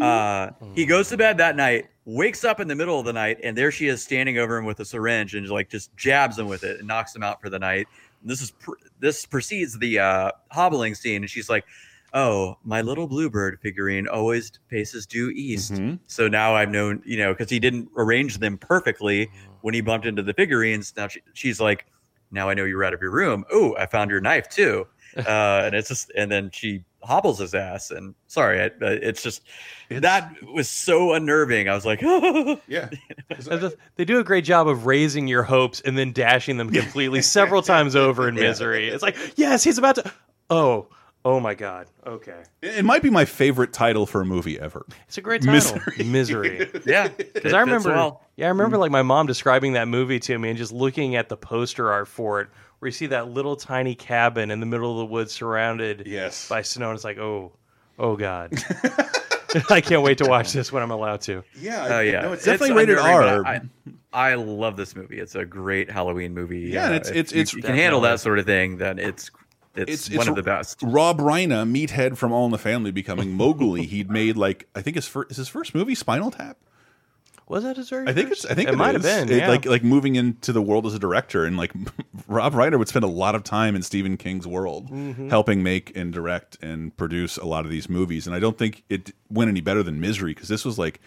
Uh, 0.01 0.51
he 0.75 0.85
goes 0.85 1.09
to 1.09 1.17
bed 1.17 1.39
that 1.39 1.57
night, 1.57 1.87
wakes 2.05 2.45
up 2.45 2.61
in 2.61 2.69
the 2.69 2.75
middle 2.75 2.99
of 2.99 3.07
the 3.07 3.13
night, 3.13 3.39
and 3.43 3.57
there 3.57 3.71
she 3.71 3.87
is 3.87 4.03
standing 4.03 4.37
over 4.39 4.57
him 4.57 4.65
with 4.65 4.81
a 4.81 4.85
syringe 4.85 5.35
and 5.35 5.49
like 5.49 5.71
just 5.71 5.97
jabs 5.97 6.39
him 6.39 6.49
with 6.49 6.65
it 6.65 6.79
and 6.79 6.89
knocks 6.89 7.15
him 7.15 7.23
out 7.23 7.41
for 7.41 7.49
the 7.49 7.59
night. 7.59 7.87
And 8.21 8.31
this 8.31 8.41
is 8.43 8.51
pr- 8.51 8.73
this 8.99 9.25
precedes 9.25 9.79
the 9.79 9.99
uh, 10.01 10.31
hobbling 10.51 10.95
scene, 10.95 11.23
and 11.23 11.31
she's 11.31 11.49
like, 11.49 11.65
"Oh, 12.13 12.59
my 12.65 12.83
little 12.83 13.07
bluebird 13.07 13.61
figurine 13.61 14.09
always 14.09 14.51
faces 14.69 15.07
due 15.07 15.31
east." 15.31 15.73
Mhm. 15.75 16.01
So 16.09 16.27
now 16.29 16.55
I've 16.57 16.71
known, 16.71 17.03
you 17.07 17.19
know, 17.19 17.33
because 17.33 17.49
he 17.51 17.61
didn't 17.61 17.89
arrange 17.97 18.39
them 18.39 18.59
perfectly 18.59 19.31
when 19.61 19.73
he 19.73 19.81
bumped 19.81 20.07
into 20.07 20.23
the 20.23 20.35
figurines. 20.35 20.93
Now 20.97 21.09
she, 21.09 21.21
she's 21.35 21.61
like, 21.61 21.87
now 22.33 22.49
I 22.49 22.55
know 22.55 22.65
you're 22.65 22.85
out 22.85 22.93
of 22.95 23.01
your 23.01 23.13
room. 23.13 23.45
Oh, 23.53 23.77
I 23.79 23.87
found 23.87 24.11
your 24.11 24.21
knife 24.21 24.49
too. 24.49 24.87
Uh, 25.17 25.63
and 25.65 25.75
it's 25.75 25.89
just, 25.89 26.11
and 26.17 26.31
then 26.31 26.51
she 26.53 26.85
hobbles 27.07 27.39
his 27.39 27.55
ass. 27.55 27.91
And 27.91 28.15
sorry, 28.27 28.61
I, 28.61 28.67
uh, 28.67 28.71
it's 28.81 29.23
just 29.23 29.43
that 29.89 30.31
was 30.43 30.69
so 30.69 31.15
unnerving. 31.15 31.69
I 31.69 31.75
was 31.75 31.87
like, 31.87 32.03
Yeah. 32.69 32.91
They 33.97 34.05
do 34.05 34.19
a 34.19 34.25
great 34.25 34.45
job 34.45 34.69
of 34.69 34.87
raising 34.87 35.29
your 35.29 35.43
hopes 35.43 35.81
and 35.81 35.97
then 35.97 36.13
dashing 36.13 36.57
them 36.57 36.71
completely 36.71 37.23
several 37.23 37.63
times 37.63 37.97
over 37.97 38.29
in 38.29 38.35
Yeah. 38.37 38.43
misery. 38.43 38.89
It's 38.89 39.03
like, 39.03 39.17
yes, 39.37 39.65
he's 39.65 39.79
about 39.79 39.95
to. 39.97 40.13
Oh, 40.51 40.89
oh 41.25 41.41
my 41.41 41.55
God. 41.55 41.87
Okay. 42.07 42.43
It 42.63 42.85
might 42.85 43.03
be 43.03 43.11
my 43.11 43.25
favorite 43.25 43.73
title 43.73 44.07
for 44.07 44.21
a 44.21 44.25
movie 44.25 44.59
ever. 44.61 44.87
It's 45.09 45.19
a 45.19 45.21
great 45.23 45.43
title. 45.43 45.55
Misery. 45.55 46.05
Misery. 46.05 46.71
yeah, 46.87 47.09
Because 47.09 47.53
I 47.53 47.61
remember, 47.61 47.91
yeah, 48.37 48.47
I 48.47 48.51
remember 48.51 48.79
like 48.79 48.91
my 48.93 49.03
mom 49.03 49.27
describing 49.27 49.73
that 49.73 49.89
movie 49.89 50.21
to 50.21 50.39
me 50.39 50.51
and 50.51 50.59
just 50.59 50.73
looking 50.73 51.17
at 51.17 51.29
the 51.29 51.37
poster 51.37 51.91
art 51.93 52.07
for 52.09 52.41
it, 52.43 52.49
where 52.87 52.91
you 52.91 52.93
see 52.93 53.07
that 53.07 53.29
little 53.29 53.57
tiny 53.57 53.97
cabin 53.97 54.53
in 54.53 54.61
the 54.61 54.67
middle 54.67 54.93
of 54.93 54.99
the 54.99 55.07
woods 55.13 55.33
surrounded 55.33 56.05
Yes. 56.07 56.49
by 56.49 56.63
snow, 56.63 56.91
and 56.91 56.95
it's 56.95 57.03
like, 57.03 57.19
oh, 57.19 57.51
oh 57.99 58.15
God, 58.17 58.53
I 59.71 59.81
can't 59.81 60.03
wait 60.03 60.19
to 60.19 60.27
watch 60.27 60.53
this 60.53 60.71
when 60.71 60.85
I'm 60.85 60.93
allowed 60.93 61.23
to. 61.23 61.43
Yeah. 61.59 61.89
Oh 61.91 61.99
yeah, 62.01 62.21
No, 62.21 62.33
it's 62.33 62.45
definitely 62.45 62.77
rated 62.77 62.99
unnerving, 62.99 63.43
but 63.43 63.47
R. 63.49 63.63
I, 64.15 64.31
I 64.31 64.35
love 64.37 64.77
this 64.77 64.95
movie. 64.95 65.19
It's 65.19 65.35
a 65.35 65.45
great 65.45 65.91
Halloween 65.91 66.33
movie. 66.33 66.61
Yeah, 66.61 66.85
and 66.87 66.93
uh, 66.93 66.97
it's- 66.99 67.11
if 67.11 67.17
it's- 67.17 67.33
you- 67.33 67.41
it's- 67.41 67.55
you 67.55 67.63
can 67.63 67.75
handle 67.75 68.03
that 68.03 68.21
sort 68.21 68.39
of 68.39 68.47
thing. 68.47 68.77
Then 68.79 69.01
it's 69.01 69.33
it's, 69.75 70.09
one 70.15 70.29
of 70.29 70.37
the 70.37 70.43
best. 70.45 70.79
Rob 70.83 71.19
Reiner, 71.19 71.69
meathead 71.69 72.17
from 72.17 72.31
All 72.33 72.47
in 72.47 72.53
the 72.53 72.57
Family, 72.59 72.93
becoming 72.93 73.33
Mowgli. 73.33 73.85
He'd 73.87 74.11
made 74.11 74.37
like 74.37 74.69
I 74.77 74.81
think 74.83 74.95
his 74.95 75.09
first 75.09 75.33
is 75.33 75.37
his 75.39 75.49
first 75.49 75.75
movie 75.75 75.97
Spinal 75.97 76.31
Tap. 76.31 76.57
Was 77.49 77.63
that 77.63 77.77
his 77.77 77.89
very? 77.91 78.09
I 78.09 78.13
think 78.13 78.29
first? 78.31 78.45
it's 78.45 78.51
I 78.53 78.55
think 78.55 78.69
it, 78.69 78.77
might 78.77 78.95
have 78.95 79.05
is. 79.05 79.15
been. 79.15 79.31
It- 79.31 79.39
yeah. 79.39 79.49
like 79.49 79.65
like 79.67 79.85
moving 79.85 80.17
into 80.17 80.53
the 80.53 80.61
world 80.63 80.85
as 80.87 80.95
a 80.95 80.99
director 80.99 81.45
and 81.45 81.57
like 81.57 81.71
Rob 82.29 82.55
Reiner 82.55 82.77
would 82.79 82.89
spend 82.89 83.05
a 83.05 83.09
lot 83.09 83.35
of 83.37 83.45
time 83.45 83.77
in 83.77 83.83
Stephen 83.83 84.17
King's 84.17 84.47
world 84.49 84.91
Mhm. 84.91 85.31
helping 85.31 85.63
make 85.63 85.97
and 85.97 86.13
direct 86.13 86.59
and 86.61 86.97
produce 86.97 87.37
a 87.37 87.45
lot 87.47 87.65
of 87.65 87.71
these 87.71 87.89
movies 87.89 88.27
and 88.27 88.35
I 88.35 88.41
don't 88.41 88.59
think 88.59 88.83
it 88.89 89.13
went 89.31 89.49
any 89.49 89.61
better 89.61 89.83
than 89.85 90.01
Misery 90.01 90.35
because 90.35 90.49
this 90.49 90.65
was 90.65 90.77
like 90.79 91.01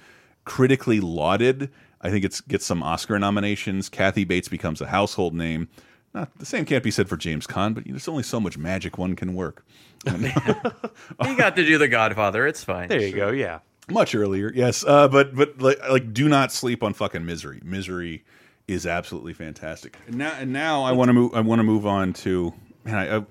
critically 0.46 1.00
lauded 1.02 1.70
I 2.02 2.10
think 2.10 2.24
it 2.24 2.40
gets 2.48 2.66
some 2.66 2.82
Oscar 2.84 3.20
nominations 3.20 3.90
Kathy 3.90 4.24
Bates 4.24 4.48
becomes 4.48 4.80
a 4.80 4.88
household 4.88 5.34
name 5.34 5.68
not 6.14 6.36
the 6.40 6.46
same 6.46 6.64
can't 6.64 6.84
be 6.84 6.92
said 6.92 7.10
for 7.10 7.18
James 7.18 7.48
Caan 7.48 7.74
but 7.74 7.84
there's 7.86 8.08
only 8.08 8.24
so 8.24 8.40
much 8.40 8.58
magic 8.58 8.98
one 8.98 9.16
can 9.18 9.34
work 9.34 9.66
he 10.10 11.36
got 11.36 11.56
to 11.58 11.66
do 11.66 11.78
The 11.78 11.90
Godfather. 11.90 12.48
It's 12.48 12.64
fine. 12.64 12.88
there 12.88 13.02
you 13.02 13.14
go. 13.14 13.32
Yeah. 13.32 13.60
Much 13.92 14.16
earlier 14.16 14.52
yes. 14.54 14.84
Uh, 14.86 15.08
but 15.08 15.36
but 15.36 15.62
like, 15.62 15.80
like 15.90 16.14
do 16.14 16.28
not 16.30 16.52
sleep 16.52 16.84
on 16.84 16.94
fucking 16.94 17.26
misery. 17.26 17.62
Misery 17.64 18.24
is 18.68 18.86
absolutely 18.86 19.34
fantastic. 19.34 19.98
And 20.08 20.16
now 20.16 20.34
and 20.38 20.54
now 20.54 20.84
i 20.84 20.92
want 20.92 21.10
to 21.10 21.14
move 21.14 21.34
i 21.34 21.42
want 21.42 21.60
to 21.60 21.64
move 21.64 21.86
on 21.86 22.14
to 22.14 22.54
man, 22.84 22.96
I, 22.96 23.18
I, 23.18 23.26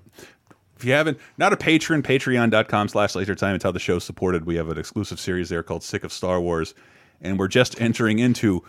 if 0.76 0.84
you 0.84 0.92
haven't 0.92 1.18
not 1.36 1.52
a 1.52 1.56
patron 1.56 2.02
patreon.com 2.02 2.88
slash 2.88 3.14
laser 3.14 3.34
time. 3.34 3.54
It's 3.54 3.64
how 3.64 3.72
the 3.72 3.78
show's 3.78 4.04
supported. 4.04 4.46
We 4.46 4.56
have 4.56 4.68
an 4.68 4.78
exclusive 4.78 5.20
series 5.20 5.48
there 5.48 5.62
called 5.62 5.82
sick 5.82 6.04
of 6.04 6.12
star 6.12 6.40
wars. 6.40 6.74
And 7.20 7.38
we're 7.38 7.48
just 7.48 7.80
entering 7.80 8.20
into 8.20 8.64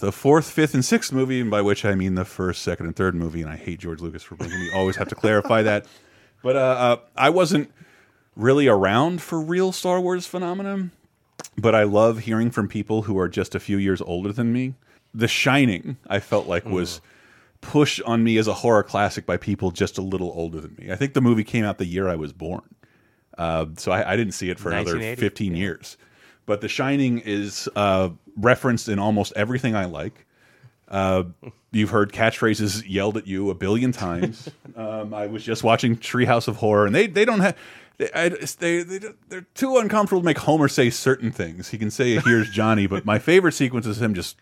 the 0.00 0.12
fourth 0.12 0.50
fifth 0.50 0.74
and 0.74 0.84
sixth 0.84 1.12
movie 1.12 1.40
and 1.40 1.50
by 1.50 1.60
which 1.60 1.84
i 1.84 1.94
mean 1.94 2.14
the 2.14 2.24
first 2.24 2.62
second 2.62 2.86
and 2.86 2.96
third 2.96 3.14
movie. 3.14 3.42
And 3.42 3.50
i 3.50 3.56
hate 3.56 3.78
george 3.80 4.00
lucas 4.00 4.22
for 4.22 4.36
making 4.38 4.58
me 4.58 4.70
always 4.74 4.96
have 4.96 5.08
to 5.08 5.14
clarify 5.14 5.62
that. 5.62 5.86
But 6.42 6.56
uh, 6.56 6.58
uh, 6.58 6.96
i 7.16 7.30
wasn't 7.30 7.70
really 8.38 8.68
around 8.68 9.20
for 9.20 9.40
real 9.40 9.72
Star 9.72 10.00
Wars 10.00 10.26
phenomenon, 10.26 10.92
but 11.58 11.74
I 11.74 11.82
love 11.82 12.20
hearing 12.20 12.50
from 12.50 12.68
people 12.68 13.02
who 13.02 13.18
are 13.18 13.28
just 13.28 13.54
a 13.54 13.60
few 13.60 13.76
years 13.76 14.00
older 14.00 14.32
than 14.32 14.52
me. 14.52 14.74
The 15.12 15.28
Shining, 15.28 15.96
I 16.06 16.20
felt 16.20 16.46
like 16.46 16.64
was 16.64 17.00
pushed 17.60 18.00
on 18.02 18.22
me 18.22 18.38
as 18.38 18.46
a 18.46 18.54
horror 18.54 18.84
classic 18.84 19.26
by 19.26 19.36
people 19.36 19.72
just 19.72 19.98
a 19.98 20.02
little 20.02 20.30
older 20.34 20.60
than 20.60 20.76
me. 20.78 20.92
I 20.92 20.96
think 20.96 21.14
the 21.14 21.20
movie 21.20 21.44
came 21.44 21.64
out 21.64 21.78
the 21.78 21.86
year 21.86 22.08
I 22.08 22.14
was 22.14 22.32
born, 22.32 22.62
uh, 23.36 23.66
so 23.76 23.90
I, 23.92 24.12
I 24.12 24.16
didn't 24.16 24.34
see 24.34 24.48
it 24.48 24.58
for 24.58 24.70
another 24.70 24.92
1980? 24.92 25.20
15 25.20 25.56
years. 25.56 25.96
But 26.46 26.60
The 26.60 26.68
Shining 26.68 27.18
is 27.18 27.68
uh, 27.76 28.10
referenced 28.36 28.88
in 28.88 28.98
almost 28.98 29.32
everything 29.36 29.74
I 29.74 29.84
like. 29.84 30.24
Uh, 30.88 31.24
you've 31.70 31.90
heard 31.90 32.12
catchphrases 32.12 32.82
yelled 32.86 33.18
at 33.18 33.26
you 33.26 33.50
a 33.50 33.54
billion 33.54 33.92
times. 33.92 34.48
um, 34.76 35.12
I 35.12 35.26
was 35.26 35.44
just 35.44 35.62
watching 35.62 35.96
Treehouse 35.96 36.48
of 36.48 36.56
Horror, 36.56 36.86
and 36.86 36.94
they 36.94 37.06
they 37.06 37.24
don't 37.24 37.40
have. 37.40 37.56
They, 37.98 38.10
I, 38.14 38.28
they, 38.28 38.82
they 38.82 39.00
they're 39.28 39.46
too 39.54 39.76
uncomfortable 39.76 40.22
to 40.22 40.24
make 40.24 40.38
Homer 40.38 40.68
say 40.68 40.88
certain 40.88 41.32
things. 41.32 41.68
He 41.68 41.78
can 41.78 41.90
say 41.90 42.18
"Here's 42.20 42.48
Johnny," 42.50 42.86
but 42.86 43.04
my 43.04 43.18
favorite 43.18 43.52
sequence 43.52 43.86
is 43.86 44.00
him 44.00 44.14
just 44.14 44.36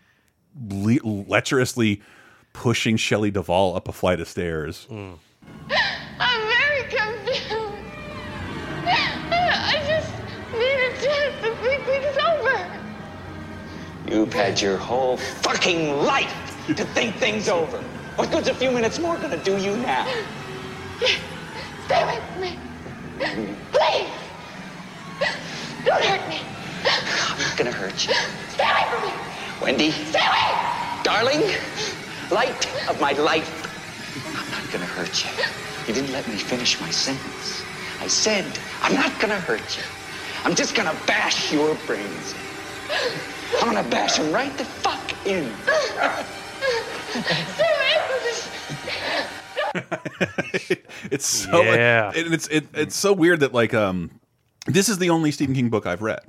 le 0.69 0.97
lecherously 1.03 2.01
pushing 2.53 2.97
Shelley 2.97 3.31
Duvall 3.31 3.75
up 3.75 3.87
a 3.87 3.91
flight 3.91 4.19
of 4.19 4.27
stairs. 4.27 4.87
Mm. 4.89 5.17
I'm 6.19 6.47
very 6.47 6.83
confused. 6.83 7.51
I 8.85 9.83
just 9.87 10.11
need 10.53 10.79
a 10.79 10.91
chance 11.03 11.41
to 11.43 11.55
think 11.61 11.83
things 11.85 12.17
over. 12.17 12.81
You've 14.09 14.33
had 14.33 14.61
your 14.61 14.77
whole 14.77 15.17
fucking 15.17 15.97
life 16.03 16.33
to 16.67 16.85
think 16.85 17.15
things 17.15 17.49
over. 17.49 17.77
What 18.15 18.31
good's 18.31 18.47
a 18.47 18.53
few 18.53 18.71
minutes 18.71 18.99
more 18.99 19.17
gonna 19.17 19.43
do 19.43 19.57
you 19.57 19.75
now? 19.77 20.05
Stay 21.85 22.05
with 22.05 22.41
me. 22.41 22.59
Please. 23.19 24.11
Don't 25.85 26.03
hurt 26.03 26.29
me. 26.29 26.41
I'm 26.85 27.39
not 27.39 27.57
gonna 27.57 27.71
hurt 27.71 28.07
you. 28.07 28.13
Stay 28.49 28.63
away 28.63 28.89
from 28.91 29.09
me. 29.09 29.15
Wendy, 29.61 29.91
Stay 29.91 30.19
away. 30.19 31.01
darling, 31.03 31.43
light 32.31 32.67
of 32.89 32.99
my 33.01 33.13
life. 33.13 33.63
I'm 34.35 34.49
not 34.49 34.69
gonna 34.69 34.85
hurt 34.85 35.23
you. 35.25 35.31
You 35.87 35.93
didn't 35.93 36.11
let 36.11 36.27
me 36.27 36.37
finish 36.37 36.79
my 36.81 36.89
sentence. 36.91 37.65
I 37.99 38.07
said, 38.07 38.59
I'm 38.81 38.93
not 38.93 39.19
gonna 39.19 39.39
hurt 39.39 39.77
you. 39.77 39.83
I'm 40.43 40.55
just 40.55 40.75
gonna 40.75 41.01
bash 41.07 41.51
your 41.51 41.75
brains 41.75 42.33
in. 42.33 42.41
I'm 43.61 43.73
gonna 43.73 43.87
bash 43.89 44.17
them 44.17 44.31
right 44.31 44.57
the 44.57 44.65
fuck 44.65 45.13
in. 45.25 45.63
it's 51.11 51.25
so 51.25 51.61
Yeah. 51.63 52.11
and 52.15 52.33
it's 52.33 52.47
it, 52.47 52.67
it's 52.73 52.95
so 52.95 53.13
weird 53.13 53.39
that 53.41 53.53
like 53.53 53.73
um 53.73 54.11
this 54.65 54.89
is 54.89 54.97
the 54.97 55.09
only 55.09 55.31
Stephen 55.31 55.55
King 55.55 55.69
book 55.69 55.85
I've 55.85 56.01
read. 56.01 56.21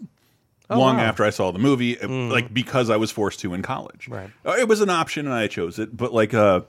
long 0.71 0.97
wow. 0.97 1.03
after 1.03 1.25
I 1.25 1.31
saw 1.31 1.51
the 1.51 1.59
movie, 1.59 1.97
like 1.97 2.53
because 2.53 2.91
I 2.91 2.97
was 2.97 3.11
forced 3.11 3.41
to 3.41 3.55
in 3.55 3.63
college. 3.63 4.07
Right. 4.09 4.31
Uh, 4.45 4.57
It 4.59 4.69
was 4.69 4.81
an 4.81 4.91
option 4.91 5.27
and 5.27 5.35
I 5.35 5.47
chose 5.49 5.79
it, 5.79 5.97
but 5.97 6.13
like 6.13 6.35
uh 6.35 6.63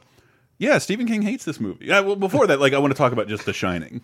yeah, 0.58 0.78
Stephen 0.78 1.08
King 1.08 1.22
hates 1.22 1.46
this 1.46 1.60
movie. 1.60 1.86
Yeah, 1.86 2.02
well 2.02 2.16
before 2.16 2.48
that 2.48 2.60
like 2.60 2.74
I 2.74 2.80
want 2.80 2.92
to 2.92 2.98
talk 2.98 3.12
about 3.12 3.28
just 3.28 3.46
The 3.46 3.54
Shining. 3.54 4.02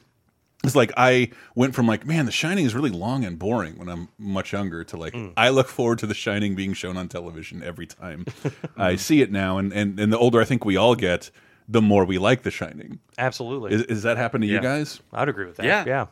It's 0.63 0.75
like 0.75 0.91
I 0.97 1.29
went 1.53 1.75
from 1.75 1.85
like, 1.85 2.07
man, 2.07 2.25
The 2.25 2.31
Shining 2.31 2.65
is 2.65 2.73
really 2.73 2.89
long 2.89 3.23
and 3.23 3.37
boring 3.37 3.77
when 3.77 3.87
I'm 3.87 4.09
much 4.17 4.51
younger 4.53 4.83
to 4.85 4.97
like 4.97 5.15
I 5.37 5.49
look 5.49 5.67
forward 5.67 5.99
to 5.99 6.07
The 6.07 6.13
Shining 6.15 6.55
being 6.55 6.73
shown 6.73 6.97
on 6.97 7.07
television 7.07 7.61
every 7.61 7.85
time 7.85 8.25
I 8.77 8.95
see 8.95 9.21
it 9.21 9.31
now 9.31 9.57
and 9.57 9.71
and 9.73 9.99
and 9.99 10.11
the 10.11 10.17
older 10.17 10.41
I 10.41 10.45
think 10.45 10.65
we 10.65 10.75
all 10.75 10.95
get, 10.95 11.29
the 11.67 11.81
more 11.81 12.05
we 12.05 12.17
like 12.17 12.43
The 12.43 12.51
Shining. 12.51 12.99
Absolutely. 13.17 13.73
Is, 13.73 13.81
is 13.83 14.03
that 14.03 14.17
happen 14.17 14.41
to 14.41 14.47
you 14.47 14.59
guys? 14.59 14.99
I'd 15.13 15.29
agree 15.29 15.45
with 15.45 15.57
that. 15.57 15.65
Yeah. 15.65 15.83
Yeah. 15.85 16.05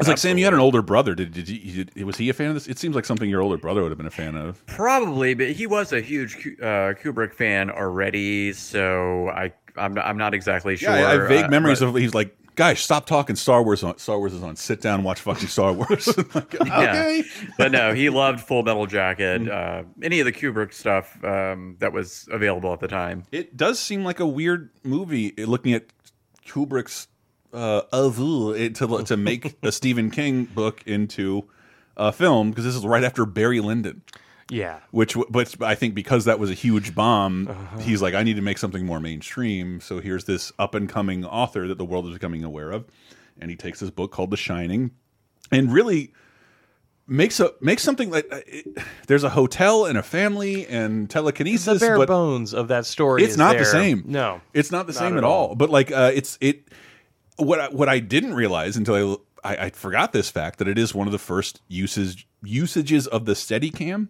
It's 0.00 0.08
like 0.08 0.18
Sam, 0.18 0.38
you 0.38 0.44
had 0.44 0.54
an 0.54 0.60
older 0.60 0.82
brother. 0.82 1.14
Did, 1.14 1.32
did, 1.32 1.48
you, 1.48 1.84
did 1.84 2.04
was 2.04 2.16
he 2.16 2.28
a 2.28 2.32
fan 2.32 2.48
of 2.48 2.54
this? 2.54 2.66
It 2.66 2.78
seems 2.78 2.96
like 2.96 3.04
something 3.04 3.30
your 3.30 3.40
older 3.40 3.56
brother 3.56 3.80
would 3.82 3.92
have 3.92 3.98
been 3.98 4.08
a 4.08 4.10
fan 4.10 4.34
of. 4.34 4.64
Probably, 4.66 5.34
but 5.34 5.52
he 5.52 5.68
was 5.68 5.92
a 5.92 6.00
huge 6.00 6.36
Ku- 6.42 6.56
uh, 6.60 6.94
Kubrick 6.94 7.32
fan 7.32 7.70
already, 7.70 8.52
so 8.52 9.28
I 9.28 9.52
I'm 9.76 9.94
not, 9.94 10.04
I'm 10.06 10.16
not 10.18 10.34
exactly 10.34 10.74
sure. 10.76 10.90
Yeah, 10.96 11.06
I 11.08 11.12
have 11.12 11.28
vague 11.28 11.44
uh, 11.44 11.48
memories 11.48 11.78
but- 11.78 11.90
of 11.90 11.94
he's 11.94 12.12
like, 12.14 12.36
guys, 12.54 12.80
stop 12.80 13.06
talking 13.06 13.36
Star 13.36 13.62
Wars 13.62 13.82
on 13.82 13.98
Star 13.98 14.18
Wars 14.18 14.34
is 14.34 14.42
on. 14.42 14.56
Sit 14.56 14.80
down, 14.80 14.96
and 14.96 15.04
watch 15.04 15.20
fucking 15.20 15.48
Star 15.48 15.72
Wars. 15.72 16.08
Like, 16.34 16.60
okay. 16.60 17.22
but 17.58 17.70
no, 17.70 17.94
he 17.94 18.08
loved 18.08 18.40
Full 18.40 18.62
Metal 18.62 18.86
Jacket, 18.86 19.48
uh, 19.48 19.84
any 20.02 20.20
of 20.20 20.26
the 20.26 20.32
Kubrick 20.32 20.72
stuff 20.72 21.22
um, 21.22 21.76
that 21.78 21.92
was 21.92 22.28
available 22.30 22.72
at 22.72 22.80
the 22.80 22.88
time. 22.88 23.24
It 23.30 23.56
does 23.56 23.78
seem 23.78 24.04
like 24.04 24.20
a 24.20 24.26
weird 24.26 24.70
movie 24.82 25.32
eh, 25.38 25.44
looking 25.46 25.74
at 25.74 25.84
Kubrick's 26.46 27.08
uh, 27.52 27.82
to 27.90 29.04
to 29.04 29.16
make 29.16 29.56
a 29.62 29.72
Stephen 29.72 30.10
King 30.10 30.44
book 30.44 30.82
into 30.86 31.48
a 31.96 32.10
film 32.10 32.50
because 32.50 32.64
this 32.64 32.74
is 32.74 32.84
right 32.84 33.04
after 33.04 33.24
Barry 33.24 33.60
Lyndon. 33.60 34.02
Yeah. 34.50 34.80
Which, 34.90 35.16
but 35.30 35.62
I 35.62 35.74
think 35.74 35.94
because 35.94 36.26
that 36.26 36.38
was 36.38 36.50
a 36.50 36.54
huge 36.54 36.94
bomb, 36.94 37.48
he's 37.80 38.02
like, 38.02 38.14
I 38.14 38.22
need 38.22 38.36
to 38.36 38.42
make 38.42 38.58
something 38.58 38.84
more 38.84 39.00
mainstream. 39.00 39.80
So 39.80 40.00
here's 40.00 40.24
this 40.24 40.52
up 40.58 40.74
and 40.74 40.88
coming 40.88 41.24
author 41.24 41.66
that 41.68 41.78
the 41.78 41.84
world 41.84 42.06
is 42.06 42.12
becoming 42.12 42.44
aware 42.44 42.70
of, 42.70 42.84
and 43.40 43.50
he 43.50 43.56
takes 43.56 43.80
this 43.80 43.90
book 43.90 44.12
called 44.12 44.30
The 44.30 44.36
Shining, 44.36 44.90
and 45.50 45.72
really 45.72 46.12
makes 47.06 47.38
a 47.40 47.52
makes 47.60 47.82
something 47.82 48.10
like 48.10 48.26
uh, 48.32 48.40
it, 48.46 48.78
there's 49.06 49.24
a 49.24 49.30
hotel 49.30 49.86
and 49.86 49.98
a 49.98 50.02
family 50.02 50.66
and 50.66 51.08
telekinesis. 51.08 51.80
The 51.80 51.86
bare 51.86 52.06
bones 52.06 52.54
of 52.54 52.68
that 52.68 52.86
story. 52.86 53.22
it's 53.24 53.36
not 53.36 53.56
the 53.56 53.64
same. 53.64 54.04
No. 54.06 54.40
it's 54.52 54.70
not 54.70 54.86
the 54.86 54.92
Not 54.92 54.98
same 54.98 55.12
at 55.12 55.18
at 55.18 55.24
all. 55.24 55.54
But 55.54 55.70
like, 55.70 55.90
uh, 55.90 56.12
it's 56.14 56.38
it. 56.40 56.68
What 57.36 57.60
I, 57.60 57.68
what 57.68 57.88
I 57.88 57.98
didn't 57.98 58.34
realize 58.34 58.76
until 58.76 59.22
I, 59.42 59.54
I 59.56 59.64
I 59.66 59.70
forgot 59.70 60.12
this 60.12 60.30
fact 60.30 60.58
that 60.60 60.68
it 60.68 60.78
is 60.78 60.94
one 60.94 61.08
of 61.08 61.12
the 61.12 61.18
first 61.18 61.60
uses 61.68 62.24
usages 62.42 63.06
of 63.06 63.24
the 63.24 63.32
Steadicam. 63.32 64.08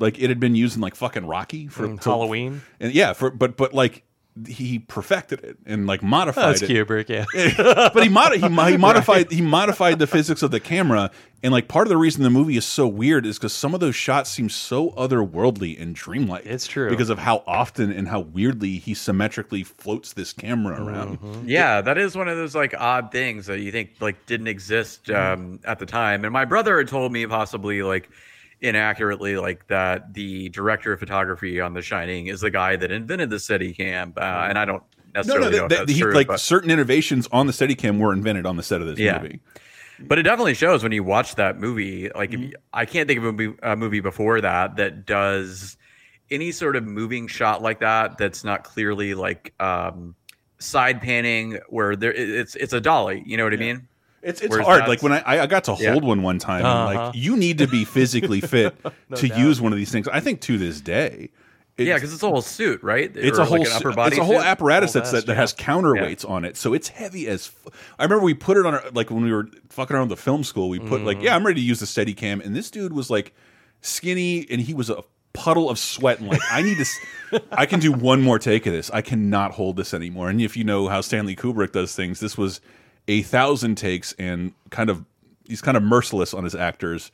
Like 0.00 0.18
it 0.20 0.28
had 0.28 0.40
been 0.40 0.54
used 0.54 0.74
in 0.76 0.80
like 0.82 0.94
fucking 0.96 1.26
Rocky 1.26 1.68
for 1.68 1.86
Mm, 1.86 2.02
Halloween. 2.02 2.62
and 2.80 2.92
yeah, 2.92 3.12
for 3.12 3.30
but 3.30 3.56
but 3.56 3.72
like 3.74 4.02
he 4.48 4.80
perfected 4.80 5.44
it 5.44 5.56
and 5.64 5.86
like 5.86 6.02
modified 6.02 6.56
That's 6.56 6.62
it. 6.62 6.68
Kubrick, 6.68 7.08
yeah. 7.08 7.24
but 7.94 8.02
he, 8.02 8.08
modi 8.08 8.38
he, 8.40 8.48
he 8.48 8.76
modified 8.76 9.30
he 9.30 9.40
modified 9.40 10.00
the 10.00 10.08
physics 10.08 10.42
of 10.42 10.50
the 10.50 10.58
camera, 10.58 11.12
and 11.44 11.52
like 11.52 11.68
part 11.68 11.86
of 11.86 11.90
the 11.90 11.96
reason 11.96 12.24
the 12.24 12.30
movie 12.30 12.56
is 12.56 12.64
so 12.64 12.88
weird 12.88 13.26
is 13.26 13.38
because 13.38 13.52
some 13.52 13.74
of 13.74 13.78
those 13.78 13.94
shots 13.94 14.30
seem 14.30 14.48
so 14.48 14.90
otherworldly 14.96 15.80
and 15.80 15.94
dreamlike. 15.94 16.44
It's 16.46 16.66
true. 16.66 16.90
because 16.90 17.10
of 17.10 17.20
how 17.20 17.44
often 17.46 17.92
and 17.92 18.08
how 18.08 18.18
weirdly 18.20 18.78
he 18.78 18.92
symmetrically 18.92 19.62
floats 19.62 20.14
this 20.14 20.32
camera 20.32 20.82
around. 20.82 21.20
Mm-hmm. 21.20 21.48
Yeah, 21.48 21.80
that 21.82 21.96
is 21.96 22.16
one 22.16 22.26
of 22.26 22.36
those 22.36 22.56
like 22.56 22.74
odd 22.76 23.12
things 23.12 23.46
that 23.46 23.60
you 23.60 23.70
think 23.70 23.90
like 24.00 24.26
didn't 24.26 24.48
exist 24.48 25.10
um, 25.12 25.60
at 25.64 25.78
the 25.78 25.86
time. 25.86 26.24
And 26.24 26.32
my 26.32 26.44
brother 26.44 26.78
had 26.78 26.88
told 26.88 27.12
me 27.12 27.24
possibly 27.28 27.84
like 27.84 28.10
inaccurately 28.64 29.36
like 29.36 29.66
that 29.68 30.14
the 30.14 30.48
director 30.48 30.92
of 30.92 30.98
photography 31.00 31.60
on 31.60 31.74
The 31.74 31.82
Shining 31.82 32.26
is 32.28 32.40
the 32.40 32.50
guy 32.50 32.76
that 32.76 32.90
invented 32.90 33.30
the 33.30 33.36
Steadicam, 33.36 34.16
uh, 34.16 34.46
and 34.48 34.58
I 34.58 34.64
don't 34.64 34.82
necessarily 35.14 35.50
no, 35.52 35.56
know 35.62 35.68
that, 35.68 35.86
that- 35.86 35.92
he, 35.92 36.00
true. 36.00 36.12
like 36.14 36.26
but- 36.26 36.40
certain 36.40 36.70
innovations 36.70 37.28
on 37.30 37.46
the 37.46 37.52
Steadicam 37.52 37.98
were 37.98 38.12
invented 38.12 38.46
on 38.46 38.56
the 38.56 38.62
set 38.62 38.80
of 38.80 38.86
this 38.86 38.98
Yeah. 38.98 39.20
movie. 39.20 39.40
But 40.00 40.18
it 40.18 40.22
definitely 40.24 40.54
shows 40.54 40.82
when 40.82 40.90
you 40.90 41.04
watch 41.04 41.36
that 41.36 41.60
movie. 41.60 42.10
Like, 42.14 42.34
if 42.34 42.40
you- 42.40 42.52
I 42.72 42.84
can't 42.84 43.06
think 43.06 43.18
of 43.18 43.24
a 43.26 43.32
movie, 43.32 43.56
a 43.62 43.76
movie 43.76 44.00
before 44.00 44.40
that 44.40 44.74
that 44.76 45.06
does 45.06 45.76
any 46.30 46.50
sort 46.50 46.74
of 46.74 46.84
moving 46.84 47.28
shot 47.28 47.62
like 47.62 47.78
that. 47.80 48.18
That's 48.18 48.42
not 48.42 48.64
clearly 48.64 49.14
like 49.14 49.52
um, 49.60 50.16
side 50.58 51.00
panning, 51.00 51.58
where 51.68 51.94
there 51.94 52.12
it's 52.12 52.56
it's 52.56 52.72
a 52.72 52.80
dolly. 52.80 53.22
You 53.24 53.36
know 53.36 53.44
what 53.44 53.52
I 53.52 53.56
mean? 53.56 53.86
It's 54.24 54.40
it's 54.40 54.50
Whereas 54.50 54.66
hard. 54.66 54.88
Like 54.88 55.02
when 55.02 55.12
I 55.12 55.22
I 55.42 55.46
got 55.46 55.64
to 55.64 55.76
Yeah. 55.78 55.92
hold 55.92 56.04
one 56.04 56.22
one 56.22 56.38
time, 56.38 56.64
Uh-huh. 56.64 56.84
like 57.04 57.14
you 57.14 57.36
need 57.36 57.58
to 57.58 57.66
be 57.68 57.84
physically 57.84 58.40
fit 58.54 58.74
No 58.84 59.16
to 59.16 59.28
doubt. 59.28 59.38
use 59.38 59.60
one 59.60 59.72
of 59.72 59.76
these 59.78 59.92
things. 59.92 60.08
I 60.08 60.20
think 60.20 60.40
to 60.42 60.56
this 60.58 60.80
day, 60.80 61.30
it's, 61.76 61.88
yeah, 61.88 61.94
because 61.94 62.14
it's 62.14 62.22
a 62.22 62.28
whole 62.28 62.40
suit, 62.40 62.82
right? 62.82 63.10
it's 63.16 63.38
Or 63.38 63.42
a 63.42 63.44
whole 63.44 63.58
like 63.58 63.66
an 63.68 63.72
upper 63.74 63.92
body. 63.92 64.16
it's 64.16 64.20
a 64.20 64.24
whole 64.24 64.38
suit? 64.38 64.46
apparatus 64.46 64.92
Whole 64.92 65.00
that's 65.02 65.12
vest, 65.12 65.26
that, 65.26 65.32
that 65.32 65.32
yeah. 65.34 65.40
has 65.40 65.54
counterweights 65.54 66.28
on 66.28 66.44
it, 66.44 66.56
so 66.56 66.72
it's 66.72 66.88
heavy 66.88 67.26
as. 67.28 67.50
F 67.66 67.72
I 67.98 68.04
remember 68.04 68.24
we 68.24 68.32
put 68.34 68.56
it 68.56 68.64
on 68.64 68.74
our 68.74 68.84
like 68.92 69.10
when 69.10 69.24
we 69.24 69.32
were 69.32 69.48
fucking 69.70 69.94
around 69.96 70.08
the 70.08 70.16
film 70.16 70.42
school. 70.44 70.68
We 70.68 70.78
put 70.78 71.02
like 71.02 71.16
Mm-hmm. 71.18 71.24
yeah, 71.26 71.36
I'm 71.36 71.44
ready 71.46 71.60
to 71.60 71.66
use 71.66 71.80
the 71.80 71.86
Steadicam, 71.86 72.44
and 72.44 72.54
this 72.56 72.70
dude 72.70 72.92
was 72.92 73.10
like 73.10 73.34
skinny, 73.80 74.46
and 74.50 74.60
he 74.60 74.72
was 74.74 74.88
a 74.90 75.02
puddle 75.32 75.68
of 75.68 75.78
sweat, 75.78 76.20
and 76.20 76.28
like 76.28 76.40
I 76.50 76.62
need 76.62 76.78
to. 76.78 77.42
I 77.52 77.66
can 77.66 77.80
do 77.80 77.92
one 77.92 78.22
more 78.22 78.38
take 78.38 78.66
of 78.66 78.72
this. 78.72 78.90
I 78.90 79.02
cannot 79.02 79.52
hold 79.52 79.76
this 79.76 79.92
anymore. 79.92 80.30
And 80.30 80.40
if 80.40 80.56
you 80.56 80.64
know 80.64 80.88
how 80.88 81.00
Stanley 81.00 81.34
Kubrick 81.36 81.72
does 81.72 81.94
things, 81.94 82.20
this 82.20 82.38
was 82.38 82.60
a 83.08 83.22
thousand 83.22 83.76
takes 83.76 84.12
and 84.18 84.52
kind 84.70 84.90
of 84.90 85.04
he's 85.46 85.60
kind 85.60 85.76
of 85.76 85.82
merciless 85.82 86.34
on 86.34 86.44
his 86.44 86.54
actors. 86.54 87.10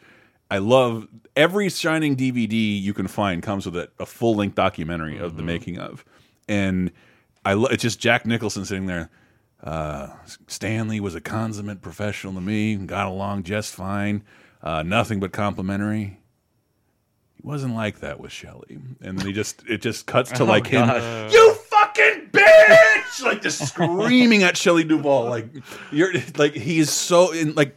I 0.51 0.59
love 0.59 1.07
every 1.37 1.69
Shining 1.69 2.17
DVD 2.17 2.81
you 2.83 2.93
can 2.93 3.07
find 3.07 3.43
comes 3.43 3.67
with 3.67 3.77
a, 3.77 3.89
a 3.99 4.07
full 4.07 4.35
length 4.35 4.57
documentary 4.57 5.19
of 5.19 5.37
the 5.37 5.43
making 5.43 5.79
of, 5.79 6.05
and 6.49 6.91
I 7.45 7.53
lo 7.55 7.67
it's 7.67 7.83
just 7.83 8.01
Jack 8.01 8.27
Nicholson 8.27 8.65
sitting 8.65 8.87
there. 8.87 9.11
Uh, 9.63 10.09
Stanley 10.47 11.01
was 11.01 11.15
a 11.15 11.21
consummate 11.21 11.83
professional 11.83 12.33
to 12.35 12.41
me, 12.41 12.75
got 12.77 13.07
along 13.07 13.43
just 13.43 13.75
fine, 13.75 14.23
uh, 14.63 14.83
nothing 14.83 15.21
but 15.21 15.33
complimentary. 15.33 16.19
He 17.37 17.43
wasn't 17.47 17.75
like 17.75 18.01
that 18.01 18.19
with 18.21 18.33
Shelley, 18.33 18.79
and 19.01 19.19
then 19.19 19.27
he 19.27 19.33
just 19.33 19.63
it 19.69 19.83
just 19.83 20.07
cuts 20.07 20.31
to 20.33 20.43
Oh, 20.43 20.47
like 20.47 20.67
him, 20.67 20.89
you 21.31 21.55
fucking 21.55 22.31
bitch, 22.33 22.90
like 23.23 23.43
just 23.43 23.67
screaming 23.67 24.43
at 24.43 24.57
Shelley 24.57 24.85
Duvall, 24.85 25.29
like 25.29 25.47
you're 25.91 26.13
like 26.37 26.55
he 26.55 26.79
is 26.79 26.91
so 26.91 27.33
in 27.33 27.55
like 27.55 27.77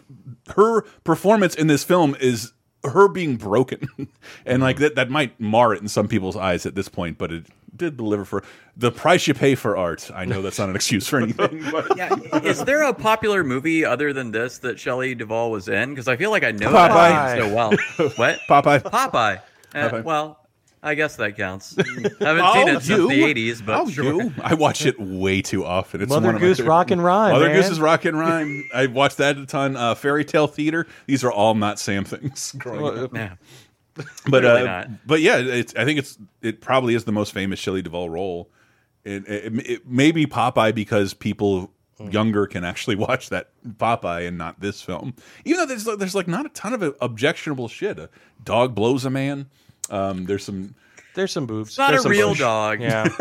her 0.56 0.82
performance 1.04 1.56
in 1.56 1.68
this 1.68 1.84
film 1.84 2.16
is 2.20 2.52
her 2.86 3.08
being 3.08 3.38
broken, 3.38 3.88
and 4.46 4.62
like 4.62 4.78
that 4.78 4.96
that 4.96 5.10
might 5.10 5.40
mar 5.40 5.74
it 5.74 5.82
in 5.82 5.88
some 5.88 6.08
people's 6.08 6.36
eyes 6.36 6.66
at 6.66 6.76
this 6.76 6.90
point, 6.90 7.18
but 7.18 7.32
it 7.32 7.46
did 7.76 7.98
deliver 7.98 8.24
for 8.24 8.44
the 8.78 8.92
price 8.92 9.28
you 9.28 9.34
pay 9.34 9.56
for 9.56 9.76
art. 9.76 10.12
I 10.14 10.26
know 10.26 10.42
that's 10.44 10.60
not 10.60 10.70
an 10.70 10.76
excuse 10.76 11.08
for 11.08 11.18
anything, 11.20 11.64
but 11.72 11.98
Yeah, 11.98 12.14
is 12.44 12.64
there 12.66 12.84
a 12.84 12.94
popular 12.94 13.44
movie 13.44 13.84
other 13.84 14.14
than 14.14 14.32
this 14.32 14.60
that 14.60 14.80
Shelley 14.80 15.16
Duvall 15.16 15.50
was 15.50 15.68
in? 15.68 15.90
Because 15.90 16.08
I 16.08 16.16
feel 16.16 16.30
like 16.30 16.44
I 16.44 16.52
know 16.52 16.70
Popeye. 16.70 16.90
that 16.90 17.38
so 17.40 17.54
well. 17.54 17.72
What? 18.18 18.40
Popeye. 18.48 18.80
Popeye. 18.84 19.42
Uh, 19.74 19.90
Popeye. 19.90 20.04
Well, 20.04 20.43
I 20.86 20.96
guess 20.96 21.16
that 21.16 21.38
counts. 21.38 21.76
I 21.80 21.84
haven't 21.84 22.54
seen 22.54 22.68
it 22.68 22.82
since 22.84 23.10
the 23.10 23.24
'80s, 23.24 23.66
but 23.66 23.80
oh, 23.80 23.90
sure. 23.90 24.24
you. 24.24 24.34
I 24.42 24.54
watch 24.54 24.86
it 24.86 25.00
way 25.00 25.42
too 25.42 25.64
often. 25.66 26.02
It's 26.02 26.10
Mother 26.10 26.28
one 26.28 26.36
of 26.36 26.42
my 26.42 26.48
Goose 26.48 26.58
favorite- 26.58 26.70
Rock 26.70 26.92
and 26.92 27.04
Rhyme, 27.04 27.32
Mother 27.32 27.46
man. 27.46 27.56
Goose 27.56 27.70
is 27.70 27.80
Rock 27.80 28.04
and 28.04 28.20
Rhyme. 28.20 28.70
I 28.76 28.88
watched 28.88 29.18
that 29.18 29.38
a 29.38 29.46
ton. 29.46 29.78
Uh, 29.78 29.96
Fairy 29.96 30.26
Tale 30.26 30.48
Theater. 30.48 30.86
These 31.08 31.24
are 31.24 31.32
all 31.32 31.56
not 31.56 31.80
Sam 31.80 32.04
things. 32.04 32.52
growing 32.58 33.00
up. 33.02 33.16
Yeah. 33.16 33.36
but 33.96 34.06
Clearly 34.26 34.62
uh, 34.62 34.66
not. 34.66 35.08
but 35.08 35.22
yeah, 35.22 35.38
it's. 35.38 35.74
I 35.76 35.86
think 35.86 36.00
it's. 36.00 36.18
It 36.42 36.60
probably 36.60 36.96
is 36.96 37.06
the 37.06 37.14
most 37.14 37.32
famous 37.32 37.60
Shelley 37.60 37.82
Duvall 37.82 38.10
role. 38.10 38.50
It, 39.06 39.26
it, 39.28 39.70
it 39.70 39.88
may 39.88 40.12
be 40.12 40.26
Popeye 40.26 40.76
because 40.76 41.14
people 41.14 41.72
younger 42.10 42.46
can 42.46 42.66
actually 42.66 42.96
watch 42.98 43.30
that 43.30 43.52
Popeye 43.66 44.28
and 44.28 44.38
not 44.38 44.60
this 44.60 44.82
film. 44.82 45.14
Even 45.46 45.60
though 45.60 45.66
there's 45.66 45.86
there's 45.86 46.16
like 46.16 46.28
not 46.28 46.46
a 46.46 46.50
ton 46.50 46.74
of 46.74 46.96
objectionable 47.00 47.68
shit. 47.70 47.98
A 48.00 48.10
dog 48.44 48.76
blows 48.76 49.06
a 49.06 49.10
man. 49.10 49.50
Um, 49.90 50.26
there's 50.26 50.44
some. 50.44 50.76
There's 51.16 51.32
some 51.32 51.46
boobs. 51.46 51.78
Not 51.78 51.90
There's 51.90 52.00
a 52.00 52.04
some 52.04 52.12
real 52.12 52.30
bush. 52.30 52.40
dog. 52.40 52.82
Yeah. 52.82 53.08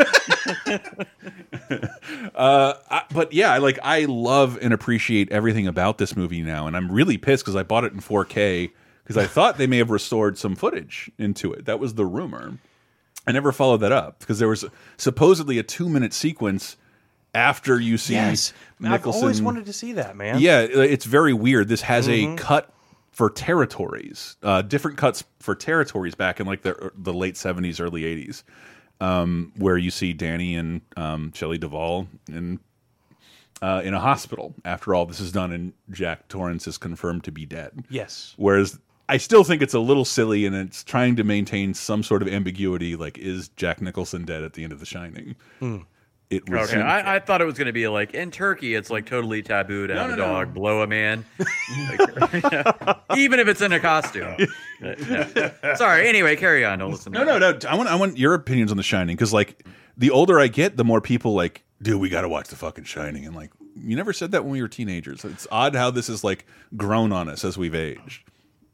Uh, 2.35 2.73
I, 2.89 3.03
but 3.13 3.31
yeah, 3.33 3.51
I 3.51 3.59
like 3.59 3.77
I 3.83 4.05
love 4.05 4.57
and 4.61 4.73
appreciate 4.73 5.31
everything 5.31 5.67
about 5.67 5.97
this 5.97 6.15
movie 6.15 6.41
now, 6.41 6.67
and 6.67 6.75
I'm 6.75 6.91
really 6.91 7.17
pissed 7.17 7.43
because 7.43 7.55
I 7.55 7.63
bought 7.63 7.83
it 7.83 7.93
in 7.93 7.99
4K 7.99 8.71
because 9.03 9.17
I 9.17 9.25
thought 9.27 9.57
they 9.57 9.67
may 9.67 9.77
have 9.77 9.89
restored 9.91 10.37
some 10.37 10.55
footage 10.55 11.11
into 11.17 11.53
it. 11.53 11.65
That 11.65 11.79
was 11.79 11.93
the 11.93 12.05
rumor. 12.05 12.57
I 13.27 13.31
never 13.31 13.51
followed 13.51 13.77
that 13.77 13.91
up 13.91 14.19
because 14.19 14.39
there 14.39 14.47
was 14.47 14.65
supposedly 14.97 15.59
a 15.59 15.63
two 15.63 15.87
minute 15.89 16.13
sequence 16.13 16.75
after 17.35 17.79
you 17.79 17.97
see 17.97 18.13
yes. 18.13 18.51
I've 18.83 19.05
always 19.07 19.41
wanted 19.41 19.65
to 19.67 19.73
see 19.73 19.93
that, 19.93 20.15
man. 20.17 20.39
Yeah, 20.39 20.61
it's 20.61 21.05
very 21.05 21.33
weird. 21.33 21.67
This 21.67 21.81
has 21.81 22.07
Mhm. 22.07 22.33
a 22.33 22.37
cut 22.37 22.72
for 23.13 23.29
territories, 23.29 24.37
uh, 24.41 24.63
different 24.63 24.97
cuts 24.97 25.23
for 25.39 25.55
territories 25.55 26.15
back 26.15 26.39
in 26.39 26.47
like 26.47 26.63
the 26.63 26.91
the 26.97 27.13
late 27.13 27.37
seventies, 27.37 27.79
early 27.79 28.03
eighties, 28.03 28.43
um, 28.99 29.53
where 29.55 29.77
you 29.77 29.91
see 29.91 30.13
Danny 30.13 30.55
and 30.55 30.81
um, 30.97 31.31
Shelley 31.33 31.59
Duvall 31.59 32.07
in 32.27 32.59
uh, 33.61 33.81
in 33.85 33.93
a 33.93 33.99
hospital 33.99 34.55
after 34.65 34.95
all 34.95 35.05
this 35.05 35.19
is 35.19 35.31
done, 35.31 35.51
and 35.51 35.73
Jack 35.91 36.27
Torrance 36.27 36.67
is 36.67 36.77
confirmed 36.77 37.23
to 37.25 37.31
be 37.31 37.45
dead. 37.45 37.85
Yes. 37.87 38.33
Whereas 38.35 38.79
I 39.07 39.17
still 39.17 39.43
think 39.43 39.61
it's 39.61 39.75
a 39.75 39.79
little 39.79 40.05
silly, 40.05 40.45
and 40.47 40.55
it's 40.55 40.83
trying 40.83 41.15
to 41.17 41.23
maintain 41.23 41.75
some 41.75 42.01
sort 42.01 42.23
of 42.23 42.27
ambiguity. 42.27 42.95
Like, 42.95 43.19
is 43.19 43.49
Jack 43.49 43.79
Nicholson 43.79 44.25
dead 44.25 44.43
at 44.43 44.53
the 44.53 44.63
end 44.63 44.73
of 44.73 44.79
The 44.79 44.85
Shining? 44.87 45.35
Hmm. 45.59 45.77
It 46.37 46.49
was 46.49 46.69
Okay, 46.71 46.81
I, 46.81 47.15
I 47.15 47.19
thought 47.19 47.41
it 47.41 47.45
was 47.45 47.57
going 47.57 47.67
to 47.67 47.73
be 47.73 47.87
like 47.87 48.13
in 48.13 48.31
Turkey, 48.31 48.75
it's 48.75 48.89
like 48.89 49.05
totally 49.05 49.41
taboo 49.41 49.87
to 49.87 49.95
have 49.95 50.07
no, 50.09 50.13
a 50.13 50.17
no. 50.17 50.23
dog 50.25 50.53
blow 50.53 50.81
a 50.81 50.87
man, 50.87 51.25
Like, 51.89 52.97
even 53.17 53.39
if 53.39 53.47
it's 53.47 53.61
in 53.61 53.71
a 53.71 53.79
costume. 53.79 54.35
Sorry. 55.75 56.07
Anyway, 56.07 56.35
carry 56.35 56.65
on. 56.65 56.79
Don't 56.79 56.91
listen. 56.91 57.11
No, 57.13 57.23
no, 57.23 57.37
no. 57.37 57.57
I 57.67 57.75
want 57.75 57.89
I 57.89 57.95
want 57.95 58.17
your 58.17 58.33
opinions 58.33 58.71
on 58.71 58.77
The 58.77 58.83
Shining 58.83 59.15
because 59.15 59.33
like 59.33 59.65
the 59.97 60.11
older 60.11 60.39
I 60.39 60.47
get, 60.47 60.77
the 60.77 60.83
more 60.83 61.01
people 61.01 61.33
like, 61.33 61.63
dude, 61.81 61.99
we 61.99 62.09
got 62.09 62.21
to 62.21 62.29
watch 62.29 62.47
The 62.49 62.55
fucking 62.55 62.85
Shining. 62.85 63.25
And 63.25 63.35
like, 63.35 63.51
you 63.75 63.95
never 63.95 64.13
said 64.13 64.31
that 64.31 64.43
when 64.43 64.51
we 64.51 64.61
were 64.61 64.67
teenagers. 64.67 65.23
It's 65.25 65.47
odd 65.51 65.75
how 65.75 65.91
this 65.91 66.09
is 66.09 66.23
like 66.23 66.45
grown 66.75 67.11
on 67.11 67.29
us 67.29 67.43
as 67.45 67.57
we've 67.57 67.75
aged. 67.75 68.23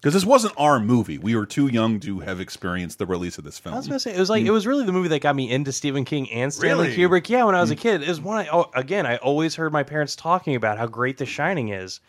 Because 0.02 0.14
this 0.14 0.26
wasn't 0.26 0.54
our 0.58 0.80
movie. 0.80 1.18
We 1.18 1.36
were 1.36 1.46
too 1.46 1.68
young 1.68 2.00
to 2.02 2.20
have 2.20 2.40
experienced 2.40 3.00
the 3.00 3.06
release 3.06 3.38
of 3.38 3.44
this 3.44 3.60
film. 3.60 3.76
I 3.76 3.78
was 3.78 3.88
gonna 3.88 4.00
say 4.00 4.14
it 4.16 4.20
was 4.20 4.30
like 4.30 4.46
it 4.46 4.52
was 4.52 4.66
really 4.66 4.86
the 4.86 4.94
movie 4.94 5.10
that 5.10 5.22
got 5.22 5.36
me 5.36 5.52
into 5.52 5.72
Stephen 5.74 6.06
King 6.06 6.32
and 6.32 6.54
Stanley 6.54 6.88
Really? 6.96 7.22
Kubrick. 7.22 7.28
Yeah, 7.30 7.44
when 7.44 7.56
I 7.56 7.62
was 7.62 7.72
a 7.72 7.76
kid, 7.76 8.02
it 8.02 8.08
was 8.08 8.22
one. 8.22 8.38
I, 8.38 8.48
oh, 8.50 8.70
again, 8.74 9.06
I 9.06 9.18
always 9.18 9.56
heard 9.56 9.74
my 9.74 9.84
parents 9.84 10.16
talking 10.16 10.56
about 10.56 10.78
how 10.78 10.88
great 10.88 11.18
The 11.18 11.26
Shining 11.26 11.70
is, 11.70 12.00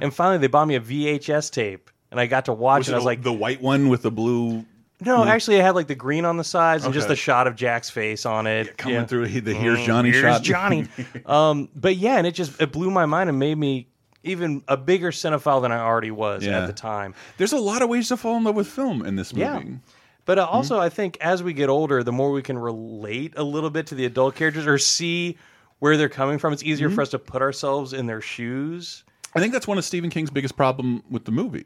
and 0.00 0.12
finally 0.12 0.38
they 0.38 0.48
bought 0.48 0.66
me 0.66 0.74
a 0.74 0.80
VHS 0.80 1.52
tape, 1.52 1.90
and 2.10 2.18
I 2.18 2.26
got 2.26 2.46
to 2.46 2.52
watch 2.52 2.80
Was 2.80 2.90
I 2.90 2.96
was 2.96 3.04
like, 3.04 3.22
the 3.22 3.32
white 3.32 3.62
one 3.62 3.88
with 3.88 4.02
the 4.02 4.10
blue 4.10 4.64
no, 5.00 5.24
actually, 5.24 5.58
it 5.58 5.62
had 5.62 5.76
like 5.76 5.86
the 5.86 5.94
green 5.94 6.24
on 6.24 6.38
the 6.38 6.42
sides 6.42 6.84
and 6.84 6.92
just 6.92 7.04
Okay. 7.04 7.12
the 7.12 7.16
shot 7.16 7.46
of 7.46 7.54
Jack's 7.54 7.88
face 7.88 8.26
on 8.26 8.48
it 8.48 8.76
coming 8.76 8.96
Yeah. 8.96 9.04
through 9.06 9.28
the 9.28 9.54
Here's 9.54 9.78
Mm, 9.78 9.84
Johnny 9.84 10.10
here's 10.10 10.22
shot? 10.22 10.42
Johnny. 10.42 10.86
um, 11.26 11.68
but 11.76 11.94
yeah, 11.96 12.16
and 12.16 12.26
it 12.26 12.32
just 12.32 12.60
it 12.60 12.72
blew 12.72 12.90
my 12.90 13.06
mind 13.06 13.30
and 13.30 13.38
made 13.38 13.56
me 13.56 13.86
even 14.22 14.62
a 14.68 14.76
bigger 14.76 15.10
cinephile 15.10 15.62
than 15.62 15.72
I 15.72 15.78
already 15.78 16.10
was 16.10 16.44
Yeah. 16.44 16.60
at 16.62 16.66
the 16.66 16.72
time. 16.72 17.14
There's 17.36 17.52
a 17.52 17.58
lot 17.58 17.82
of 17.82 17.88
ways 17.88 18.08
to 18.08 18.16
fall 18.16 18.36
in 18.36 18.44
love 18.44 18.56
with 18.56 18.66
film 18.66 19.04
in 19.04 19.16
this 19.16 19.32
movie. 19.32 19.42
Yeah. 19.44 19.76
But 20.24 20.38
uh, 20.38 20.44
also, 20.46 20.78
I 20.78 20.88
think 20.90 21.16
as 21.20 21.42
we 21.42 21.52
get 21.54 21.68
older, 21.70 22.02
the 22.02 22.12
more 22.12 22.30
we 22.32 22.42
can 22.42 22.58
relate 22.58 23.32
a 23.36 23.42
little 23.42 23.70
bit 23.70 23.86
to 23.88 23.94
the 23.94 24.04
adult 24.04 24.34
characters 24.34 24.66
or 24.66 24.76
see 24.76 25.38
where 25.78 25.96
they're 25.96 26.08
coming 26.08 26.38
from, 26.38 26.52
it's 26.52 26.62
easier 26.62 26.90
for 26.90 27.00
us 27.02 27.08
to 27.10 27.18
put 27.18 27.40
ourselves 27.40 27.92
in 27.92 28.06
their 28.06 28.20
shoes. 28.20 29.04
I 29.34 29.40
think 29.40 29.52
that's 29.52 29.66
one 29.66 29.78
of 29.78 29.84
Stephen 29.84 30.10
King's 30.10 30.30
biggest 30.30 30.56
problem 30.56 31.02
with 31.08 31.24
the 31.24 31.30
movie. 31.32 31.64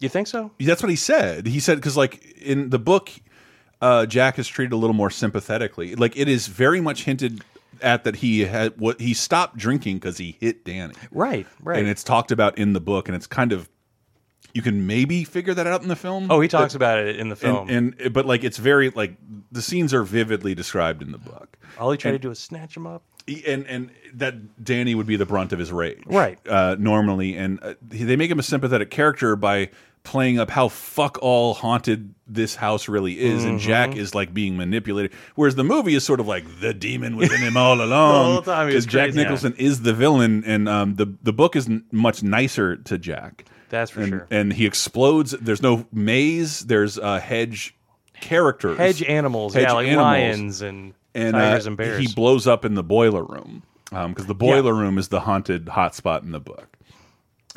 You 0.00 0.08
think 0.08 0.26
so? 0.28 0.50
That's 0.58 0.82
what 0.82 0.90
he 0.90 0.96
said. 0.96 1.46
He 1.46 1.60
said 1.60 1.76
because 1.76 1.96
like 1.96 2.24
in 2.38 2.70
the 2.70 2.78
book, 2.78 3.10
uh, 3.80 4.06
Jack 4.06 4.38
is 4.38 4.48
treated 4.48 4.72
a 4.72 4.76
little 4.76 4.94
more 4.94 5.10
sympathetically. 5.10 5.94
Like 5.94 6.16
it 6.16 6.28
is 6.28 6.46
very 6.46 6.80
much 6.80 7.04
hinted 7.04 7.42
at 7.82 8.04
that 8.04 8.16
he 8.16 8.40
had 8.40 8.78
what 8.78 9.00
he 9.00 9.14
stopped 9.14 9.56
drinking 9.56 9.96
because 9.96 10.18
he 10.18 10.36
hit 10.40 10.64
Danny. 10.64 10.94
Right, 11.10 11.46
right. 11.62 11.78
And 11.78 11.88
it's 11.88 12.04
talked 12.04 12.30
about 12.30 12.58
in 12.58 12.72
the 12.72 12.80
book, 12.80 13.08
and 13.08 13.16
it's 13.16 13.26
kind 13.26 13.52
of 13.52 13.68
you 14.54 14.62
can 14.62 14.86
maybe 14.86 15.24
figure 15.24 15.54
that 15.54 15.66
out 15.66 15.82
in 15.82 15.88
the 15.88 15.96
film. 15.96 16.28
Oh, 16.30 16.40
he 16.40 16.48
talks 16.48 16.72
But- 16.72 16.76
about 16.76 16.98
it 16.98 17.16
in 17.16 17.28
the 17.28 17.36
film. 17.36 17.68
and, 17.68 17.94
and 18.00 18.12
but 18.12 18.26
like 18.26 18.44
it's 18.44 18.58
very 18.58 18.90
like 18.90 19.14
the 19.52 19.62
scenes 19.62 19.92
are 19.94 20.02
vividly 20.02 20.54
described 20.54 21.02
in 21.02 21.12
the 21.12 21.18
book. 21.18 21.56
All 21.78 21.90
he 21.90 21.98
tried 21.98 22.12
and- 22.12 22.22
to 22.22 22.28
do 22.28 22.30
is 22.32 22.38
snatch 22.38 22.76
him 22.76 22.86
up. 22.86 23.02
and 23.46 23.66
and 23.66 23.90
that 24.14 24.64
Danny 24.64 24.94
would 24.94 25.06
be 25.06 25.16
the 25.16 25.26
brunt 25.26 25.52
of 25.52 25.58
his 25.58 25.70
rage, 25.70 26.02
Right. 26.06 26.38
Uh, 26.48 26.76
normally, 26.78 27.36
and 27.36 27.58
uh, 27.62 27.74
they 27.82 28.16
make 28.16 28.30
him 28.30 28.38
a 28.38 28.42
sympathetic 28.42 28.90
character 28.90 29.36
by 29.36 29.68
playing 30.02 30.38
up 30.38 30.48
how 30.48 30.68
fuck 30.68 31.18
all 31.20 31.52
haunted 31.52 32.14
this 32.26 32.54
house 32.54 32.88
really 32.88 33.20
is, 33.20 33.44
and 33.44 33.60
Jack 33.60 33.90
Mhm. 33.90 33.96
is 33.98 34.14
like 34.14 34.32
being 34.32 34.56
manipulated. 34.56 35.12
Whereas 35.34 35.56
the 35.56 35.64
movie 35.64 35.94
is 35.94 36.04
sort 36.04 36.20
of 36.20 36.26
like 36.26 36.60
the 36.60 36.72
demon 36.72 37.16
within 37.16 37.40
him 37.40 37.58
all 37.58 37.78
along. 37.82 38.32
whole 38.32 38.42
time 38.42 38.68
he 38.70 38.74
was 38.74 38.86
Jack. 38.86 39.12
Nicholson 39.12 39.54
is 39.58 39.82
the 39.82 39.92
villain, 39.92 40.42
and 40.46 40.66
um, 40.66 40.94
the 40.94 41.12
the 41.22 41.32
book 41.34 41.54
is 41.56 41.68
much 41.92 42.22
nicer 42.22 42.76
to 42.76 42.96
Jack. 42.96 43.44
That's 43.68 43.90
for 43.90 44.00
and, 44.00 44.08
sure. 44.08 44.26
And 44.30 44.52
he 44.52 44.66
explodes. 44.66 45.32
There's 45.32 45.62
no 45.62 45.86
maze. 45.92 46.60
There's 46.60 46.98
uh, 46.98 47.20
hedge 47.20 47.76
characters, 48.20 48.78
Hedge 48.78 49.02
animals, 49.02 49.54
yeah, 49.54 49.72
like 49.72 49.94
lions 49.94 50.62
and 50.62 50.94
and 51.14 51.34
tigers 51.34 51.66
uh, 51.66 51.70
and 51.70 51.76
bears. 51.76 52.00
He 52.00 52.14
blows 52.14 52.46
up 52.46 52.64
in 52.64 52.74
the 52.74 52.82
boiler 52.82 53.22
room 53.22 53.62
because 53.90 54.26
the 54.26 54.34
boiler 54.34 54.74
room 54.74 54.98
is 54.98 55.08
the 55.08 55.20
haunted 55.20 55.66
hotspot 55.66 56.22
in 56.22 56.32
the 56.32 56.40
book. 56.40 56.77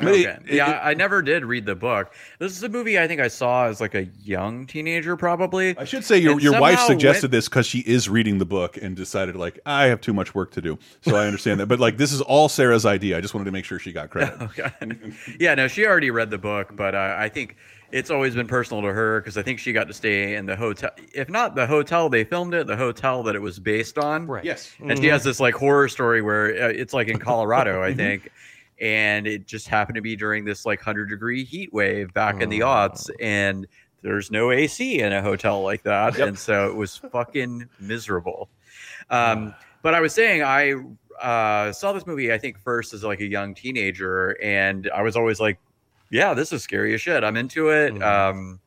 But 0.02 0.10
Okay. 0.10 0.22
it- 0.24 0.42
it- 0.48 0.54
yeah, 0.56 0.66
I 0.82 0.90
I 0.90 0.94
never 0.94 1.22
did 1.22 1.44
read 1.44 1.64
the 1.64 1.74
book. 1.74 2.12
This 2.38 2.52
is 2.56 2.62
a 2.62 2.68
movie 2.68 2.98
I 2.98 3.06
think 3.08 3.20
I 3.20 3.28
saw 3.28 3.66
as 3.68 3.80
like 3.80 3.94
a 3.94 4.08
young 4.24 4.66
teenager, 4.66 5.16
probably. 5.16 5.76
I 5.78 5.84
should 5.84 6.04
say 6.04 6.18
your 6.18 6.32
And 6.32 6.42
your 6.42 6.60
wife 6.60 6.80
suggested 6.80 7.26
went- 7.26 7.32
this 7.32 7.48
because 7.48 7.66
she 7.66 7.78
is 7.80 8.08
reading 8.08 8.38
the 8.38 8.44
book 8.44 8.76
and 8.76 8.94
decided 8.96 9.36
like 9.36 9.60
I 9.64 9.86
have 9.86 10.00
too 10.00 10.12
much 10.12 10.34
work 10.34 10.50
to 10.52 10.60
do, 10.60 10.78
so 11.00 11.16
I 11.16 11.26
understand 11.26 11.60
that. 11.60 11.66
But 11.66 11.80
like 11.80 11.96
this 11.96 12.12
is 12.12 12.20
all 12.20 12.48
Sarah's 12.48 12.84
idea. 12.84 13.16
I 13.16 13.20
just 13.20 13.32
wanted 13.34 13.46
to 13.46 13.52
make 13.52 13.64
sure 13.64 13.78
she 13.78 13.92
got 13.92 14.10
credit. 14.10 14.34
Okay. 14.42 14.70
yeah, 15.38 15.54
no, 15.54 15.68
she 15.68 15.86
already 15.86 16.10
read 16.10 16.30
the 16.30 16.38
book, 16.38 16.74
but 16.76 16.94
uh, 16.94 17.14
I 17.18 17.28
think 17.28 17.56
it's 17.90 18.10
always 18.10 18.34
been 18.34 18.46
personal 18.46 18.82
to 18.82 18.88
her 18.88 19.20
because 19.20 19.36
I 19.36 19.42
think 19.42 19.58
she 19.58 19.72
got 19.72 19.86
to 19.88 19.94
stay 19.94 20.34
in 20.34 20.46
the 20.46 20.56
hotel. 20.56 20.90
If 21.14 21.28
not 21.28 21.54
the 21.54 21.66
hotel 21.66 22.08
they 22.08 22.24
filmed 22.24 22.54
it, 22.54 22.66
the 22.66 22.76
hotel 22.76 23.22
that 23.24 23.34
it 23.34 23.42
was 23.42 23.58
based 23.58 23.98
on. 23.98 24.26
Right. 24.26 24.44
Yes. 24.44 24.74
And 24.80 24.98
she 24.98 25.06
has 25.08 25.22
this 25.24 25.38
like 25.40 25.54
horror 25.54 25.88
story 25.88 26.22
where 26.22 26.46
uh, 26.64 26.68
it's 26.68 26.94
like 26.94 27.08
in 27.08 27.18
Colorado, 27.18 27.82
I 27.82 27.92
think. 27.94 28.30
And 28.82 29.26
it 29.28 29.46
just 29.46 29.68
happened 29.68 29.94
to 29.94 30.02
be 30.02 30.16
during 30.16 30.44
this 30.44 30.66
like 30.66 30.80
100 30.80 31.08
degree 31.08 31.44
heat 31.44 31.72
wave 31.72 32.12
back 32.12 32.42
in 32.42 32.48
the 32.48 32.60
aughts. 32.60 33.08
And 33.20 33.66
there's 34.02 34.30
no 34.30 34.50
AC 34.50 34.98
in 34.98 35.12
a 35.12 35.22
hotel 35.22 35.62
like 35.62 35.84
that. 35.84 36.18
And 36.18 36.36
so 36.38 36.68
it 36.68 36.74
was 36.74 36.96
fucking 36.96 37.68
miserable. 37.80 38.48
Um, 39.08 39.54
but 39.82 39.94
I 39.94 40.00
was 40.00 40.12
saying, 40.12 40.42
I 40.42 40.74
uh, 41.20 41.72
saw 41.72 41.92
this 41.92 42.06
movie, 42.06 42.32
I 42.32 42.38
think, 42.38 42.58
first 42.58 42.92
as 42.92 43.04
like 43.04 43.20
a 43.20 43.26
young 43.26 43.54
teenager. 43.54 44.36
And 44.42 44.90
I 44.92 45.02
was 45.02 45.14
always 45.14 45.38
like, 45.38 45.58
yeah, 46.10 46.34
this 46.34 46.52
is 46.52 46.62
scary 46.62 46.92
as 46.92 47.00
shit. 47.00 47.22
I'm 47.22 47.36
into 47.36 47.68
it. 47.68 48.02
Um, 48.02 48.60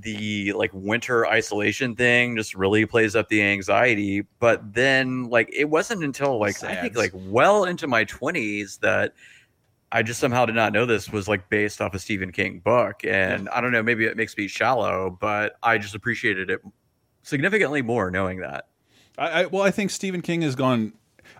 the 0.00 0.52
like 0.52 0.70
winter 0.72 1.26
isolation 1.26 1.94
thing 1.94 2.36
just 2.36 2.54
really 2.54 2.86
plays 2.86 3.14
up 3.14 3.28
the 3.28 3.42
anxiety. 3.42 4.26
But 4.40 4.74
then, 4.74 5.24
like, 5.24 5.50
it 5.52 5.66
wasn't 5.66 6.02
until 6.04 6.38
like 6.38 6.62
I 6.62 6.76
think 6.76 6.96
like 6.96 7.12
well 7.14 7.64
into 7.64 7.86
my 7.86 8.04
20s 8.04 8.80
that 8.80 9.14
I 9.92 10.02
just 10.02 10.18
somehow 10.18 10.44
did 10.44 10.56
not 10.56 10.72
know 10.72 10.86
this 10.86 11.10
was 11.10 11.28
like 11.28 11.48
based 11.48 11.80
off 11.80 11.94
a 11.94 12.00
Stephen 12.00 12.32
King 12.32 12.58
book. 12.58 13.04
And 13.04 13.48
I 13.50 13.60
don't 13.60 13.70
know, 13.70 13.82
maybe 13.82 14.06
it 14.06 14.16
makes 14.16 14.36
me 14.36 14.48
shallow, 14.48 15.16
but 15.20 15.56
I 15.62 15.78
just 15.78 15.94
appreciated 15.94 16.50
it 16.50 16.60
significantly 17.22 17.80
more 17.80 18.10
knowing 18.10 18.40
that. 18.40 18.66
I, 19.16 19.42
I 19.42 19.46
well, 19.46 19.62
I 19.62 19.70
think 19.70 19.90
Stephen 19.90 20.20
King 20.20 20.42
has 20.42 20.56
gone. 20.56 20.94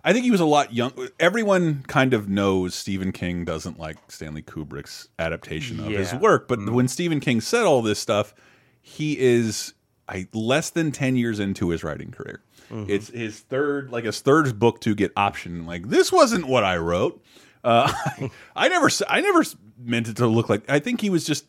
I 0.05 0.13
think 0.13 0.25
he 0.25 0.31
was 0.31 0.41
a 0.41 0.45
lot 0.45 0.73
young. 0.75 0.93
Everyone 1.19 1.83
kind 1.89 2.13
of 2.13 2.29
knows 2.29 2.75
Stephen 2.75 3.11
King 3.11 3.45
doesn't 3.45 3.79
like 3.79 3.97
Stanley 4.09 4.43
Kubrick's 4.43 5.09
adaptation 5.19 5.81
of 5.81 5.87
his 5.91 6.15
work, 6.15 6.47
but 6.47 6.59
when 6.71 6.89
Stephen 6.89 7.21
King 7.21 7.41
said 7.41 7.65
all 7.65 7.81
this 7.81 7.99
stuff, 7.99 8.35
he 8.83 9.19
is 9.19 9.73
I, 10.07 10.29
less 10.35 10.69
than 10.71 10.93
ten 10.93 11.17
years 11.17 11.41
into 11.41 11.71
his 11.71 11.83
writing 11.83 12.11
career. 12.11 12.43
It's 12.71 13.09
his 13.09 13.41
third, 13.41 13.91
like 13.91 14.05
his 14.05 14.21
third 14.21 14.59
book 14.59 14.81
to 14.83 14.95
get 14.95 15.13
option. 15.17 15.65
Like 15.65 15.89
this 15.89 16.11
wasn't 16.13 16.47
what 16.49 16.65
I 16.65 16.77
wrote. 16.77 17.23
Uh, 17.63 17.91
I 18.57 18.69
never, 18.69 18.87
s- 18.87 19.03
I 19.09 19.21
never 19.21 19.43
meant 19.79 20.09
it 20.09 20.17
to 20.17 20.27
look 20.27 20.49
like. 20.49 20.69
I 20.69 20.81
think 20.81 21.01
he 21.01 21.09
was 21.09 21.25
just 21.25 21.47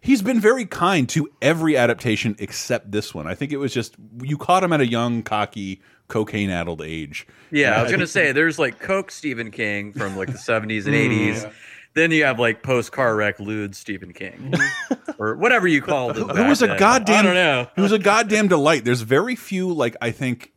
he's 0.00 0.22
been 0.22 0.40
very 0.40 0.64
kind 0.66 1.08
to 1.10 1.30
every 1.42 1.76
adaptation 1.76 2.36
except 2.38 2.90
this 2.92 3.14
one. 3.14 3.26
I 3.26 3.34
think 3.34 3.52
it 3.52 3.56
was 3.58 3.72
just 3.72 3.96
you 4.22 4.36
caught 4.38 4.62
him 4.64 4.72
at 4.72 4.80
a 4.80 4.86
young, 4.86 5.22
cocky, 5.22 5.80
cocaine-addled 6.08 6.82
age. 6.82 7.26
Yeah, 7.50 7.78
I 7.78 7.82
was 7.82 7.90
gonna 7.90 8.06
say 8.06 8.32
there's 8.32 8.58
like 8.58 8.78
Coke 8.78 9.10
Stephen 9.10 9.50
King 9.50 9.92
from 9.92 10.16
like 10.16 10.28
the 10.28 10.38
70s 10.38 10.86
and 10.86 10.94
Mm. 10.94 11.32
80s. 11.34 11.52
Then 11.94 12.12
you 12.12 12.24
have 12.24 12.38
like 12.38 12.62
post 12.62 12.92
car 12.92 13.16
wreck 13.16 13.40
lewd 13.40 13.74
Stephen 13.74 14.12
King, 14.12 14.54
or 15.18 15.34
whatever 15.34 15.66
you 15.66 15.82
called 15.82 16.16
it. 16.16 16.36
Who 16.36 16.44
was 16.44 16.62
a 16.62 16.68
then. 16.68 16.78
goddamn? 16.78 17.18
I 17.18 17.22
don't 17.22 17.34
know. 17.34 17.66
He 17.74 17.80
was 17.82 17.90
a 17.90 17.98
goddamn 17.98 18.46
delight. 18.46 18.84
There's 18.84 19.00
very 19.02 19.34
few, 19.34 19.72
like 19.72 19.96
I 20.00 20.12
think, 20.12 20.52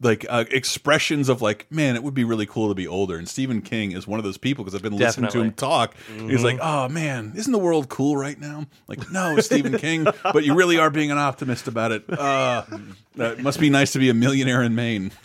like 0.00 0.26
uh, 0.28 0.44
expressions 0.50 1.28
of 1.28 1.40
like, 1.40 1.66
man, 1.70 1.96
it 1.96 2.02
would 2.02 2.12
be 2.12 2.24
really 2.24 2.44
cool 2.44 2.68
to 2.68 2.74
be 2.74 2.86
older. 2.86 3.16
And 3.16 3.26
Stephen 3.28 3.62
King 3.62 3.92
is 3.92 4.06
one 4.06 4.20
of 4.20 4.24
those 4.24 4.36
people 4.36 4.62
because 4.62 4.74
I've 4.74 4.82
been 4.82 4.96
listening 4.96 5.30
to 5.30 5.40
him 5.40 5.52
talk. 5.52 5.94
He's 6.18 6.44
like, 6.44 6.58
oh 6.60 6.88
man, 6.88 7.32
isn't 7.34 7.52
the 7.52 7.58
world 7.58 7.88
cool 7.88 8.16
right 8.16 8.38
now? 8.38 8.66
Like, 8.88 9.10
no, 9.10 9.38
Stephen 9.40 9.78
King, 9.78 10.04
but 10.22 10.44
you 10.44 10.54
really 10.54 10.78
are 10.78 10.90
being 10.90 11.10
an 11.10 11.18
optimist 11.18 11.66
about 11.66 11.92
it. 11.92 12.04
Uh, 12.10 12.64
it 13.16 13.40
must 13.40 13.58
be 13.58 13.70
nice 13.70 13.92
to 13.92 13.98
be 13.98 14.10
a 14.10 14.14
millionaire 14.14 14.62
in 14.62 14.74
Maine. 14.74 15.12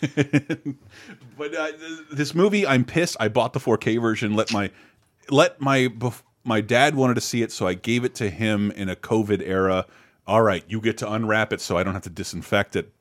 but 1.36 1.54
uh, 1.54 1.72
this 2.10 2.34
movie, 2.34 2.66
I'm 2.66 2.84
pissed. 2.84 3.16
I 3.20 3.28
bought 3.28 3.52
the 3.52 3.60
4K 3.60 4.00
version. 4.00 4.34
Let 4.34 4.52
my 4.52 4.70
let 5.28 5.60
my 5.60 5.92
my 6.44 6.62
dad 6.62 6.94
wanted 6.94 7.14
to 7.14 7.20
see 7.20 7.42
it, 7.42 7.52
so 7.52 7.66
I 7.66 7.74
gave 7.74 8.04
it 8.04 8.14
to 8.16 8.30
him 8.30 8.70
in 8.70 8.88
a 8.88 8.96
COVID 8.96 9.42
era. 9.46 9.86
All 10.26 10.42
right, 10.42 10.64
you 10.66 10.80
get 10.80 10.98
to 10.98 11.12
unwrap 11.12 11.52
it, 11.52 11.60
so 11.60 11.76
I 11.76 11.82
don't 11.82 11.94
have 11.94 12.04
to 12.04 12.10
disinfect 12.10 12.74
it. 12.76 12.92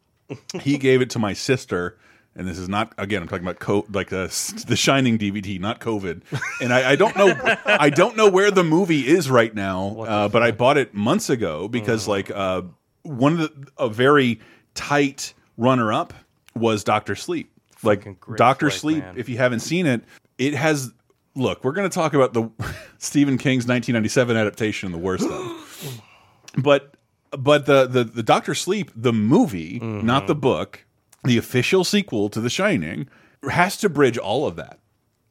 He 0.61 0.77
gave 0.77 1.01
it 1.01 1.09
to 1.11 1.19
my 1.19 1.33
sister, 1.33 1.97
and 2.35 2.47
this 2.47 2.57
is 2.57 2.69
not 2.69 2.93
again. 2.97 3.21
I'm 3.21 3.27
talking 3.27 3.45
about 3.45 3.59
co 3.59 3.85
like 3.91 4.11
uh, 4.13 4.27
the 4.67 4.75
Shining 4.75 5.17
DVD, 5.17 5.59
not 5.59 5.79
COVID. 5.79 6.21
And 6.61 6.73
I, 6.73 6.91
I 6.91 6.95
don't 6.95 7.15
know, 7.15 7.33
I 7.65 7.89
don't 7.89 8.15
know 8.15 8.29
where 8.29 8.51
the 8.51 8.63
movie 8.63 9.07
is 9.07 9.29
right 9.29 9.53
now. 9.53 10.01
Uh, 10.01 10.29
but 10.29 10.41
I 10.43 10.51
bought 10.51 10.77
it 10.77 10.93
months 10.93 11.29
ago 11.29 11.67
because 11.67 12.07
like 12.07 12.31
uh, 12.31 12.61
one 13.03 13.33
of 13.33 13.39
the 13.39 13.71
a 13.77 13.89
very 13.89 14.39
tight 14.73 15.33
runner 15.57 15.91
up 15.91 16.13
was 16.55 16.83
Doctor 16.83 17.15
Sleep. 17.15 17.51
Like 17.83 18.07
Doctor 18.37 18.69
Sleep, 18.69 19.03
man. 19.03 19.15
if 19.17 19.27
you 19.27 19.37
haven't 19.37 19.61
seen 19.61 19.85
it, 19.85 20.03
it 20.37 20.53
has. 20.53 20.91
Look, 21.33 21.63
we're 21.63 21.71
going 21.71 21.89
to 21.89 21.93
talk 21.93 22.13
about 22.13 22.33
the 22.33 22.49
Stephen 22.97 23.37
King's 23.37 23.65
1997 23.65 24.35
adaptation, 24.35 24.91
the 24.91 24.97
worst 24.97 25.25
of. 25.25 26.01
But 26.57 26.97
but 27.37 27.65
the 27.65 27.87
the 27.87 28.03
the 28.03 28.23
Doctor 28.23 28.53
Sleep, 28.55 28.91
the 28.95 29.13
movie, 29.13 29.79
not 29.79 30.27
the 30.27 30.35
book, 30.35 30.85
the 31.23 31.37
official 31.37 31.83
sequel 31.83 32.29
to 32.29 32.41
The 32.41 32.49
Shining, 32.49 33.07
has 33.49 33.77
to 33.77 33.89
bridge 33.89 34.17
all 34.17 34.45
of 34.47 34.55
that. 34.57 34.79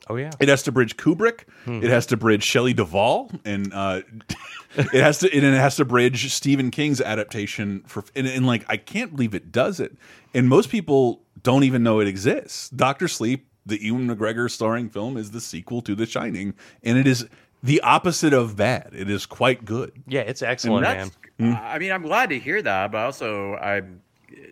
Oh 0.08 0.16
yeah. 0.16 0.30
It 0.40 0.48
has 0.48 0.62
to 0.64 0.72
bridge 0.72 0.96
Kubrick. 0.96 1.44
Mhm. 1.66 1.84
It 1.84 1.90
has 1.90 2.06
to 2.06 2.16
bridge 2.16 2.42
Shelley 2.42 2.72
Duvall, 2.74 3.30
and 3.44 3.72
uh, 3.72 4.00
it 4.76 5.02
has 5.02 5.18
to 5.18 5.32
and 5.32 5.44
it 5.44 5.54
has 5.58 5.76
to 5.76 5.84
bridge 5.84 6.32
Stephen 6.32 6.70
King's 6.70 7.00
adaptation 7.00 7.82
for. 7.86 8.04
And, 8.16 8.26
and 8.26 8.46
like, 8.46 8.64
I 8.68 8.76
can't 8.76 9.14
believe 9.14 9.34
it 9.34 9.52
does 9.52 9.78
it. 9.78 9.96
And 10.34 10.48
most 10.48 10.68
people 10.70 11.22
don't 11.42 11.64
even 11.64 11.82
know 11.82 12.00
it 12.00 12.08
exists. 12.08 12.70
Doctor 12.70 13.08
Sleep, 13.08 13.46
the 13.64 13.80
Ewan 13.82 14.08
McGregor 14.08 14.50
starring 14.50 14.88
film, 14.88 15.16
is 15.16 15.30
the 15.30 15.40
sequel 15.40 15.80
to 15.82 15.94
The 15.94 16.06
Shining, 16.06 16.54
and 16.82 16.98
it 16.98 17.06
is 17.06 17.28
the 17.62 17.80
opposite 17.82 18.32
of 18.32 18.56
bad. 18.56 18.90
It 18.92 19.08
is 19.10 19.26
quite 19.26 19.64
good. 19.64 19.92
Yeah, 20.06 20.22
it's 20.22 20.42
excellent, 20.42 20.86
And 20.86 21.10
Hmm. 21.40 21.50
that's- 21.52 21.74
I 21.74 21.78
mean, 21.78 21.92
I'm 21.92 22.02
glad 22.02 22.30
to 22.30 22.38
hear 22.38 22.62
that, 22.62 22.92
but 22.92 22.98
also 22.98 23.54
I'm 23.56 24.02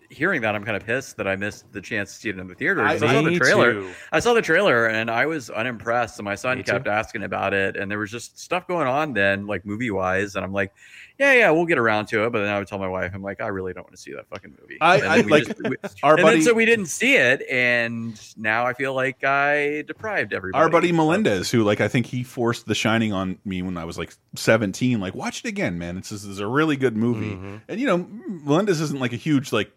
hearing 0.09 0.41
that 0.41 0.55
I'm 0.55 0.63
kind 0.65 0.75
of 0.75 0.85
pissed 0.85 1.15
that 1.17 1.27
I 1.27 1.35
missed 1.37 1.71
the 1.71 1.79
chance 1.81 2.13
to 2.13 2.19
see 2.19 2.29
it 2.29 2.37
in 2.37 2.47
the 2.47 2.55
theater. 2.55 2.83
I, 2.83 2.93
I- 2.93 2.97
saw 2.97 3.21
the 3.21 3.37
trailer. 3.39 3.73
too. 3.73 3.91
I 4.11 4.19
saw 4.19 4.33
the 4.33 4.41
trailer 4.41 4.87
and 4.87 5.09
I 5.09 5.25
was 5.25 5.49
unimpressed. 5.49 6.19
And 6.19 6.25
my 6.25 6.35
son 6.35 6.57
Me 6.57 6.63
kept 6.63 6.85
too. 6.85 6.91
asking 6.91 7.23
about 7.23 7.53
it, 7.53 7.77
and 7.77 7.89
there 7.89 7.99
was 7.99 8.11
just 8.11 8.37
stuff 8.39 8.67
going 8.67 8.87
on 8.87 9.13
then, 9.13 9.47
like 9.47 9.65
movie 9.65 9.91
wise. 9.91 10.35
And 10.35 10.43
I'm 10.43 10.51
like, 10.51 10.73
yeah, 11.19 11.33
yeah, 11.33 11.51
we'll 11.51 11.65
get 11.65 11.77
around 11.77 12.05
to 12.07 12.25
it. 12.25 12.31
But 12.31 12.39
then 12.43 12.49
I 12.53 12.57
would 12.57 12.67
tell 12.67 12.79
my 12.79 12.87
wife, 12.87 13.11
I'm 13.13 13.21
like, 13.21 13.41
I 13.41 13.47
really 13.47 13.73
don't 13.73 13.83
want 13.83 13.95
to 13.95 14.01
see 14.01 14.13
that 14.13 14.27
fucking 14.29 14.55
movie. 14.61 14.77
I- 14.79 15.01
I- 15.01 15.21
like, 15.21 15.45
just- 15.45 15.61
we- 15.63 15.75
our 16.03 16.13
and 16.15 16.23
buddy- 16.23 16.37
then 16.37 16.45
so 16.45 16.53
we 16.53 16.65
didn't 16.65 16.85
see 16.87 17.15
it, 17.15 17.41
and 17.49 18.19
now 18.37 18.65
I 18.65 18.73
feel 18.73 18.93
like 18.93 19.23
I 19.23 19.83
deprived 19.85 20.33
everybody. 20.33 20.61
Our 20.63 20.69
buddy 20.69 20.91
Melendez, 20.91 21.51
who 21.51 21.63
like 21.63 21.81
I 21.81 21.87
think 21.89 22.05
he 22.05 22.23
forced 22.23 22.65
The 22.65 22.75
Shining 22.75 23.11
on 23.13 23.37
me 23.45 23.61
when 23.61 23.77
I 23.77 23.85
was 23.85 23.97
like 23.97 24.13
seventeen. 24.35 24.99
Like, 24.99 25.13
watch 25.13 25.43
it 25.43 25.47
again, 25.49 25.77
man. 25.77 25.97
It's 25.97 26.09
this 26.09 26.23
is 26.23 26.39
a 26.39 26.47
really 26.47 26.77
good 26.77 26.95
movie. 26.95 27.31
Mm-hmm. 27.31 27.55
And 27.67 27.79
you 27.79 27.85
know, 27.87 27.97
Melendez 28.27 28.79
isn't 28.81 28.99
like 28.99 29.13
a 29.13 29.17
huge 29.17 29.51
like 29.51 29.71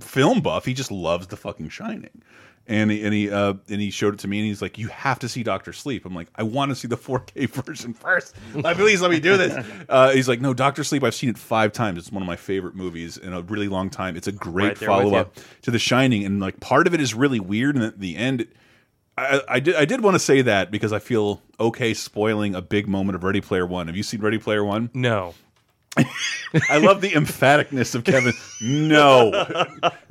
film 0.00 0.40
buff. 0.40 0.64
He 0.64 0.74
just 0.74 0.90
loves 0.90 1.26
The 1.26 1.36
fucking 1.36 1.68
Shining. 1.68 2.22
And 2.68 2.90
he, 2.90 3.04
and 3.04 3.14
he 3.14 3.30
uh 3.30 3.54
and 3.68 3.80
he 3.80 3.90
showed 3.90 4.14
it 4.14 4.20
to 4.20 4.28
me 4.28 4.40
and 4.40 4.46
he's 4.46 4.60
like, 4.60 4.76
you 4.76 4.88
have 4.88 5.20
to 5.20 5.28
see 5.28 5.44
Doctor 5.44 5.72
Sleep. 5.72 6.04
I'm 6.04 6.14
like, 6.14 6.26
I 6.34 6.42
want 6.42 6.70
to 6.70 6.74
see 6.74 6.88
the 6.88 6.96
4K 6.96 7.48
version 7.64 7.94
first. 7.94 8.34
Like, 8.54 8.76
please 8.76 9.00
let 9.00 9.10
me 9.10 9.20
do 9.20 9.36
this. 9.36 9.64
Uh, 9.88 10.10
he's 10.10 10.28
like, 10.28 10.40
no, 10.40 10.52
Doctor 10.52 10.82
Sleep. 10.82 11.04
I've 11.04 11.14
seen 11.14 11.30
it 11.30 11.38
five 11.38 11.72
times. 11.72 11.98
It's 11.98 12.10
one 12.10 12.22
of 12.22 12.26
my 12.26 12.34
favorite 12.34 12.74
movies 12.74 13.16
in 13.16 13.32
a 13.32 13.40
really 13.42 13.68
long 13.68 13.88
time. 13.88 14.16
It's 14.16 14.26
a 14.26 14.32
great 14.32 14.68
Right 14.68 14.78
follow 14.78 15.14
up 15.14 15.36
to 15.62 15.70
The 15.70 15.78
Shining, 15.78 16.24
and 16.24 16.40
like 16.40 16.58
part 16.58 16.88
of 16.88 16.94
it 16.94 17.00
is 17.00 17.14
really 17.14 17.38
weird, 17.38 17.76
and 17.76 17.84
at 17.84 18.00
the 18.00 18.16
end. 18.16 18.48
I, 19.16 19.40
I 19.48 19.60
did. 19.60 19.76
I 19.76 19.84
did 19.84 20.02
want 20.02 20.14
to 20.16 20.18
say 20.18 20.42
that 20.42 20.70
because 20.70 20.92
I 20.92 20.98
feel 20.98 21.40
okay 21.60 21.94
spoiling 21.94 22.54
a 22.54 22.60
big 22.62 22.88
moment 22.88 23.14
of 23.16 23.22
Ready 23.24 23.40
Player 23.40 23.64
One. 23.64 23.86
Have 23.86 23.96
you 23.96 24.02
seen 24.02 24.20
Ready 24.20 24.38
Player 24.38 24.64
One? 24.64 24.90
No. 24.92 25.34
I 25.96 26.78
love 26.78 27.00
the 27.00 27.10
emphaticness 27.10 27.94
of 27.94 28.04
Kevin. 28.04 28.32
No, 28.60 29.30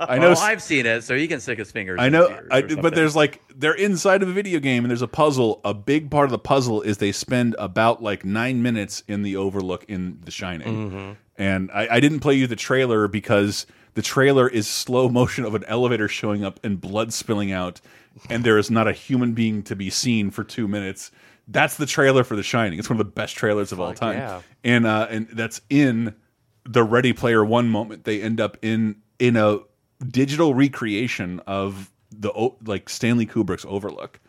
I 0.00 0.18
know. 0.18 0.30
Well, 0.30 0.38
I've 0.38 0.62
seen 0.62 0.86
it, 0.86 1.02
so 1.02 1.16
he 1.16 1.28
can 1.28 1.40
stick 1.40 1.58
his 1.58 1.70
fingers. 1.70 1.98
I 2.00 2.06
in 2.06 2.12
know, 2.12 2.40
I, 2.50 2.62
but 2.62 2.94
there's 2.94 3.16
like 3.16 3.40
they're 3.56 3.74
inside 3.74 4.22
of 4.22 4.28
a 4.28 4.32
video 4.32 4.60
game 4.60 4.84
and 4.84 4.90
there's 4.90 5.02
a 5.02 5.08
puzzle. 5.08 5.60
A 5.64 5.74
big 5.74 6.10
part 6.10 6.24
of 6.24 6.30
the 6.30 6.38
puzzle 6.38 6.82
is 6.82 6.98
they 6.98 7.12
spend 7.12 7.54
about 7.58 8.02
like 8.02 8.24
nine 8.24 8.62
minutes 8.62 9.02
in 9.08 9.22
the 9.22 9.36
Overlook 9.36 9.84
in 9.88 10.18
The 10.24 10.30
Shining, 10.30 10.90
Mm-hmm. 10.90 11.12
and 11.38 11.70
I, 11.72 11.88
I 11.96 12.00
didn't 12.00 12.20
play 12.20 12.34
you 12.34 12.46
the 12.46 12.56
trailer 12.56 13.08
because 13.08 13.66
the 13.94 14.02
trailer 14.02 14.48
is 14.48 14.68
slow 14.68 15.08
motion 15.08 15.44
of 15.44 15.54
an 15.54 15.64
elevator 15.68 16.08
showing 16.08 16.44
up 16.44 16.60
and 16.62 16.80
blood 16.80 17.12
spilling 17.12 17.52
out, 17.52 17.80
and 18.28 18.44
there 18.44 18.58
is 18.58 18.70
not 18.70 18.86
a 18.86 18.92
human 18.92 19.32
being 19.32 19.62
to 19.64 19.74
be 19.76 19.88
seen 19.90 20.30
for 20.30 20.44
two 20.44 20.68
minutes. 20.68 21.10
That's 21.48 21.76
the 21.76 21.86
trailer 21.86 22.24
for 22.24 22.34
The 22.36 22.42
Shining. 22.42 22.78
It's 22.78 22.90
one 22.90 22.98
of 23.00 23.06
the 23.06 23.12
best 23.12 23.36
trailers 23.36 23.70
of 23.72 23.80
all 23.80 23.94
time, 23.94 24.18
yeah. 24.18 24.42
and 24.64 24.86
uh, 24.86 25.06
and 25.10 25.28
that's 25.28 25.60
in 25.70 26.14
the 26.64 26.82
Ready 26.82 27.12
Player 27.12 27.44
One 27.44 27.68
moment. 27.68 28.04
They 28.04 28.20
end 28.20 28.40
up 28.40 28.56
in 28.62 28.96
in 29.18 29.36
a 29.36 29.60
digital 30.04 30.54
recreation 30.54 31.40
of 31.46 31.90
the 32.10 32.32
like 32.64 32.88
Stanley 32.88 33.26
Kubrick's 33.26 33.64
Overlook. 33.64 34.20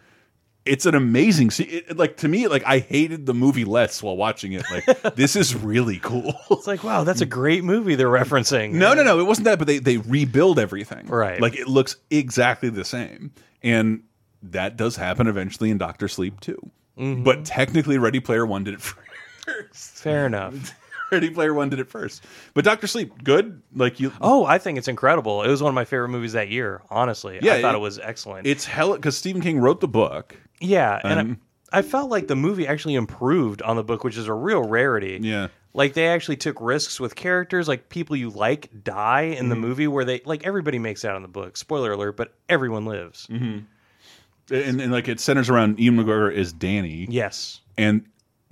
It's 0.66 0.86
an 0.86 0.96
amazing 0.96 1.52
see 1.52 1.84
like 1.96 2.18
to 2.18 2.28
me 2.28 2.48
like 2.48 2.64
I 2.66 2.80
hated 2.80 3.26
the 3.26 3.34
movie 3.34 3.64
less 3.64 4.04
while 4.04 4.18
watching 4.18 4.52
it 4.52 4.66
like 4.70 4.86
this 5.16 5.36
is 5.36 5.56
really 5.56 6.00
cool. 6.00 6.34
It's 6.52 6.68
like, 6.68 6.84
wow, 6.84 7.04
that's 7.04 7.22
a 7.22 7.26
great 7.40 7.64
movie 7.64 7.96
they're 7.96 8.08
referencing. 8.08 8.74
no, 8.74 8.94
no, 8.94 9.04
no, 9.04 9.20
it 9.20 9.24
wasn't 9.24 9.46
that 9.46 9.60
but 9.60 9.68
they 9.68 9.80
they 9.80 9.98
rebuild 9.98 10.60
everything. 10.60 11.08
Right. 11.08 11.42
Like 11.42 11.56
it 11.56 11.68
looks 11.68 11.96
exactly 12.10 12.70
the 12.70 12.86
same. 12.86 13.32
And 13.64 14.04
that 14.44 14.78
does 14.78 14.98
happen 14.98 15.28
eventually 15.28 15.72
in 15.72 15.78
Doctor 15.78 16.08
Sleep 16.08 16.40
too. 16.42 16.60
Mhm. 16.98 17.24
But 17.24 17.46
technically 17.46 17.98
Ready 17.98 18.20
Player 18.20 18.46
1 18.46 18.64
did 18.64 18.74
it 18.76 18.82
first. 19.46 20.00
Fair 20.00 20.26
enough. 20.26 20.74
Ready 21.12 21.30
Player 21.30 21.54
1 21.54 21.70
did 21.70 21.80
it 21.80 21.88
first. 21.90 22.26
But 22.54 22.66
Doctor 22.66 22.86
Sleep 22.88 23.24
good 23.24 23.62
like 23.74 24.00
you 24.00 24.12
Oh, 24.20 24.46
I 24.46 24.58
think 24.58 24.78
it's 24.78 24.90
incredible. 24.90 25.42
It 25.44 25.48
was 25.48 25.64
one 25.64 25.70
of 25.70 25.76
my 25.76 25.86
favorite 25.86 26.10
movies 26.10 26.34
that 26.34 26.50
year, 26.50 26.82
honestly. 26.90 27.40
Yeah, 27.42 27.54
I 27.54 27.62
thought 27.62 27.76
it- 27.76 27.78
it, 27.78 27.82
was 27.82 27.98
excellent. 28.00 28.46
It's 28.48 28.66
hell 28.66 28.94
because 28.94 29.16
Stephen 29.18 29.42
King 29.42 29.60
wrote 29.60 29.80
the 29.80 29.88
book. 29.88 30.36
yeah, 30.60 31.00
and 31.04 31.20
Um, 31.20 31.38
I, 31.72 31.80
I 31.80 31.82
felt 31.82 32.10
like 32.10 32.28
the 32.28 32.36
movie 32.36 32.68
actually 32.68 32.96
improved 32.96 33.62
on 33.62 33.76
the 33.78 33.84
book, 33.84 34.04
which 34.04 34.18
is 34.18 34.28
a 34.28 34.34
real 34.34 34.64
rarity. 34.68 35.20
Yeah. 35.22 35.48
Like 35.74 35.94
they 35.94 36.08
actually 36.08 36.38
took 36.38 36.60
risks 36.60 37.00
with 37.00 37.16
characters, 37.16 37.68
like 37.68 37.88
people 37.90 38.16
you 38.16 38.30
like 38.32 38.70
die 38.84 39.22
in 39.38 39.50
the 39.50 39.56
Mhm. 39.56 39.60
movie, 39.60 39.88
where 39.88 40.04
they 40.04 40.22
like 40.26 40.46
everybody 40.46 40.80
makes 40.80 41.06
out 41.06 41.16
in 41.16 41.22
the 41.22 41.28
book. 41.28 41.56
Spoiler 41.56 41.92
alert, 41.94 42.18
but 42.18 42.34
everyone 42.50 42.86
lives. 42.86 43.28
Mm-hmm. 43.30 43.60
And, 44.52 44.80
and 44.82 44.92
like 44.92 45.08
it 45.08 45.20
centers 45.20 45.50
around 45.50 45.80
Ewan 45.80 46.06
McGregor 46.06 46.32
is 46.34 46.54
Danny. 46.54 47.08
Yes. 47.10 47.62
And 47.78 48.06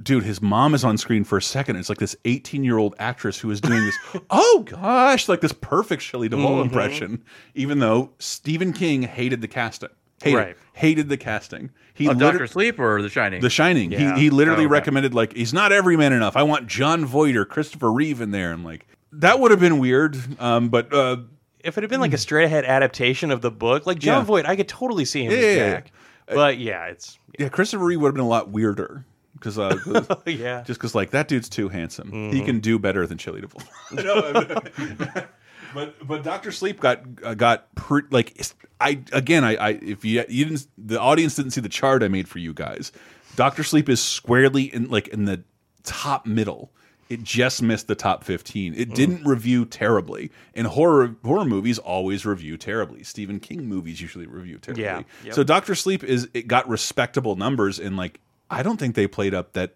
dude, 0.04 0.24
his 0.24 0.42
mom 0.42 0.74
is 0.76 0.84
on 0.84 0.98
screen 0.98 1.24
for 1.24 1.38
a 1.38 1.42
second. 1.42 1.78
It's 1.78 1.88
like 1.90 2.00
this 2.00 2.16
18 2.26 2.64
year 2.64 2.78
old 2.78 2.96
actress 3.00 3.40
who 3.40 3.50
is 3.52 3.62
doing 3.62 3.86
this, 3.86 3.96
oh 4.30 4.66
gosh, 4.70 5.30
like 5.30 5.42
this 5.42 5.54
perfect 5.54 6.02
Shelley 6.02 6.28
Duvall 6.30 6.58
Mhm. 6.60 6.64
impression, 6.66 7.24
even 7.54 7.80
though 7.80 8.12
Stephen 8.20 8.74
King 8.74 9.04
hated 9.04 9.42
the 9.42 9.48
casting. 9.48 9.90
Hated, 10.24 10.38
Right. 10.38 10.58
hated 10.74 11.10
the 11.10 11.18
casting. 11.18 11.72
He 11.94 12.08
Of 12.08 12.18
liter- 12.18 12.32
Doctor 12.32 12.48
Sleep 12.48 12.80
or 12.80 13.02
The 13.02 13.10
Shining. 13.10 13.42
The 13.42 13.50
Shining. 13.50 13.92
Yeah. 13.92 14.16
He, 14.16 14.24
he 14.24 14.30
literally 14.30 14.64
Oh, 14.64 14.66
okay. 14.66 14.72
recommended 14.72 15.14
like 15.14 15.34
he's 15.36 15.54
not 15.54 15.72
everyman 15.72 16.14
enough. 16.14 16.36
I 16.38 16.44
want 16.44 16.68
Jon 16.68 17.06
Voight 17.06 17.36
or 17.36 17.46
Christopher 17.46 17.92
Reeve 17.92 18.22
in 18.22 18.32
there. 18.32 18.52
I'm 18.52 18.64
like, 18.64 18.88
that 19.12 19.40
would 19.40 19.52
have 19.52 19.60
been 19.62 19.78
weird. 19.80 20.18
Um, 20.42 20.70
but 20.70 20.94
uh, 20.94 21.18
If 21.66 21.78
it 21.78 21.82
had 21.84 21.90
been 21.90 22.00
like 22.02 22.14
a 22.14 22.18
straight 22.18 22.46
ahead 22.46 22.64
adaptation 22.66 23.32
of 23.32 23.42
the 23.42 23.52
book, 23.52 23.86
like 23.86 24.00
Jon 24.00 24.20
Yeah. 24.22 24.24
Voight, 24.26 24.46
I 24.46 24.56
could 24.56 24.68
totally 24.68 25.06
see 25.06 25.24
him 25.26 25.32
Yeah, 25.32 25.38
as 25.38 25.44
yeah, 25.44 25.52
yeah. 25.56 25.70
Jack. 25.72 25.92
But 26.28 26.58
yeah, 26.58 26.86
it's 26.86 27.18
yeah, 27.40 27.50
Christopher 27.50 27.84
Reeve 27.86 28.00
would 28.02 28.08
have 28.10 28.16
been 28.16 28.24
a 28.24 28.28
lot 28.28 28.50
weirder 28.50 29.06
because 29.34 29.58
uh, 29.60 29.78
Yeah. 30.26 30.64
just 30.66 30.80
because 30.80 30.96
like 30.96 31.12
that 31.12 31.28
dude's 31.28 31.50
too 31.50 31.70
handsome. 31.70 32.12
He 32.32 32.42
Mhm. 32.42 32.46
can 32.46 32.60
do 32.60 32.80
better 32.80 33.06
than 33.08 33.18
Duvall. 33.18 33.62
No, 33.92 34.32
but 35.74 36.08
but 36.08 36.24
Doctor 36.24 36.52
Sleep 36.52 36.80
got 36.80 37.02
uh, 37.24 37.34
got 37.34 37.74
pre 37.76 38.04
like 38.12 38.32
it's- 38.32 38.56
I 38.80 39.02
again 39.12 39.44
I, 39.44 39.56
I 39.56 39.70
if 39.82 40.04
you 40.06 40.24
you 40.30 40.46
didn't 40.46 40.68
the 40.78 41.00
audience 41.00 41.36
didn't 41.36 41.52
see 41.52 41.62
the 41.62 41.70
chart 41.70 42.04
I 42.04 42.08
made 42.08 42.28
for 42.28 42.40
you 42.40 42.54
guys. 42.54 42.92
Doctor 43.36 43.64
Sleep 43.64 43.90
is 43.90 44.02
squarely 44.02 44.64
in 44.74 44.90
like 44.90 45.08
in 45.10 45.26
the 45.26 45.44
top 45.84 46.26
middle. 46.26 46.72
It 47.08 47.24
just 47.24 47.62
missed 47.62 47.88
the 47.88 47.94
top 47.96 48.24
15. 48.24 48.74
It 48.76 48.90
Mm. 48.90 48.94
didn't 48.96 49.24
review 49.26 49.66
terribly. 49.66 50.32
And 50.56 50.66
horror 50.68 51.16
horror 51.24 51.46
movies 51.46 51.78
always 51.78 52.26
review 52.26 52.58
terribly. 52.58 53.04
Stephen 53.04 53.40
King 53.40 53.66
movies 53.70 54.02
usually 54.02 54.26
review 54.26 54.58
terribly. 54.58 54.84
Yeah. 54.84 55.04
Yep. 55.24 55.34
So 55.36 55.44
Doctor 55.44 55.76
Sleep 55.76 56.04
is 56.04 56.28
it 56.34 56.48
got 56.48 56.68
respectable 56.68 57.36
numbers 57.36 57.80
and 57.80 57.96
like 57.96 58.20
I 58.50 58.64
don't 58.64 58.78
think 58.78 58.96
they 58.96 59.08
played 59.08 59.34
up 59.36 59.54
that 59.54 59.74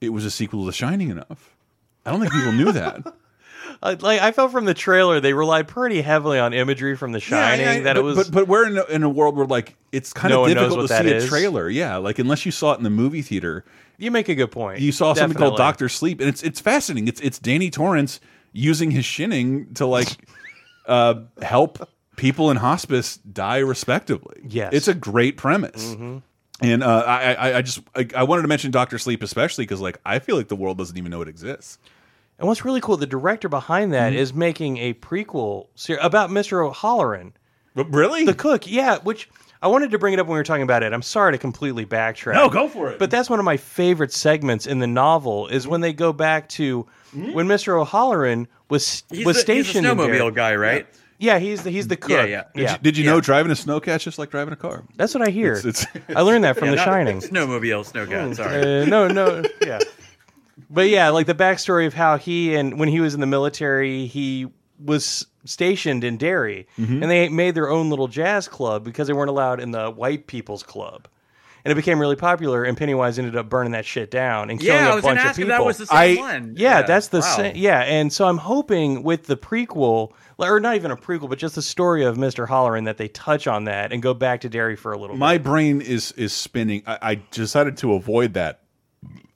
it 0.00 0.10
was 0.10 0.24
a 0.24 0.30
sequel 0.30 0.60
to 0.60 0.66
The 0.66 0.72
Shining 0.72 1.10
enough. 1.10 1.54
I 2.06 2.10
don't 2.12 2.20
think 2.20 2.32
people 2.32 2.52
knew 2.52 2.72
that. 2.72 3.02
Uh, 3.82 3.94
like 4.00 4.20
I 4.20 4.32
felt 4.32 4.50
from 4.52 4.64
the 4.66 4.74
trailer, 4.74 5.20
they 5.20 5.32
relied 5.32 5.66
pretty 5.68 6.02
heavily 6.02 6.38
on 6.38 6.52
imagery 6.52 6.96
from 6.96 7.12
The 7.12 7.20
Shining. 7.20 7.64
Yeah, 7.64 7.72
yeah, 7.74 7.80
that 7.84 7.94
but, 7.94 8.00
it 8.00 8.02
was, 8.02 8.16
but 8.16 8.30
but 8.34 8.48
we're 8.48 8.66
in 8.66 8.76
a, 8.76 8.84
in 8.86 9.02
a 9.04 9.08
world 9.08 9.36
where 9.36 9.46
like 9.46 9.76
it's 9.92 10.12
kind 10.12 10.32
No 10.34 10.44
of 10.44 10.52
difficult 10.52 10.88
to 10.88 10.98
see 11.02 11.10
is. 11.14 11.24
a 11.24 11.28
trailer. 11.28 11.68
Yeah, 11.68 11.96
like 11.96 12.18
unless 12.18 12.44
you 12.44 12.52
saw 12.52 12.72
it 12.74 12.78
in 12.78 12.84
the 12.84 12.90
movie 12.90 13.22
theater, 13.22 13.64
you 14.00 14.10
make 14.10 14.28
a 14.28 14.34
good 14.34 14.50
point. 14.50 14.80
you 14.80 14.92
saw 14.92 15.14
something 15.14 15.36
called 15.38 15.56
Doctor 15.56 15.88
Sleep, 15.88 16.20
and 16.20 16.28
it's 16.28 16.42
it's 16.42 16.60
fascinating. 16.60 17.08
It's 17.08 17.20
it's 17.20 17.38
Danny 17.38 17.70
Torrance 17.70 18.20
using 18.52 18.90
his 18.90 19.04
shining 19.04 19.72
to 19.74 19.86
like 19.86 20.08
uh, 20.86 21.14
help 21.42 21.88
people 22.16 22.50
in 22.50 22.56
hospice 22.56 23.16
die 23.18 23.58
respectively. 23.58 24.40
Yes. 24.48 24.72
it's 24.72 24.88
a 24.88 24.94
great 24.94 25.36
premise. 25.36 25.94
Mhm. 25.94 26.22
And 26.62 26.82
uh, 26.82 27.04
I, 27.06 27.34
I, 27.34 27.56
I 27.58 27.62
just 27.62 27.80
I, 27.94 28.06
I 28.14 28.22
wanted 28.24 28.42
to 28.42 28.48
mention 28.48 28.70
Doctor 28.70 28.98
Sleep 28.98 29.22
especially 29.22 29.64
because 29.64 29.80
like 29.80 29.98
I 30.04 30.18
feel 30.18 30.36
like 30.36 30.48
the 30.48 30.56
world 30.56 30.76
doesn't 30.78 30.96
even 30.98 31.10
know 31.10 31.22
it 31.22 31.28
exists. 31.28 31.78
And 32.38 32.48
what's 32.48 32.64
really 32.64 32.80
cool, 32.80 32.96
the 32.96 33.06
director 33.06 33.48
behind 33.48 33.92
that 33.92 34.12
is 34.14 34.30
Mm-hmm. 34.30 34.38
making 34.38 34.76
a 34.78 34.94
prequel 34.94 35.66
about 36.00 36.30
Mr. 36.30 36.66
O'Halloran. 36.66 37.34
really? 37.74 38.24
The 38.24 38.34
cook, 38.34 38.70
yeah, 38.70 38.98
which 38.98 39.28
I 39.62 39.68
wanted 39.68 39.90
to 39.90 39.98
bring 39.98 40.14
it 40.14 40.20
up 40.20 40.26
when 40.26 40.34
we 40.34 40.38
were 40.40 40.44
talking 40.44 40.62
about 40.62 40.82
it. 40.82 40.92
I'm 40.92 41.02
sorry 41.02 41.32
to 41.32 41.38
completely 41.38 41.84
backtrack. 41.84 42.34
No, 42.34 42.48
go 42.48 42.66
for 42.68 42.90
it. 42.90 42.98
But 42.98 43.10
that's 43.10 43.28
one 43.28 43.38
of 43.38 43.44
my 43.44 43.56
favorite 43.58 44.12
segments 44.12 44.66
in 44.66 44.78
the 44.78 44.86
novel 44.86 45.48
is 45.48 45.68
when 45.68 45.80
they 45.82 45.92
go 45.92 46.12
back 46.12 46.48
to 46.50 46.86
when 47.12 47.46
Mr. 47.46 47.78
O'Halloran 47.80 48.48
was 48.70 49.02
He's 49.10 49.26
was 49.26 49.44
the- 49.44 49.52
he's 49.54 49.66
the 49.66 49.70
stationed 49.72 49.86
in 49.86 49.96
there. 49.98 50.06
snowmobile 50.08 50.34
guy, 50.34 50.54
right? 50.56 50.86
Yeah, 51.18 51.38
he's 51.38 51.62
the 51.64 51.70
he's 51.70 51.86
the 51.88 51.96
cook. 51.96 52.12
Yeah, 52.12 52.24
yeah. 52.24 52.44
Did 52.54 52.70
you, 52.70 52.78
did 52.78 52.96
you 52.98 53.04
know 53.04 53.20
driving 53.20 53.52
a 53.52 53.54
snowcat 53.54 54.00
just 54.00 54.18
like 54.18 54.30
driving 54.30 54.54
a 54.54 54.56
car? 54.56 54.84
That's 54.96 55.12
what 55.14 55.26
I 55.26 55.30
hear. 55.30 55.52
It's- 55.52 55.84
it's- 55.94 56.04
I 56.16 56.22
learned 56.22 56.44
that 56.44 56.56
from 56.56 56.66
Yeah, 56.68 56.70
The 56.70 56.76
not 56.76 56.84
Shining. 56.86 57.20
Snowmobile, 57.20 57.92
snowcat. 57.92 58.36
Sorry. 58.36 58.82
Uh, 58.82 58.84
no, 58.86 59.08
no, 59.08 59.42
yeah. 59.60 59.80
But 60.70 60.88
yeah, 60.88 61.10
like 61.10 61.26
the 61.26 61.34
backstory 61.34 61.86
of 61.86 61.92
how 61.92 62.16
he 62.16 62.54
and 62.54 62.78
when 62.78 62.88
he 62.88 63.00
was 63.00 63.12
in 63.14 63.20
the 63.20 63.26
military, 63.26 64.06
he 64.06 64.46
was 64.78 65.26
stationed 65.44 66.04
in 66.04 66.16
Derry, 66.16 66.66
Mhm. 66.78 67.02
and 67.02 67.10
they 67.10 67.28
made 67.28 67.54
their 67.54 67.70
own 67.70 67.88
little 67.90 68.08
jazz 68.08 68.48
club 68.48 68.84
because 68.84 69.06
they 69.06 69.12
weren't 69.14 69.30
allowed 69.30 69.60
in 69.60 69.70
the 69.70 69.90
white 69.90 70.26
people's 70.26 70.62
club. 70.62 71.06
and 71.62 71.70
it 71.70 71.74
became 71.74 71.98
really 71.98 72.16
popular. 72.16 72.64
And 72.64 72.74
Pennywise 72.74 73.18
ended 73.18 73.36
up 73.36 73.50
burning 73.50 73.72
that 73.72 73.84
shit 73.84 74.10
down 74.10 74.48
and 74.48 74.58
killing 74.58 74.82
Yeah, 74.82 74.96
a 74.98 75.02
bunch 75.02 75.20
of 75.22 75.36
people. 75.36 75.50
that 75.50 75.62
was 75.62 75.76
the 75.76 75.84
same 75.84 76.16
I- 76.18 76.20
one. 76.22 76.54
Yeah, 76.56 76.80
that's 76.80 77.08
the 77.08 77.18
Wow. 77.20 77.36
same. 77.36 77.52
Yeah, 77.54 77.80
and 77.80 78.10
so 78.10 78.26
I'm 78.26 78.38
hoping 78.38 79.02
with 79.02 79.26
the 79.26 79.36
prequel, 79.36 80.12
or 80.38 80.58
not 80.58 80.76
even 80.76 80.90
a 80.90 80.96
prequel, 80.96 81.28
but 81.28 81.38
just 81.38 81.56
the 81.56 81.60
story 81.60 82.02
of 82.02 82.16
Mr. 82.16 82.48
Hallorann 82.48 82.86
that 82.86 82.96
they 82.96 83.08
touch 83.08 83.46
on 83.46 83.64
that 83.64 83.92
and 83.92 84.00
go 84.02 84.14
back 84.14 84.40
to 84.40 84.48
Derry 84.48 84.74
for 84.74 84.92
a 84.92 84.96
little 84.96 85.18
My 85.18 85.34
bit. 85.36 85.44
brain 85.44 85.80
is 85.82 86.12
is 86.12 86.32
spinning. 86.32 86.82
I, 86.86 86.98
I 87.02 87.14
decided 87.30 87.76
to 87.76 87.92
avoid 87.92 88.32
that. 88.32 88.60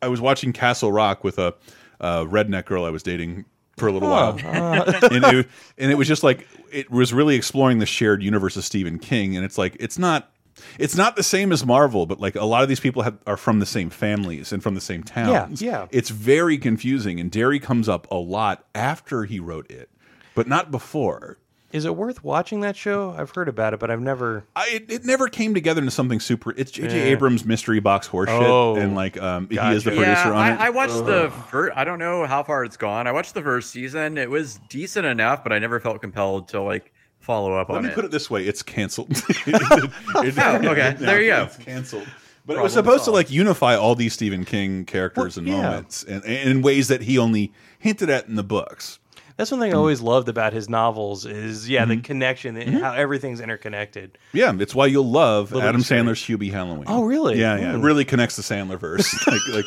I 0.01 0.09
was 0.09 0.23
watching 0.23 0.55
Castle 0.55 0.93
Rock 0.93 1.25
with 1.25 1.39
a, 1.39 1.53
a 2.01 2.25
redneck 2.25 2.65
girl 2.65 2.87
I 2.87 2.91
was 2.91 3.03
dating 3.03 3.45
for 3.77 3.89
a 3.89 3.93
little 3.93 4.09
while, 4.09 4.39
and, 4.45 5.25
it, 5.25 5.49
and 5.79 5.91
it 5.91 5.97
was 5.97 6.09
just 6.09 6.23
like 6.23 6.47
it 6.71 6.91
was 6.91 7.13
really 7.13 7.35
exploring 7.37 7.79
the 7.79 7.87
shared 7.87 8.23
universe 8.23 8.57
of 8.57 8.65
Stephen 8.65 8.99
King, 8.99 9.37
and 9.37 9.45
it's 9.45 9.59
like 9.59 9.77
it's 9.81 9.99
not. 9.99 10.31
It's 10.79 10.97
not 10.97 11.17
the 11.17 11.25
same 11.25 11.51
as 11.51 11.67
Marvel, 11.67 12.07
but 12.07 12.21
like 12.21 12.37
a 12.37 12.45
lot 12.45 12.63
of 12.63 12.69
these 12.69 12.79
people 12.79 13.03
have, 13.03 13.19
are 13.27 13.37
from 13.37 13.59
the 13.59 13.67
same 13.67 13.91
families 13.91 14.53
and 14.53 14.63
from 14.63 14.77
the 14.77 14.81
same 14.81 15.03
towns. 15.03 15.29
yeah. 15.61 15.89
It's 15.91 16.11
very 16.11 16.59
confusing, 16.59 17.19
and 17.19 17.29
Derry 17.29 17.59
comes 17.59 17.89
up 17.89 18.07
a 18.09 18.15
lot 18.15 18.65
after 18.73 19.25
he 19.25 19.41
wrote 19.41 19.69
it, 19.69 19.91
but 20.37 20.47
not 20.47 20.71
before. 20.71 21.39
Is 21.75 21.85
it 21.85 21.97
worth 21.97 22.23
watching 22.23 22.61
that 22.61 22.77
show? 22.77 23.11
I've 23.19 23.33
heard 23.33 23.49
about 23.49 23.75
it, 23.75 23.81
but 23.81 23.91
I've 23.91 24.01
never. 24.01 24.45
I, 24.55 24.69
it, 24.75 24.93
it 24.93 25.05
never 25.05 25.27
came 25.27 25.55
together 25.55 25.81
into 25.81 25.91
something 25.91 26.21
super. 26.21 26.53
It's 26.53 26.71
J.J. 26.71 26.97
Yeah. 26.97 27.05
Abrams 27.07 27.45
mystery 27.45 27.81
box 27.81 28.07
horseshit, 28.07 28.29
Oh, 28.29 28.77
and 28.77 28.95
like 28.95 29.21
um, 29.21 29.49
he 29.51 29.59
is 29.59 29.83
the 29.83 29.91
producer 29.91 30.07
yeah, 30.07 30.31
on 30.31 30.37
I, 30.37 30.55
it. 30.55 30.61
I 30.61 30.71
watched 30.71 31.05
the 31.05 31.33
first. 31.51 31.77
I 31.77 31.83
don't 31.83 31.99
know 31.99 32.27
how 32.27 32.45
far 32.45 32.65
it's 32.65 32.77
gone. 32.77 33.09
I 33.09 33.13
watched 33.13 33.35
the 33.35 33.43
first 33.43 33.73
season. 33.73 34.19
It 34.19 34.31
was 34.31 34.61
decent 34.69 35.05
enough, 35.05 35.43
but 35.43 35.53
I 35.53 35.59
never 35.59 35.81
felt 35.81 36.01
compelled 36.01 36.47
to 36.51 36.63
like 36.63 36.93
follow 37.19 37.55
up 37.57 37.71
on 37.71 37.75
it. 37.75 37.79
Let 37.79 37.83
me 37.83 37.89
it. 37.91 37.95
put 37.97 38.05
it 38.05 38.13
this 38.13 38.31
way: 38.31 38.47
it's 38.47 38.63
canceled. 38.63 39.11
Oh, 40.15 40.61
okay. 40.65 40.95
There 40.97 41.21
you 41.21 41.31
go. 41.31 41.43
It's 41.43 41.57
canceled. 41.57 42.07
But 42.47 42.57
it 42.57 42.63
was 42.63 42.75
Problem 42.75 42.93
supposed 42.93 43.05
to 43.07 43.11
like 43.11 43.33
unify 43.33 43.75
all 43.75 43.97
these 43.97 44.13
Stephen 44.13 44.45
King 44.45 44.85
characters 44.85 45.37
and 45.37 45.49
yeah. 45.49 45.63
moments, 45.63 46.05
and, 46.05 46.25
and 46.25 46.51
in 46.51 46.63
ways 46.63 46.87
that 46.87 47.01
he 47.01 47.19
only 47.19 47.53
hinted 47.81 48.11
at 48.11 48.29
in 48.29 48.37
the 48.37 48.45
books. 48.45 49.01
That's 49.37 49.51
one 49.51 49.59
thing 49.59 49.73
I 49.73 49.77
always 49.77 50.01
loved 50.01 50.29
about 50.29 50.53
his 50.53 50.69
novels 50.69 51.27
is 51.27 51.69
yeah 51.69 51.85
the 51.87 51.97
connection 51.97 52.57
and 52.57 52.79
how 52.79 52.93
everything's 52.93 53.41
interconnected. 53.41 54.17
Yeah, 54.33 54.53
it's 54.61 54.75
why 54.77 54.87
you'll 54.87 55.11
love 55.11 55.51
Little 55.51 55.69
Adam 55.69 55.81
egg. 55.81 55.87
Sandler's 55.87 56.21
Hubie 56.23 56.53
Halloween. 56.53 56.85
Oh, 56.87 57.03
really? 57.03 57.41
Yeah, 57.41 57.57
yeah. 57.59 57.71
It 57.73 57.77
Hmm. 57.77 57.83
really 57.83 58.05
connects 58.05 58.37
the 58.37 58.43
Sandler 58.43 58.79
verse. 58.79 59.13
like, 59.27 59.65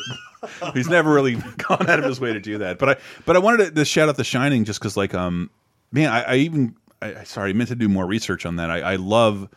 like 0.62 0.74
he's 0.74 0.88
never 0.88 1.12
really 1.12 1.34
gone 1.68 1.88
out 1.88 1.98
of 1.98 2.06
his 2.06 2.18
way 2.18 2.32
to 2.32 2.40
do 2.40 2.58
that. 2.58 2.78
But 2.78 2.88
I, 2.88 2.96
but 3.26 3.36
I 3.36 3.40
wanted 3.40 3.64
to, 3.66 3.70
to 3.72 3.84
shout 3.84 4.08
out 4.08 4.16
The 4.16 4.24
Shining 4.24 4.64
just 4.64 4.80
because, 4.80 4.96
like, 4.96 5.12
um, 5.14 5.50
man, 5.92 6.10
I, 6.10 6.22
I 6.22 6.34
even, 6.36 6.74
I, 7.02 7.24
sorry, 7.24 7.50
I 7.50 7.52
meant 7.52 7.68
to 7.68 7.74
do 7.76 7.88
more 7.90 8.06
research 8.06 8.46
on 8.46 8.56
that. 8.56 8.70
I, 8.70 8.80
I 8.80 8.96
love. 8.96 9.48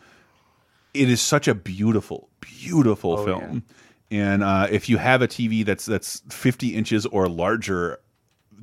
It 0.92 1.08
is 1.08 1.22
such 1.22 1.48
a 1.48 1.54
beautiful, 1.54 2.28
beautiful 2.40 3.12
Oh, 3.18 3.24
film. 3.24 3.62
And 4.10 4.44
uh, 4.44 4.66
if 4.70 4.90
you 4.90 4.98
have 4.98 5.22
a 5.22 5.26
TV 5.28 5.64
that's 5.64 5.86
that's 5.86 6.20
50 6.28 6.74
inches 6.74 7.06
or 7.06 7.30
larger, 7.30 7.98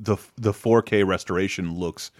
the 0.00 0.16
the 0.36 0.52
4K 0.52 1.06
restoration 1.06 1.76
looks 1.78 2.10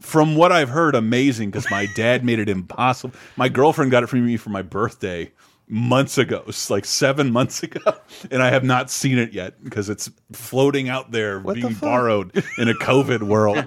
from 0.00 0.36
what 0.36 0.52
I've 0.52 0.68
heard, 0.68 0.94
amazing 0.94 1.50
because 1.50 1.70
my 1.70 1.86
dad 1.94 2.24
made 2.24 2.38
it 2.38 2.48
impossible. 2.48 3.14
My 3.36 3.48
girlfriend 3.48 3.90
got 3.90 4.02
it 4.02 4.08
for 4.08 4.16
me 4.16 4.36
for 4.36 4.50
my 4.50 4.60
birthday 4.62 5.30
months 5.66 6.18
ago, 6.18 6.44
like 6.68 6.84
seven 6.84 7.32
months 7.32 7.62
ago, 7.62 7.80
and 8.30 8.42
I 8.42 8.50
have 8.50 8.64
not 8.64 8.90
seen 8.90 9.16
it 9.16 9.32
yet 9.32 9.62
because 9.64 9.88
it's 9.88 10.10
floating 10.32 10.88
out 10.90 11.10
there 11.10 11.40
What 11.40 11.54
being 11.54 11.70
fuck? 11.70 11.80
borrowed 11.80 12.44
in 12.58 12.68
a 12.68 12.74
COVID 12.74 13.22
world. 13.22 13.64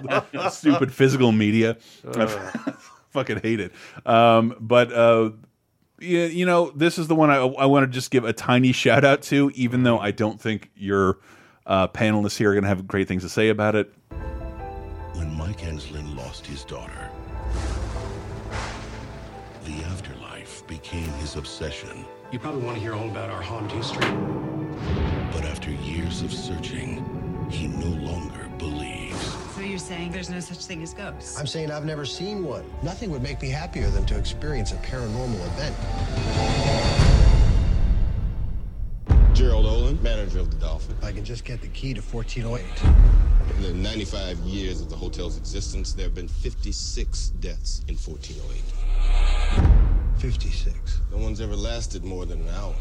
Stupid 0.52 0.92
physical 0.92 1.32
media. 1.32 1.76
I 2.14 2.26
fucking 3.10 3.40
hate 3.40 3.58
it. 3.60 3.72
Um, 4.06 4.54
but 4.60 4.92
uh, 4.92 5.30
yeah, 5.98 6.26
you 6.26 6.46
know, 6.46 6.70
this 6.70 6.98
is 6.98 7.08
the 7.08 7.16
one 7.16 7.30
I, 7.30 7.38
I 7.38 7.66
want 7.66 7.82
to 7.84 7.88
just 7.88 8.12
give 8.12 8.24
a 8.24 8.32
tiny 8.32 8.70
shout 8.70 9.04
out 9.04 9.22
to, 9.22 9.50
even 9.54 9.82
though 9.82 9.98
I 9.98 10.12
don't 10.12 10.40
think 10.40 10.70
your 10.76 11.18
uh, 11.68 11.86
panelists 11.88 12.36
here 12.36 12.50
are 12.50 12.54
going 12.54 12.64
to 12.64 12.68
have 12.68 12.88
great 12.88 13.06
things 13.06 13.22
to 13.22 13.28
say 13.28 13.50
about 13.50 13.76
it. 13.76 13.92
When 15.14 15.32
Mike 15.36 15.64
Enslin 15.64 16.16
lost 16.16 16.46
his 16.46 16.64
daughter, 16.64 17.10
the 19.64 19.84
afterlife 19.84 20.66
became 20.66 21.10
his 21.20 21.36
obsession. 21.36 22.04
You 22.32 22.38
probably 22.38 22.62
want 22.62 22.76
to 22.76 22.82
hear 22.82 22.94
all 22.94 23.08
about 23.08 23.30
our 23.30 23.42
haunted 23.42 23.76
history. 23.76 24.08
But 25.32 25.44
after 25.44 25.70
years 25.70 26.22
of 26.22 26.32
searching, 26.32 27.04
he 27.50 27.68
no 27.68 27.88
longer 28.04 28.48
believes. 28.58 29.34
So 29.54 29.60
you're 29.60 29.78
saying 29.78 30.12
there's 30.12 30.30
no 30.30 30.40
such 30.40 30.64
thing 30.64 30.82
as 30.82 30.94
ghosts? 30.94 31.38
I'm 31.38 31.46
saying 31.46 31.70
I've 31.70 31.84
never 31.84 32.04
seen 32.04 32.44
one. 32.44 32.64
Nothing 32.82 33.10
would 33.10 33.22
make 33.22 33.42
me 33.42 33.48
happier 33.48 33.90
than 33.90 34.06
to 34.06 34.16
experience 34.18 34.72
a 34.72 34.76
paranormal 34.76 35.34
event. 35.34 36.97
Manager 40.02 40.40
of 40.40 40.50
the 40.50 40.56
Dolphin. 40.56 40.96
If 40.98 41.04
I 41.04 41.12
can 41.12 41.24
just 41.24 41.44
get 41.44 41.60
the 41.60 41.68
key 41.68 41.94
to 41.94 42.00
1408. 42.00 42.64
In 43.56 43.62
the 43.62 43.74
95 43.74 44.38
years 44.40 44.80
of 44.80 44.90
the 44.90 44.96
hotel's 44.96 45.36
existence, 45.36 45.92
there 45.92 46.04
have 46.04 46.14
been 46.14 46.28
56 46.28 47.30
deaths 47.40 47.82
in 47.88 47.96
1408. 47.96 50.20
56. 50.20 51.00
No 51.10 51.18
one's 51.18 51.40
ever 51.40 51.56
lasted 51.56 52.04
more 52.04 52.26
than 52.26 52.42
an 52.42 52.48
hour. 52.54 52.74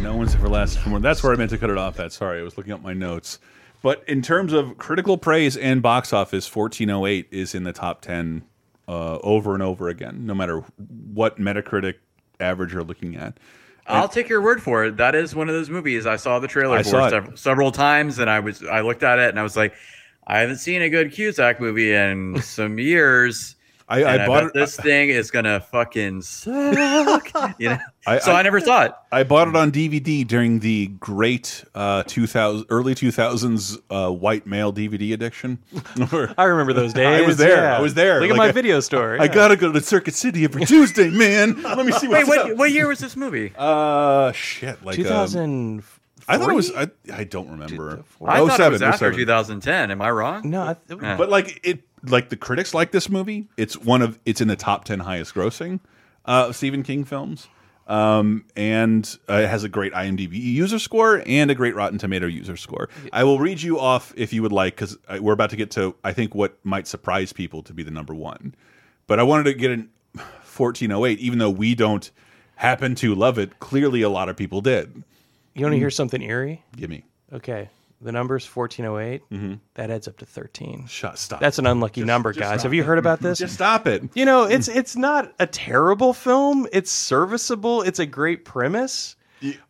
No 0.00 0.16
one's 0.16 0.34
ever 0.34 0.48
lasted 0.48 0.80
for 0.80 0.90
more. 0.90 1.00
That's 1.00 1.22
where 1.22 1.32
I 1.32 1.36
meant 1.36 1.50
to 1.50 1.58
cut 1.58 1.70
it 1.70 1.78
off 1.78 2.00
at. 2.00 2.12
Sorry, 2.12 2.40
I 2.40 2.42
was 2.42 2.56
looking 2.56 2.72
up 2.72 2.82
my 2.82 2.92
notes. 2.92 3.38
But 3.82 4.02
in 4.06 4.22
terms 4.22 4.52
of 4.52 4.78
critical 4.78 5.18
praise 5.18 5.56
and 5.56 5.82
box 5.82 6.12
office, 6.12 6.54
1408 6.54 7.28
is 7.30 7.54
in 7.54 7.64
the 7.64 7.72
top 7.72 8.02
10 8.02 8.42
uh, 8.88 9.18
over 9.18 9.54
and 9.54 9.62
over 9.62 9.88
again, 9.88 10.26
no 10.26 10.34
matter 10.34 10.64
what 11.12 11.38
Metacritic 11.38 11.94
average 12.40 12.72
you're 12.72 12.84
looking 12.84 13.16
at. 13.16 13.38
I'll 13.88 14.08
take 14.08 14.28
your 14.28 14.42
word 14.42 14.62
for 14.62 14.84
it. 14.84 14.96
That 14.96 15.14
is 15.14 15.34
one 15.34 15.48
of 15.48 15.54
those 15.54 15.70
movies. 15.70 16.06
I 16.06 16.16
saw 16.16 16.38
the 16.38 16.48
trailer 16.48 16.76
I 16.76 16.82
for 16.82 17.08
several, 17.10 17.36
several 17.36 17.72
times, 17.72 18.18
and 18.18 18.28
I 18.28 18.40
was 18.40 18.64
I 18.64 18.80
looked 18.80 19.02
at 19.02 19.18
it 19.18 19.28
and 19.30 19.38
I 19.38 19.42
was 19.42 19.56
like, 19.56 19.74
I 20.26 20.40
haven't 20.40 20.58
seen 20.58 20.82
a 20.82 20.88
good 20.88 21.12
Cusack 21.12 21.60
movie 21.60 21.92
in 21.92 22.40
some 22.42 22.78
years. 22.78 23.54
I- 23.88 24.02
I 24.02 24.14
and 24.16 24.26
bought 24.26 24.44
it- 24.44 24.52
This 24.54 24.76
thing 24.76 25.10
is 25.10 25.30
gonna 25.30 25.60
fucking 25.60 26.22
suck. 26.22 27.30
you 27.58 27.68
know. 27.70 27.78
I- 28.06 28.18
so 28.18 28.32
I, 28.32 28.40
I- 28.40 28.42
never 28.42 28.60
saw 28.60 28.82
it. 28.84 28.92
I 29.12 29.22
bought 29.22 29.48
it 29.48 29.56
on 29.56 29.70
DVD 29.70 30.26
during 30.26 30.58
the 30.58 30.88
great 30.88 31.64
uh, 31.74 32.02
2000 32.04 32.66
early 32.68 32.94
2000s 32.94 33.78
uh, 33.90 34.10
white 34.12 34.46
male 34.46 34.72
DVD 34.72 35.14
addiction. 35.14 35.58
I 36.36 36.44
remember 36.44 36.72
those 36.72 36.92
days. 36.94 37.22
I 37.22 37.26
was 37.26 37.36
there. 37.36 37.56
yeah. 37.62 37.78
I 37.78 37.80
was 37.80 37.94
there. 37.94 38.20
Look 38.20 38.30
at 38.30 38.32
Like, 38.32 38.38
my 38.38 38.48
I- 38.48 38.52
video 38.52 38.80
store. 38.80 39.16
I 39.20 39.28
gotta 39.28 39.56
go 39.56 39.70
to 39.72 39.80
Circuit 39.80 40.14
City 40.14 40.44
every 40.44 40.64
Tuesday, 40.64 41.08
man. 41.10 41.62
Let 41.62 41.86
me 41.86 41.92
see 41.92 42.08
Wait, 42.08 42.26
what, 42.26 42.50
up. 42.50 42.56
what 42.56 42.70
year 42.72 42.88
was 42.88 42.98
this 42.98 43.16
movie? 43.16 43.52
Uh, 43.56 44.32
shit, 44.32 44.84
like 44.84 44.98
um, 44.98 45.04
2000. 45.04 45.82
I 46.28 46.38
thought 46.38 46.50
it 46.50 46.54
was. 46.54 46.72
I, 46.74 46.88
I 47.14 47.22
don't 47.22 47.48
remember. 47.50 48.02
I 48.26 48.44
thought 48.44 48.58
it 48.58 48.70
was 48.72 48.82
after 48.82 49.12
07. 49.12 49.16
2010. 49.16 49.92
Am 49.92 50.02
I 50.02 50.10
wrong? 50.10 50.50
No, 50.50 50.60
I, 50.62 50.76
Yeah. 50.90 51.16
But 51.16 51.28
like 51.30 51.60
it, 51.62 51.84
like 52.02 52.28
the 52.28 52.36
critics 52.36 52.74
like 52.74 52.92
this 52.92 53.08
movie. 53.08 53.48
It's 53.56 53.76
one 53.76 54.02
of. 54.02 54.18
It's 54.24 54.40
in 54.40 54.48
the 54.48 54.56
top 54.56 54.84
ten 54.84 55.00
highest 55.00 55.34
grossing 55.34 55.80
uh, 56.26 56.52
Stephen 56.52 56.82
King 56.82 57.04
films. 57.04 57.48
Um, 57.86 58.44
and 58.56 59.16
uh, 59.28 59.34
it 59.34 59.48
has 59.48 59.62
a 59.62 59.68
great 59.68 59.92
IMDb 59.92 60.32
user 60.32 60.80
score 60.80 61.22
and 61.24 61.52
a 61.52 61.54
great 61.54 61.76
Rotten 61.76 61.98
Tomato 61.98 62.26
user 62.26 62.56
score. 62.56 62.88
I 63.12 63.22
will 63.22 63.38
read 63.38 63.62
you 63.62 63.78
off 63.78 64.12
if 64.16 64.32
you 64.32 64.42
would 64.42 64.50
like, 64.50 64.74
because 64.74 64.98
we're 65.20 65.32
about 65.32 65.50
to 65.50 65.56
get 65.56 65.70
to 65.72 65.94
I 66.02 66.12
think 66.12 66.34
what 66.34 66.58
might 66.64 66.88
surprise 66.88 67.32
people 67.32 67.62
to 67.62 67.72
be 67.72 67.84
the 67.84 67.92
number 67.92 68.12
one. 68.12 68.56
But 69.06 69.20
I 69.20 69.22
wanted 69.22 69.44
to 69.44 69.54
get 69.54 69.70
in 69.70 69.88
1408, 70.14 71.18
even 71.20 71.38
though 71.38 71.50
we 71.50 71.76
don't 71.76 72.10
happen 72.56 72.96
to 72.96 73.14
love 73.14 73.38
it. 73.38 73.60
Clearly, 73.60 74.02
a 74.02 74.08
lot 74.08 74.28
of 74.28 74.36
people 74.36 74.60
did. 74.60 75.04
You 75.54 75.64
want 75.64 75.74
to 75.74 75.78
hear 75.78 75.90
something 75.90 76.20
eerie? 76.22 76.62
Give 76.76 76.90
me. 76.90 77.04
Okay. 77.32 77.70
The 78.00 78.12
number's 78.12 78.44
1408. 78.46 79.58
That 79.74 79.90
adds 79.90 80.06
up 80.06 80.18
to 80.18 80.26
13. 80.26 80.86
Shut. 80.86 81.18
Stop. 81.18 81.40
That's 81.40 81.58
an 81.58 81.66
unlucky 81.66 82.04
number, 82.04 82.32
guys. 82.32 82.62
Have 82.62 82.74
you 82.74 82.84
heard 82.84 82.98
about 82.98 83.20
this? 83.20 83.38
Just 83.38 83.54
stop 83.54 83.86
it. 83.86 84.02
You 84.14 84.24
know, 84.26 84.44
it's 84.44 84.68
it's 84.68 84.96
not 84.96 85.32
a 85.38 85.46
terrible 85.46 86.12
film. 86.12 86.66
It's 86.72 86.90
serviceable. 86.90 87.82
It's 87.82 87.98
a 87.98 88.06
great 88.06 88.44
premise. 88.44 89.16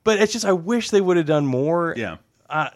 But 0.04 0.20
it's 0.20 0.32
just 0.32 0.44
I 0.44 0.52
wish 0.52 0.90
they 0.90 1.00
would 1.00 1.16
have 1.16 1.26
done 1.26 1.46
more. 1.46 1.94
Yeah. 1.96 2.16
Uh, 2.50 2.70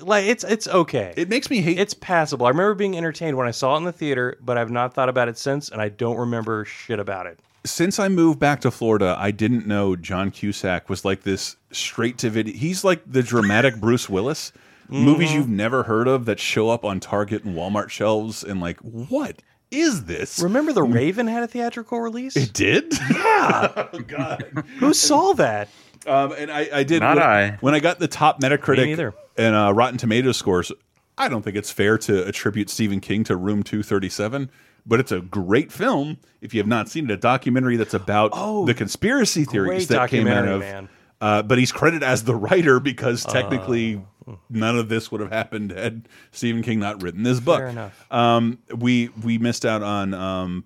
like 0.00 0.24
it's 0.24 0.42
it's 0.44 0.66
okay. 0.66 1.12
It 1.16 1.28
makes 1.28 1.50
me 1.50 1.60
hate. 1.60 1.78
It's 1.78 1.94
passable. 1.94 2.46
I 2.46 2.48
remember 2.48 2.74
being 2.74 2.96
entertained 2.96 3.36
when 3.36 3.46
I 3.46 3.50
saw 3.50 3.74
it 3.74 3.78
in 3.78 3.84
the 3.84 3.92
theater, 3.92 4.38
but 4.40 4.56
I've 4.58 4.70
not 4.70 4.94
thought 4.94 5.08
about 5.08 5.28
it 5.28 5.36
since, 5.38 5.68
and 5.68 5.80
I 5.80 5.88
don't 5.88 6.16
remember 6.16 6.64
shit 6.64 6.98
about 6.98 7.26
it. 7.26 7.38
since 7.66 7.98
I 7.98 8.08
moved 8.08 8.38
back 8.38 8.60
to 8.62 8.70
Florida, 8.70 9.14
I 9.18 9.30
didn't 9.30 9.66
know 9.66 9.94
John 9.96 10.30
Cusack 10.30 10.88
was 10.88 11.04
like 11.04 11.22
this 11.24 11.56
straight 11.70 12.16
to 12.18 12.30
video. 12.30 12.54
He's 12.56 12.82
like 12.84 13.02
the 13.06 13.22
dramatic 13.22 13.76
Bruce 13.76 14.08
Willis. 14.08 14.52
Movies 14.90 15.32
you've 15.32 15.48
never 15.48 15.84
heard 15.84 16.08
of 16.08 16.24
that 16.26 16.40
show 16.40 16.68
up 16.70 16.84
on 16.84 17.00
Target 17.00 17.44
and 17.44 17.56
Walmart 17.56 17.90
shelves, 17.90 18.42
and 18.44 18.60
like, 18.60 18.78
what 18.80 19.42
is 19.70 20.04
this? 20.04 20.40
Remember 20.40 20.72
the 20.72 20.82
Raven 20.82 21.26
had 21.26 21.42
a 21.42 21.46
theatrical 21.46 22.00
release? 22.00 22.36
It 22.36 22.52
did? 22.52 22.92
Yeah. 23.10 23.88
oh 23.92 23.98
God. 24.00 24.64
Who 24.78 24.92
saw 24.92 25.32
that? 25.34 25.68
Um, 26.06 26.32
and 26.32 26.50
I, 26.50 26.68
I 26.72 26.82
did 26.82 27.00
Not 27.00 27.16
when, 27.16 27.24
I. 27.26 27.50
when 27.60 27.74
I 27.74 27.80
got 27.80 27.98
the 27.98 28.08
top 28.08 28.40
Metacritic 28.40 28.86
neither. 28.86 29.14
and 29.36 29.54
uh, 29.54 29.72
Rotten 29.74 29.98
Tomatoes 29.98 30.36
scores. 30.38 30.72
I 31.18 31.28
don't 31.28 31.42
think 31.42 31.56
it's 31.56 31.70
fair 31.70 31.98
to 31.98 32.26
attribute 32.26 32.70
Stephen 32.70 33.00
King 33.00 33.22
to 33.24 33.36
Room 33.36 33.62
237, 33.62 34.50
but 34.86 34.98
it's 34.98 35.12
a 35.12 35.20
great 35.20 35.70
film. 35.70 36.16
If 36.40 36.54
you 36.54 36.60
have 36.60 36.66
not 36.66 36.88
seen 36.88 37.04
it, 37.04 37.10
a 37.10 37.16
documentary 37.18 37.76
that's 37.76 37.92
about 37.92 38.32
the 38.66 38.72
conspiracy 38.74 39.44
theories 39.44 39.88
that 39.88 40.08
came 40.08 40.26
out 40.26 40.48
of. 40.48 40.60
man. 40.60 40.88
Uh, 41.20 41.42
but 41.42 41.58
he's 41.58 41.72
credited 41.72 42.02
as 42.02 42.24
the 42.24 42.34
writer 42.34 42.80
because 42.80 43.24
technically 43.24 44.02
Oh. 44.28 44.38
none 44.48 44.78
of 44.78 44.88
this 44.88 45.10
would 45.10 45.20
have 45.22 45.32
happened 45.32 45.70
had 45.72 46.06
Stephen 46.30 46.62
King 46.62 46.78
not 46.78 47.02
written 47.02 47.22
this 47.22 47.40
book. 47.40 47.58
Fair 47.60 47.68
enough. 47.68 48.06
Um, 48.12 48.58
we 48.74 49.08
we 49.22 49.38
missed 49.38 49.64
out 49.64 49.82
on 49.82 50.14
um, 50.14 50.64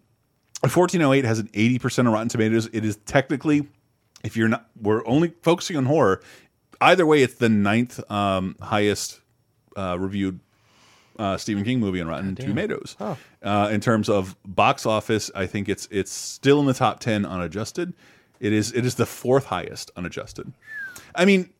1408 0.61 1.25
has 1.25 1.39
an 1.39 1.49
80% 1.49 2.07
of 2.07 2.13
Rotten 2.13 2.29
Tomatoes. 2.29 2.69
It 2.73 2.85
is 2.85 2.97
technically, 3.07 3.67
if 4.25 4.37
you're 4.37 4.49
not, 4.49 4.67
we're 4.81 5.07
only 5.07 5.33
focusing 5.43 5.77
on 5.77 5.87
horror. 5.87 6.21
Either 6.81 7.07
way, 7.07 7.23
it's 7.23 7.35
the 7.35 7.49
ninth 7.49 8.01
um, 8.11 8.57
highest 8.61 9.21
uh, 9.77 9.97
reviewed 9.99 10.41
uh, 11.19 11.37
Stephen 11.37 11.65
King 11.65 11.81
movie 11.81 12.01
on 12.01 12.09
Rotten 12.09 12.35
Tomatoes. 12.35 12.97
Uh, 13.01 13.69
in 13.71 13.81
terms 13.81 14.09
of 14.09 14.37
box 14.45 14.85
office, 14.85 15.31
I 15.35 15.47
think 15.47 15.69
it's 15.69 15.87
it's 15.91 16.13
still 16.13 16.61
in 16.61 16.67
the 16.67 16.75
top 16.75 17.01
10 17.01 17.25
unadjusted. 17.25 17.95
It 18.45 18.53
is 18.53 18.73
it 18.73 18.85
is 18.85 18.97
the 18.97 19.07
fourth 19.07 19.47
highest 19.47 19.91
unadjusted. 19.97 20.53
I 21.15 21.25
mean, 21.25 21.51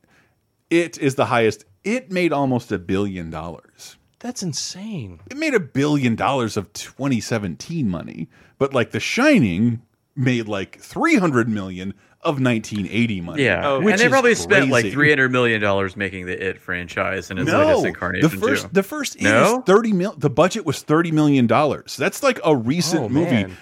it 0.71 0.99
is 0.99 1.15
the 1.15 1.27
highest. 1.27 1.65
It 1.83 2.11
made 2.11 2.33
almost 2.33 2.71
a 2.73 2.79
billion 2.79 3.31
dollars. 3.31 3.97
That's 4.21 4.43
insane. 4.43 5.21
It 5.31 5.37
made 5.37 5.55
a 5.55 5.61
billion 5.61 6.15
dollars 6.17 6.57
of 6.57 6.73
2017 6.73 7.89
money, 7.89 8.29
but 8.59 8.73
like 8.73 8.91
The 8.91 9.01
Shining 9.01 9.83
made 10.17 10.49
like 10.49 10.79
300 10.81 11.49
million 11.49 11.91
of 12.23 12.41
1980 12.41 13.21
money. 13.21 13.45
Yeah, 13.45 13.69
oh, 13.69 13.81
which 13.81 13.93
and 13.93 14.01
they 14.01 14.07
is 14.07 14.11
probably 14.11 14.35
spent 14.35 14.71
like 14.71 14.91
three 14.91 15.11
hundred 15.11 15.31
million 15.31 15.61
dollars 15.61 15.95
making 15.97 16.25
the 16.27 16.49
It 16.49 16.59
franchise 16.59 17.31
and 17.31 17.39
its 17.39 17.51
No, 17.51 17.67
latest 17.67 17.85
incarnation 17.87 18.31
the 18.31 18.37
first 18.47 18.63
too. 18.65 18.69
the 18.73 18.83
first 18.83 19.17
It 19.17 19.23
No? 19.25 19.59
is 19.59 19.65
30 19.67 19.93
mil. 19.93 20.15
The 20.17 20.31
budget 20.31 20.65
was 20.65 20.81
30 20.83 21.13
million 21.13 21.47
dollars. 21.47 21.97
That's 21.99 22.23
like 22.23 22.41
a 22.45 22.57
recent 22.57 23.03
Oh, 23.03 23.09
movie. 23.11 23.31
man. 23.31 23.57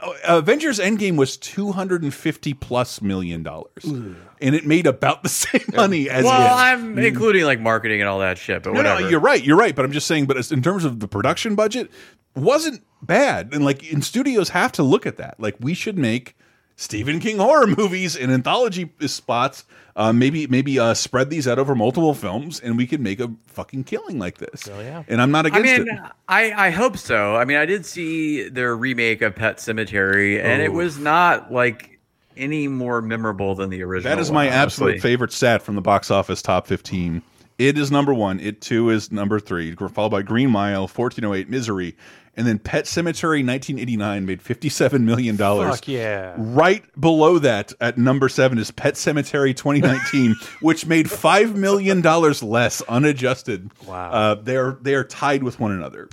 Uh, 0.00 0.12
Avengers 0.38 0.78
Endgame 0.78 1.16
was 1.16 1.36
250 1.36 2.54
plus 2.54 3.02
million 3.02 3.42
dollars, 3.42 3.84
and 3.84 4.16
it 4.40 4.66
made 4.66 4.86
about 4.86 5.22
the 5.22 5.28
same 5.44 5.64
money 5.74 6.08
as 6.08 6.24
well, 6.24 6.40
it. 6.40 6.60
I'm 6.60 6.98
including 6.98 7.44
like 7.44 7.60
marketing 7.60 8.00
and 8.00 8.08
all 8.08 8.20
that 8.20 8.38
shit, 8.38 8.62
but 8.62 8.72
No, 8.72 8.78
whatever. 8.78 9.00
no, 9.02 9.08
you're 9.08 9.20
right. 9.20 9.42
You're 9.44 9.56
right. 9.58 9.74
But 9.76 9.84
I'm 9.84 9.92
just 9.92 10.06
saying. 10.06 10.26
But 10.26 10.50
in 10.50 10.62
terms 10.62 10.84
of 10.84 11.00
the 11.00 11.08
production 11.08 11.54
budget, 11.54 11.90
wasn't 12.34 12.82
bad. 13.02 13.52
And 13.52 13.64
like, 13.64 13.82
in 13.92 14.00
studios 14.02 14.48
have 14.50 14.72
to 14.72 14.82
look 14.82 15.04
at 15.06 15.18
that. 15.18 15.38
Like, 15.38 15.56
we 15.60 15.74
should 15.74 15.98
make 15.98 16.36
Stephen 16.76 17.20
King 17.20 17.36
horror 17.38 17.66
movies 17.66 18.16
and 18.16 18.32
anthology 18.32 18.90
spots. 19.06 19.64
Uh, 19.96 20.12
maybe 20.12 20.48
maybe 20.48 20.78
uh, 20.78 20.92
spread 20.92 21.30
these 21.30 21.46
out 21.46 21.58
over 21.58 21.74
multiple 21.74 22.14
films, 22.14 22.58
and 22.58 22.76
we 22.76 22.84
could 22.84 23.00
make 23.00 23.20
a 23.20 23.30
fucking 23.46 23.84
killing 23.84 24.18
like 24.18 24.38
this. 24.38 24.66
yeah. 24.66 25.04
And 25.06 25.22
I'm 25.22 25.30
not 25.30 25.46
against 25.46 25.68
I 25.68 25.72
against 25.72 25.92
mean, 25.92 26.04
it. 26.04 26.12
I, 26.28 26.66
I 26.66 26.70
hope 26.70 26.98
so. 26.98 27.36
I 27.36 27.44
mean, 27.44 27.58
I 27.58 27.64
did 27.64 27.86
see 27.86 28.48
their 28.48 28.76
remake 28.76 29.22
of 29.22 29.36
Pet 29.36 29.58
Sematary, 29.58 30.42
and 30.42 30.60
it 30.62 30.72
was 30.72 30.98
not 30.98 31.52
like 31.52 32.00
any 32.36 32.66
more 32.66 33.00
memorable 33.00 33.54
than 33.54 33.70
the 33.70 33.82
original. 33.82 34.14
That 34.14 34.20
is 34.20 34.30
my 34.30 34.46
one, 34.46 34.54
absolute 34.54 35.00
favorite 35.00 35.32
stat 35.32 35.62
from 35.62 35.76
the 35.76 35.80
box 35.80 36.10
office 36.10 36.42
top 36.42 36.66
15. 36.66 37.22
It 37.58 37.78
is 37.78 37.90
number 37.90 38.12
one. 38.12 38.40
It 38.40 38.60
two 38.60 38.90
is 38.90 39.12
number 39.12 39.38
three, 39.38 39.74
followed 39.74 40.10
by 40.10 40.22
Green 40.22 40.50
Mile, 40.50 40.82
1408, 40.82 41.48
Misery, 41.48 41.96
and 42.36 42.46
then 42.46 42.58
Pet 42.58 42.84
Sematary 42.84 43.46
1989 43.46 44.26
made 44.26 44.42
$57 44.42 45.02
million. 45.02 45.36
Fuck 45.36 45.86
yeah. 45.86 46.34
Right 46.36 46.84
below 47.00 47.38
that 47.38 47.72
at 47.80 47.96
number 47.96 48.28
seven 48.28 48.58
is 48.58 48.70
Pet 48.70 48.94
Sematary 48.94 49.56
2019, 49.56 50.34
which 50.60 50.86
made 50.86 51.06
$5 51.06 51.54
million 51.54 52.02
less 52.02 52.82
unadjusted. 52.82 53.70
Wow. 53.86 54.10
Uh, 54.10 54.34
they're, 54.34 54.78
they're 54.80 55.04
tied 55.04 55.44
with 55.44 55.60
one 55.60 55.70
another. 55.72 56.08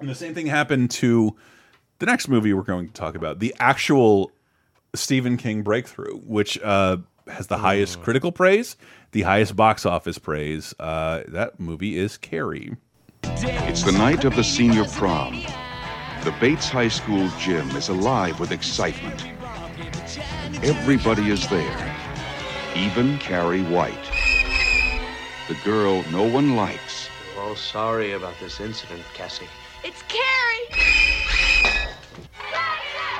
And 0.00 0.08
the 0.08 0.14
same 0.14 0.34
thing 0.34 0.46
happened 0.46 0.90
to 0.92 1.36
the 1.98 2.06
next 2.06 2.28
movie 2.28 2.52
we're 2.54 2.62
going 2.62 2.88
to 2.88 2.94
talk 2.94 3.14
about, 3.14 3.38
the 3.38 3.54
actual 3.60 4.32
Stephen 4.94 5.36
King 5.36 5.62
breakthrough, 5.62 6.16
which 6.16 6.58
uh, 6.62 6.96
has 7.28 7.46
the 7.46 7.58
highest 7.58 8.02
critical 8.02 8.32
praise, 8.32 8.76
the 9.12 9.22
highest 9.22 9.56
box 9.56 9.86
office 9.86 10.18
praise. 10.18 10.74
Uh, 10.78 11.22
that 11.28 11.58
movie 11.60 11.98
is 11.98 12.16
Carrie. 12.16 12.76
It's 13.24 13.82
the 13.82 13.92
night 13.92 14.24
of 14.24 14.36
the 14.36 14.44
senior 14.44 14.84
prom. 14.84 15.42
The 16.24 16.34
Bates 16.40 16.68
High 16.68 16.88
School 16.88 17.28
gym 17.38 17.68
is 17.70 17.88
alive 17.88 18.38
with 18.38 18.52
excitement. 18.52 19.26
Everybody 20.62 21.30
is 21.30 21.48
there, 21.48 21.96
even 22.76 23.18
Carrie 23.18 23.62
White. 23.62 24.10
The 25.48 25.56
girl 25.64 26.04
no 26.10 26.22
one 26.22 26.56
likes. 26.56 27.08
Oh, 27.36 27.54
sorry 27.54 28.12
about 28.12 28.34
this 28.38 28.60
incident, 28.60 29.02
Cassie. 29.14 29.48
It's 29.82 30.02
Carrie! 30.02 31.12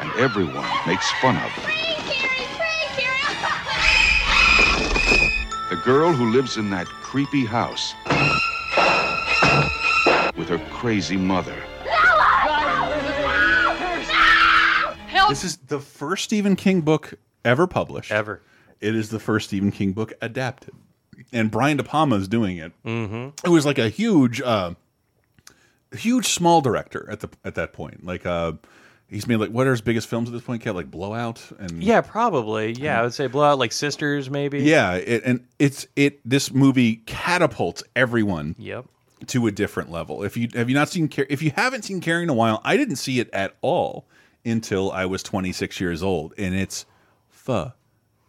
and 0.02 0.10
everyone 0.14 0.68
makes 0.84 1.08
fun 1.12 1.36
of 1.36 1.42
her. 1.42 1.91
The 5.72 5.78
girl 5.78 6.12
who 6.12 6.30
lives 6.30 6.58
in 6.58 6.68
that 6.68 6.86
creepy 6.86 7.46
house 7.46 7.94
with 10.36 10.50
her 10.50 10.58
crazy 10.70 11.16
mother. 11.16 11.56
This 15.30 15.44
is 15.44 15.56
the 15.56 15.80
first 15.80 16.24
Stephen 16.24 16.56
King 16.56 16.82
book 16.82 17.14
ever 17.42 17.66
published. 17.66 18.12
Ever. 18.12 18.42
It 18.82 18.94
is 18.94 19.08
the 19.08 19.18
first 19.18 19.46
Stephen 19.46 19.70
King 19.70 19.92
book 19.92 20.12
adapted. 20.20 20.74
And 21.32 21.50
Brian 21.50 21.78
De 21.78 21.84
Palma 21.84 22.16
is 22.16 22.28
doing 22.28 22.58
it. 22.58 22.72
Mm-hmm. 22.84 23.30
It 23.42 23.50
was 23.50 23.64
like 23.64 23.78
a 23.78 23.88
huge, 23.88 24.42
uh, 24.42 24.74
huge 25.96 26.26
small 26.26 26.60
director 26.60 27.08
at 27.10 27.20
the 27.20 27.30
at 27.46 27.54
that 27.54 27.72
point. 27.72 28.04
Like, 28.04 28.26
uh, 28.26 28.52
he's 29.12 29.26
made 29.26 29.36
like 29.36 29.50
what 29.50 29.66
are 29.66 29.70
his 29.70 29.80
biggest 29.80 30.08
films 30.08 30.28
at 30.28 30.32
this 30.32 30.42
point? 30.42 30.62
Cat 30.62 30.74
like 30.74 30.90
Blowout 30.90 31.42
and 31.58 31.82
Yeah, 31.82 32.00
probably. 32.00 32.72
Yeah, 32.72 33.00
I 33.00 33.02
would 33.02 33.14
say 33.14 33.26
blowout 33.26 33.58
like 33.58 33.72
sisters, 33.72 34.30
maybe. 34.30 34.62
Yeah, 34.62 34.94
it, 34.94 35.22
and 35.24 35.46
it's 35.58 35.86
it. 35.96 36.20
This 36.28 36.52
movie 36.52 36.96
catapults 37.06 37.82
everyone. 37.94 38.56
Yep. 38.58 38.86
To 39.28 39.46
a 39.46 39.52
different 39.52 39.92
level. 39.92 40.24
If 40.24 40.36
you 40.36 40.48
have 40.54 40.68
you 40.68 40.74
not 40.74 40.88
seen 40.88 41.08
if 41.28 41.42
you 41.42 41.52
haven't 41.54 41.82
seen 41.82 42.00
Carrie 42.00 42.24
in 42.24 42.28
a 42.28 42.34
while, 42.34 42.60
I 42.64 42.76
didn't 42.76 42.96
see 42.96 43.20
it 43.20 43.30
at 43.32 43.54
all 43.60 44.06
until 44.44 44.90
I 44.90 45.04
was 45.06 45.22
26 45.22 45.80
years 45.80 46.02
old, 46.02 46.34
and 46.36 46.54
it's 46.56 46.86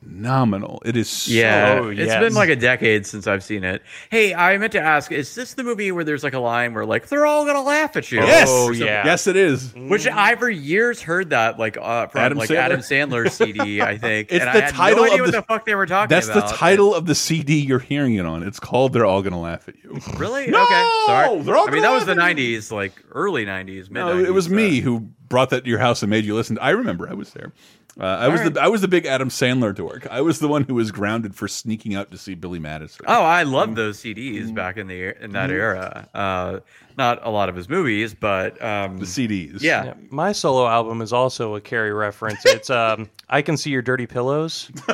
phenomenal. 0.04 0.82
It 0.86 0.95
is 0.97 1.10
so 1.10 1.32
Yeah, 1.32 1.80
Oh, 1.82 1.89
it's 1.89 2.14
been 2.16 2.34
like 2.34 2.49
a 2.49 2.56
decade 2.56 3.06
since 3.06 3.28
I've 3.28 3.43
seen 3.43 3.64
it. 3.64 3.82
Hey, 4.10 4.34
I 4.34 4.58
meant 4.58 4.72
to 4.74 4.80
ask: 4.82 5.12
Is 5.12 5.34
this 5.36 5.54
the 5.54 5.64
movie 5.64 5.91
where 5.91 6.04
there's 6.04 6.24
like 6.24 6.34
a 6.34 6.39
line 6.39 6.74
where 6.74 6.86
like 6.86 7.08
they're 7.08 7.26
all 7.26 7.45
gonna 7.45 7.62
laugh 7.62 7.95
at 7.95 8.12
you? 8.12 8.20
Yes! 8.20 8.47
Oh, 8.49 8.66
Or 8.66 8.74
something? 8.74 8.88
yeah. 8.88 9.06
yes, 9.06 9.28
it 9.28 9.36
is. 9.36 9.74
Which 9.76 10.08
I 10.08 10.36
for 10.36 10.49
years 10.49 11.01
heard 11.01 11.32
that 11.32 11.60
like 11.60 11.78
uh, 11.78 12.08
from 12.08 12.22
Adam 12.22 12.38
like 12.38 12.49
Sandler? 12.49 12.56
Adam 12.58 12.80
Sandler 12.82 13.30
CD, 13.32 13.82
I 13.82 13.97
think. 13.97 14.32
It's 14.32 14.43
and 14.45 14.54
the 14.54 14.62
I 14.64 14.66
had 14.66 14.74
title 14.74 15.06
no 15.06 15.12
idea 15.12 15.16
of 15.16 15.26
what 15.28 15.32
the- 15.32 15.38
the 15.41 15.43
fuck 15.43 15.66
they 15.66 15.76
were 15.76 15.86
talking 15.86 16.10
That's 16.10 16.28
about. 16.28 16.49
the 16.49 16.56
title 16.56 16.93
of 16.93 17.06
the 17.06 17.16
CD 17.16 17.60
you're 17.60 17.80
hearing 17.80 18.16
it 18.16 18.26
on. 18.26 18.43
It's 18.43 18.60
called 18.60 18.93
"They're 18.93 19.06
All 19.06 19.22
Gonna 19.22 19.41
Laugh 19.41 19.68
at 19.68 19.76
You." 19.84 19.99
Really? 20.18 20.47
No! 20.47 20.64
okay. 20.64 20.89
Sorry. 21.06 21.41
They're 21.41 21.56
all 21.56 21.68
I 21.68 21.72
mean, 21.72 21.82
that 21.82 21.91
was 21.93 22.06
the 22.06 22.14
'90s, 22.16 22.72
like 22.72 22.93
early 23.12 23.45
'90s, 23.45 23.89
mid 23.89 23.93
No, 23.93 24.18
it 24.18 24.34
was 24.34 24.47
uh, 24.47 24.51
me 24.51 24.80
who 24.80 24.99
brought 25.30 25.49
that 25.49 25.64
to 25.64 25.70
your 25.70 25.80
house 25.80 26.04
and 26.04 26.10
made 26.10 26.26
you 26.26 26.36
listen. 26.36 26.58
I 26.60 26.72
remember. 26.72 27.10
I 27.10 27.14
was 27.14 27.32
there. 27.34 27.51
Uh, 27.99 28.05
I 28.05 28.27
was 28.27 28.41
right. 28.41 28.53
the 28.53 28.61
I 28.61 28.67
was 28.69 28.81
the 28.81 28.87
big 28.87 29.05
Adam 29.05 29.29
Sandler 29.29 29.73
dork. 29.73 30.07
I 30.09 30.21
was 30.21 30.39
the 30.39 30.47
one 30.47 30.63
who 30.63 30.73
was 30.73 30.91
grounded 30.91 31.35
for 31.35 31.47
sneaking 31.47 31.93
out 31.93 32.09
to 32.11 32.17
see 32.17 32.33
Billy 32.33 32.57
Madison. 32.59 33.05
Oh, 33.07 33.23
I 33.23 33.43
Mm. 33.43 33.51
loved 33.51 33.75
those 33.75 33.99
CDs 33.99 34.51
back 34.53 34.77
in 34.77 34.87
the 34.87 35.13
in 35.23 35.31
that 35.33 35.49
Mhm. 35.51 35.53
era. 35.53 36.07
Uh, 36.13 36.59
not 36.97 37.19
a 37.25 37.29
lot 37.29 37.49
of 37.49 37.55
his 37.55 37.69
movies, 37.69 38.13
but 38.15 38.59
um, 38.63 38.97
the 38.99 39.05
CDs. 39.05 39.61
Yeah. 39.61 39.85
Yeah, 39.85 39.93
my 40.09 40.31
solo 40.31 40.67
album 40.67 41.01
is 41.01 41.13
also 41.13 41.55
a 41.55 41.61
Carrie 41.61 41.93
reference. 41.93 42.43
It's 42.45 42.69
um, 42.71 43.09
I 43.29 43.41
can 43.43 43.57
see 43.57 43.69
your 43.69 43.81
dirty 43.83 44.07
pillows. 44.07 44.71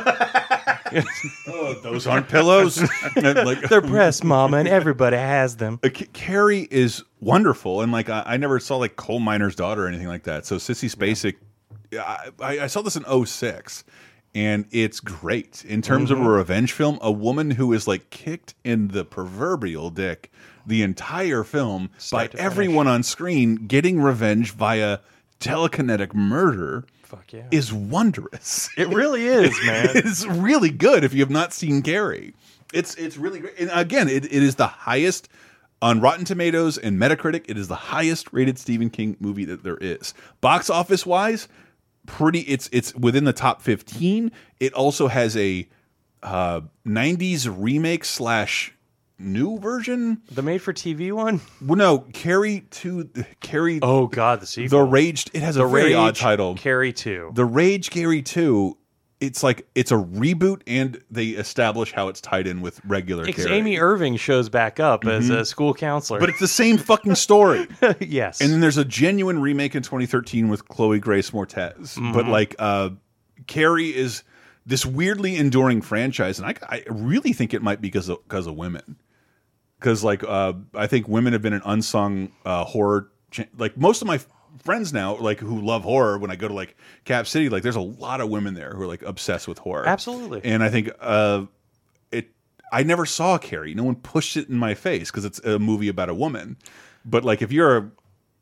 oh, 1.47 1.75
those 1.83 2.07
aren't 2.07 2.27
pillows. 2.27 2.81
like 3.15 3.61
They're 3.69 3.81
pressed, 3.81 4.23
Mama, 4.23 4.57
and 4.57 4.67
everybody 4.67 5.17
has 5.17 5.57
them. 5.57 5.79
Uh, 5.83 5.89
Carrie 6.13 6.67
is 6.71 7.03
wonderful, 7.21 7.81
and 7.81 7.91
like 7.91 8.09
I, 8.09 8.23
I 8.25 8.37
never 8.37 8.59
saw 8.59 8.77
like 8.77 8.95
Coal 8.95 9.19
Miner's 9.19 9.55
Daughter 9.55 9.85
or 9.85 9.87
anything 9.87 10.07
like 10.07 10.23
that. 10.23 10.45
So 10.45 10.55
Sissy 10.57 10.93
Spacek, 10.93 11.35
I, 11.35 11.37
I 11.93 12.29
I 12.39 12.67
saw 12.67 12.81
this 12.81 12.95
in 12.95 13.03
06, 13.25 13.83
and 14.35 14.65
it's 14.71 14.99
great 14.99 15.63
in 15.67 15.81
terms 15.81 16.11
of 16.11 16.19
a 16.19 16.23
Mhm. 16.23 16.35
revenge 16.37 16.71
film. 16.71 16.99
A 17.01 17.11
woman 17.11 17.51
who 17.51 17.73
is 17.73 17.87
like 17.87 18.09
kicked 18.09 18.53
in 18.63 18.89
the 18.89 19.03
proverbial 19.05 19.89
dick 19.89 20.31
the 20.67 20.81
entire 20.83 21.43
film 21.43 21.89
Start 21.97 22.33
by 22.33 22.39
everyone 22.39 22.87
on 22.87 23.01
screen, 23.01 23.55
getting 23.67 23.99
revenge 24.01 24.51
via 24.51 24.99
telekinetic 25.39 26.13
murder. 26.13 26.85
Fuck 27.03 27.33
yeah. 27.33 27.47
Is 27.49 27.73
wondrous. 27.73 28.69
It 28.77 28.87
really 28.89 29.25
is, 29.25 29.51
man. 29.65 29.89
it's 29.95 30.25
really 30.27 30.69
good 30.69 31.03
if 31.03 31.13
you 31.13 31.21
have 31.21 31.31
not 31.31 31.53
seen 31.53 31.81
Carrie. 31.81 32.33
It's 32.71 32.93
it's 32.95 33.17
really 33.17 33.39
great. 33.39 33.55
And 33.57 33.71
again, 33.73 34.07
it, 34.07 34.25
it 34.25 34.43
is 34.43 34.55
the 34.55 34.67
highest 34.67 35.27
on 35.81 36.01
Rotten 36.01 36.23
Tomatoes 36.25 36.77
and 36.77 36.99
Metacritic. 36.99 37.45
It 37.47 37.57
is 37.57 37.67
the 37.67 37.73
highest 37.75 38.31
rated 38.31 38.59
Stephen 38.59 38.91
King 38.91 39.17
movie 39.19 39.45
that 39.45 39.63
there 39.63 39.77
is. 39.81 40.13
Box 40.39 40.69
office 40.69 41.03
wise, 41.03 41.47
pretty. 42.09 42.41
It's 42.41 42.69
it's 42.71 42.93
within 42.95 43.23
the 43.23 43.33
top 43.33 43.61
fifteen. 43.61 44.31
It 44.59 44.73
also 44.73 45.07
has 45.07 45.37
a 45.37 45.67
uh, 46.23 46.61
'90s 46.85 47.47
remake 47.55 48.03
slash 48.03 48.73
new 49.17 49.59
version, 49.59 50.21
the 50.31 50.41
made-for-TV 50.41 51.11
one. 51.11 51.41
Well, 51.61 51.77
no, 51.77 51.99
Carrie 51.99 52.65
Two, 52.71 53.09
Carrie. 53.41 53.79
Oh 53.81 54.07
God, 54.07 54.41
the 54.41 54.45
sequel. 54.45 54.79
The 54.79 54.85
Raged. 54.85 55.31
It 55.33 55.41
has 55.41 55.55
The 55.55 55.65
a 55.65 55.69
very 55.69 55.93
odd 55.93 56.07
Rage 56.07 56.19
title. 56.19 56.55
Carrie 56.55 56.93
Two. 56.93 57.31
The 57.33 57.45
Rage 57.45 57.89
Carrie 57.89 58.21
Two. 58.21 58.77
It's 59.19 59.43
like 59.43 59.67
it's 59.75 59.91
a 59.91 59.95
reboot, 59.95 60.61
and 60.65 61.01
they 61.11 61.27
establish 61.29 61.91
how 61.91 62.07
it's 62.07 62.21
tied 62.21 62.47
in 62.47 62.61
with 62.61 62.79
regular. 62.85 63.25
Because 63.25 63.45
Carrie. 63.47 63.57
Amy 63.57 63.77
Irving 63.77 64.15
shows 64.15 64.47
back 64.47 64.79
up 64.79 65.05
as 65.05 65.29
Mhm. 65.29 65.39
a 65.39 65.45
school 65.45 65.73
counselor. 65.73 66.21
But 66.21 66.29
it's 66.29 66.39
the 66.39 66.47
same 66.47 66.77
fucking 66.77 67.15
story. 67.15 67.67
yes. 67.99 68.39
And 68.39 68.51
then 68.51 68.61
there's 68.61 68.77
a 68.77 68.85
genuine 68.85 69.41
remake 69.41 69.75
in 69.75 69.83
2013 69.83 70.47
with 70.47 70.67
Chloe 70.69 70.99
Grace 70.99 71.31
Moretz. 71.31 71.95
But 72.13 72.25
Mhm. 72.25 72.29
like, 72.29 72.55
uh, 72.59 72.91
Carrie 73.47 73.93
is 73.93 74.23
this 74.65 74.85
weirdly 74.85 75.35
enduring 75.35 75.81
franchise, 75.81 76.39
and 76.39 76.47
I, 76.47 76.53
I 76.69 76.83
really 76.89 77.33
think 77.33 77.53
it 77.53 77.61
might 77.61 77.81
be 77.81 77.87
because 77.89 78.07
of, 78.07 78.19
because 78.23 78.47
of 78.47 78.55
women. 78.55 78.95
Because 79.79 80.01
like, 80.03 80.23
uh, 80.23 80.53
I 80.73 80.87
think 80.87 81.09
women 81.09 81.33
have 81.33 81.41
been 81.41 81.53
an 81.53 81.61
unsung 81.65 82.31
uh, 82.45 82.63
horror. 82.63 83.09
Like 83.57 83.75
most 83.77 84.01
of 84.01 84.07
my 84.07 84.19
friends 84.63 84.93
now, 84.93 85.17
like 85.17 85.39
who 85.39 85.61
love 85.61 85.83
horror. 85.83 86.17
When 86.17 86.31
I 86.31 86.35
go 86.35 86.47
to 86.47 86.53
like 86.53 86.75
Cap 87.05 87.27
City, 87.27 87.49
like 87.49 87.63
there's 87.63 87.75
a 87.75 87.81
lot 87.81 88.21
of 88.21 88.29
women 88.29 88.53
there 88.53 88.71
who 88.71 88.83
are 88.83 88.87
like 88.87 89.01
obsessed 89.01 89.47
with 89.47 89.59
horror. 89.59 89.87
Absolutely. 89.87 90.41
And 90.43 90.63
I 90.63 90.69
think 90.69 90.89
uh, 90.99 91.45
it. 92.11 92.29
I 92.71 92.83
never 92.83 93.05
saw 93.05 93.37
Carrie. 93.37 93.73
No 93.73 93.83
one 93.83 93.95
pushed 93.95 94.37
it 94.37 94.49
in 94.49 94.57
my 94.57 94.73
face 94.73 95.09
because 95.11 95.25
it's 95.25 95.39
a 95.39 95.59
movie 95.59 95.89
about 95.89 96.09
a 96.09 96.15
woman. 96.15 96.57
But 97.05 97.23
like, 97.23 97.41
if 97.41 97.51
you're 97.51 97.77
a 97.77 97.91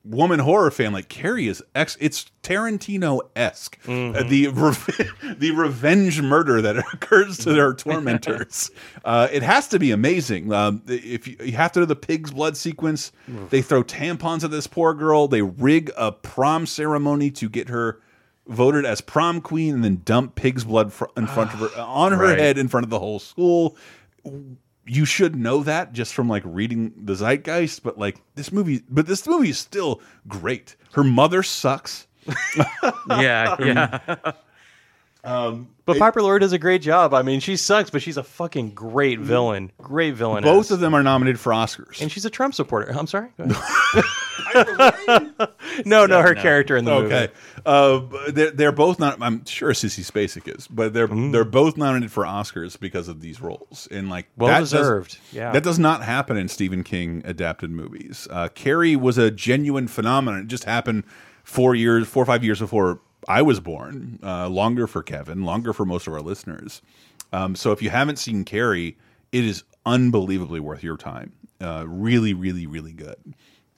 woman 0.09 0.39
horror 0.39 0.71
fan, 0.71 0.93
like 0.93 1.09
Carrie 1.09 1.47
is 1.47 1.63
ex. 1.75 1.97
It's 1.99 2.31
Tarantino 2.43 3.21
esque. 3.35 3.77
Mm-hmm. 3.83 4.29
the 4.29 4.47
re 5.27 5.33
the 5.35 5.51
revenge 5.51 6.21
murder 6.21 6.61
that 6.61 6.77
occurs 6.93 7.37
to 7.39 7.53
their 7.53 7.73
tormentors. 7.73 8.71
uh, 9.05 9.27
it 9.31 9.43
has 9.43 9.67
to 9.69 9.79
be 9.79 9.91
amazing. 9.91 10.51
Um, 10.53 10.81
if 10.87 11.27
you, 11.27 11.37
you 11.43 11.53
have 11.53 11.71
to 11.73 11.81
do 11.81 11.85
the 11.85 11.95
pig's 11.95 12.31
blood 12.31 12.55
sequence, 12.57 13.11
they 13.49 13.61
throw 13.61 13.83
tampons 13.83 14.43
at 14.43 14.51
this 14.51 14.67
poor 14.67 14.93
girl. 14.93 15.27
They 15.27 15.41
rig 15.41 15.91
a 15.97 16.11
prom 16.11 16.65
ceremony 16.65 17.31
to 17.31 17.49
get 17.49 17.69
her 17.69 17.99
voted 18.47 18.85
as 18.85 19.01
prom 19.01 19.41
queen, 19.41 19.73
and 19.75 19.83
then 19.83 20.01
dump 20.05 20.35
pig's 20.35 20.63
blood 20.63 20.93
fr 20.93 21.05
in 21.17 21.27
front 21.27 21.53
of 21.53 21.59
her 21.59 21.81
on 21.81 22.13
her 22.13 22.17
Right. 22.23 22.37
head 22.39 22.57
in 22.57 22.67
front 22.69 22.85
of 22.85 22.89
the 22.89 22.99
whole 22.99 23.19
school 23.19 23.75
you 24.88 25.05
should 25.05 25.35
know 25.35 25.63
that 25.63 25.93
just 25.93 26.13
from 26.13 26.27
like 26.29 26.43
reading 26.45 26.93
the 26.97 27.13
zeitgeist 27.13 27.83
but 27.83 27.97
like 27.97 28.17
this 28.35 28.51
movie 28.51 28.81
but 28.89 29.05
this 29.07 29.27
movie 29.27 29.49
is 29.49 29.59
still 29.59 30.01
great 30.27 30.75
her 30.93 31.03
mother 31.03 31.43
sucks 31.43 32.07
Yeah, 33.09 33.55
yeah. 33.59 34.31
Um 35.24 35.68
But 35.86 35.97
Piper 35.99 36.22
Laurie 36.22 36.39
does 36.39 36.53
a 36.53 36.57
great 36.59 36.82
job. 36.82 37.13
I 37.13 37.22
mean, 37.22 37.39
she 37.39 37.55
sucks, 37.57 37.89
but 37.89 38.01
she's 38.01 38.18
a 38.18 38.24
fucking 38.24 38.72
great 38.72 39.20
villain. 39.20 39.72
Great 39.82 40.15
villain. 40.15 40.43
both 40.43 40.72
of 40.72 40.80
them 40.80 40.93
are 40.93 41.03
nominated 41.03 41.39
for 41.39 41.51
oscars 41.51 42.01
And 42.01 42.11
she's 42.11 42.26
a 42.26 42.30
Trump 42.30 42.53
supporter. 42.53 42.91
I'm 42.91 43.07
sorry. 43.07 43.30
Go 43.38 43.45
ahead. 43.45 44.03
no, 45.86 46.05
no, 46.05 46.22
her 46.22 46.34
character 46.36 46.78
in 46.78 46.86
the 46.86 46.91
movie. 46.91 47.13
okay 47.13 47.34
uh 47.65 48.01
they're, 48.32 48.51
they're 48.51 48.72
both 48.72 48.99
not 48.99 49.18
i'm 49.22 49.43
sure 49.45 49.72
sissy 49.72 50.09
spacek 50.09 50.55
is 50.57 50.68
but 50.68 50.93
they're 50.93 51.07
Mm. 51.07 51.32
they're 51.32 51.43
both 51.45 51.78
nominated 51.78 52.11
for 52.11 52.24
oscars 52.24 52.80
because 52.80 53.07
of 53.07 53.22
these 53.22 53.41
roles 53.41 53.88
and 53.91 54.09
like 54.09 54.28
Well 54.38 54.47
that 54.49 54.59
does- 54.59 54.72
deserved, 54.72 55.18
yeah. 55.32 55.51
that 55.51 55.63
does 55.63 55.80
not 55.80 56.03
happen 56.03 56.38
in 56.38 56.47
stephen 56.47 56.84
king 56.84 57.22
adapted 57.26 57.72
movies 57.72 58.28
uh 58.32 58.49
carrie 58.49 58.95
was 58.95 59.18
a 59.18 59.32
genuine 59.32 59.88
phenomenon 59.88 60.41
it 60.41 60.47
just 60.47 60.63
happened 60.65 61.03
four 61.43 61.76
years 61.76 62.07
four 62.07 62.24
or 62.24 62.26
five 62.26 62.43
years 62.43 62.59
before 62.59 62.99
i 63.28 63.41
was 63.41 63.59
born 63.59 64.19
uh 64.23 64.47
longer 64.47 64.88
for 64.88 65.01
kevin 65.03 65.43
longer 65.43 65.73
for 65.73 65.86
most 65.86 66.07
of 66.07 66.13
our 66.13 66.21
listeners 66.21 66.82
um 67.34 67.55
so 67.55 67.71
if 67.71 67.82
you 67.82 67.89
haven't 67.89 68.17
seen 68.17 68.43
carrie 68.45 68.97
it 69.32 69.43
is 69.43 69.63
unbelievably 69.86 70.59
worth 70.59 70.84
your 70.84 70.97
time 70.97 71.32
uh 71.61 71.84
really 71.88 72.34
really 72.34 72.65
really 72.67 72.93
good 72.93 73.15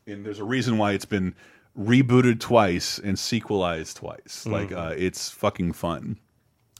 and 0.08 0.26
there's 0.26 0.40
a 0.40 0.44
reason 0.44 0.78
why 0.78 0.94
it's 0.94 1.06
been 1.06 1.36
rebooted 1.78 2.40
twice 2.40 2.98
and 2.98 3.18
sequelized 3.18 3.98
twice. 3.98 4.44
Like 4.48 4.72
uh, 4.72 4.96
it's 4.98 5.30
fucking 5.30 5.74
fun. 5.74 6.18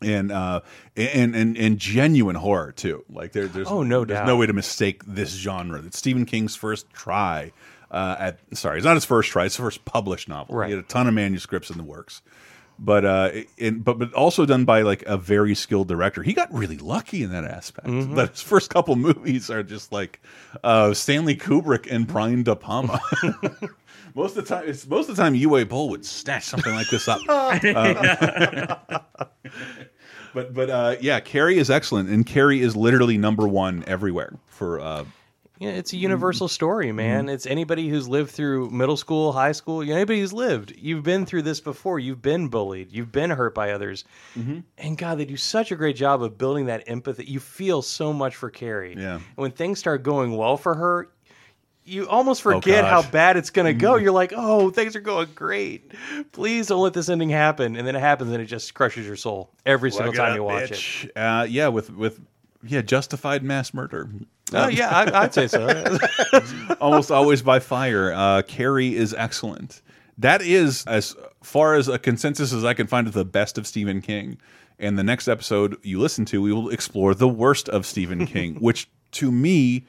And 0.02 0.32
uh 0.32 0.62
and 0.98 1.36
and 1.36 1.56
and 1.56 1.78
genuine 1.78 2.36
horror 2.36 2.72
too. 2.72 3.06
Like 3.08 3.34
there, 3.34 3.48
there's 3.48 3.68
Oh, 3.68 3.84
no 3.84 4.04
there's 4.04 4.18
doubt. 4.20 4.28
no 4.28 4.36
way 4.38 4.48
to 4.48 4.54
mistake 4.54 5.04
this 5.06 5.30
genre. 5.36 5.80
It's 5.86 6.00
Stephen 6.00 6.26
King's 6.26 6.56
first 6.56 6.90
try 6.92 7.52
uh, 7.92 8.16
at 8.18 8.40
sorry, 8.58 8.78
it's 8.78 8.86
not 8.86 8.96
his 8.96 9.06
first 9.06 9.30
try. 9.30 9.46
It's 9.46 9.56
his 9.58 9.64
first 9.64 9.86
published 9.86 10.28
novel. 10.28 10.56
Right. 10.56 10.70
He 10.70 10.76
had 10.76 10.84
a 10.84 10.88
ton 10.88 11.08
of 11.08 11.14
manuscripts 11.14 11.70
in 11.70 11.78
the 11.78 11.84
works, 11.84 12.22
but 12.80 13.06
uh, 13.06 13.30
it, 13.58 13.84
but 13.84 14.00
but 14.00 14.14
also 14.14 14.46
done 14.46 14.66
by 14.66 14.82
like 14.84 15.04
a 15.06 15.18
very 15.18 15.54
skilled 15.54 15.88
director. 15.88 16.24
He 16.24 16.34
got 16.34 16.52
really 16.54 16.78
lucky 16.78 17.22
in 17.24 17.32
that 17.32 17.44
aspect. 17.44 17.88
Mhm. 17.88 18.16
That 18.16 18.32
his 18.32 18.42
first 18.42 18.70
couple 18.70 18.96
movies 19.08 19.50
are 19.50 19.64
just 19.64 19.92
like 19.92 20.22
uh, 20.64 20.94
Stanley 20.94 21.36
Kubrick 21.36 21.88
and 21.92 22.08
Brian 22.08 22.44
De 22.44 22.56
Palma. 22.56 23.02
most 24.16 24.38
of 24.38 24.48
the 24.48 24.56
time, 24.56 24.64
it's 24.68 24.88
most 24.88 25.10
of 25.10 25.16
the 25.18 25.22
time 25.22 25.34
Uwe 25.34 25.68
Boll 25.68 25.90
would 25.90 26.06
snatch 26.06 26.44
something 26.44 26.74
like 26.74 26.90
this 26.90 27.08
up. 27.08 27.20
Uh, 27.30 29.00
but 30.34 30.54
but 30.54 30.70
uh, 30.70 30.96
yeah, 31.02 31.20
Carrie 31.20 31.58
is 31.58 31.70
excellent, 31.70 32.10
and 32.10 32.26
Carrie 32.26 32.62
is 32.62 32.76
literally 32.76 33.18
number 33.18 33.48
one 33.48 33.84
everywhere 33.88 34.38
for. 34.48 34.80
Yeah, 35.60 35.72
it's 35.72 35.92
a 35.92 35.98
universal 35.98 36.48
story, 36.48 36.94
man. 36.94 37.26
Mm-hmm. 37.26 37.34
It's 37.34 37.46
anybody 37.46 37.90
who's 37.90 38.08
lived 38.08 38.32
through 38.32 38.70
middle 38.70 38.96
school, 38.96 39.34
high 39.34 39.52
school, 39.52 39.82
anybody 39.82 40.22
who's 40.22 40.32
lived. 40.32 40.74
You've 40.78 41.04
been 41.04 41.26
through 41.26 41.42
this 41.42 41.60
before. 41.60 42.00
You've 42.00 42.22
been 42.22 42.48
bullied. 42.48 42.94
You've 42.94 43.12
been 43.12 43.30
hurt 43.30 43.54
by 43.54 43.72
others. 43.72 44.06
Mm-hmm. 44.38 44.60
And 44.78 44.98
God, 44.98 45.18
they 45.18 45.26
do 45.26 45.36
such 45.36 45.74
a 45.74 45.76
great 45.76 45.98
job 45.98 46.24
of 46.24 46.38
building 46.38 46.68
that 46.68 46.86
empathy. 46.88 47.26
You 47.26 47.42
feel 47.42 47.82
so 47.82 48.14
much 48.14 48.38
for 48.38 48.50
Carrie. 48.50 48.96
Yeah. 48.98 49.16
And 49.16 49.24
when 49.36 49.52
things 49.52 49.80
start 49.80 50.02
going 50.02 50.38
well 50.38 50.56
for 50.56 50.76
her, 50.76 51.10
you 51.84 52.08
almost 52.08 52.42
forget 52.42 52.84
gosh. 52.84 52.90
how 53.04 53.12
bad 53.12 53.36
it's 53.36 53.50
going 53.50 53.66
to 53.66 53.74
go. 53.74 53.94
Mhm. 53.94 54.04
You're 54.04 54.12
like, 54.14 54.32
oh, 54.34 54.70
things 54.70 54.96
are 54.96 55.02
going 55.02 55.28
great. 55.36 55.92
Please 56.32 56.68
don't 56.68 56.82
let 56.82 56.94
this 56.94 57.10
ending 57.10 57.32
happen. 57.32 57.76
And 57.76 57.86
then 57.86 57.98
it 57.98 58.00
happens 58.00 58.32
and 58.32 58.42
it 58.42 58.46
just 58.46 58.74
crushes 58.74 59.06
your 59.06 59.18
soul 59.18 59.52
every 59.66 59.92
single 59.92 60.14
time 60.14 60.36
you 60.36 60.44
watch 60.44 60.72
it. 61.06 61.12
Uh, 61.18 61.46
yeah, 61.50 61.68
with 61.68 61.90
with 61.90 62.22
yeah, 62.64 62.82
justified 62.82 63.44
mass 63.44 63.74
murder. 63.74 64.10
Oh, 64.54 64.68
yeah, 64.68 64.90
I- 64.90 65.24
I'd 65.24 65.34
say 65.34 65.48
so. 65.48 65.98
Almost 66.82 67.12
always 67.12 67.42
by 67.42 67.60
fire. 67.60 68.12
Uh, 68.14 68.42
Carrie 68.44 68.96
is 68.96 69.14
excellent. 69.14 69.82
That 70.18 70.42
is 70.42 70.84
as 70.86 71.16
far 71.44 71.76
as 71.76 71.88
a 71.88 71.98
consensus 72.00 72.52
as 72.54 72.64
I 72.66 72.74
can 72.74 72.88
find 72.88 73.08
of 73.08 73.14
the 73.14 73.26
best 73.26 73.58
of 73.58 73.66
Stephen 73.68 74.02
King. 74.02 74.38
And 74.78 74.98
the 74.98 75.04
next 75.04 75.28
episode 75.28 75.78
you 75.84 76.00
listen 76.00 76.26
to, 76.26 76.42
we 76.42 76.54
will 76.54 76.70
explore 76.70 77.14
the 77.14 77.28
worst 77.28 77.68
of 77.70 77.86
Stephen 77.86 78.26
King, 78.26 78.56
which 78.60 78.90
to 79.12 79.32
me 79.32 79.86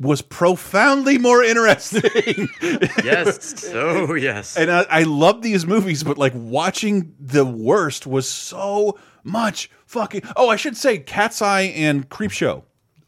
was 0.00 0.22
profoundly 0.22 1.18
more 1.18 1.42
interesting. 1.42 2.48
yes. 3.04 3.64
Oh, 3.72 4.14
yes. 4.14 4.56
And 4.56 4.70
I, 4.70 4.86
I 4.88 5.02
love 5.02 5.42
these 5.42 5.66
movies, 5.66 6.04
but 6.04 6.16
like 6.18 6.32
watching 6.36 7.14
the 7.18 7.44
worst 7.44 8.06
was 8.06 8.28
so 8.28 8.96
much 9.24 9.70
fucking. 9.86 10.22
Oh, 10.36 10.48
I 10.48 10.56
should 10.56 10.76
say, 10.76 10.98
Cat's 10.98 11.42
Eye 11.42 11.62
and 11.62 12.08
Creepshow 12.08 12.62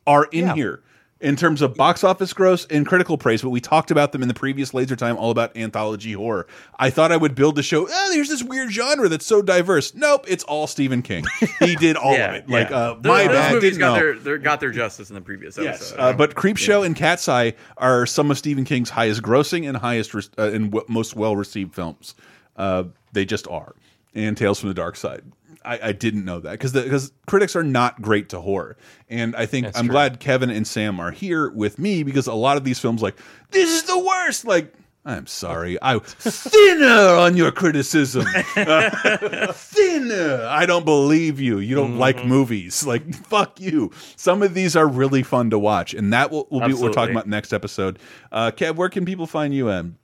are 0.06 0.24
in 0.32 0.46
Yeah. 0.46 0.54
here 0.56 0.82
in 1.20 1.36
terms 1.36 1.60
of 1.62 1.74
box 1.74 2.02
office 2.02 2.32
gross 2.32 2.66
and 2.70 2.86
critical 2.86 3.18
praise. 3.18 3.42
But 3.42 3.50
we 3.50 3.60
talked 3.60 3.90
about 3.90 4.12
them 4.12 4.22
in 4.22 4.28
the 4.28 4.34
previous 4.34 4.72
Laser 4.72 4.96
Time, 4.96 5.16
all 5.16 5.30
about 5.30 5.56
anthology 5.56 6.12
horror. 6.12 6.46
I 6.78 6.90
thought 6.90 7.12
I 7.12 7.16
would 7.18 7.34
build 7.34 7.56
the 7.56 7.62
show. 7.62 7.86
Oh, 7.90 8.10
there's 8.12 8.28
this 8.28 8.42
weird 8.42 8.70
genre 8.72 9.08
that's 9.08 9.26
so 9.26 9.42
diverse. 9.42 9.94
Nope, 9.94 10.24
it's 10.28 10.44
all 10.44 10.66
Stephen 10.66 11.02
King. 11.02 11.24
He 11.60 11.76
did 11.76 11.96
all 11.96 12.14
yeah, 12.14 12.30
of 12.30 12.34
it. 12.36 12.48
Like, 12.48 12.70
yeah. 12.70 12.76
uh, 12.76 12.94
Those- 12.94 13.04
my 13.04 13.24
those 13.26 13.36
bad. 13.36 13.52
movies 13.54 13.70
Didn't 13.72 13.78
got 13.80 13.98
know. 14.00 14.18
their, 14.20 14.38
got 14.38 14.60
their 14.60 14.70
justice 14.70 15.10
in 15.10 15.14
the 15.14 15.20
previous 15.20 15.58
Yes, 15.58 15.76
episode. 15.92 15.98
uh, 16.00 16.12
but 16.14 16.34
Creepshow 16.34 16.86
and 16.86 16.96
Cat's 16.96 17.28
Eye 17.28 17.54
are 17.76 18.06
some 18.06 18.30
of 18.30 18.38
Stephen 18.38 18.64
King's 18.64 18.90
highest 18.90 19.22
grossing 19.22 19.68
and 19.68 19.76
highest 19.76 20.14
uh, 20.14 20.20
and 20.38 20.70
w 20.72 20.84
most 20.88 21.16
well 21.16 21.36
received 21.36 21.74
films. 21.74 22.14
Uh, 22.56 22.84
they 23.12 23.24
just 23.24 23.46
are. 23.48 23.74
And 24.14 24.36
Tales 24.36 24.58
from 24.58 24.68
the 24.70 24.74
Dark 24.74 24.96
Side. 24.96 25.22
I, 25.64 25.88
I 25.88 25.92
didn't 25.92 26.24
know 26.24 26.40
that 26.40 26.52
because 26.52 26.72
because 26.72 27.12
critics 27.26 27.54
are 27.56 27.62
not 27.62 28.00
great 28.00 28.28
to 28.30 28.40
horror, 28.40 28.76
and 29.08 29.36
I 29.36 29.46
think 29.46 29.66
That's 29.66 29.78
I'm 29.78 29.86
true. 29.86 29.92
glad 29.92 30.20
Kevin 30.20 30.50
and 30.50 30.66
Sam 30.66 30.98
are 31.00 31.10
here 31.10 31.50
with 31.50 31.78
me 31.78 32.02
because 32.02 32.26
a 32.26 32.34
lot 32.34 32.56
of 32.56 32.64
these 32.64 32.78
films 32.78 33.02
like 33.02 33.16
this 33.50 33.68
is 33.70 33.82
the 33.84 33.98
worst. 33.98 34.44
Like 34.44 34.72
I'm 35.04 35.26
sorry, 35.26 35.78
I 35.82 35.98
thinner 35.98 37.16
on 37.16 37.36
your 37.36 37.52
criticism. 37.52 38.24
thinner. 38.54 40.46
I 40.48 40.66
don't 40.66 40.84
believe 40.84 41.40
you. 41.40 41.58
You 41.58 41.74
don't 41.74 41.96
like 41.98 42.16
Mm-hmm. 42.16 42.28
movies. 42.28 42.84
Like 42.90 43.14
fuck 43.14 43.60
you. 43.60 43.92
Some 44.16 44.42
of 44.42 44.52
these 44.54 44.74
are 44.76 44.86
really 44.88 45.22
fun 45.22 45.50
to 45.50 45.58
watch, 45.58 45.94
and 45.94 46.12
that 46.12 46.30
will, 46.30 46.48
will 46.50 46.66
be 46.66 46.72
what 46.72 46.82
we're 46.82 46.92
talking 46.92 47.14
about 47.14 47.28
next 47.28 47.52
episode. 47.52 47.98
Uh, 48.32 48.50
Kev, 48.50 48.74
where 48.76 48.88
can 48.88 49.04
people 49.04 49.26
find 49.26 49.54
you? 49.54 49.68
Em? 49.68 49.96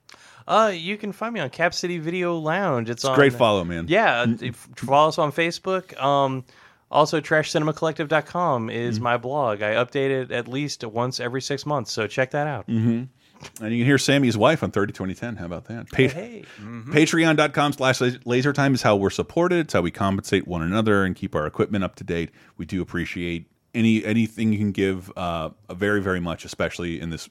Uh, 0.47 0.71
you 0.73 0.97
can 0.97 1.11
find 1.11 1.33
me 1.33 1.39
on 1.39 1.49
Cap 1.49 1.73
City 1.73 1.97
Video 1.97 2.37
Lounge. 2.37 2.89
It's, 2.89 3.03
a 3.03 3.09
on, 3.09 3.15
great 3.15 3.33
follow, 3.33 3.63
man. 3.63 3.85
Yeah, 3.89 4.25
follow 4.75 5.09
us 5.09 5.17
on 5.17 5.31
Facebook. 5.31 5.99
Um, 6.01 6.45
also, 6.89 7.19
TrashCinemaCollective.com 7.19 8.69
is 8.69 8.99
my 9.01 9.17
blog. 9.17 9.61
I 9.61 9.73
update 9.73 10.09
it 10.09 10.31
at 10.31 10.47
least 10.47 10.85
once 10.85 11.19
every 11.19 11.41
six 11.41 11.65
months, 11.65 11.91
so 11.91 12.07
check 12.07 12.31
that 12.31 12.47
out. 12.47 12.67
Mm-hmm. 12.67 13.03
And 13.63 13.73
you 13.73 13.79
can 13.81 13.85
hear 13.85 13.97
Sammy's 13.97 14.37
wife 14.37 14.63
on 14.63 14.71
30 14.71 14.93
2010. 14.93 15.35
How 15.35 15.45
about 15.45 15.65
that? 15.65 15.89
Pa- 15.91 16.07
Hey. 16.07 16.45
Patreon.com 16.59 17.73
slash 17.73 17.99
lasertime 17.99 18.73
is 18.73 18.81
how 18.81 18.95
we're 18.95 19.09
supported. 19.09 19.65
It's 19.65 19.73
how 19.73 19.81
we 19.81 19.91
compensate 19.91 20.47
one 20.47 20.61
another 20.63 21.03
and 21.03 21.15
keep 21.15 21.35
our 21.35 21.45
equipment 21.45 21.83
up 21.83 21.95
to 21.95 22.03
date. 22.03 22.31
We 22.57 22.65
do 22.65 22.81
appreciate 22.81 23.51
any 23.75 24.03
anything 24.05 24.53
you 24.53 24.57
can 24.57 24.71
give, 24.71 25.11
uh, 25.15 25.49
very 25.69 26.01
very 26.01 26.19
much, 26.19 26.45
especially 26.45 26.99
in 26.99 27.09
this 27.09 27.29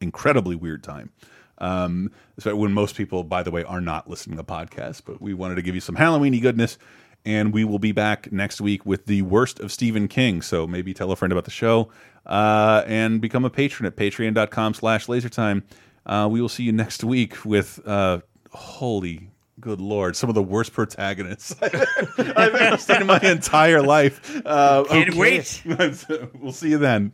incredibly 0.00 0.56
weird 0.56 0.82
time. 0.82 1.12
Um, 1.58 2.10
so 2.38 2.54
when 2.56 2.72
most 2.72 2.96
people, 2.96 3.24
by 3.24 3.42
the 3.42 3.50
way, 3.50 3.64
are 3.64 3.80
not 3.80 4.08
listening 4.08 4.36
to 4.36 4.44
podcasts, 4.44 5.02
but 5.04 5.20
we 5.20 5.34
wanted 5.34 5.56
to 5.56 5.62
give 5.62 5.74
you 5.74 5.80
some 5.80 5.96
Halloweeny 5.96 6.40
goodness. 6.40 6.78
And 7.24 7.52
we 7.52 7.64
will 7.64 7.80
be 7.80 7.90
back 7.90 8.30
next 8.30 8.60
week 8.60 8.86
with 8.86 9.06
the 9.06 9.22
worst 9.22 9.58
of 9.58 9.72
Stephen 9.72 10.06
King. 10.06 10.42
So 10.42 10.66
maybe 10.66 10.94
tell 10.94 11.10
a 11.10 11.16
friend 11.16 11.32
about 11.32 11.44
the 11.44 11.50
show 11.50 11.90
uh, 12.24 12.84
and 12.86 13.20
become 13.20 13.44
a 13.44 13.50
patron 13.50 13.86
at 13.86 13.96
patreon.com 13.96 14.74
slash 14.74 15.06
lasertime. 15.06 15.62
Uh, 16.04 16.28
we 16.30 16.40
will 16.40 16.48
see 16.48 16.62
you 16.62 16.72
next 16.72 17.02
week 17.02 17.44
with, 17.44 17.80
uh, 17.84 18.20
holy 18.52 19.30
good 19.60 19.80
lord, 19.80 20.16
some 20.16 20.28
of 20.28 20.34
the 20.34 20.42
worst 20.42 20.72
protagonists 20.72 21.54
I've 21.62 22.54
ever 22.54 22.76
seen 22.76 23.00
in 23.02 23.06
my 23.06 23.20
entire 23.20 23.82
life. 23.82 24.42
Uh, 24.44 24.84
Can't 24.84 25.10
okay. 25.10 25.18
wait. 25.18 25.62
we'll 26.34 26.52
see 26.52 26.70
you 26.70 26.78
then. 26.78 27.12